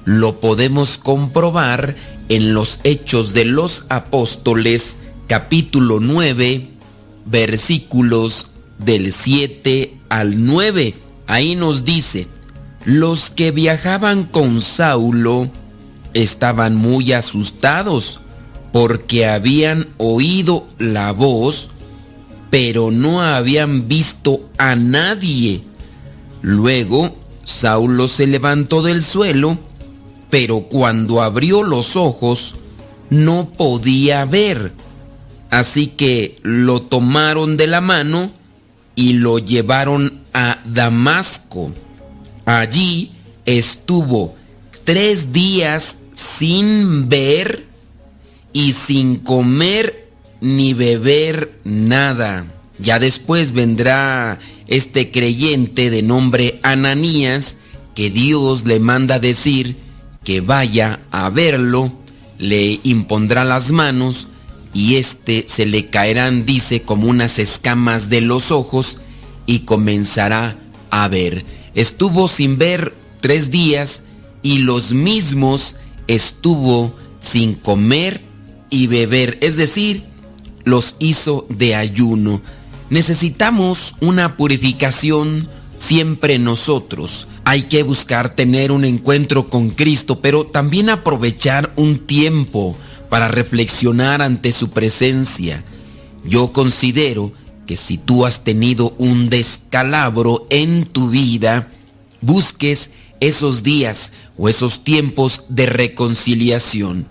Lo 0.05 0.39
podemos 0.39 0.97
comprobar 0.97 1.95
en 2.29 2.53
los 2.53 2.79
Hechos 2.83 3.33
de 3.33 3.45
los 3.45 3.85
Apóstoles, 3.89 4.97
capítulo 5.27 5.99
9, 5.99 6.67
versículos 7.25 8.47
del 8.79 9.13
7 9.13 9.93
al 10.09 10.45
9. 10.45 10.95
Ahí 11.27 11.55
nos 11.55 11.85
dice, 11.85 12.27
los 12.89 13.29
que 13.29 13.51
viajaban 13.51 14.23
con 14.23 14.61
Saulo, 14.61 15.47
estaban 16.15 16.75
muy 16.75 17.13
asustados 17.13 18.19
porque 18.73 19.27
habían 19.27 19.89
oído 19.97 20.65
la 20.79 21.11
voz, 21.11 21.69
pero 22.49 22.89
no 22.89 23.21
habían 23.21 23.87
visto 23.87 24.41
a 24.57 24.75
nadie. 24.75 25.61
Luego 26.41 27.15
Saulo 27.43 28.07
se 28.07 28.25
levantó 28.25 28.81
del 28.81 29.03
suelo, 29.03 29.59
pero 30.31 30.61
cuando 30.61 31.21
abrió 31.21 31.61
los 31.61 31.95
ojos 31.95 32.55
no 33.11 33.49
podía 33.55 34.25
ver. 34.25 34.73
Así 35.51 35.85
que 35.85 36.37
lo 36.41 36.81
tomaron 36.81 37.55
de 37.55 37.67
la 37.67 37.81
mano 37.81 38.31
y 38.95 39.13
lo 39.13 39.37
llevaron 39.37 40.21
a 40.33 40.57
Damasco. 40.65 41.71
Allí 42.49 43.11
estuvo 43.45 44.35
tres 44.83 45.31
días 45.31 45.97
sin 46.15 47.07
ver 47.07 47.63
y 48.53 48.71
sin 48.71 49.17
comer 49.17 50.09
ni 50.41 50.73
beber 50.73 51.59
nada. 51.63 52.47
Ya 52.79 52.97
después 52.97 53.51
vendrá 53.51 54.39
este 54.65 55.11
creyente 55.11 55.91
de 55.91 56.01
nombre 56.01 56.59
Ananías 56.63 57.55
que 57.93 58.09
Dios 58.09 58.65
le 58.65 58.79
manda 58.79 59.19
decir 59.19 59.75
que 60.23 60.41
vaya 60.41 61.01
a 61.11 61.29
verlo, 61.29 61.91
le 62.39 62.79
impondrá 62.81 63.45
las 63.45 63.69
manos 63.69 64.27
y 64.73 64.95
éste 64.95 65.45
se 65.47 65.67
le 65.67 65.91
caerán, 65.91 66.47
dice, 66.47 66.81
como 66.81 67.09
unas 67.09 67.37
escamas 67.37 68.09
de 68.09 68.21
los 68.21 68.49
ojos 68.49 68.97
y 69.45 69.59
comenzará 69.59 70.57
a 70.89 71.07
ver. 71.09 71.58
Estuvo 71.75 72.27
sin 72.27 72.57
ver 72.57 72.93
tres 73.21 73.51
días 73.51 74.03
y 74.41 74.59
los 74.59 74.91
mismos 74.91 75.75
estuvo 76.07 76.93
sin 77.19 77.53
comer 77.55 78.21
y 78.69 78.87
beber, 78.87 79.37
es 79.41 79.57
decir, 79.57 80.03
los 80.63 80.95
hizo 80.99 81.45
de 81.49 81.75
ayuno. 81.75 82.41
necesitamos 82.89 83.95
una 84.01 84.35
purificación 84.35 85.47
siempre 85.79 86.39
nosotros. 86.39 87.27
Hay 87.45 87.63
que 87.63 87.83
buscar 87.83 88.35
tener 88.35 88.71
un 88.71 88.83
encuentro 88.83 89.47
con 89.47 89.69
Cristo, 89.69 90.21
pero 90.21 90.45
también 90.45 90.89
aprovechar 90.89 91.71
un 91.75 91.99
tiempo 91.99 92.75
para 93.09 93.27
reflexionar 93.27 94.21
ante 94.21 94.51
su 94.51 94.69
presencia. 94.69 95.63
Yo 96.23 96.51
considero 96.51 97.31
que 97.69 97.77
si 97.77 97.99
tú 97.99 98.25
has 98.25 98.43
tenido 98.43 98.95
un 98.97 99.29
descalabro 99.29 100.47
en 100.49 100.87
tu 100.87 101.11
vida, 101.11 101.67
busques 102.19 102.89
esos 103.19 103.61
días 103.61 104.11
o 104.39 104.49
esos 104.49 104.83
tiempos 104.83 105.43
de 105.49 105.67
reconciliación. 105.67 107.05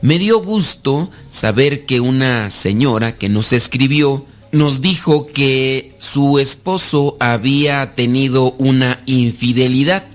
Me 0.00 0.18
dio 0.18 0.40
gusto 0.40 1.10
saber 1.30 1.84
que 1.84 2.00
una 2.00 2.48
señora 2.48 3.14
que 3.14 3.28
nos 3.28 3.52
escribió 3.52 4.24
nos 4.52 4.80
dijo 4.80 5.26
que 5.26 5.94
su 5.98 6.38
esposo 6.38 7.18
había 7.20 7.94
tenido 7.94 8.52
una 8.52 9.02
infidelidad. 9.04 10.06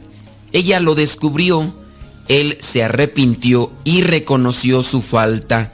Ella 0.52 0.80
lo 0.80 0.96
descubrió, 0.96 1.76
él 2.28 2.58
se 2.60 2.82
arrepintió 2.82 3.72
y 3.84 4.02
reconoció 4.02 4.82
su 4.82 5.04
falta. 5.04 5.74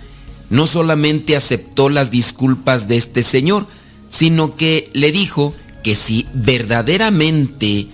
No 0.49 0.67
solamente 0.67 1.38
aceptó 1.38 1.88
las 1.88 2.11
disculpas 2.11 2.89
de 2.89 2.97
este 2.97 3.23
señor, 3.23 3.67
sino 4.11 4.55
que 4.55 4.91
le 4.93 5.11
dijo 5.11 5.55
que 5.81 5.95
si 5.95 6.27
verdaderamente 6.33 7.88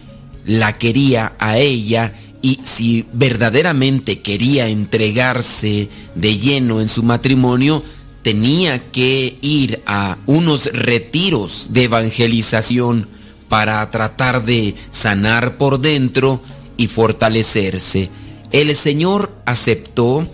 la 0.46 0.74
quería 0.74 1.34
a 1.40 1.58
ella 1.58 2.14
y 2.42 2.60
si 2.64 3.06
verdaderamente 3.14 4.22
quería 4.22 4.68
entregarse 4.68 5.90
de 6.16 6.38
lleno 6.38 6.82
en 6.82 6.90
su 6.90 7.04
matrimonio, 7.04 7.84
tenía 8.24 8.92
que 8.92 9.38
ir 9.42 9.82
a 9.86 10.18
unos 10.26 10.66
retiros 10.74 11.68
de 11.70 11.86
evangelización 11.86 13.08
para 13.48 13.90
tratar 13.92 14.44
de 14.44 14.76
sanar 14.92 15.58
por 15.58 15.80
dentro 15.80 16.42
y 16.78 16.88
fortalecerse. 16.88 18.10
El 18.52 18.76
Señor 18.76 19.32
aceptó, 19.46 20.28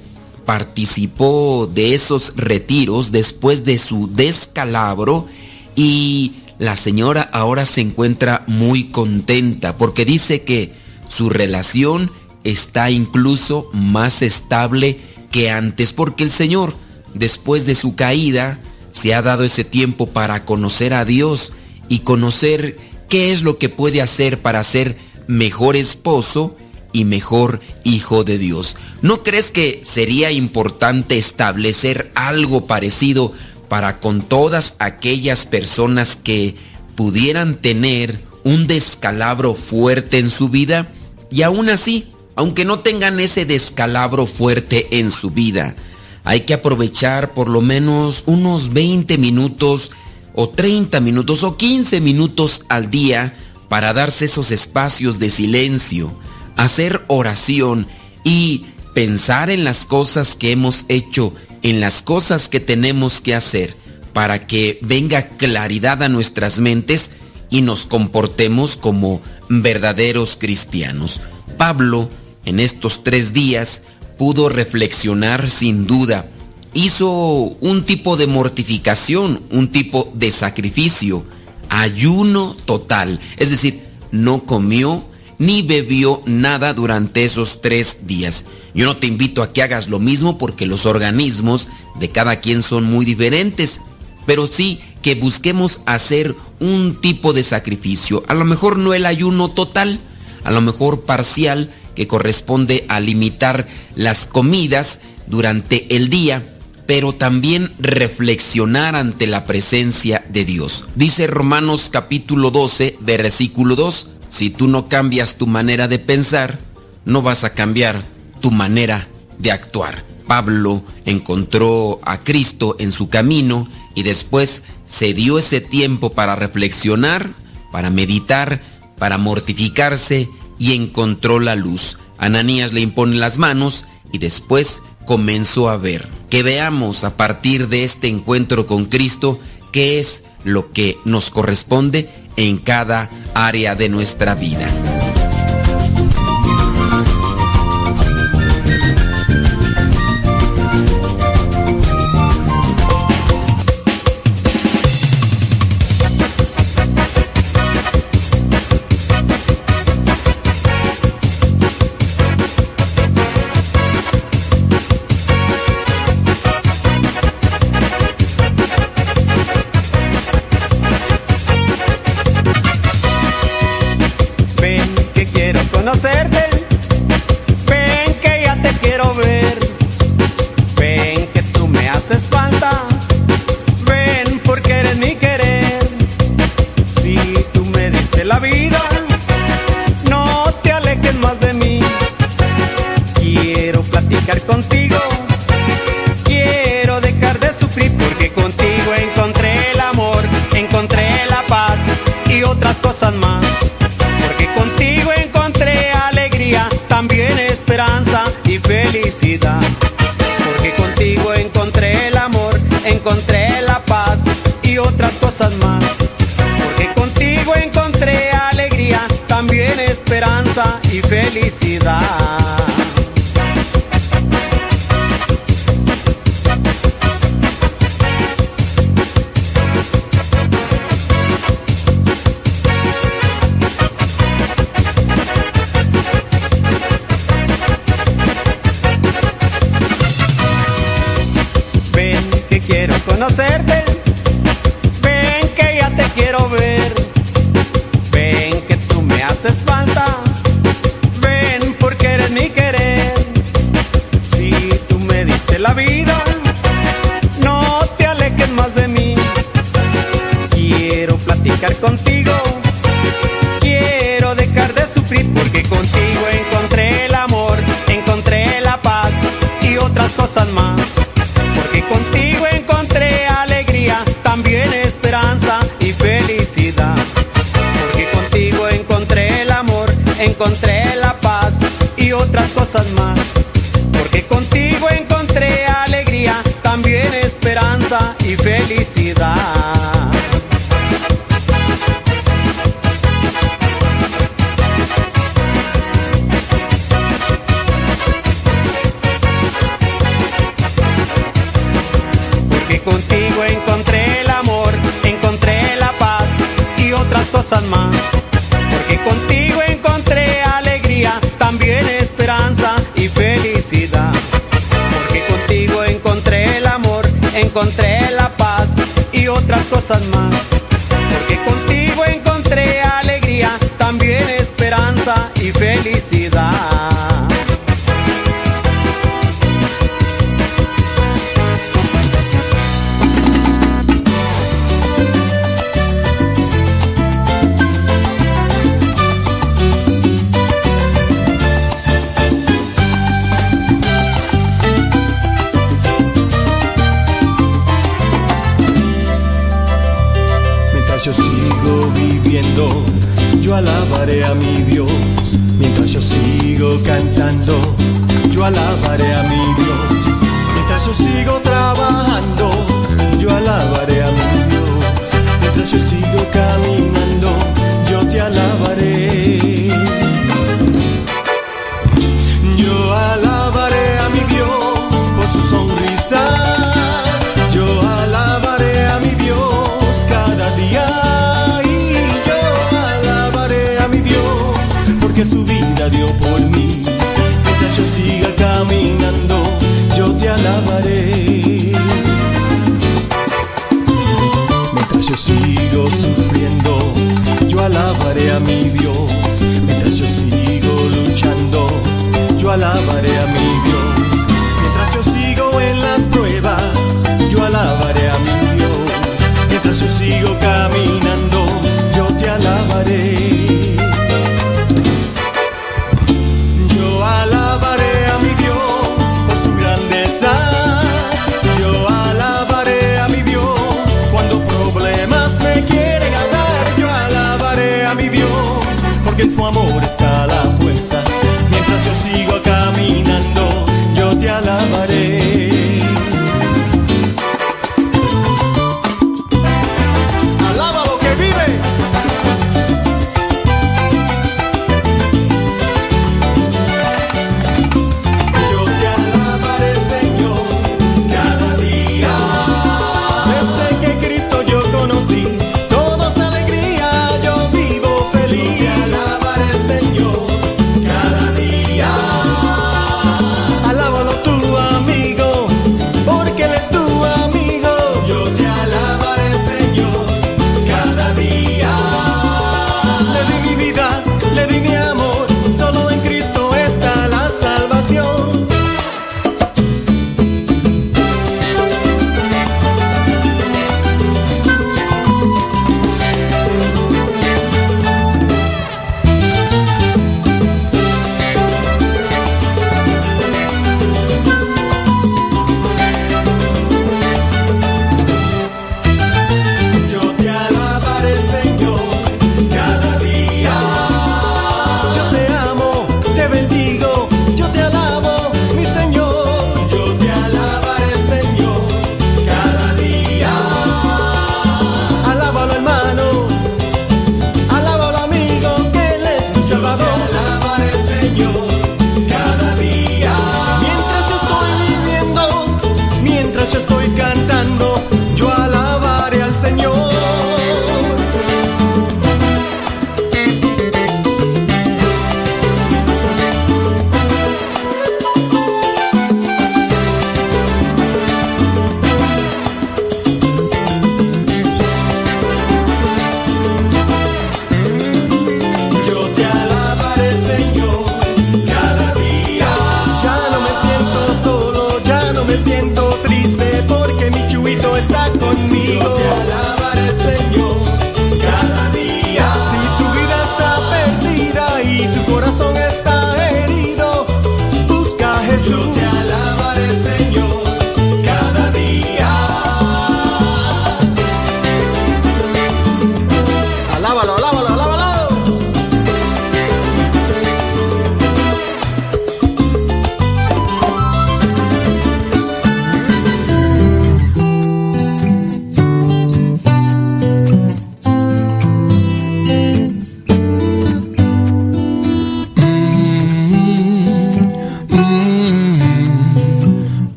participó 0.46 1.70
de 1.72 1.94
esos 1.94 2.34
retiros 2.36 3.12
después 3.12 3.64
de 3.66 3.78
su 3.78 4.08
descalabro 4.12 5.28
y 5.76 6.34
la 6.60 6.76
señora 6.76 7.22
ahora 7.34 7.66
se 7.66 7.82
encuentra 7.82 8.44
muy 8.48 8.86
contenta 8.86 9.78
porque 9.78 10.06
dice 10.06 10.44
que 10.44 10.74
su 11.08 11.30
relación 11.30 12.12
está 12.44 12.92
incluso 12.92 13.70
más 13.74 14.22
estable 14.22 15.00
que 15.32 15.50
antes 15.50 15.94
porque 15.94 16.24
el 16.24 16.32
Señor 16.32 16.76
después 17.14 17.66
de 17.66 17.76
su 17.76 17.96
caída, 17.96 18.60
se 18.92 19.14
ha 19.14 19.22
dado 19.22 19.44
ese 19.44 19.64
tiempo 19.64 20.08
para 20.08 20.46
conocer 20.46 20.94
a 20.94 21.06
Dios 21.06 21.54
y 21.90 22.00
conocer 22.00 22.78
qué 23.10 23.32
es 23.32 23.42
lo 23.42 23.58
que 23.58 23.70
puede 23.70 24.02
hacer 24.02 24.40
para 24.42 24.64
ser 24.64 24.98
mejor 25.28 25.76
esposo 25.76 26.56
y 26.92 27.06
mejor 27.06 27.60
hijo 27.84 28.24
de 28.24 28.38
Dios. 28.38 28.76
¿No 29.02 29.24
crees 29.24 29.52
que 29.52 29.82
sería 29.84 30.32
importante 30.32 31.18
establecer 31.18 32.12
algo 32.14 32.68
parecido 32.68 33.34
para 33.74 34.00
con 34.00 34.22
todas 34.22 34.76
aquellas 34.78 35.48
personas 35.48 36.16
que 36.16 36.54
pudieran 36.96 37.56
tener 37.56 38.20
un 38.44 38.68
descalabro 38.68 39.56
fuerte 39.56 40.20
en 40.20 40.30
su 40.30 40.50
vida? 40.50 40.90
Y 41.32 41.42
aún 41.42 41.70
así, 41.70 42.12
aunque 42.36 42.66
no 42.66 42.82
tengan 42.82 43.20
ese 43.20 43.46
descalabro 43.46 44.28
fuerte 44.28 45.00
en 45.00 45.10
su 45.10 45.32
vida, 45.32 45.76
hay 46.24 46.42
que 46.42 46.54
aprovechar 46.54 47.34
por 47.34 47.50
lo 47.50 47.62
menos 47.62 48.22
unos 48.28 48.74
20 48.74 49.18
minutos 49.18 49.90
o 50.36 50.50
30 50.50 51.00
minutos 51.00 51.42
o 51.42 51.58
15 51.58 52.00
minutos 52.00 52.62
al 52.70 52.92
día 52.92 53.34
para 53.70 53.92
darse 53.92 54.26
esos 54.26 54.52
espacios 54.52 55.18
de 55.18 55.32
silencio, 55.32 56.14
hacer 56.58 57.02
oración 57.08 57.88
y 58.24 58.66
pensar 58.94 59.50
en 59.50 59.64
las 59.64 59.88
cosas 59.88 60.36
que 60.36 60.52
hemos 60.52 60.86
hecho, 60.90 61.34
en 61.64 61.80
las 61.80 62.02
cosas 62.02 62.50
que 62.50 62.60
tenemos 62.60 63.22
que 63.22 63.34
hacer, 63.34 63.76
para 64.14 64.46
que 64.46 64.78
venga 64.82 65.28
claridad 65.28 66.04
a 66.04 66.10
nuestras 66.10 66.60
mentes 66.60 67.12
y 67.50 67.62
nos 67.62 67.86
comportemos 67.86 68.78
como 68.78 69.22
verdaderos 69.50 70.38
cristianos. 70.40 71.22
Pablo, 71.58 72.10
en 72.46 72.60
estos 72.60 73.04
tres 73.04 73.34
días, 73.34 73.82
pudo 74.18 74.50
reflexionar 74.50 75.50
sin 75.50 75.88
duda. 75.88 76.26
Hizo 76.74 77.08
un 77.10 77.84
tipo 77.86 78.18
de 78.18 78.28
mortificación, 78.28 79.42
un 79.52 79.70
tipo 79.70 80.12
de 80.14 80.32
sacrificio, 80.32 81.26
ayuno 81.70 82.56
total. 82.66 83.20
Es 83.38 83.50
decir, 83.50 83.82
no 84.12 84.46
comió 84.46 85.06
ni 85.38 85.62
bebió 85.62 86.22
nada 86.26 86.74
durante 86.74 87.24
esos 87.24 87.62
tres 87.62 87.98
días. 88.08 88.46
Yo 88.74 88.86
no 88.86 88.98
te 88.98 89.08
invito 89.08 89.44
a 89.44 89.54
que 89.54 89.62
hagas 89.62 89.88
lo 89.88 90.00
mismo 90.00 90.38
porque 90.38 90.66
los 90.66 90.86
organismos 90.86 91.70
de 92.00 92.10
cada 92.10 92.38
quien 92.38 92.64
son 92.64 92.86
muy 92.86 93.06
diferentes, 93.06 93.80
pero 94.26 94.48
sí 94.48 94.80
que 95.02 95.16
busquemos 95.16 95.82
hacer 95.86 96.36
un 96.60 97.00
tipo 97.00 97.34
de 97.34 97.44
sacrificio. 97.44 98.24
A 98.28 98.34
lo 98.34 98.46
mejor 98.46 98.78
no 98.78 98.94
el 98.94 99.06
ayuno 99.06 99.50
total, 99.52 100.00
a 100.44 100.52
lo 100.52 100.62
mejor 100.62 101.02
parcial, 101.02 101.70
que 101.96 102.08
corresponde 102.08 102.86
a 102.88 103.00
limitar 103.00 103.68
las 103.96 104.26
comidas 104.26 105.02
durante 105.28 105.96
el 105.96 106.10
día, 106.10 106.44
pero 106.88 107.14
también 107.14 107.72
reflexionar 107.80 108.96
ante 108.96 109.28
la 109.28 109.46
presencia 109.46 110.26
de 110.30 110.46
Dios. 110.46 110.86
Dice 110.96 111.28
Romanos 111.28 111.90
capítulo 111.92 112.52
12, 112.52 112.98
versículo 113.02 113.76
2, 113.76 114.08
si 114.34 114.50
tú 114.50 114.68
no 114.68 114.90
cambias 114.90 115.36
tu 115.36 115.46
manera 115.46 115.88
de 115.88 116.00
pensar, 116.00 116.58
no 117.06 117.22
vas 117.22 117.44
a 117.44 117.54
cambiar 117.54 118.04
tu 118.42 118.50
manera 118.50 119.08
de 119.38 119.52
actuar. 119.52 120.04
Pablo 120.26 120.84
encontró 121.06 122.00
a 122.04 122.18
Cristo 122.18 122.76
en 122.80 122.92
su 122.92 123.10
camino 123.10 123.68
y 123.94 124.02
después 124.02 124.64
se 124.88 125.14
dio 125.14 125.38
ese 125.38 125.62
tiempo 125.62 126.14
para 126.14 126.36
reflexionar, 126.36 127.36
para 127.72 127.92
meditar, 127.92 128.60
para 128.98 129.20
mortificarse 129.20 130.28
y 130.58 130.74
encontró 130.74 131.40
la 131.40 131.54
luz. 131.54 132.00
Ananías 132.18 132.74
le 132.74 132.82
impone 132.82 133.18
las 133.18 133.38
manos 133.38 133.86
y 134.12 134.18
después 134.18 134.82
comenzó 135.06 135.70
a 135.70 135.78
ver. 135.78 136.08
Que 136.32 136.42
veamos 136.42 137.04
a 137.04 137.18
partir 137.18 137.68
de 137.68 137.84
este 137.84 138.08
encuentro 138.08 138.66
con 138.66 138.86
Cristo 138.86 139.40
qué 139.72 140.00
es 140.00 140.24
lo 140.44 140.72
que 140.72 140.98
nos 141.06 141.30
corresponde 141.30 142.10
en 142.36 142.58
cada 142.58 143.10
área 143.34 143.76
de 143.76 143.90
nuestra 143.90 144.36
vida. 144.36 144.68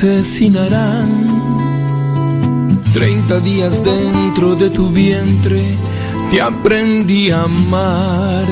Asesinarán. 0.00 1.10
Treinta 2.94 3.38
días 3.40 3.84
dentro 3.84 4.54
de 4.56 4.70
tu 4.70 4.88
vientre 4.88 5.62
te 6.30 6.40
aprendí 6.40 7.30
a 7.30 7.42
amar. 7.42 8.46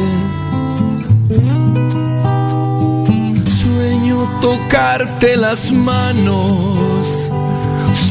Sueño 3.62 4.28
tocarte 4.42 5.38
las 5.38 5.72
manos, 5.72 7.30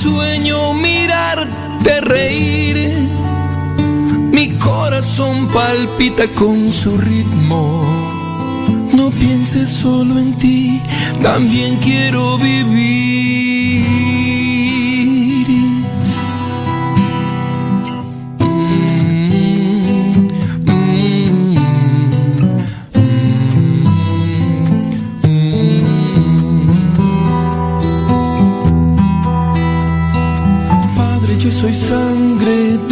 sueño 0.02 0.74
mirarte 0.74 2.02
reír. 2.02 3.08
Mi 4.32 4.50
corazón 4.58 5.48
palpita 5.50 6.28
con 6.30 6.72
su 6.72 6.98
ritmo. 6.98 7.84
No 8.94 9.12
pienses 9.12 9.70
solo 9.70 10.18
en 10.18 10.34
ti, 10.36 10.82
también 11.22 11.76
quiero 11.76 12.40
vivir. 12.40 13.27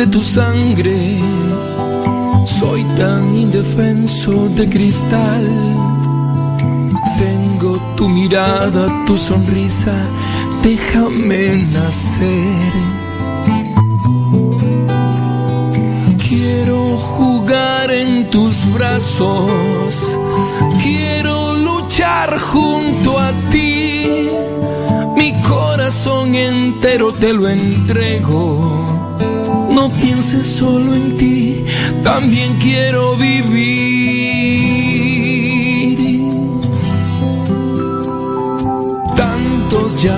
De 0.05 0.11
tu 0.11 0.21
sangre. 0.21 1.17
Soy 2.45 2.83
tan 2.95 3.35
indefenso 3.35 4.31
de 4.49 4.69
cristal. 4.69 5.45
Tengo 7.17 7.79
tu 7.95 8.07
mirada, 8.07 9.05
tu 9.05 9.17
sonrisa. 9.17 9.93
Déjame 10.63 11.65
nacer. 11.73 12.71
Quiero 16.27 16.97
jugar 16.97 17.91
en 17.91 18.29
tus 18.29 18.55
brazos. 18.73 20.19
Quiero 20.83 21.53
luchar 21.53 22.39
junto 22.39 23.19
a 23.19 23.31
ti. 23.51 24.29
Mi 25.17 25.33
corazón 25.41 26.35
entero 26.35 27.11
te 27.13 27.33
lo 27.33 27.47
entrego. 27.47 28.84
No 29.75 29.91
pienses 29.91 30.47
solo 30.47 30.95
en 30.95 31.17
ti, 31.17 31.63
también 32.01 32.57
quiero 32.61 33.17
vivir. 33.17 33.75
Tantos 39.17 40.01
ya 40.01 40.17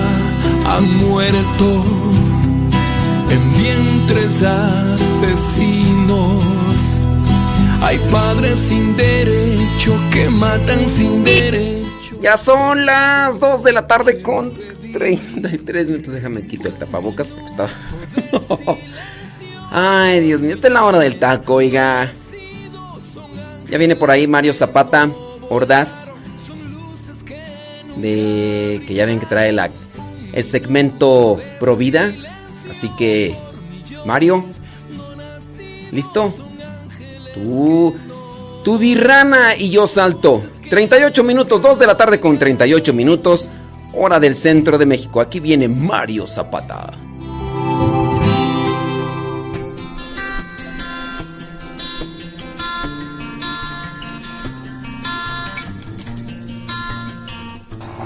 han 0.64 1.08
muerto 1.08 1.84
en 3.30 3.58
vientres 3.58 4.44
asesinos. 4.44 6.44
Hay 7.82 7.98
padres 8.12 8.60
sin 8.60 8.96
derecho 8.96 10.00
que 10.12 10.30
matan 10.30 10.88
sin 10.88 11.24
derecho. 11.24 12.16
Ya 12.22 12.36
son 12.36 12.86
las 12.86 13.40
2 13.40 13.64
de 13.64 13.72
la 13.72 13.88
tarde 13.88 14.22
con 14.22 14.52
33 14.92 15.88
minutos. 15.88 16.14
Déjame 16.14 16.46
quitar 16.46 16.68
el 16.68 16.74
tapabocas 16.74 17.28
porque 17.28 17.46
estaba. 17.46 17.70
Ay, 19.70 20.20
Dios 20.20 20.40
mío, 20.40 20.54
esta 20.54 20.68
es 20.68 20.72
la 20.72 20.84
hora 20.84 20.98
del 20.98 21.18
taco, 21.18 21.54
oiga. 21.54 22.10
Ya 23.68 23.76
viene 23.76 23.96
por 23.96 24.10
ahí 24.10 24.26
Mario 24.26 24.54
Zapata, 24.54 25.10
Ordaz. 25.50 26.12
De 27.96 28.82
que 28.86 28.94
ya 28.94 29.04
ven 29.04 29.20
que 29.20 29.26
trae 29.26 29.52
la, 29.52 29.70
el 30.32 30.44
segmento 30.44 31.38
Provida. 31.60 32.14
Así 32.70 32.88
que, 32.96 33.36
Mario, 34.06 34.44
¿listo? 35.92 36.32
Tú, 37.34 37.94
tú 38.64 38.78
di 38.78 38.94
rana 38.94 39.54
y 39.56 39.70
yo 39.70 39.86
salto. 39.86 40.42
38 40.70 41.24
minutos, 41.24 41.60
2 41.60 41.78
de 41.78 41.86
la 41.86 41.96
tarde 41.96 42.20
con 42.20 42.38
38 42.38 42.92
minutos, 42.92 43.48
hora 43.94 44.20
del 44.20 44.34
centro 44.34 44.78
de 44.78 44.86
México. 44.86 45.20
Aquí 45.20 45.40
viene 45.40 45.68
Mario 45.68 46.26
Zapata. 46.26 47.07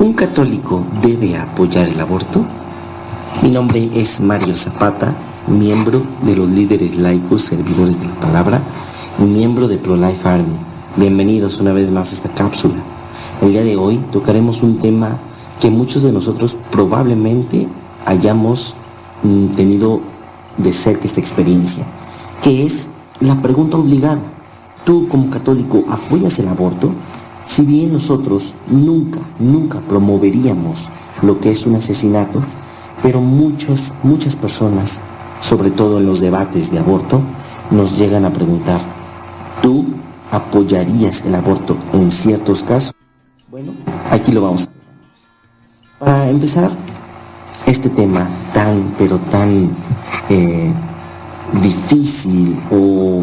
¿Un 0.03 0.15
católico 0.15 0.85
debe 1.01 1.37
apoyar 1.37 1.89
el 1.89 2.01
aborto? 2.01 2.45
Mi 3.41 3.51
nombre 3.53 3.89
es 3.95 4.19
Mario 4.19 4.57
Zapata, 4.57 5.15
miembro 5.47 6.03
de 6.23 6.35
los 6.35 6.49
líderes 6.49 6.97
laicos 6.97 7.43
servidores 7.43 8.01
de 8.01 8.09
la 8.09 8.15
palabra 8.17 8.61
y 9.21 9.23
miembro 9.23 9.69
de 9.69 9.77
Pro-Life 9.77 10.29
Army. 10.29 10.57
Bienvenidos 10.97 11.61
una 11.61 11.73
vez 11.73 11.93
más 11.93 12.11
a 12.11 12.15
esta 12.17 12.29
cápsula. 12.31 12.83
El 13.43 13.53
día 13.53 13.63
de 13.63 13.77
hoy 13.77 13.99
tocaremos 14.11 14.65
un 14.65 14.79
tema 14.79 15.19
que 15.61 15.71
muchos 15.71 16.03
de 16.03 16.11
nosotros 16.11 16.57
probablemente 16.73 17.69
hayamos 18.05 18.75
mm, 19.23 19.55
tenido 19.55 20.01
de 20.57 20.73
cerca 20.73 21.07
esta 21.07 21.21
experiencia, 21.21 21.87
que 22.43 22.67
es 22.67 22.89
la 23.21 23.41
pregunta 23.41 23.77
obligada. 23.77 24.19
¿Tú 24.85 25.07
como 25.07 25.31
católico 25.31 25.85
apoyas 25.89 26.41
el 26.41 26.49
aborto? 26.49 26.91
Si 27.47 27.63
bien 27.63 27.93
nosotros 27.93 28.55
nunca, 28.69 29.21
nunca 29.39 29.81
promoveríamos 29.81 30.89
lo 31.23 31.39
que 31.41 31.51
es 31.51 31.67
un 31.67 31.77
asesinato, 31.77 32.43
pero 33.03 33.21
muchas, 33.21 33.93
muchas 34.03 34.37
personas, 34.37 35.01
sobre 35.41 35.71
todo 35.71 35.99
en 35.99 36.07
los 36.07 36.21
debates 36.21 36.71
de 36.71 36.79
aborto, 36.79 37.21
nos 37.71 37.99
llegan 37.99 38.25
a 38.25 38.31
preguntar, 38.31 38.81
¿tú 39.61 39.85
apoyarías 40.31 41.25
el 41.27 41.35
aborto 41.35 41.77
en 41.93 42.11
ciertos 42.11 42.63
casos? 42.63 42.95
Bueno, 43.51 43.73
aquí 44.11 44.33
lo 44.33 44.43
vamos. 44.43 44.69
Para 45.99 46.29
empezar, 46.29 46.71
este 47.67 47.89
tema 47.91 48.29
tan, 48.53 48.95
pero 48.99 49.19
tan 49.19 49.71
eh, 50.29 50.73
difícil 51.63 52.59
o 52.71 53.23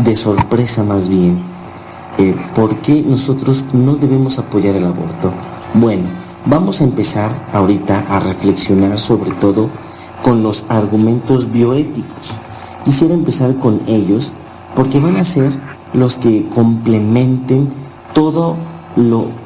de 0.00 0.16
sorpresa 0.16 0.82
más 0.84 1.08
bien, 1.08 1.38
eh, 2.18 2.34
¿por 2.54 2.76
qué 2.76 3.02
nosotros 3.02 3.64
no 3.72 3.96
debemos 3.96 4.38
apoyar 4.38 4.76
el 4.76 4.84
aborto? 4.84 5.32
Bueno, 5.74 6.04
vamos 6.46 6.80
a 6.80 6.84
empezar 6.84 7.30
ahorita 7.52 8.06
a 8.08 8.20
reflexionar 8.20 8.98
sobre 8.98 9.32
todo 9.32 9.68
con 10.22 10.42
los 10.42 10.64
argumentos 10.68 11.50
bioéticos. 11.52 12.32
Quisiera 12.84 13.14
empezar 13.14 13.56
con 13.56 13.80
ellos 13.86 14.32
porque 14.74 15.00
van 15.00 15.16
a 15.16 15.24
ser 15.24 15.50
los 15.92 16.16
que 16.16 16.46
complementen 16.48 17.68
todo 18.12 18.56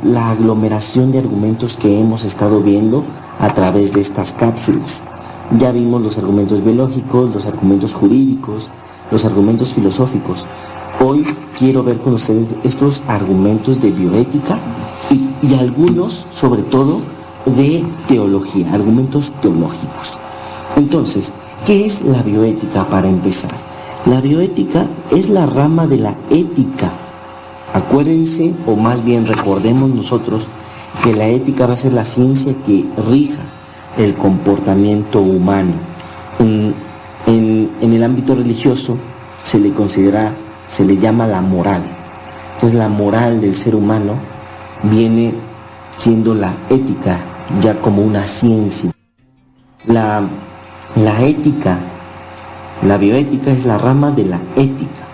la 0.03 0.31
aglomeración 0.31 1.11
de 1.11 1.19
argumentos 1.19 1.77
que 1.77 1.99
hemos 1.99 2.25
estado 2.25 2.61
viendo 2.61 3.05
a 3.39 3.49
través 3.49 3.93
de 3.93 4.01
estas 4.01 4.33
cápsulas. 4.33 5.03
Ya 5.59 5.73
vimos 5.73 6.03
los 6.03 6.19
argumentos 6.19 6.63
biológicos, 6.63 7.35
los 7.35 7.47
argumentos 7.47 7.95
jurídicos, 7.95 8.69
los 9.11 9.25
argumentos 9.25 9.73
filosóficos. 9.73 10.45
Hoy 11.01 11.25
quiero 11.57 11.85
ver 11.85 11.99
con 11.99 12.15
ustedes 12.15 12.51
estos 12.65 13.03
argumentos 13.07 13.81
de 13.81 13.93
bioética 13.93 14.59
y, 15.43 15.55
algunos, 15.55 16.27
sobre 16.33 16.63
todo, 16.63 17.01
de 17.47 17.85
teología, 18.09 18.75
argumentos 18.75 19.33
teológicos. 19.41 20.19
Entonces, 20.77 21.33
¿qué 21.65 21.87
es 21.87 22.03
la 22.03 22.23
bioética 22.23 22.85
para 22.89 23.09
empezar? 23.09 23.53
La 24.07 24.21
bioética 24.21 24.87
es 25.13 25.29
la 25.29 25.47
rama 25.47 25.87
de 25.87 25.99
la 25.99 26.17
ética. 26.31 26.91
Acuérdense, 27.75 28.53
o 28.67 28.75
más 28.75 29.05
bien 29.05 29.27
recordemos 29.27 29.91
nosotros, 29.91 30.49
que 31.05 31.15
la 31.15 31.29
ética 31.29 31.67
va 31.69 31.75
a 31.75 31.77
ser 31.77 31.93
la 31.93 32.05
ciencia 32.05 32.55
que 32.67 32.85
rija 33.09 33.43
el 33.97 34.15
comportamiento 34.15 35.21
humano. 35.21 35.75
En 36.41 36.75
el 37.81 38.03
ámbito 38.03 38.35
religioso 38.35 38.97
se 39.45 39.61
le 39.61 39.73
considera, 39.73 40.35
se 40.69 40.85
le 40.85 40.97
llama 40.99 41.27
la 41.27 41.41
moral. 41.41 41.83
Entonces 42.55 42.79
la 42.79 42.89
moral 42.89 43.41
del 43.41 43.55
ser 43.55 43.75
humano 43.75 44.15
viene 44.83 45.35
siendo 45.97 46.35
la 46.35 46.53
ética 46.71 47.19
ya 47.61 47.75
como 47.81 48.03
una 48.03 48.27
ciencia. 48.27 48.91
La, 49.87 50.23
la 50.97 51.23
ética, 51.23 51.79
la 52.83 52.99
bioética 52.99 53.51
es 53.51 53.65
la 53.65 53.79
rama 53.79 54.11
de 54.11 54.25
la 54.25 54.41
ética, 54.57 55.07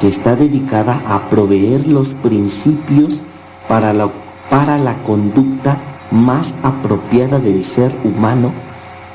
que 0.00 0.08
está 0.08 0.34
dedicada 0.36 1.00
a 1.06 1.28
proveer 1.28 1.86
los 1.86 2.14
principios 2.14 3.22
para 3.68 3.92
la, 3.92 4.08
para 4.48 4.78
la 4.78 4.94
conducta 5.02 5.78
más 6.10 6.54
apropiada 6.62 7.38
del 7.38 7.62
ser 7.62 7.94
humano, 8.04 8.52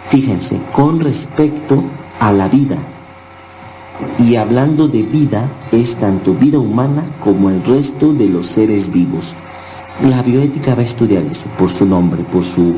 fíjense, 0.09 0.59
con 0.71 0.99
respecto 0.99 1.83
a 2.19 2.31
la 2.31 2.47
vida. 2.47 2.77
Y 4.19 4.35
hablando 4.35 4.87
de 4.87 5.03
vida, 5.03 5.49
es 5.71 5.95
tanto 5.95 6.33
vida 6.33 6.59
humana 6.59 7.03
como 7.19 7.49
el 7.49 7.63
resto 7.63 8.13
de 8.13 8.29
los 8.29 8.47
seres 8.47 8.91
vivos. 8.91 9.33
La 10.03 10.21
bioética 10.21 10.75
va 10.75 10.81
a 10.81 10.85
estudiar 10.85 11.23
eso, 11.23 11.47
por 11.57 11.69
su 11.69 11.85
nombre, 11.85 12.23
por 12.23 12.43
su 12.43 12.75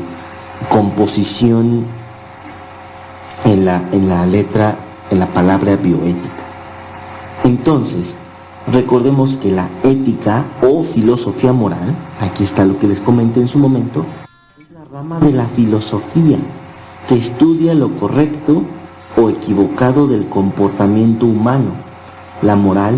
composición 0.70 1.84
en 3.44 3.64
la, 3.64 3.82
en 3.92 4.08
la 4.08 4.26
letra, 4.26 4.76
en 5.10 5.18
la 5.18 5.26
palabra 5.26 5.76
bioética. 5.76 6.44
Entonces, 7.44 8.16
recordemos 8.72 9.36
que 9.36 9.50
la 9.50 9.68
ética 9.82 10.44
o 10.62 10.84
filosofía 10.84 11.52
moral, 11.52 11.94
aquí 12.20 12.44
está 12.44 12.64
lo 12.64 12.78
que 12.78 12.86
les 12.86 13.00
comenté 13.00 13.40
en 13.40 13.48
su 13.48 13.58
momento, 13.58 14.04
es 14.58 14.70
la 14.70 14.84
rama 14.84 15.18
de 15.20 15.32
la 15.32 15.46
filosofía 15.46 16.38
que 17.08 17.16
estudia 17.16 17.74
lo 17.74 17.94
correcto 17.94 18.62
o 19.20 19.28
equivocado 19.28 20.06
del 20.06 20.28
comportamiento 20.28 21.26
humano, 21.26 21.72
la 22.42 22.56
moral, 22.56 22.94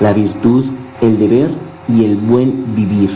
la 0.00 0.12
virtud, 0.12 0.64
el 1.00 1.18
deber 1.18 1.50
y 1.88 2.04
el 2.04 2.16
buen 2.16 2.74
vivir. 2.74 3.10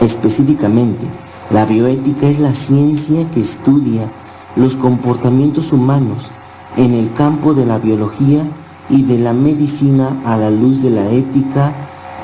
Específicamente, 0.00 1.06
la 1.50 1.64
bioética 1.66 2.26
es 2.26 2.40
la 2.40 2.54
ciencia 2.54 3.28
que 3.30 3.40
estudia 3.40 4.10
los 4.56 4.74
comportamientos 4.74 5.72
humanos 5.72 6.30
en 6.76 6.94
el 6.94 7.12
campo 7.12 7.54
de 7.54 7.66
la 7.66 7.78
biología 7.78 8.42
y 8.88 9.02
de 9.04 9.18
la 9.18 9.32
medicina 9.32 10.16
a 10.24 10.36
la 10.36 10.50
luz 10.50 10.82
de 10.82 10.90
la 10.90 11.08
ética 11.10 11.72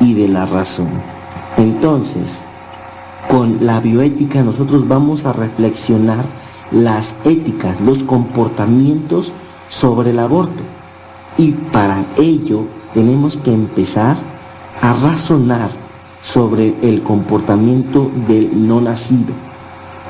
y 0.00 0.14
de 0.14 0.28
la 0.28 0.46
razón. 0.46 0.88
Entonces, 1.56 2.44
con 3.28 3.64
la 3.64 3.80
bioética 3.80 4.42
nosotros 4.42 4.88
vamos 4.88 5.24
a 5.24 5.32
reflexionar 5.32 6.24
las 6.70 7.16
éticas, 7.24 7.80
los 7.80 8.02
comportamientos 8.02 9.32
sobre 9.68 10.10
el 10.10 10.18
aborto. 10.18 10.62
Y 11.38 11.52
para 11.52 12.04
ello 12.16 12.64
tenemos 12.94 13.36
que 13.38 13.52
empezar 13.52 14.16
a 14.80 14.92
razonar 14.94 15.70
sobre 16.22 16.74
el 16.82 17.02
comportamiento 17.02 18.10
del 18.26 18.66
no 18.66 18.80
nacido. 18.80 19.34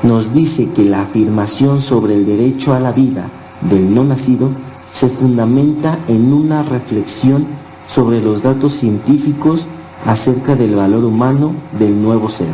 Nos 0.03 0.33
dice 0.33 0.69
que 0.69 0.83
la 0.83 1.01
afirmación 1.01 1.81
sobre 1.81 2.15
el 2.15 2.25
derecho 2.25 2.73
a 2.73 2.79
la 2.79 2.91
vida 2.91 3.29
del 3.69 3.93
no 3.93 4.03
nacido 4.03 4.49
se 4.91 5.09
fundamenta 5.09 5.97
en 6.07 6.33
una 6.33 6.63
reflexión 6.63 7.45
sobre 7.87 8.21
los 8.21 8.41
datos 8.41 8.73
científicos 8.73 9.65
acerca 10.05 10.55
del 10.55 10.75
valor 10.75 11.03
humano 11.03 11.53
del 11.77 12.01
nuevo 12.01 12.29
ser, 12.29 12.47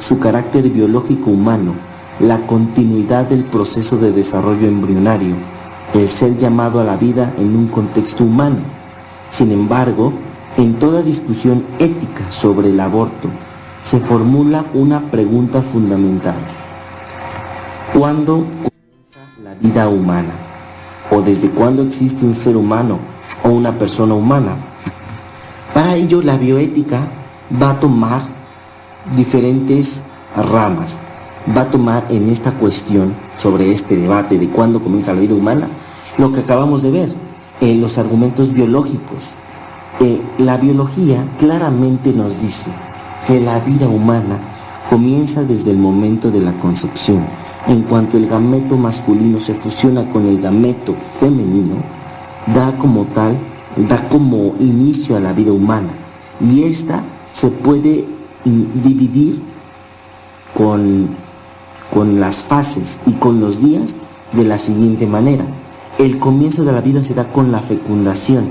su, 0.00 0.18
carácter 0.18 0.68
biológico 0.70 1.30
humano, 1.30 1.74
la 2.20 2.38
continuidad 2.46 3.26
del 3.26 3.44
proceso 3.44 3.96
de 3.96 4.12
desarrollo 4.12 4.66
embrionario, 4.68 5.34
el 5.94 6.08
ser 6.08 6.36
llamado 6.36 6.80
a 6.80 6.84
la 6.84 6.96
vida 6.96 7.32
en 7.38 7.56
un 7.56 7.66
contexto 7.68 8.24
humano. 8.24 8.58
Sin 9.30 9.50
embargo, 9.50 10.12
en 10.56 10.74
toda 10.74 11.02
discusión 11.02 11.64
ética 11.78 12.30
sobre 12.30 12.68
el 12.68 12.80
aborto, 12.80 13.28
se 13.84 13.98
formula 13.98 14.64
una 14.74 15.00
pregunta 15.00 15.62
fundamental. 15.62 16.36
¿Cuándo 17.92 18.44
comienza 18.44 19.20
la 19.42 19.54
vida 19.54 19.88
humana? 19.88 20.32
¿O 21.10 21.20
desde 21.20 21.50
cuándo 21.50 21.82
existe 21.82 22.24
un 22.24 22.34
ser 22.34 22.56
humano 22.56 22.98
o 23.42 23.48
una 23.48 23.72
persona 23.72 24.14
humana? 24.14 24.54
Para 25.74 25.96
ello, 25.96 26.22
la 26.22 26.36
bioética 26.36 27.00
va 27.60 27.70
a 27.70 27.80
tomar 27.80 28.22
diferentes 29.16 30.02
ramas. 30.36 30.98
Va 31.56 31.62
a 31.62 31.70
tomar 31.70 32.06
en 32.08 32.28
esta 32.28 32.52
cuestión 32.52 33.14
sobre 33.36 33.70
este 33.70 33.96
debate 33.96 34.38
de 34.38 34.48
cuándo 34.48 34.80
comienza 34.80 35.12
la 35.12 35.20
vida 35.20 35.34
humana 35.34 35.68
lo 36.18 36.32
que 36.32 36.40
acabamos 36.40 36.82
de 36.82 36.90
ver, 36.90 37.14
en 37.60 37.80
los 37.80 37.98
argumentos 37.98 38.52
biológicos. 38.52 39.32
Eh, 40.00 40.20
la 40.38 40.56
biología 40.58 41.24
claramente 41.38 42.12
nos 42.12 42.40
dice 42.40 42.70
que 43.26 43.40
la 43.40 43.58
vida 43.60 43.88
humana 43.88 44.38
comienza 44.90 45.42
desde 45.42 45.70
el 45.70 45.78
momento 45.78 46.30
de 46.30 46.40
la 46.40 46.52
concepción. 46.54 47.24
En 47.66 47.82
cuanto 47.82 48.16
el 48.16 48.26
gameto 48.26 48.76
masculino 48.76 49.38
se 49.40 49.54
fusiona 49.54 50.04
con 50.10 50.26
el 50.26 50.40
gameto 50.40 50.94
femenino, 50.94 51.76
da 52.52 52.72
como 52.76 53.04
tal, 53.06 53.38
da 53.88 54.08
como 54.08 54.54
inicio 54.58 55.16
a 55.16 55.20
la 55.20 55.32
vida 55.32 55.52
humana. 55.52 55.88
Y 56.40 56.64
esta 56.64 57.02
se 57.32 57.48
puede 57.48 58.04
mm, 58.44 58.82
dividir 58.82 59.40
con, 60.52 61.08
con 61.92 62.20
las 62.20 62.36
fases 62.36 62.98
y 63.06 63.12
con 63.12 63.40
los 63.40 63.62
días 63.62 63.94
de 64.32 64.44
la 64.44 64.58
siguiente 64.58 65.06
manera. 65.06 65.44
El 65.98 66.18
comienzo 66.18 66.64
de 66.64 66.72
la 66.72 66.80
vida 66.80 67.02
se 67.02 67.14
da 67.14 67.24
con 67.24 67.52
la 67.52 67.60
fecundación 67.60 68.46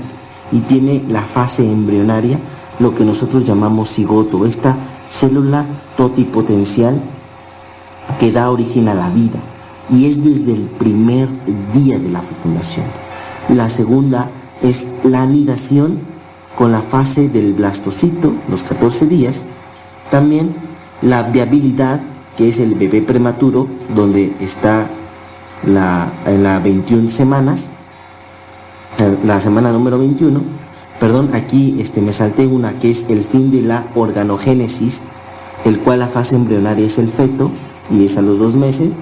y 0.52 0.60
tiene 0.60 1.02
la 1.08 1.22
fase 1.22 1.64
embrionaria, 1.64 2.38
lo 2.78 2.94
que 2.94 3.04
nosotros 3.04 3.44
llamamos 3.44 3.90
cigoto, 3.90 4.46
esta 4.46 4.76
célula 5.10 5.64
totipotencial 5.96 7.00
que 8.18 8.30
da 8.30 8.50
origen 8.50 8.88
a 8.88 8.94
la 8.94 9.10
vida 9.10 9.38
y 9.90 10.06
es 10.06 10.22
desde 10.22 10.52
el 10.52 10.62
primer 10.62 11.28
día 11.72 11.98
de 11.98 12.10
la 12.10 12.20
fecundación. 12.20 12.86
La 13.48 13.68
segunda 13.68 14.30
es 14.62 14.86
la 15.02 15.22
anidación 15.22 15.98
con 16.56 16.72
la 16.72 16.80
fase 16.80 17.28
del 17.28 17.54
blastocito, 17.54 18.32
los 18.48 18.62
14 18.62 19.06
días. 19.06 19.44
También 20.10 20.54
la 21.00 21.24
viabilidad, 21.24 22.00
que 22.36 22.48
es 22.48 22.58
el 22.58 22.74
bebé 22.74 23.02
prematuro, 23.02 23.68
donde 23.94 24.32
está 24.40 24.88
la, 25.66 26.10
la 26.26 26.58
21 26.60 27.08
semanas, 27.08 27.66
la 29.24 29.40
semana 29.40 29.72
número 29.72 29.98
21, 29.98 30.40
perdón, 31.00 31.30
aquí 31.34 31.76
este, 31.80 32.00
me 32.00 32.12
salté 32.12 32.46
una 32.46 32.72
que 32.78 32.90
es 32.90 33.04
el 33.08 33.24
fin 33.24 33.50
de 33.50 33.62
la 33.62 33.84
organogénesis, 33.94 35.00
el 35.64 35.78
cual 35.78 36.00
la 36.00 36.06
fase 36.06 36.36
embrionaria 36.36 36.86
es 36.86 36.98
el 36.98 37.08
feto 37.08 37.50
y 37.90 38.04
es 38.04 38.16
a 38.16 38.22
los 38.22 38.38
dos 38.38 38.54
meses, 38.54 38.94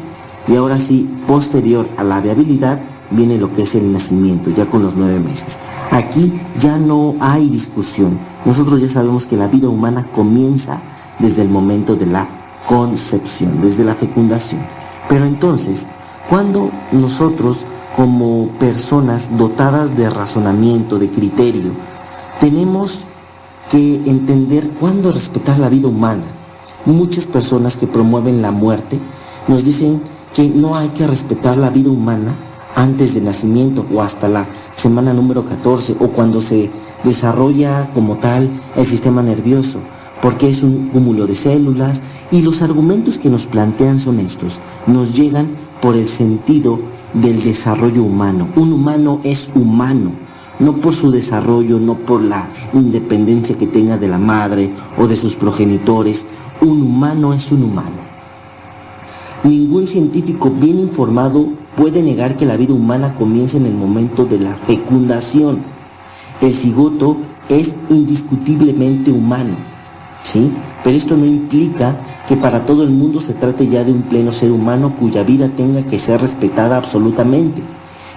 y 0.49 0.57
ahora 0.57 0.79
sí, 0.79 1.09
posterior 1.27 1.87
a 1.97 2.05
la 2.05 2.21
viabilidad, 2.21 2.81
viene 3.11 3.39
lo 3.39 3.53
que 3.53 3.63
es 3.63 3.75
el 3.75 3.93
nacimiento, 3.93 4.51
ya 4.51 4.67
con 4.67 4.83
los 4.83 4.97
nueve 4.97 5.21
meses. 5.21 5.59
Aquí 5.91 6.33
ya 6.59 6.79
no 6.79 7.15
hay 7.21 7.49
discusión. 7.49 8.19
Nosotros 8.45 8.81
ya 8.81 8.89
sabemos 8.89 9.27
que 9.27 9.37
la 9.37 9.49
vida 9.49 9.69
humana 9.69 10.07
comienza 10.13 10.81
desde 11.19 11.43
el 11.43 11.49
momento 11.49 11.97
de 11.97 12.07
la 12.07 12.27
concepción, 12.71 13.61
desde 13.61 13.83
la 13.83 13.97
fecundación. 13.97 14.61
Pero 15.09 15.25
entonces, 15.25 15.87
cuando 16.29 16.71
nosotros 16.93 17.65
como 17.97 18.47
personas 18.61 19.37
dotadas 19.37 19.97
de 19.97 20.09
razonamiento, 20.09 21.01
de 21.01 21.09
criterio, 21.09 21.73
tenemos 22.39 23.01
que 23.73 23.97
entender 24.07 24.71
cuándo 24.79 25.11
respetar 25.11 25.59
la 25.59 25.69
vida 25.69 25.89
humana. 25.89 26.23
Muchas 26.87 27.27
personas 27.27 27.77
que 27.77 27.89
promueven 27.89 28.41
la 28.41 28.53
muerte 28.53 29.01
nos 29.49 29.65
dicen 29.65 30.01
que 30.33 30.49
no 30.49 30.77
hay 30.77 30.91
que 30.91 31.09
respetar 31.09 31.57
la 31.57 31.71
vida 31.71 31.91
humana 31.91 32.33
antes 32.77 33.15
del 33.15 33.25
nacimiento 33.25 33.85
o 33.93 34.01
hasta 34.01 34.29
la 34.29 34.47
semana 34.77 35.13
número 35.13 35.45
14 35.45 35.97
o 35.99 36.07
cuando 36.11 36.41
se 36.41 36.71
desarrolla 37.03 37.91
como 37.93 38.17
tal 38.19 38.49
el 38.77 38.87
sistema 38.87 39.23
nervioso, 39.23 39.81
porque 40.23 40.49
es 40.49 40.63
un 40.63 40.89
cúmulo 40.89 41.27
de 41.27 41.35
células 41.35 42.01
y 42.31 42.43
los 42.43 42.63
argumentos 42.63 43.19
que 43.19 43.31
nos 43.31 43.47
plantean 43.47 43.99
son 43.99 44.21
estos, 44.21 44.59
nos 44.87 45.15
llegan 45.15 45.49
por 45.81 45.97
el 45.97 46.07
sentido 46.07 46.79
del 47.15 47.43
desarrollo 47.43 48.03
humano. 48.03 48.49
Un 48.57 48.73
humano 48.73 49.21
es 49.25 49.51
humano, 49.55 50.13
no 50.59 50.77
por 50.77 50.95
su 50.95 51.11
desarrollo, 51.11 51.79
no 51.79 51.95
por 51.95 52.23
la 52.23 52.49
independencia 52.73 53.57
que 53.57 53.67
tenga 53.67 53.97
de 53.97 54.09
la 54.09 54.19
madre 54.19 54.71
o 54.99 55.07
de 55.07 55.17
sus 55.17 55.35
progenitores. 55.37 56.27
Un 56.61 56.83
humano 56.83 57.33
es 57.33 57.51
un 57.53 57.65
humano. 57.65 58.11
Ningún 59.43 59.87
científico 59.87 60.51
bien 60.51 60.79
informado 60.79 61.49
puede 61.77 62.03
negar 62.03 62.37
que 62.37 62.45
la 62.45 62.59
vida 62.59 62.75
humana 62.75 63.15
comienza 63.15 63.57
en 63.57 63.65
el 63.65 63.75
momento 63.75 64.27
de 64.27 64.39
la 64.39 64.55
fecundación. 64.55 65.61
El 66.43 66.53
cigoto 66.53 67.17
es 67.49 67.75
indiscutiblemente 67.89 69.11
humano, 69.11 69.55
¿sí? 70.23 70.53
Pero 70.83 70.97
esto 70.97 71.17
no 71.17 71.27
implica 71.27 71.97
que 72.29 72.37
para 72.37 72.65
todo 72.65 72.85
el 72.85 72.91
mundo 72.91 73.21
se 73.21 73.35
trate 73.35 73.67
ya 73.67 73.85
de 73.85 73.93
un 73.93 74.03
pleno 74.03 74.33
ser 74.33 74.53
humano 74.53 74.95
cuya 74.99 75.23
vida 75.23 75.49
tenga 75.49 75.83
que 75.83 75.99
ser 75.99 76.21
respetada 76.21 76.77
absolutamente. 76.77 77.63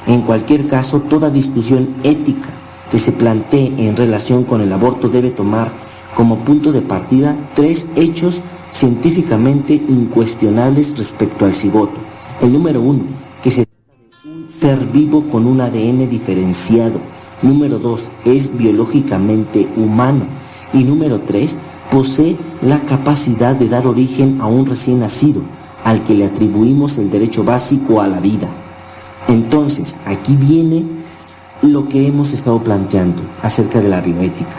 En 0.08 0.22
cualquier 0.22 0.68
caso, 0.68 1.00
toda 1.02 1.30
discusión 1.30 1.88
ética 2.04 2.50
que 2.92 3.00
se 3.00 3.12
plantee 3.12 3.74
en 3.78 3.96
relación 3.96 4.44
con 4.44 4.62
el 4.62 4.72
aborto 4.72 5.10
debe 5.10 5.32
tomar 5.32 5.72
como 6.16 6.38
punto 6.40 6.72
de 6.72 6.82
partida 6.82 7.36
tres 7.56 7.88
hechos 7.96 8.42
científicamente 8.72 9.74
incuestionables 9.74 10.98
respecto 10.98 11.46
al 11.46 11.54
cigoto. 11.54 11.94
El 12.42 12.54
número 12.54 12.82
uno, 12.82 13.04
que 13.42 13.52
se 13.52 13.66
trata 13.66 14.24
de 14.24 14.30
un 14.30 14.50
ser 14.50 14.80
vivo 14.92 15.24
con 15.30 15.48
un 15.48 15.62
ADN 15.62 16.10
diferenciado. 16.10 17.00
Número 17.42 17.80
dos, 17.80 18.10
es 18.26 18.56
biológicamente 18.56 19.68
humano. 19.76 20.26
Y 20.74 20.84
número 20.84 21.20
tres, 21.20 21.56
posee 21.94 22.36
la 22.64 22.80
capacidad 22.80 23.56
de 23.56 23.70
dar 23.70 23.86
origen 23.86 24.41
a 24.41 24.48
un 24.48 24.65
recién 24.65 24.99
nacido, 24.99 25.44
al 25.84 26.03
que 26.03 26.15
le 26.15 26.26
atribuimos 26.26 26.98
el 26.98 27.11
derecho 27.11 27.44
básico 27.44 28.02
a 28.02 28.07
la 28.07 28.20
vida. 28.20 28.48
Entonces, 29.28 29.95
aquí 30.03 30.36
viene 30.36 30.86
lo 31.61 31.88
que 31.88 32.07
hemos 32.07 32.34
estado 32.34 32.60
planteando 32.64 33.22
acerca 33.44 33.80
de 33.80 33.90
la 33.90 34.02
bioética. 34.02 34.56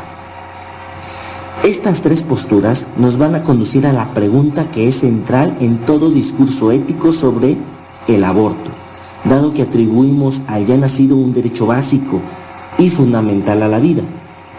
Estas 1.64 2.02
tres 2.02 2.22
posturas 2.22 2.86
nos 2.98 3.18
van 3.18 3.34
a 3.34 3.42
conducir 3.42 3.84
a 3.88 3.92
la 3.92 4.14
pregunta 4.14 4.70
que 4.70 4.86
es 4.86 5.00
central 5.00 5.56
en 5.58 5.78
todo 5.78 6.10
discurso 6.10 6.70
ético 6.70 7.12
sobre 7.12 7.56
el 8.06 8.22
aborto, 8.22 8.70
dado 9.24 9.52
que 9.52 9.62
atribuimos 9.62 10.40
al 10.46 10.66
ya 10.66 10.76
nacido 10.76 11.16
un 11.16 11.32
derecho 11.32 11.66
básico 11.66 12.20
y 12.78 12.90
fundamental 12.90 13.60
a 13.64 13.68
la 13.68 13.80
vida. 13.80 14.02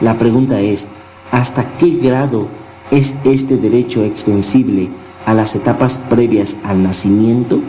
La 0.01 0.17
pregunta 0.17 0.59
es, 0.59 0.87
¿hasta 1.31 1.77
qué 1.77 1.91
grado 1.91 2.64
es 2.91 3.15
este 3.23 3.57
derecho 3.57 4.03
extensible 4.03 4.89
a 5.25 5.33
las 5.33 5.55
etapas 5.55 5.97
previas 6.09 6.57
al 6.63 6.83
nacimiento? 6.83 7.59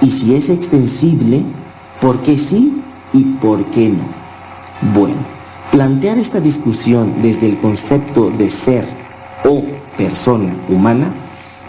Y 0.00 0.08
si 0.08 0.34
es 0.34 0.48
extensible, 0.48 1.42
¿por 2.00 2.20
qué 2.20 2.38
sí 2.38 2.80
y 3.12 3.24
por 3.40 3.64
qué 3.66 3.90
no? 3.90 4.20
Bueno, 4.94 5.16
plantear 5.70 6.18
esta 6.18 6.40
discusión 6.40 7.14
desde 7.22 7.48
el 7.48 7.58
concepto 7.58 8.30
de 8.30 8.48
ser 8.48 8.86
o 9.44 9.62
persona 9.96 10.56
humana 10.68 11.12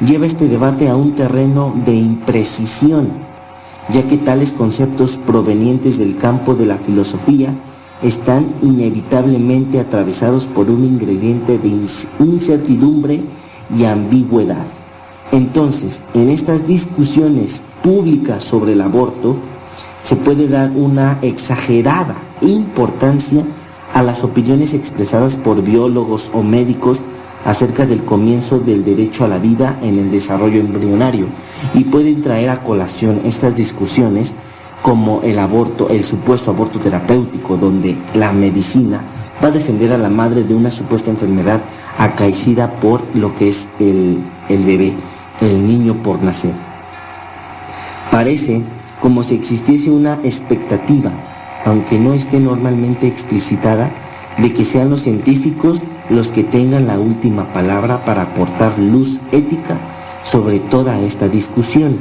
lleva 0.06 0.26
este 0.26 0.48
debate 0.48 0.90
a 0.90 0.96
un 0.96 1.14
terreno 1.14 1.74
de 1.86 1.94
imprecisión, 1.94 3.10
ya 3.90 4.08
que 4.08 4.18
tales 4.18 4.54
conceptos 4.54 5.18
provenientes 5.18 5.98
del 5.98 6.16
campo 6.16 6.56
de 6.56 6.66
la 6.66 6.78
filosofía 6.78 7.54
están 8.02 8.48
inevitablemente 8.62 9.80
atravesados 9.80 10.48
por 10.48 10.70
un 10.70 10.86
ingrediente 10.86 11.58
de 11.58 11.70
incertidumbre 12.20 13.22
y 13.78 13.86
ambigüedad. 13.86 14.66
Entonces, 15.32 16.02
en 16.14 16.30
estas 16.30 16.68
discusiones 16.68 17.62
públicas 17.82 18.44
sobre 18.44 18.74
el 18.74 18.82
aborto, 18.82 19.38
se 20.04 20.16
puede 20.16 20.48
dar 20.48 20.72
una 20.72 21.20
exagerada 21.22 22.16
importancia 22.42 23.46
a 23.94 24.04
las 24.04 24.24
opiniones 24.24 24.74
expresadas 24.74 25.36
por 25.36 25.62
biólogos 25.62 26.32
o 26.34 26.44
médicos 26.44 27.02
acerca 27.46 27.86
del 27.86 28.04
comienzo 28.04 28.60
del 28.60 28.84
derecho 28.84 29.26
a 29.26 29.28
la 29.28 29.40
vida 29.40 29.78
en 29.82 29.98
el 30.00 30.12
desarrollo 30.12 30.60
embrionario 30.60 31.26
y 31.74 31.86
pueden 31.86 32.22
traer 32.22 32.50
a 32.50 32.64
colación 32.64 33.22
estas 33.26 33.56
discusiones 33.56 34.34
como 34.82 35.22
el 35.22 35.40
aborto, 35.40 35.90
el 35.90 36.04
supuesto 36.04 36.52
aborto 36.52 36.80
terapéutico, 36.80 37.58
donde 37.58 37.96
la 38.14 38.32
medicina 38.32 39.02
va 39.44 39.50
a 39.50 39.52
defender 39.52 39.92
a 39.92 39.98
la 39.98 40.10
madre 40.10 40.44
de 40.44 40.54
una 40.54 40.72
supuesta 40.72 41.12
enfermedad 41.12 41.62
acaecida 41.98 42.72
por 42.72 43.02
lo 43.16 43.34
que 43.36 43.50
es 43.50 43.68
el, 43.80 44.20
el 44.50 44.66
bebé, 44.66 44.94
el 45.42 45.66
niño 45.68 45.96
por 45.96 46.22
nacer. 46.24 46.54
Parece 48.10 48.62
como 49.02 49.24
si 49.24 49.36
existiese 49.36 49.90
una 49.90 50.16
expectativa, 50.24 51.12
aunque 51.66 51.98
no 51.98 52.14
esté 52.14 52.40
normalmente 52.40 53.08
explicitada, 53.08 53.90
de 54.38 54.54
que 54.54 54.64
sean 54.64 54.90
los 54.90 55.02
científicos 55.02 55.82
los 56.10 56.32
que 56.32 56.44
tengan 56.44 56.88
la 56.88 57.00
última 57.00 57.52
palabra 57.54 58.04
para 58.06 58.24
aportar 58.24 58.78
luz 58.78 59.20
ética 59.32 59.78
sobre 60.24 60.60
toda 60.60 61.00
esta 61.00 61.28
discusión, 61.28 61.98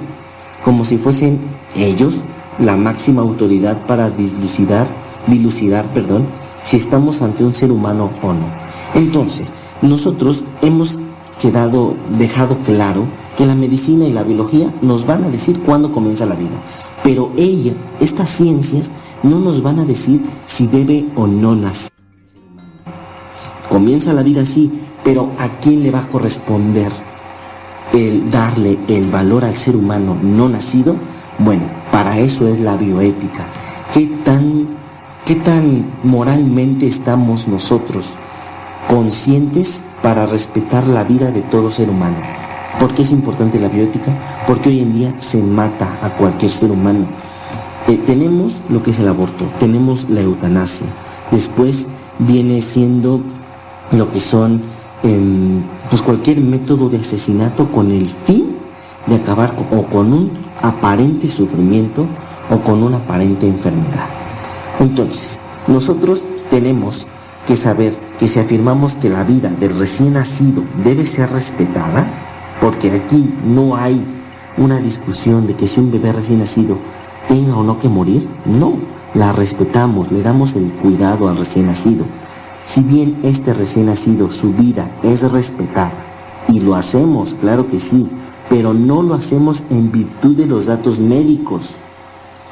como 0.64 0.84
si 0.84 0.98
fuesen 0.98 1.38
ellos 1.76 2.22
la 2.60 2.76
máxima 2.76 3.22
autoridad 3.22 3.78
para 3.86 4.10
dilucidar, 4.10 4.86
dilucidar, 5.26 5.84
perdón, 5.86 6.26
si 6.62 6.76
estamos 6.76 7.22
ante 7.22 7.44
un 7.44 7.54
ser 7.54 7.72
humano 7.72 8.10
o 8.22 8.32
no. 8.32 8.46
Entonces, 8.94 9.52
nosotros 9.82 10.44
hemos 10.62 10.98
quedado, 11.40 11.94
dejado 12.18 12.58
claro 12.58 13.04
que 13.36 13.46
la 13.46 13.54
medicina 13.54 14.04
y 14.06 14.12
la 14.12 14.22
biología 14.22 14.72
nos 14.82 15.06
van 15.06 15.24
a 15.24 15.30
decir 15.30 15.60
cuándo 15.60 15.90
comienza 15.90 16.26
la 16.26 16.34
vida. 16.34 16.60
Pero 17.02 17.32
ella, 17.36 17.72
estas 18.00 18.28
ciencias, 18.30 18.90
no 19.22 19.38
nos 19.38 19.62
van 19.62 19.78
a 19.78 19.84
decir 19.84 20.22
si 20.46 20.66
debe 20.66 21.06
o 21.16 21.26
no 21.26 21.54
nacer. 21.54 21.90
Comienza 23.70 24.12
la 24.12 24.22
vida 24.22 24.42
así, 24.42 24.70
pero 25.04 25.30
¿a 25.38 25.48
quién 25.60 25.82
le 25.82 25.90
va 25.90 26.00
a 26.00 26.08
corresponder 26.08 26.92
el 27.92 28.28
darle 28.28 28.78
el 28.88 29.10
valor 29.10 29.44
al 29.44 29.54
ser 29.54 29.76
humano 29.76 30.16
no 30.20 30.48
nacido? 30.48 30.96
Bueno, 31.42 31.62
para 31.90 32.18
eso 32.18 32.46
es 32.46 32.60
la 32.60 32.76
bioética. 32.76 33.46
¿Qué 33.94 34.06
tan, 34.24 34.68
qué 35.24 35.36
tan 35.36 35.86
moralmente 36.02 36.86
estamos 36.86 37.48
nosotros 37.48 38.12
conscientes 38.88 39.80
para 40.02 40.26
respetar 40.26 40.86
la 40.86 41.02
vida 41.02 41.30
de 41.30 41.40
todo 41.40 41.70
ser 41.70 41.88
humano? 41.88 42.16
¿Por 42.78 42.92
qué 42.94 43.02
es 43.02 43.10
importante 43.10 43.58
la 43.58 43.68
bioética? 43.68 44.12
Porque 44.46 44.68
hoy 44.68 44.80
en 44.80 44.92
día 44.92 45.14
se 45.18 45.42
mata 45.42 45.88
a 46.02 46.10
cualquier 46.10 46.50
ser 46.50 46.70
humano. 46.70 47.06
Eh, 47.88 47.96
tenemos 47.96 48.58
lo 48.68 48.82
que 48.82 48.90
es 48.90 48.98
el 48.98 49.08
aborto, 49.08 49.46
tenemos 49.58 50.10
la 50.10 50.20
eutanasia. 50.20 50.88
Después 51.30 51.86
viene 52.18 52.60
siendo 52.60 53.22
lo 53.92 54.12
que 54.12 54.20
son 54.20 54.60
em, 55.02 55.62
pues 55.88 56.02
cualquier 56.02 56.38
método 56.40 56.90
de 56.90 56.98
asesinato 56.98 57.72
con 57.72 57.90
el 57.90 58.10
fin 58.10 58.56
de 59.06 59.16
acabar 59.16 59.54
o 59.72 59.84
con 59.86 60.12
un 60.12 60.49
aparente 60.62 61.28
sufrimiento 61.28 62.06
o 62.50 62.58
con 62.60 62.82
una 62.82 62.98
aparente 62.98 63.46
enfermedad. 63.46 64.06
Entonces, 64.78 65.38
nosotros 65.66 66.22
tenemos 66.50 67.06
que 67.46 67.56
saber 67.56 67.96
que 68.18 68.28
si 68.28 68.38
afirmamos 68.38 68.94
que 68.94 69.08
la 69.08 69.24
vida 69.24 69.50
del 69.50 69.78
recién 69.78 70.14
nacido 70.14 70.62
debe 70.84 71.06
ser 71.06 71.30
respetada, 71.30 72.06
porque 72.60 72.90
aquí 72.90 73.32
no 73.46 73.76
hay 73.76 74.04
una 74.58 74.78
discusión 74.78 75.46
de 75.46 75.54
que 75.54 75.66
si 75.66 75.80
un 75.80 75.90
bebé 75.90 76.12
recién 76.12 76.40
nacido 76.40 76.76
tenga 77.28 77.56
o 77.56 77.62
no 77.62 77.78
que 77.78 77.88
morir, 77.88 78.28
no, 78.44 78.74
la 79.14 79.32
respetamos, 79.32 80.12
le 80.12 80.22
damos 80.22 80.54
el 80.54 80.70
cuidado 80.70 81.28
al 81.28 81.38
recién 81.38 81.66
nacido. 81.66 82.04
Si 82.64 82.82
bien 82.82 83.16
este 83.22 83.54
recién 83.54 83.86
nacido, 83.86 84.30
su 84.30 84.52
vida 84.52 84.90
es 85.02 85.22
respetada, 85.30 85.92
y 86.48 86.60
lo 86.60 86.74
hacemos, 86.74 87.34
claro 87.40 87.66
que 87.68 87.80
sí, 87.80 88.08
pero 88.50 88.74
no 88.74 89.02
lo 89.02 89.14
hacemos 89.14 89.62
en 89.70 89.92
virtud 89.92 90.36
de 90.36 90.46
los 90.46 90.66
datos 90.66 90.98
médicos. 90.98 91.76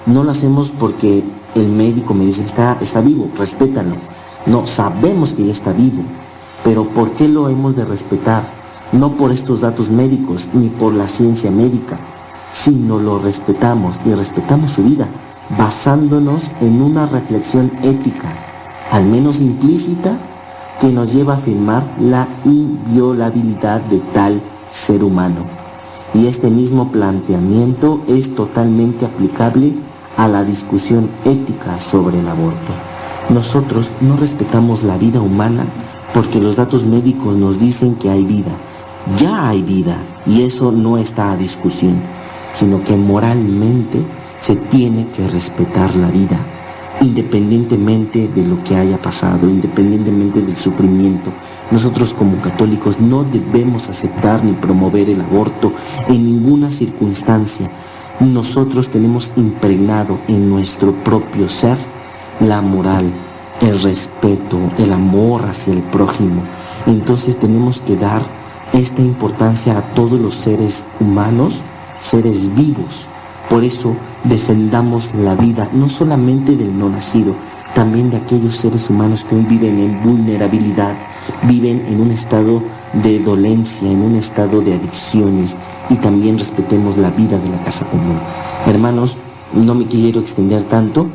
No 0.06 0.22
lo 0.22 0.30
hacemos 0.30 0.70
porque 0.70 1.24
el 1.56 1.68
médico 1.68 2.14
me 2.14 2.24
dice, 2.24 2.44
está, 2.44 2.78
está 2.80 3.00
vivo, 3.00 3.28
respétalo. 3.36 3.96
No, 4.46 4.64
sabemos 4.64 5.32
que 5.32 5.44
ya 5.44 5.52
está 5.52 5.72
vivo, 5.72 6.04
pero 6.62 6.84
¿por 6.84 7.10
qué 7.10 7.26
lo 7.26 7.48
hemos 7.48 7.74
de 7.74 7.84
respetar? 7.84 8.44
No 8.92 9.10
por 9.10 9.32
estos 9.32 9.62
datos 9.62 9.90
médicos 9.90 10.48
ni 10.54 10.68
por 10.68 10.94
la 10.94 11.08
ciencia 11.08 11.50
médica, 11.50 11.98
sino 12.52 13.00
lo 13.00 13.18
respetamos 13.18 13.98
y 14.06 14.14
respetamos 14.14 14.70
su 14.70 14.84
vida 14.84 15.08
basándonos 15.58 16.50
en 16.60 16.80
una 16.80 17.06
reflexión 17.06 17.72
ética, 17.82 18.32
al 18.92 19.04
menos 19.04 19.40
implícita, 19.40 20.16
que 20.80 20.92
nos 20.92 21.12
lleva 21.12 21.34
a 21.34 21.36
afirmar 21.38 21.82
la 21.98 22.28
inviolabilidad 22.44 23.80
de 23.82 23.98
tal 23.98 24.40
ser 24.70 25.02
humano. 25.02 25.67
Y 26.14 26.26
este 26.26 26.50
mismo 26.50 26.90
planteamiento 26.90 28.02
es 28.08 28.34
totalmente 28.34 29.06
aplicable 29.06 29.72
a 30.16 30.26
la 30.26 30.44
discusión 30.44 31.08
ética 31.24 31.78
sobre 31.78 32.20
el 32.20 32.28
aborto. 32.28 32.72
Nosotros 33.30 33.90
no 34.00 34.16
respetamos 34.16 34.82
la 34.82 34.96
vida 34.96 35.20
humana 35.20 35.64
porque 36.14 36.40
los 36.40 36.56
datos 36.56 36.84
médicos 36.84 37.36
nos 37.36 37.58
dicen 37.58 37.94
que 37.94 38.10
hay 38.10 38.24
vida. 38.24 38.52
Ya 39.16 39.48
hay 39.48 39.62
vida 39.62 39.96
y 40.26 40.42
eso 40.42 40.72
no 40.72 40.98
está 40.98 41.32
a 41.32 41.36
discusión, 41.36 42.00
sino 42.52 42.82
que 42.82 42.96
moralmente 42.96 44.02
se 44.40 44.56
tiene 44.56 45.06
que 45.08 45.28
respetar 45.28 45.94
la 45.94 46.10
vida, 46.10 46.38
independientemente 47.00 48.28
de 48.28 48.46
lo 48.46 48.62
que 48.64 48.76
haya 48.76 48.98
pasado, 48.98 49.48
independientemente 49.48 50.42
del 50.42 50.56
sufrimiento, 50.56 51.30
nosotros 51.70 52.14
como 52.14 52.40
católicos 52.40 52.98
no 52.98 53.24
debemos 53.24 53.88
aceptar 53.88 54.42
ni 54.42 54.52
promover 54.52 55.10
el 55.10 55.20
aborto 55.20 55.72
en 56.08 56.24
ninguna 56.24 56.72
circunstancia. 56.72 57.70
Nosotros 58.20 58.88
tenemos 58.88 59.30
impregnado 59.36 60.18
en 60.28 60.48
nuestro 60.48 60.92
propio 60.92 61.48
ser 61.48 61.76
la 62.40 62.62
moral, 62.62 63.10
el 63.60 63.80
respeto, 63.82 64.58
el 64.78 64.92
amor 64.92 65.44
hacia 65.44 65.74
el 65.74 65.82
prójimo. 65.82 66.42
Entonces 66.86 67.38
tenemos 67.38 67.80
que 67.80 67.96
dar 67.96 68.22
esta 68.72 69.02
importancia 69.02 69.76
a 69.76 69.82
todos 69.82 70.18
los 70.18 70.34
seres 70.34 70.86
humanos, 71.00 71.60
seres 72.00 72.54
vivos. 72.54 73.06
Por 73.50 73.64
eso 73.64 73.94
defendamos 74.24 75.10
la 75.14 75.34
vida 75.34 75.68
no 75.72 75.88
solamente 75.88 76.56
del 76.56 76.78
no 76.78 76.88
nacido, 76.88 77.34
también 77.78 78.10
de 78.10 78.16
aquellos 78.16 78.56
seres 78.56 78.90
humanos 78.90 79.22
que 79.22 79.36
hoy 79.36 79.42
viven 79.42 79.78
en 79.78 80.02
vulnerabilidad, 80.02 80.96
viven 81.44 81.84
en 81.86 82.00
un 82.00 82.10
estado 82.10 82.60
de 83.04 83.20
dolencia, 83.20 83.88
en 83.88 84.02
un 84.02 84.16
estado 84.16 84.60
de 84.60 84.74
adicciones 84.74 85.56
y 85.88 85.94
también 85.94 86.36
respetemos 86.36 86.96
la 86.96 87.12
vida 87.12 87.38
de 87.38 87.48
la 87.48 87.62
casa 87.62 87.86
común. 87.86 88.18
Hermanos, 88.66 89.16
no 89.54 89.76
me 89.76 89.86
quiero 89.86 90.18
extender 90.18 90.64
tanto, 90.64 91.06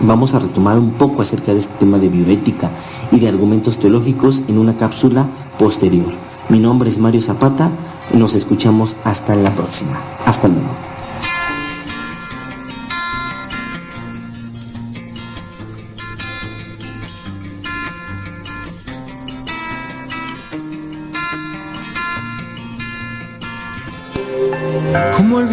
vamos 0.00 0.32
a 0.32 0.38
retomar 0.38 0.78
un 0.78 0.92
poco 0.92 1.20
acerca 1.20 1.52
de 1.52 1.58
este 1.58 1.74
tema 1.74 1.98
de 1.98 2.08
bioética 2.08 2.70
y 3.12 3.20
de 3.20 3.28
argumentos 3.28 3.76
teológicos 3.76 4.40
en 4.48 4.56
una 4.56 4.78
cápsula 4.78 5.26
posterior. 5.58 6.14
Mi 6.48 6.58
nombre 6.58 6.88
es 6.88 6.96
Mario 6.96 7.20
Zapata, 7.20 7.70
nos 8.14 8.34
escuchamos 8.34 8.96
hasta 9.04 9.34
la 9.34 9.54
próxima. 9.54 10.00
Hasta 10.24 10.48
luego. 10.48 10.97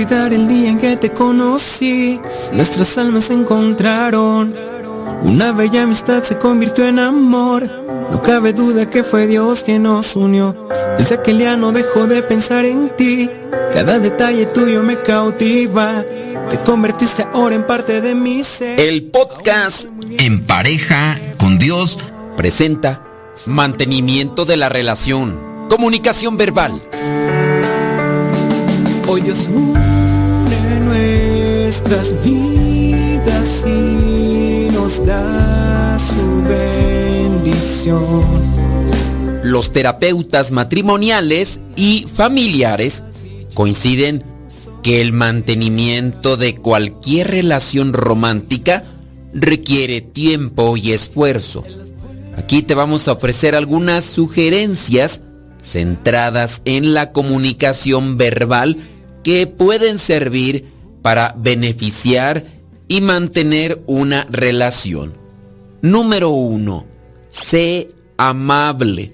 Olvidar 0.05 0.33
el 0.33 0.47
día 0.47 0.69
en 0.69 0.79
que 0.79 0.97
te 0.97 1.11
conocí? 1.11 2.19
Nuestras 2.53 2.97
almas 2.97 3.25
se 3.25 3.33
encontraron. 3.33 4.53
Una 5.23 5.51
bella 5.51 5.83
amistad 5.83 6.23
se 6.23 6.37
convirtió 6.37 6.87
en 6.87 6.99
amor. 6.99 7.67
No 8.11 8.21
cabe 8.21 8.53
duda 8.53 8.87
que 8.89 9.03
fue 9.03 9.25
Dios 9.25 9.63
quien 9.63 9.83
nos 9.83 10.15
unió. 10.15 10.55
Desde 10.97 11.15
aquel 11.15 11.39
día 11.39 11.57
no 11.57 11.71
dejo 11.71 12.05
de 12.05 12.21
pensar 12.21 12.65
en 12.65 12.89
ti. 12.89 13.29
Cada 13.73 13.99
detalle 13.99 14.45
tuyo 14.45 14.83
me 14.83 14.97
cautiva. 14.97 16.03
Te 16.51 16.57
convertiste 16.59 17.25
ahora 17.33 17.55
en 17.55 17.63
parte 17.65 18.01
de 18.01 18.13
mi 18.13 18.43
ser. 18.43 18.79
El 18.79 19.03
podcast 19.05 19.85
En 20.19 20.45
pareja 20.45 21.19
con 21.39 21.57
Dios 21.57 21.97
presenta 22.37 23.01
mantenimiento 23.47 24.45
de 24.45 24.57
la 24.57 24.69
relación, 24.69 25.39
comunicación 25.67 26.37
verbal. 26.37 26.79
Hoy 29.07 29.21
Dios 29.21 29.47
nuestras 31.75 32.23
vidas 32.23 33.65
y 33.67 34.69
nos 34.71 35.05
da 35.05 35.99
su 35.99 36.43
bendición. 36.47 38.23
Los 39.43 39.73
terapeutas 39.73 40.51
matrimoniales 40.51 41.59
y 41.75 42.07
familiares 42.11 43.03
coinciden 43.53 44.23
que 44.83 45.01
el 45.01 45.11
mantenimiento 45.11 46.37
de 46.37 46.55
cualquier 46.55 47.31
relación 47.31 47.91
romántica 47.91 48.85
requiere 49.33 49.99
tiempo 49.99 50.77
y 50.77 50.93
esfuerzo. 50.93 51.65
Aquí 52.37 52.63
te 52.63 52.73
vamos 52.73 53.09
a 53.09 53.13
ofrecer 53.13 53.53
algunas 53.53 54.05
sugerencias 54.05 55.23
centradas 55.61 56.61
en 56.63 56.93
la 56.93 57.11
comunicación 57.11 58.17
verbal 58.17 58.77
que 59.23 59.45
pueden 59.47 59.99
servir 59.99 60.74
para 61.05 61.35
beneficiar 61.37 62.43
y 62.87 62.99
mantener 63.01 63.83
una 63.85 64.25
relación. 64.27 65.13
Número 65.83 66.29
uno, 66.29 66.87
sé 67.29 67.89
amable. 68.17 69.13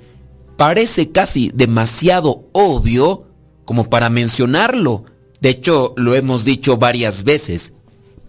Parece 0.55 1.11
casi 1.11 1.51
demasiado 1.53 2.47
obvio 2.53 3.27
como 3.65 3.89
para 3.89 4.09
mencionarlo. 4.09 5.03
De 5.41 5.49
hecho, 5.49 5.93
lo 5.97 6.15
hemos 6.15 6.45
dicho 6.45 6.77
varias 6.77 7.25
veces. 7.25 7.73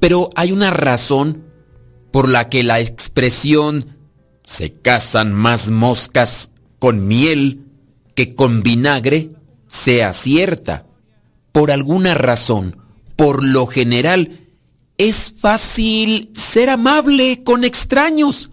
Pero 0.01 0.31
hay 0.35 0.51
una 0.51 0.73
razón 0.73 1.45
por 2.11 2.29
la 2.29 2.49
que 2.49 2.65
la 2.65 2.81
expresión 2.81 3.97
se 4.43 4.73
casan 4.73 5.33
más 5.33 5.71
moscas 5.71 6.51
con 6.81 7.07
miel 7.07 7.65
que 8.17 8.35
con 8.35 8.65
vinagre 8.65 9.31
sea 9.69 10.13
cierta. 10.13 10.87
Por 11.53 11.71
alguna 11.71 12.15
razón, 12.15 12.82
por 13.23 13.45
lo 13.45 13.69
general, 13.69 14.41
es 14.99 15.33
fácil 15.39 16.33
ser 16.35 16.69
amable 16.71 17.45
con 17.45 17.63
extraños. 17.63 18.51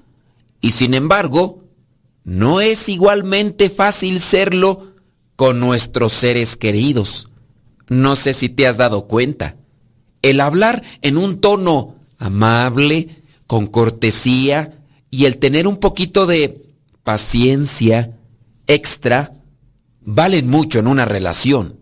Y 0.62 0.74
sin 0.74 0.94
embargo, 0.94 1.64
no 2.24 2.62
es 2.62 2.88
igualmente 2.88 3.72
fácil 3.72 4.20
serlo 4.20 4.94
con 5.36 5.60
nuestros 5.60 6.14
seres 6.14 6.56
queridos. 6.56 7.32
No 7.88 8.16
sé 8.16 8.36
si 8.36 8.48
te 8.48 8.68
has 8.68 8.78
dado 8.78 9.08
cuenta. 9.08 9.56
El 10.22 10.40
hablar 10.40 10.84
en 11.02 11.18
un 11.18 11.42
tono 11.42 11.96
amable, 12.20 13.24
con 13.48 13.66
cortesía 13.66 14.78
y 15.10 15.26
el 15.26 15.40
tener 15.40 15.66
un 15.66 15.78
poquito 15.78 16.28
de 16.28 16.64
paciencia 17.04 18.20
extra 18.68 19.34
valen 20.02 20.48
mucho 20.48 20.78
en 20.78 20.86
una 20.86 21.06
relación. 21.06 21.80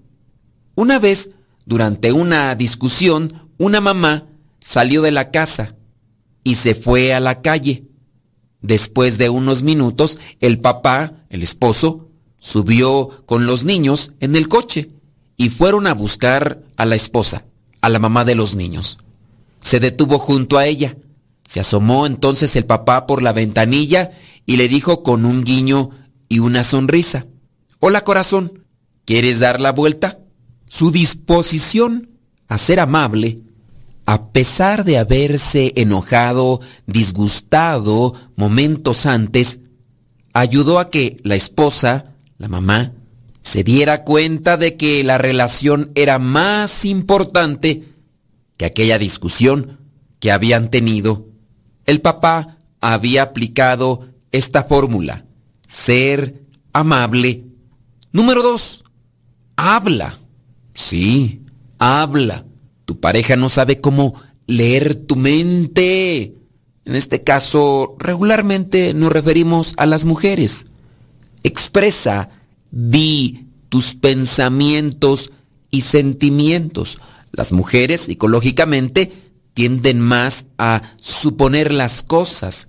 Una 0.75 0.99
vez, 0.99 1.31
durante 1.67 2.13
una 2.13 2.55
discusión, 2.55 3.51
una 3.57 3.81
mamá 3.81 4.27
salió 4.61 5.01
de 5.01 5.11
la 5.11 5.31
casa 5.31 5.75
y 6.41 6.55
se 6.55 6.75
fue 6.75 7.13
a 7.13 7.19
la 7.19 7.41
calle. 7.41 7.83
Después 8.61 9.17
de 9.17 9.29
unos 9.29 9.63
minutos, 9.63 10.17
el 10.39 10.59
papá, 10.61 11.25
el 11.29 11.43
esposo, 11.43 12.07
subió 12.39 13.09
con 13.25 13.45
los 13.45 13.65
niños 13.65 14.13
en 14.21 14.37
el 14.37 14.47
coche 14.47 14.91
y 15.35 15.49
fueron 15.49 15.87
a 15.87 15.93
buscar 15.93 16.63
a 16.77 16.85
la 16.85 16.95
esposa, 16.95 17.43
a 17.81 17.89
la 17.89 17.99
mamá 17.99 18.23
de 18.23 18.35
los 18.35 18.55
niños. 18.55 18.97
Se 19.59 19.81
detuvo 19.81 20.19
junto 20.19 20.57
a 20.57 20.67
ella. 20.67 20.95
Se 21.45 21.59
asomó 21.59 22.07
entonces 22.07 22.55
el 22.55 22.65
papá 22.65 23.05
por 23.05 23.21
la 23.21 23.33
ventanilla 23.33 24.11
y 24.45 24.55
le 24.55 24.69
dijo 24.69 25.03
con 25.03 25.25
un 25.25 25.43
guiño 25.43 25.89
y 26.29 26.39
una 26.39 26.63
sonrisa. 26.63 27.25
Hola 27.79 28.05
corazón, 28.05 28.63
¿quieres 29.03 29.39
dar 29.39 29.59
la 29.59 29.73
vuelta? 29.73 30.19
Su 30.67 30.91
disposición 30.91 32.09
a 32.47 32.57
ser 32.57 32.79
amable, 32.79 33.39
a 34.05 34.29
pesar 34.31 34.85
de 34.85 34.97
haberse 34.97 35.73
enojado, 35.75 36.61
disgustado 36.85 38.13
momentos 38.35 39.05
antes, 39.05 39.59
ayudó 40.33 40.79
a 40.79 40.89
que 40.89 41.17
la 41.23 41.35
esposa, 41.35 42.13
la 42.37 42.47
mamá, 42.47 42.93
se 43.41 43.63
diera 43.63 44.03
cuenta 44.03 44.57
de 44.57 44.77
que 44.77 45.03
la 45.03 45.17
relación 45.17 45.91
era 45.95 46.19
más 46.19 46.85
importante 46.85 47.85
que 48.57 48.65
aquella 48.65 48.97
discusión 48.97 49.79
que 50.19 50.31
habían 50.31 50.69
tenido. 50.69 51.27
El 51.85 52.01
papá 52.01 52.57
había 52.81 53.23
aplicado 53.23 54.07
esta 54.31 54.63
fórmula, 54.63 55.25
ser 55.65 56.43
amable 56.73 57.47
Número 58.17 58.41
dos, 58.41 58.83
habla. 59.55 60.17
Sí, 60.77 61.41
habla. 61.79 62.45
Tu 62.85 62.99
pareja 62.99 63.35
no 63.35 63.49
sabe 63.49 63.81
cómo 63.81 64.13
leer 64.45 64.93
tu 64.93 65.15
mente. 65.15 66.35
En 66.85 66.95
este 66.95 67.23
caso, 67.23 67.95
regularmente 67.97 68.93
nos 68.93 69.11
referimos 69.11 69.73
a 69.77 69.87
las 69.87 70.05
mujeres. 70.05 70.67
Expresa, 71.41 72.29
di 72.69 73.47
tus 73.69 73.95
pensamientos 73.95 75.31
y 75.71 75.81
sentimientos. 75.81 76.99
Las 77.31 77.53
mujeres, 77.53 78.01
psicológicamente, 78.01 79.11
tienden 79.55 79.99
más 79.99 80.45
a 80.59 80.83
suponer 81.01 81.73
las 81.73 82.03
cosas. 82.03 82.67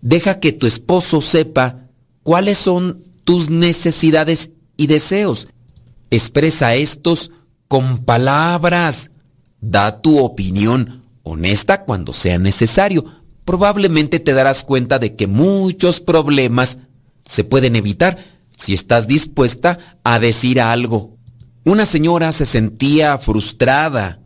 Deja 0.00 0.40
que 0.40 0.50
tu 0.50 0.66
esposo 0.66 1.20
sepa 1.20 1.90
cuáles 2.24 2.58
son 2.58 3.04
tus 3.22 3.50
necesidades 3.50 4.50
y 4.76 4.88
deseos. 4.88 5.46
Expresa 6.10 6.74
estos 6.74 7.30
con 7.68 8.04
palabras. 8.04 9.10
Da 9.60 10.00
tu 10.00 10.18
opinión 10.18 11.02
honesta 11.22 11.84
cuando 11.84 12.12
sea 12.12 12.38
necesario. 12.38 13.04
Probablemente 13.44 14.20
te 14.20 14.32
darás 14.32 14.64
cuenta 14.64 14.98
de 14.98 15.16
que 15.16 15.26
muchos 15.26 16.00
problemas 16.00 16.78
se 17.24 17.44
pueden 17.44 17.76
evitar 17.76 18.18
si 18.56 18.74
estás 18.74 19.06
dispuesta 19.06 19.78
a 20.04 20.18
decir 20.18 20.60
algo. 20.60 21.16
Una 21.64 21.84
señora 21.84 22.32
se 22.32 22.46
sentía 22.46 23.18
frustrada 23.18 24.20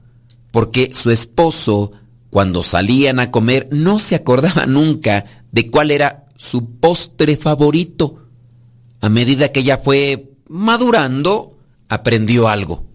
porque 0.51 0.93
su 0.93 1.11
esposo, 1.11 1.93
cuando 2.29 2.63
salían 2.63 3.19
a 3.19 3.31
comer, 3.31 3.69
no 3.71 3.99
se 3.99 4.15
acordaba 4.15 4.67
nunca 4.67 5.25
de 5.53 5.71
cuál 5.71 5.91
era 5.91 6.27
su 6.37 6.79
postre 6.79 7.37
favorito. 7.37 8.27
A 9.01 9.09
medida 9.09 9.53
que 9.53 9.61
ella 9.61 9.79
fue 9.79 10.33
madurando, 10.49 11.59
aprendió 11.89 12.49
algo. 12.49 12.90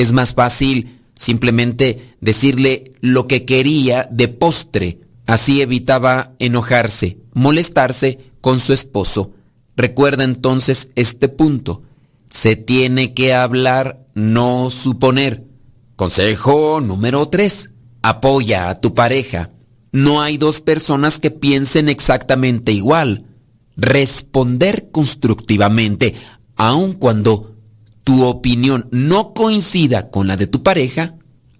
Es 0.00 0.12
más 0.12 0.32
fácil 0.32 0.98
simplemente 1.14 2.14
decirle 2.22 2.92
lo 3.02 3.28
que 3.28 3.44
quería 3.44 4.08
de 4.10 4.28
postre. 4.28 5.00
Así 5.26 5.60
evitaba 5.60 6.32
enojarse, 6.38 7.18
molestarse 7.34 8.18
con 8.40 8.60
su 8.60 8.72
esposo. 8.72 9.32
Recuerda 9.76 10.24
entonces 10.24 10.88
este 10.94 11.28
punto. 11.28 11.82
Se 12.30 12.56
tiene 12.56 13.12
que 13.12 13.34
hablar, 13.34 14.06
no 14.14 14.70
suponer. 14.70 15.44
Consejo 15.96 16.80
número 16.80 17.28
3. 17.28 17.68
Apoya 18.00 18.70
a 18.70 18.80
tu 18.80 18.94
pareja. 18.94 19.50
No 19.92 20.22
hay 20.22 20.38
dos 20.38 20.62
personas 20.62 21.18
que 21.18 21.30
piensen 21.30 21.90
exactamente 21.90 22.72
igual. 22.72 23.26
Responder 23.76 24.90
constructivamente 24.90 26.14
aun 26.56 26.94
cuando 26.94 27.49
tu 28.10 28.24
opinión 28.24 28.88
no 28.90 29.34
coincida 29.34 30.10
con 30.10 30.26
la 30.26 30.36
de 30.36 30.48
tu 30.48 30.64
pareja, 30.64 31.14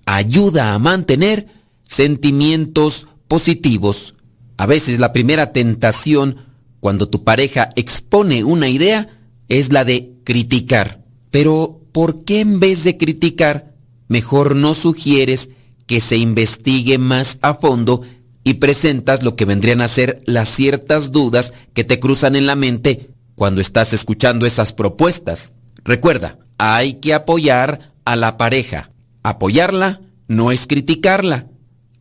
ayuda 0.04 0.74
a 0.74 0.80
mantener 0.80 1.46
sentimientos 1.84 3.06
positivos. 3.28 4.16
A 4.56 4.66
veces 4.66 4.98
la 4.98 5.12
primera 5.12 5.52
tentación 5.52 6.38
cuando 6.80 7.08
tu 7.08 7.22
pareja 7.22 7.70
expone 7.76 8.42
una 8.42 8.68
idea 8.68 9.06
es 9.46 9.72
la 9.72 9.84
de 9.84 10.14
criticar. 10.24 11.04
Pero 11.30 11.82
¿por 11.92 12.24
qué 12.24 12.40
en 12.40 12.58
vez 12.58 12.82
de 12.82 12.96
criticar, 12.96 13.76
mejor 14.08 14.56
no 14.56 14.74
sugieres 14.74 15.50
que 15.86 16.00
se 16.00 16.16
investigue 16.16 16.98
más 16.98 17.38
a 17.42 17.54
fondo 17.54 18.02
y 18.42 18.54
presentas 18.54 19.22
lo 19.22 19.36
que 19.36 19.44
vendrían 19.44 19.82
a 19.82 19.86
ser 19.86 20.20
las 20.26 20.48
ciertas 20.48 21.12
dudas 21.12 21.52
que 21.74 21.84
te 21.84 22.00
cruzan 22.00 22.34
en 22.34 22.46
la 22.46 22.56
mente 22.56 23.10
cuando 23.36 23.60
estás 23.60 23.92
escuchando 23.92 24.46
esas 24.46 24.72
propuestas. 24.72 25.54
Recuerda, 25.84 26.38
hay 26.58 26.94
que 26.94 27.14
apoyar 27.14 27.90
a 28.04 28.16
la 28.16 28.36
pareja. 28.36 28.90
Apoyarla 29.22 30.00
no 30.28 30.52
es 30.52 30.66
criticarla. 30.66 31.46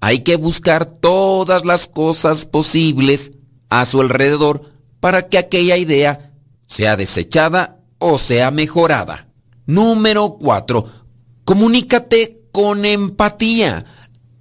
Hay 0.01 0.19
que 0.19 0.35
buscar 0.35 0.85
todas 0.85 1.65
las 1.65 1.87
cosas 1.87 2.45
posibles 2.45 3.33
a 3.69 3.85
su 3.85 4.01
alrededor 4.01 4.71
para 4.99 5.27
que 5.27 5.37
aquella 5.37 5.77
idea 5.77 6.33
sea 6.67 6.95
desechada 6.95 7.79
o 7.97 8.17
sea 8.17 8.51
mejorada. 8.51 9.27
Número 9.65 10.37
4. 10.39 10.89
Comunícate 11.43 12.43
con 12.51 12.85
empatía. 12.85 13.85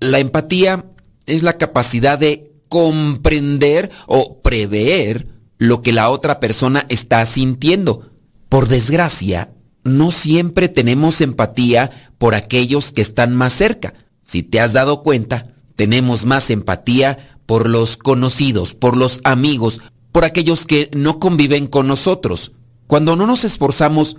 La 0.01 0.19
empatía 0.19 0.85
es 1.27 1.43
la 1.43 1.59
capacidad 1.59 2.19
de 2.19 2.53
comprender 2.69 3.91
o 4.07 4.41
prever 4.41 5.27
lo 5.59 5.83
que 5.83 5.93
la 5.93 6.11
otra 6.11 6.41
persona 6.41 6.87
está 6.89 7.25
sintiendo. 7.27 8.11
Por 8.49 8.69
desgracia, 8.69 9.53
no 9.85 10.11
siempre 10.11 10.69
tenemos 10.69 11.21
empatía 11.21 12.13
por 12.19 12.35
aquellos 12.35 12.93
que 12.93 13.03
están 13.03 13.35
más 13.35 13.53
cerca. 13.53 13.95
Si 14.23 14.43
te 14.43 14.61
has 14.61 14.73
dado 14.73 15.03
cuenta, 15.03 15.55
tenemos 15.77 16.25
más 16.25 16.51
empatía 16.51 17.41
por 17.47 17.69
los 17.69 17.97
conocidos, 17.97 18.75
por 18.75 18.97
los 18.97 19.21
amigos, 19.25 19.81
por 20.13 20.25
aquellos 20.25 20.67
que 20.67 20.91
no 20.95 21.19
conviven 21.19 21.67
con 21.67 21.87
nosotros. 21.87 22.53
Cuando 22.87 23.17
no 23.17 23.27
nos 23.27 23.45
esforzamos 23.45 24.17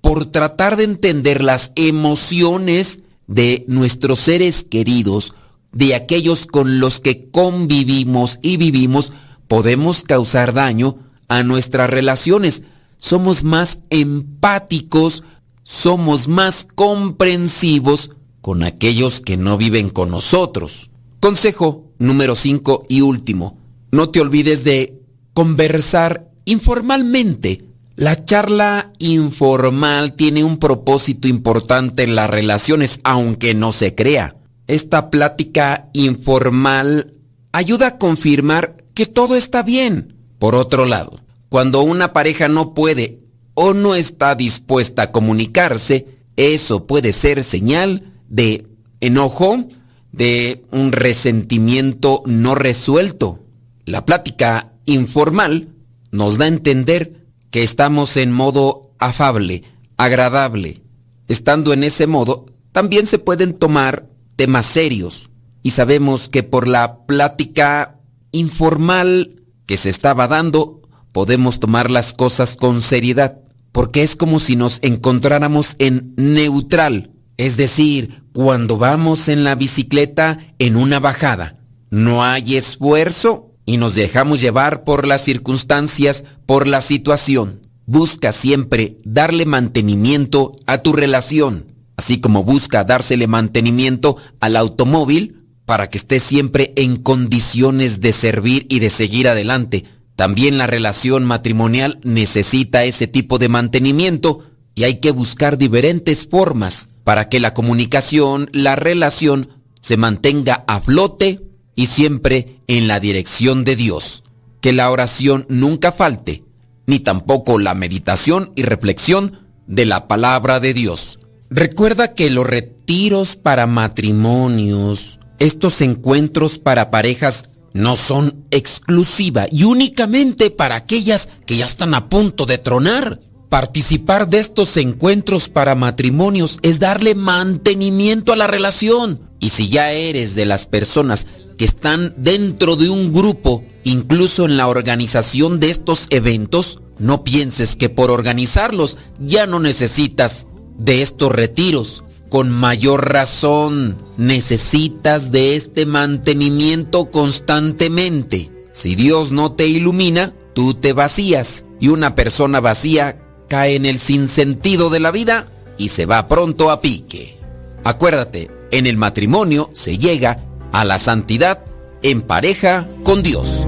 por 0.00 0.26
tratar 0.26 0.76
de 0.76 0.84
entender 0.84 1.42
las 1.42 1.72
emociones 1.74 3.00
de 3.26 3.64
nuestros 3.68 4.18
seres 4.20 4.64
queridos, 4.64 5.34
de 5.72 5.94
aquellos 5.94 6.46
con 6.46 6.80
los 6.80 7.00
que 7.00 7.30
convivimos 7.30 8.38
y 8.42 8.56
vivimos, 8.56 9.12
podemos 9.46 10.02
causar 10.02 10.52
daño 10.52 10.98
a 11.28 11.42
nuestras 11.42 11.90
relaciones. 11.90 12.62
Somos 13.00 13.42
más 13.42 13.80
empáticos, 13.88 15.24
somos 15.64 16.28
más 16.28 16.66
comprensivos 16.74 18.10
con 18.40 18.62
aquellos 18.62 19.20
que 19.20 19.36
no 19.36 19.56
viven 19.56 19.90
con 19.90 20.10
nosotros. 20.10 20.90
Consejo 21.18 21.92
número 21.98 22.34
5 22.36 22.86
y 22.88 23.00
último. 23.00 23.58
No 23.90 24.10
te 24.10 24.20
olvides 24.20 24.64
de 24.64 25.00
conversar 25.32 26.30
informalmente. 26.44 27.64
La 27.96 28.22
charla 28.24 28.92
informal 28.98 30.12
tiene 30.12 30.44
un 30.44 30.58
propósito 30.58 31.26
importante 31.26 32.02
en 32.04 32.14
las 32.14 32.30
relaciones, 32.30 33.00
aunque 33.02 33.54
no 33.54 33.72
se 33.72 33.94
crea. 33.94 34.36
Esta 34.66 35.10
plática 35.10 35.88
informal 35.94 37.14
ayuda 37.52 37.86
a 37.88 37.98
confirmar 37.98 38.76
que 38.94 39.06
todo 39.06 39.36
está 39.36 39.62
bien. 39.62 40.16
Por 40.38 40.54
otro 40.54 40.86
lado, 40.86 41.20
cuando 41.50 41.82
una 41.82 42.14
pareja 42.14 42.48
no 42.48 42.72
puede 42.72 43.18
o 43.54 43.74
no 43.74 43.94
está 43.94 44.34
dispuesta 44.36 45.02
a 45.02 45.12
comunicarse, 45.12 46.06
eso 46.36 46.86
puede 46.86 47.12
ser 47.12 47.44
señal 47.44 48.14
de 48.28 48.66
enojo, 49.00 49.68
de 50.12 50.62
un 50.70 50.92
resentimiento 50.92 52.22
no 52.24 52.54
resuelto. 52.54 53.40
La 53.84 54.06
plática 54.06 54.72
informal 54.86 55.74
nos 56.12 56.38
da 56.38 56.46
a 56.46 56.48
entender 56.48 57.26
que 57.50 57.64
estamos 57.64 58.16
en 58.16 58.30
modo 58.30 58.92
afable, 58.98 59.64
agradable. 59.96 60.80
Estando 61.26 61.72
en 61.72 61.82
ese 61.82 62.06
modo, 62.06 62.46
también 62.70 63.06
se 63.06 63.18
pueden 63.18 63.54
tomar 63.54 64.08
temas 64.36 64.66
serios 64.66 65.30
y 65.64 65.72
sabemos 65.72 66.28
que 66.28 66.44
por 66.44 66.68
la 66.68 67.04
plática 67.06 67.98
informal 68.30 69.42
que 69.66 69.76
se 69.76 69.90
estaba 69.90 70.28
dando, 70.28 70.79
podemos 71.12 71.60
tomar 71.60 71.90
las 71.90 72.12
cosas 72.12 72.56
con 72.56 72.82
seriedad, 72.82 73.38
porque 73.72 74.02
es 74.02 74.16
como 74.16 74.38
si 74.38 74.56
nos 74.56 74.78
encontráramos 74.82 75.76
en 75.78 76.14
neutral, 76.16 77.12
es 77.36 77.56
decir, 77.56 78.22
cuando 78.32 78.76
vamos 78.76 79.28
en 79.28 79.44
la 79.44 79.54
bicicleta 79.54 80.38
en 80.58 80.76
una 80.76 81.00
bajada. 81.00 81.58
No 81.90 82.22
hay 82.22 82.56
esfuerzo 82.56 83.50
y 83.66 83.76
nos 83.76 83.94
dejamos 83.94 84.40
llevar 84.40 84.84
por 84.84 85.06
las 85.06 85.22
circunstancias, 85.22 86.24
por 86.46 86.66
la 86.66 86.80
situación. 86.80 87.66
Busca 87.86 88.32
siempre 88.32 88.98
darle 89.04 89.46
mantenimiento 89.46 90.52
a 90.66 90.78
tu 90.78 90.92
relación, 90.92 91.72
así 91.96 92.20
como 92.20 92.44
busca 92.44 92.84
dársele 92.84 93.26
mantenimiento 93.26 94.16
al 94.40 94.56
automóvil 94.56 95.44
para 95.64 95.88
que 95.88 95.98
esté 95.98 96.20
siempre 96.20 96.72
en 96.76 96.96
condiciones 96.96 98.00
de 98.00 98.12
servir 98.12 98.66
y 98.68 98.80
de 98.80 98.90
seguir 98.90 99.28
adelante. 99.28 99.84
También 100.20 100.58
la 100.58 100.66
relación 100.66 101.24
matrimonial 101.24 101.98
necesita 102.02 102.84
ese 102.84 103.06
tipo 103.06 103.38
de 103.38 103.48
mantenimiento 103.48 104.40
y 104.74 104.84
hay 104.84 105.00
que 105.00 105.12
buscar 105.12 105.56
diferentes 105.56 106.28
formas 106.28 106.90
para 107.04 107.30
que 107.30 107.40
la 107.40 107.54
comunicación, 107.54 108.50
la 108.52 108.76
relación, 108.76 109.48
se 109.80 109.96
mantenga 109.96 110.62
a 110.68 110.78
flote 110.82 111.40
y 111.74 111.86
siempre 111.86 112.58
en 112.66 112.86
la 112.86 113.00
dirección 113.00 113.64
de 113.64 113.76
Dios. 113.76 114.22
Que 114.60 114.74
la 114.74 114.90
oración 114.90 115.46
nunca 115.48 115.90
falte, 115.90 116.44
ni 116.86 116.98
tampoco 116.98 117.58
la 117.58 117.74
meditación 117.74 118.52
y 118.56 118.62
reflexión 118.64 119.48
de 119.66 119.86
la 119.86 120.06
palabra 120.06 120.60
de 120.60 120.74
Dios. 120.74 121.18
Recuerda 121.48 122.12
que 122.12 122.28
los 122.28 122.46
retiros 122.46 123.36
para 123.36 123.66
matrimonios, 123.66 125.18
estos 125.38 125.80
encuentros 125.80 126.58
para 126.58 126.90
parejas 126.90 127.48
no 127.72 127.96
son 127.96 128.44
exclusiva 128.50 129.46
y 129.50 129.64
únicamente 129.64 130.50
para 130.50 130.76
aquellas 130.76 131.28
que 131.46 131.56
ya 131.56 131.66
están 131.66 131.94
a 131.94 132.08
punto 132.08 132.46
de 132.46 132.58
tronar. 132.58 133.20
Participar 133.48 134.28
de 134.28 134.38
estos 134.38 134.76
encuentros 134.76 135.48
para 135.48 135.74
matrimonios 135.74 136.60
es 136.62 136.78
darle 136.78 137.16
mantenimiento 137.16 138.32
a 138.32 138.36
la 138.36 138.46
relación. 138.46 139.28
Y 139.40 139.48
si 139.48 139.68
ya 139.68 139.90
eres 139.90 140.36
de 140.36 140.46
las 140.46 140.66
personas 140.66 141.26
que 141.58 141.64
están 141.64 142.14
dentro 142.16 142.76
de 142.76 142.88
un 142.88 143.12
grupo, 143.12 143.64
incluso 143.82 144.44
en 144.44 144.56
la 144.56 144.68
organización 144.68 145.58
de 145.58 145.70
estos 145.70 146.06
eventos, 146.10 146.80
no 147.00 147.24
pienses 147.24 147.74
que 147.74 147.88
por 147.88 148.12
organizarlos 148.12 148.98
ya 149.18 149.46
no 149.46 149.58
necesitas 149.58 150.46
de 150.78 151.02
estos 151.02 151.32
retiros 151.32 152.04
con 152.30 152.48
mayor 152.48 153.12
razón 153.12 153.98
necesitas 154.16 155.32
de 155.32 155.56
este 155.56 155.84
mantenimiento 155.84 157.10
constantemente. 157.10 158.50
Si 158.72 158.94
Dios 158.94 159.32
no 159.32 159.52
te 159.52 159.66
ilumina, 159.66 160.32
tú 160.54 160.74
te 160.74 160.92
vacías 160.92 161.64
y 161.80 161.88
una 161.88 162.14
persona 162.14 162.60
vacía 162.60 163.20
cae 163.48 163.74
en 163.74 163.84
el 163.84 163.98
sinsentido 163.98 164.90
de 164.90 165.00
la 165.00 165.10
vida 165.10 165.48
y 165.76 165.88
se 165.88 166.06
va 166.06 166.28
pronto 166.28 166.70
a 166.70 166.80
pique. 166.80 167.36
Acuérdate, 167.82 168.48
en 168.70 168.86
el 168.86 168.96
matrimonio 168.96 169.68
se 169.74 169.98
llega 169.98 170.44
a 170.70 170.84
la 170.84 171.00
santidad 171.00 171.64
en 172.02 172.22
pareja 172.22 172.86
con 173.02 173.24
Dios. 173.24 173.66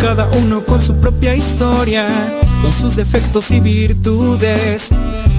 Cada 0.00 0.28
uno 0.30 0.64
con 0.64 0.82
su 0.82 0.96
propia 0.96 1.36
historia, 1.36 2.08
con 2.60 2.72
sus 2.72 2.96
defectos 2.96 3.52
y 3.52 3.60
virtudes 3.60 4.90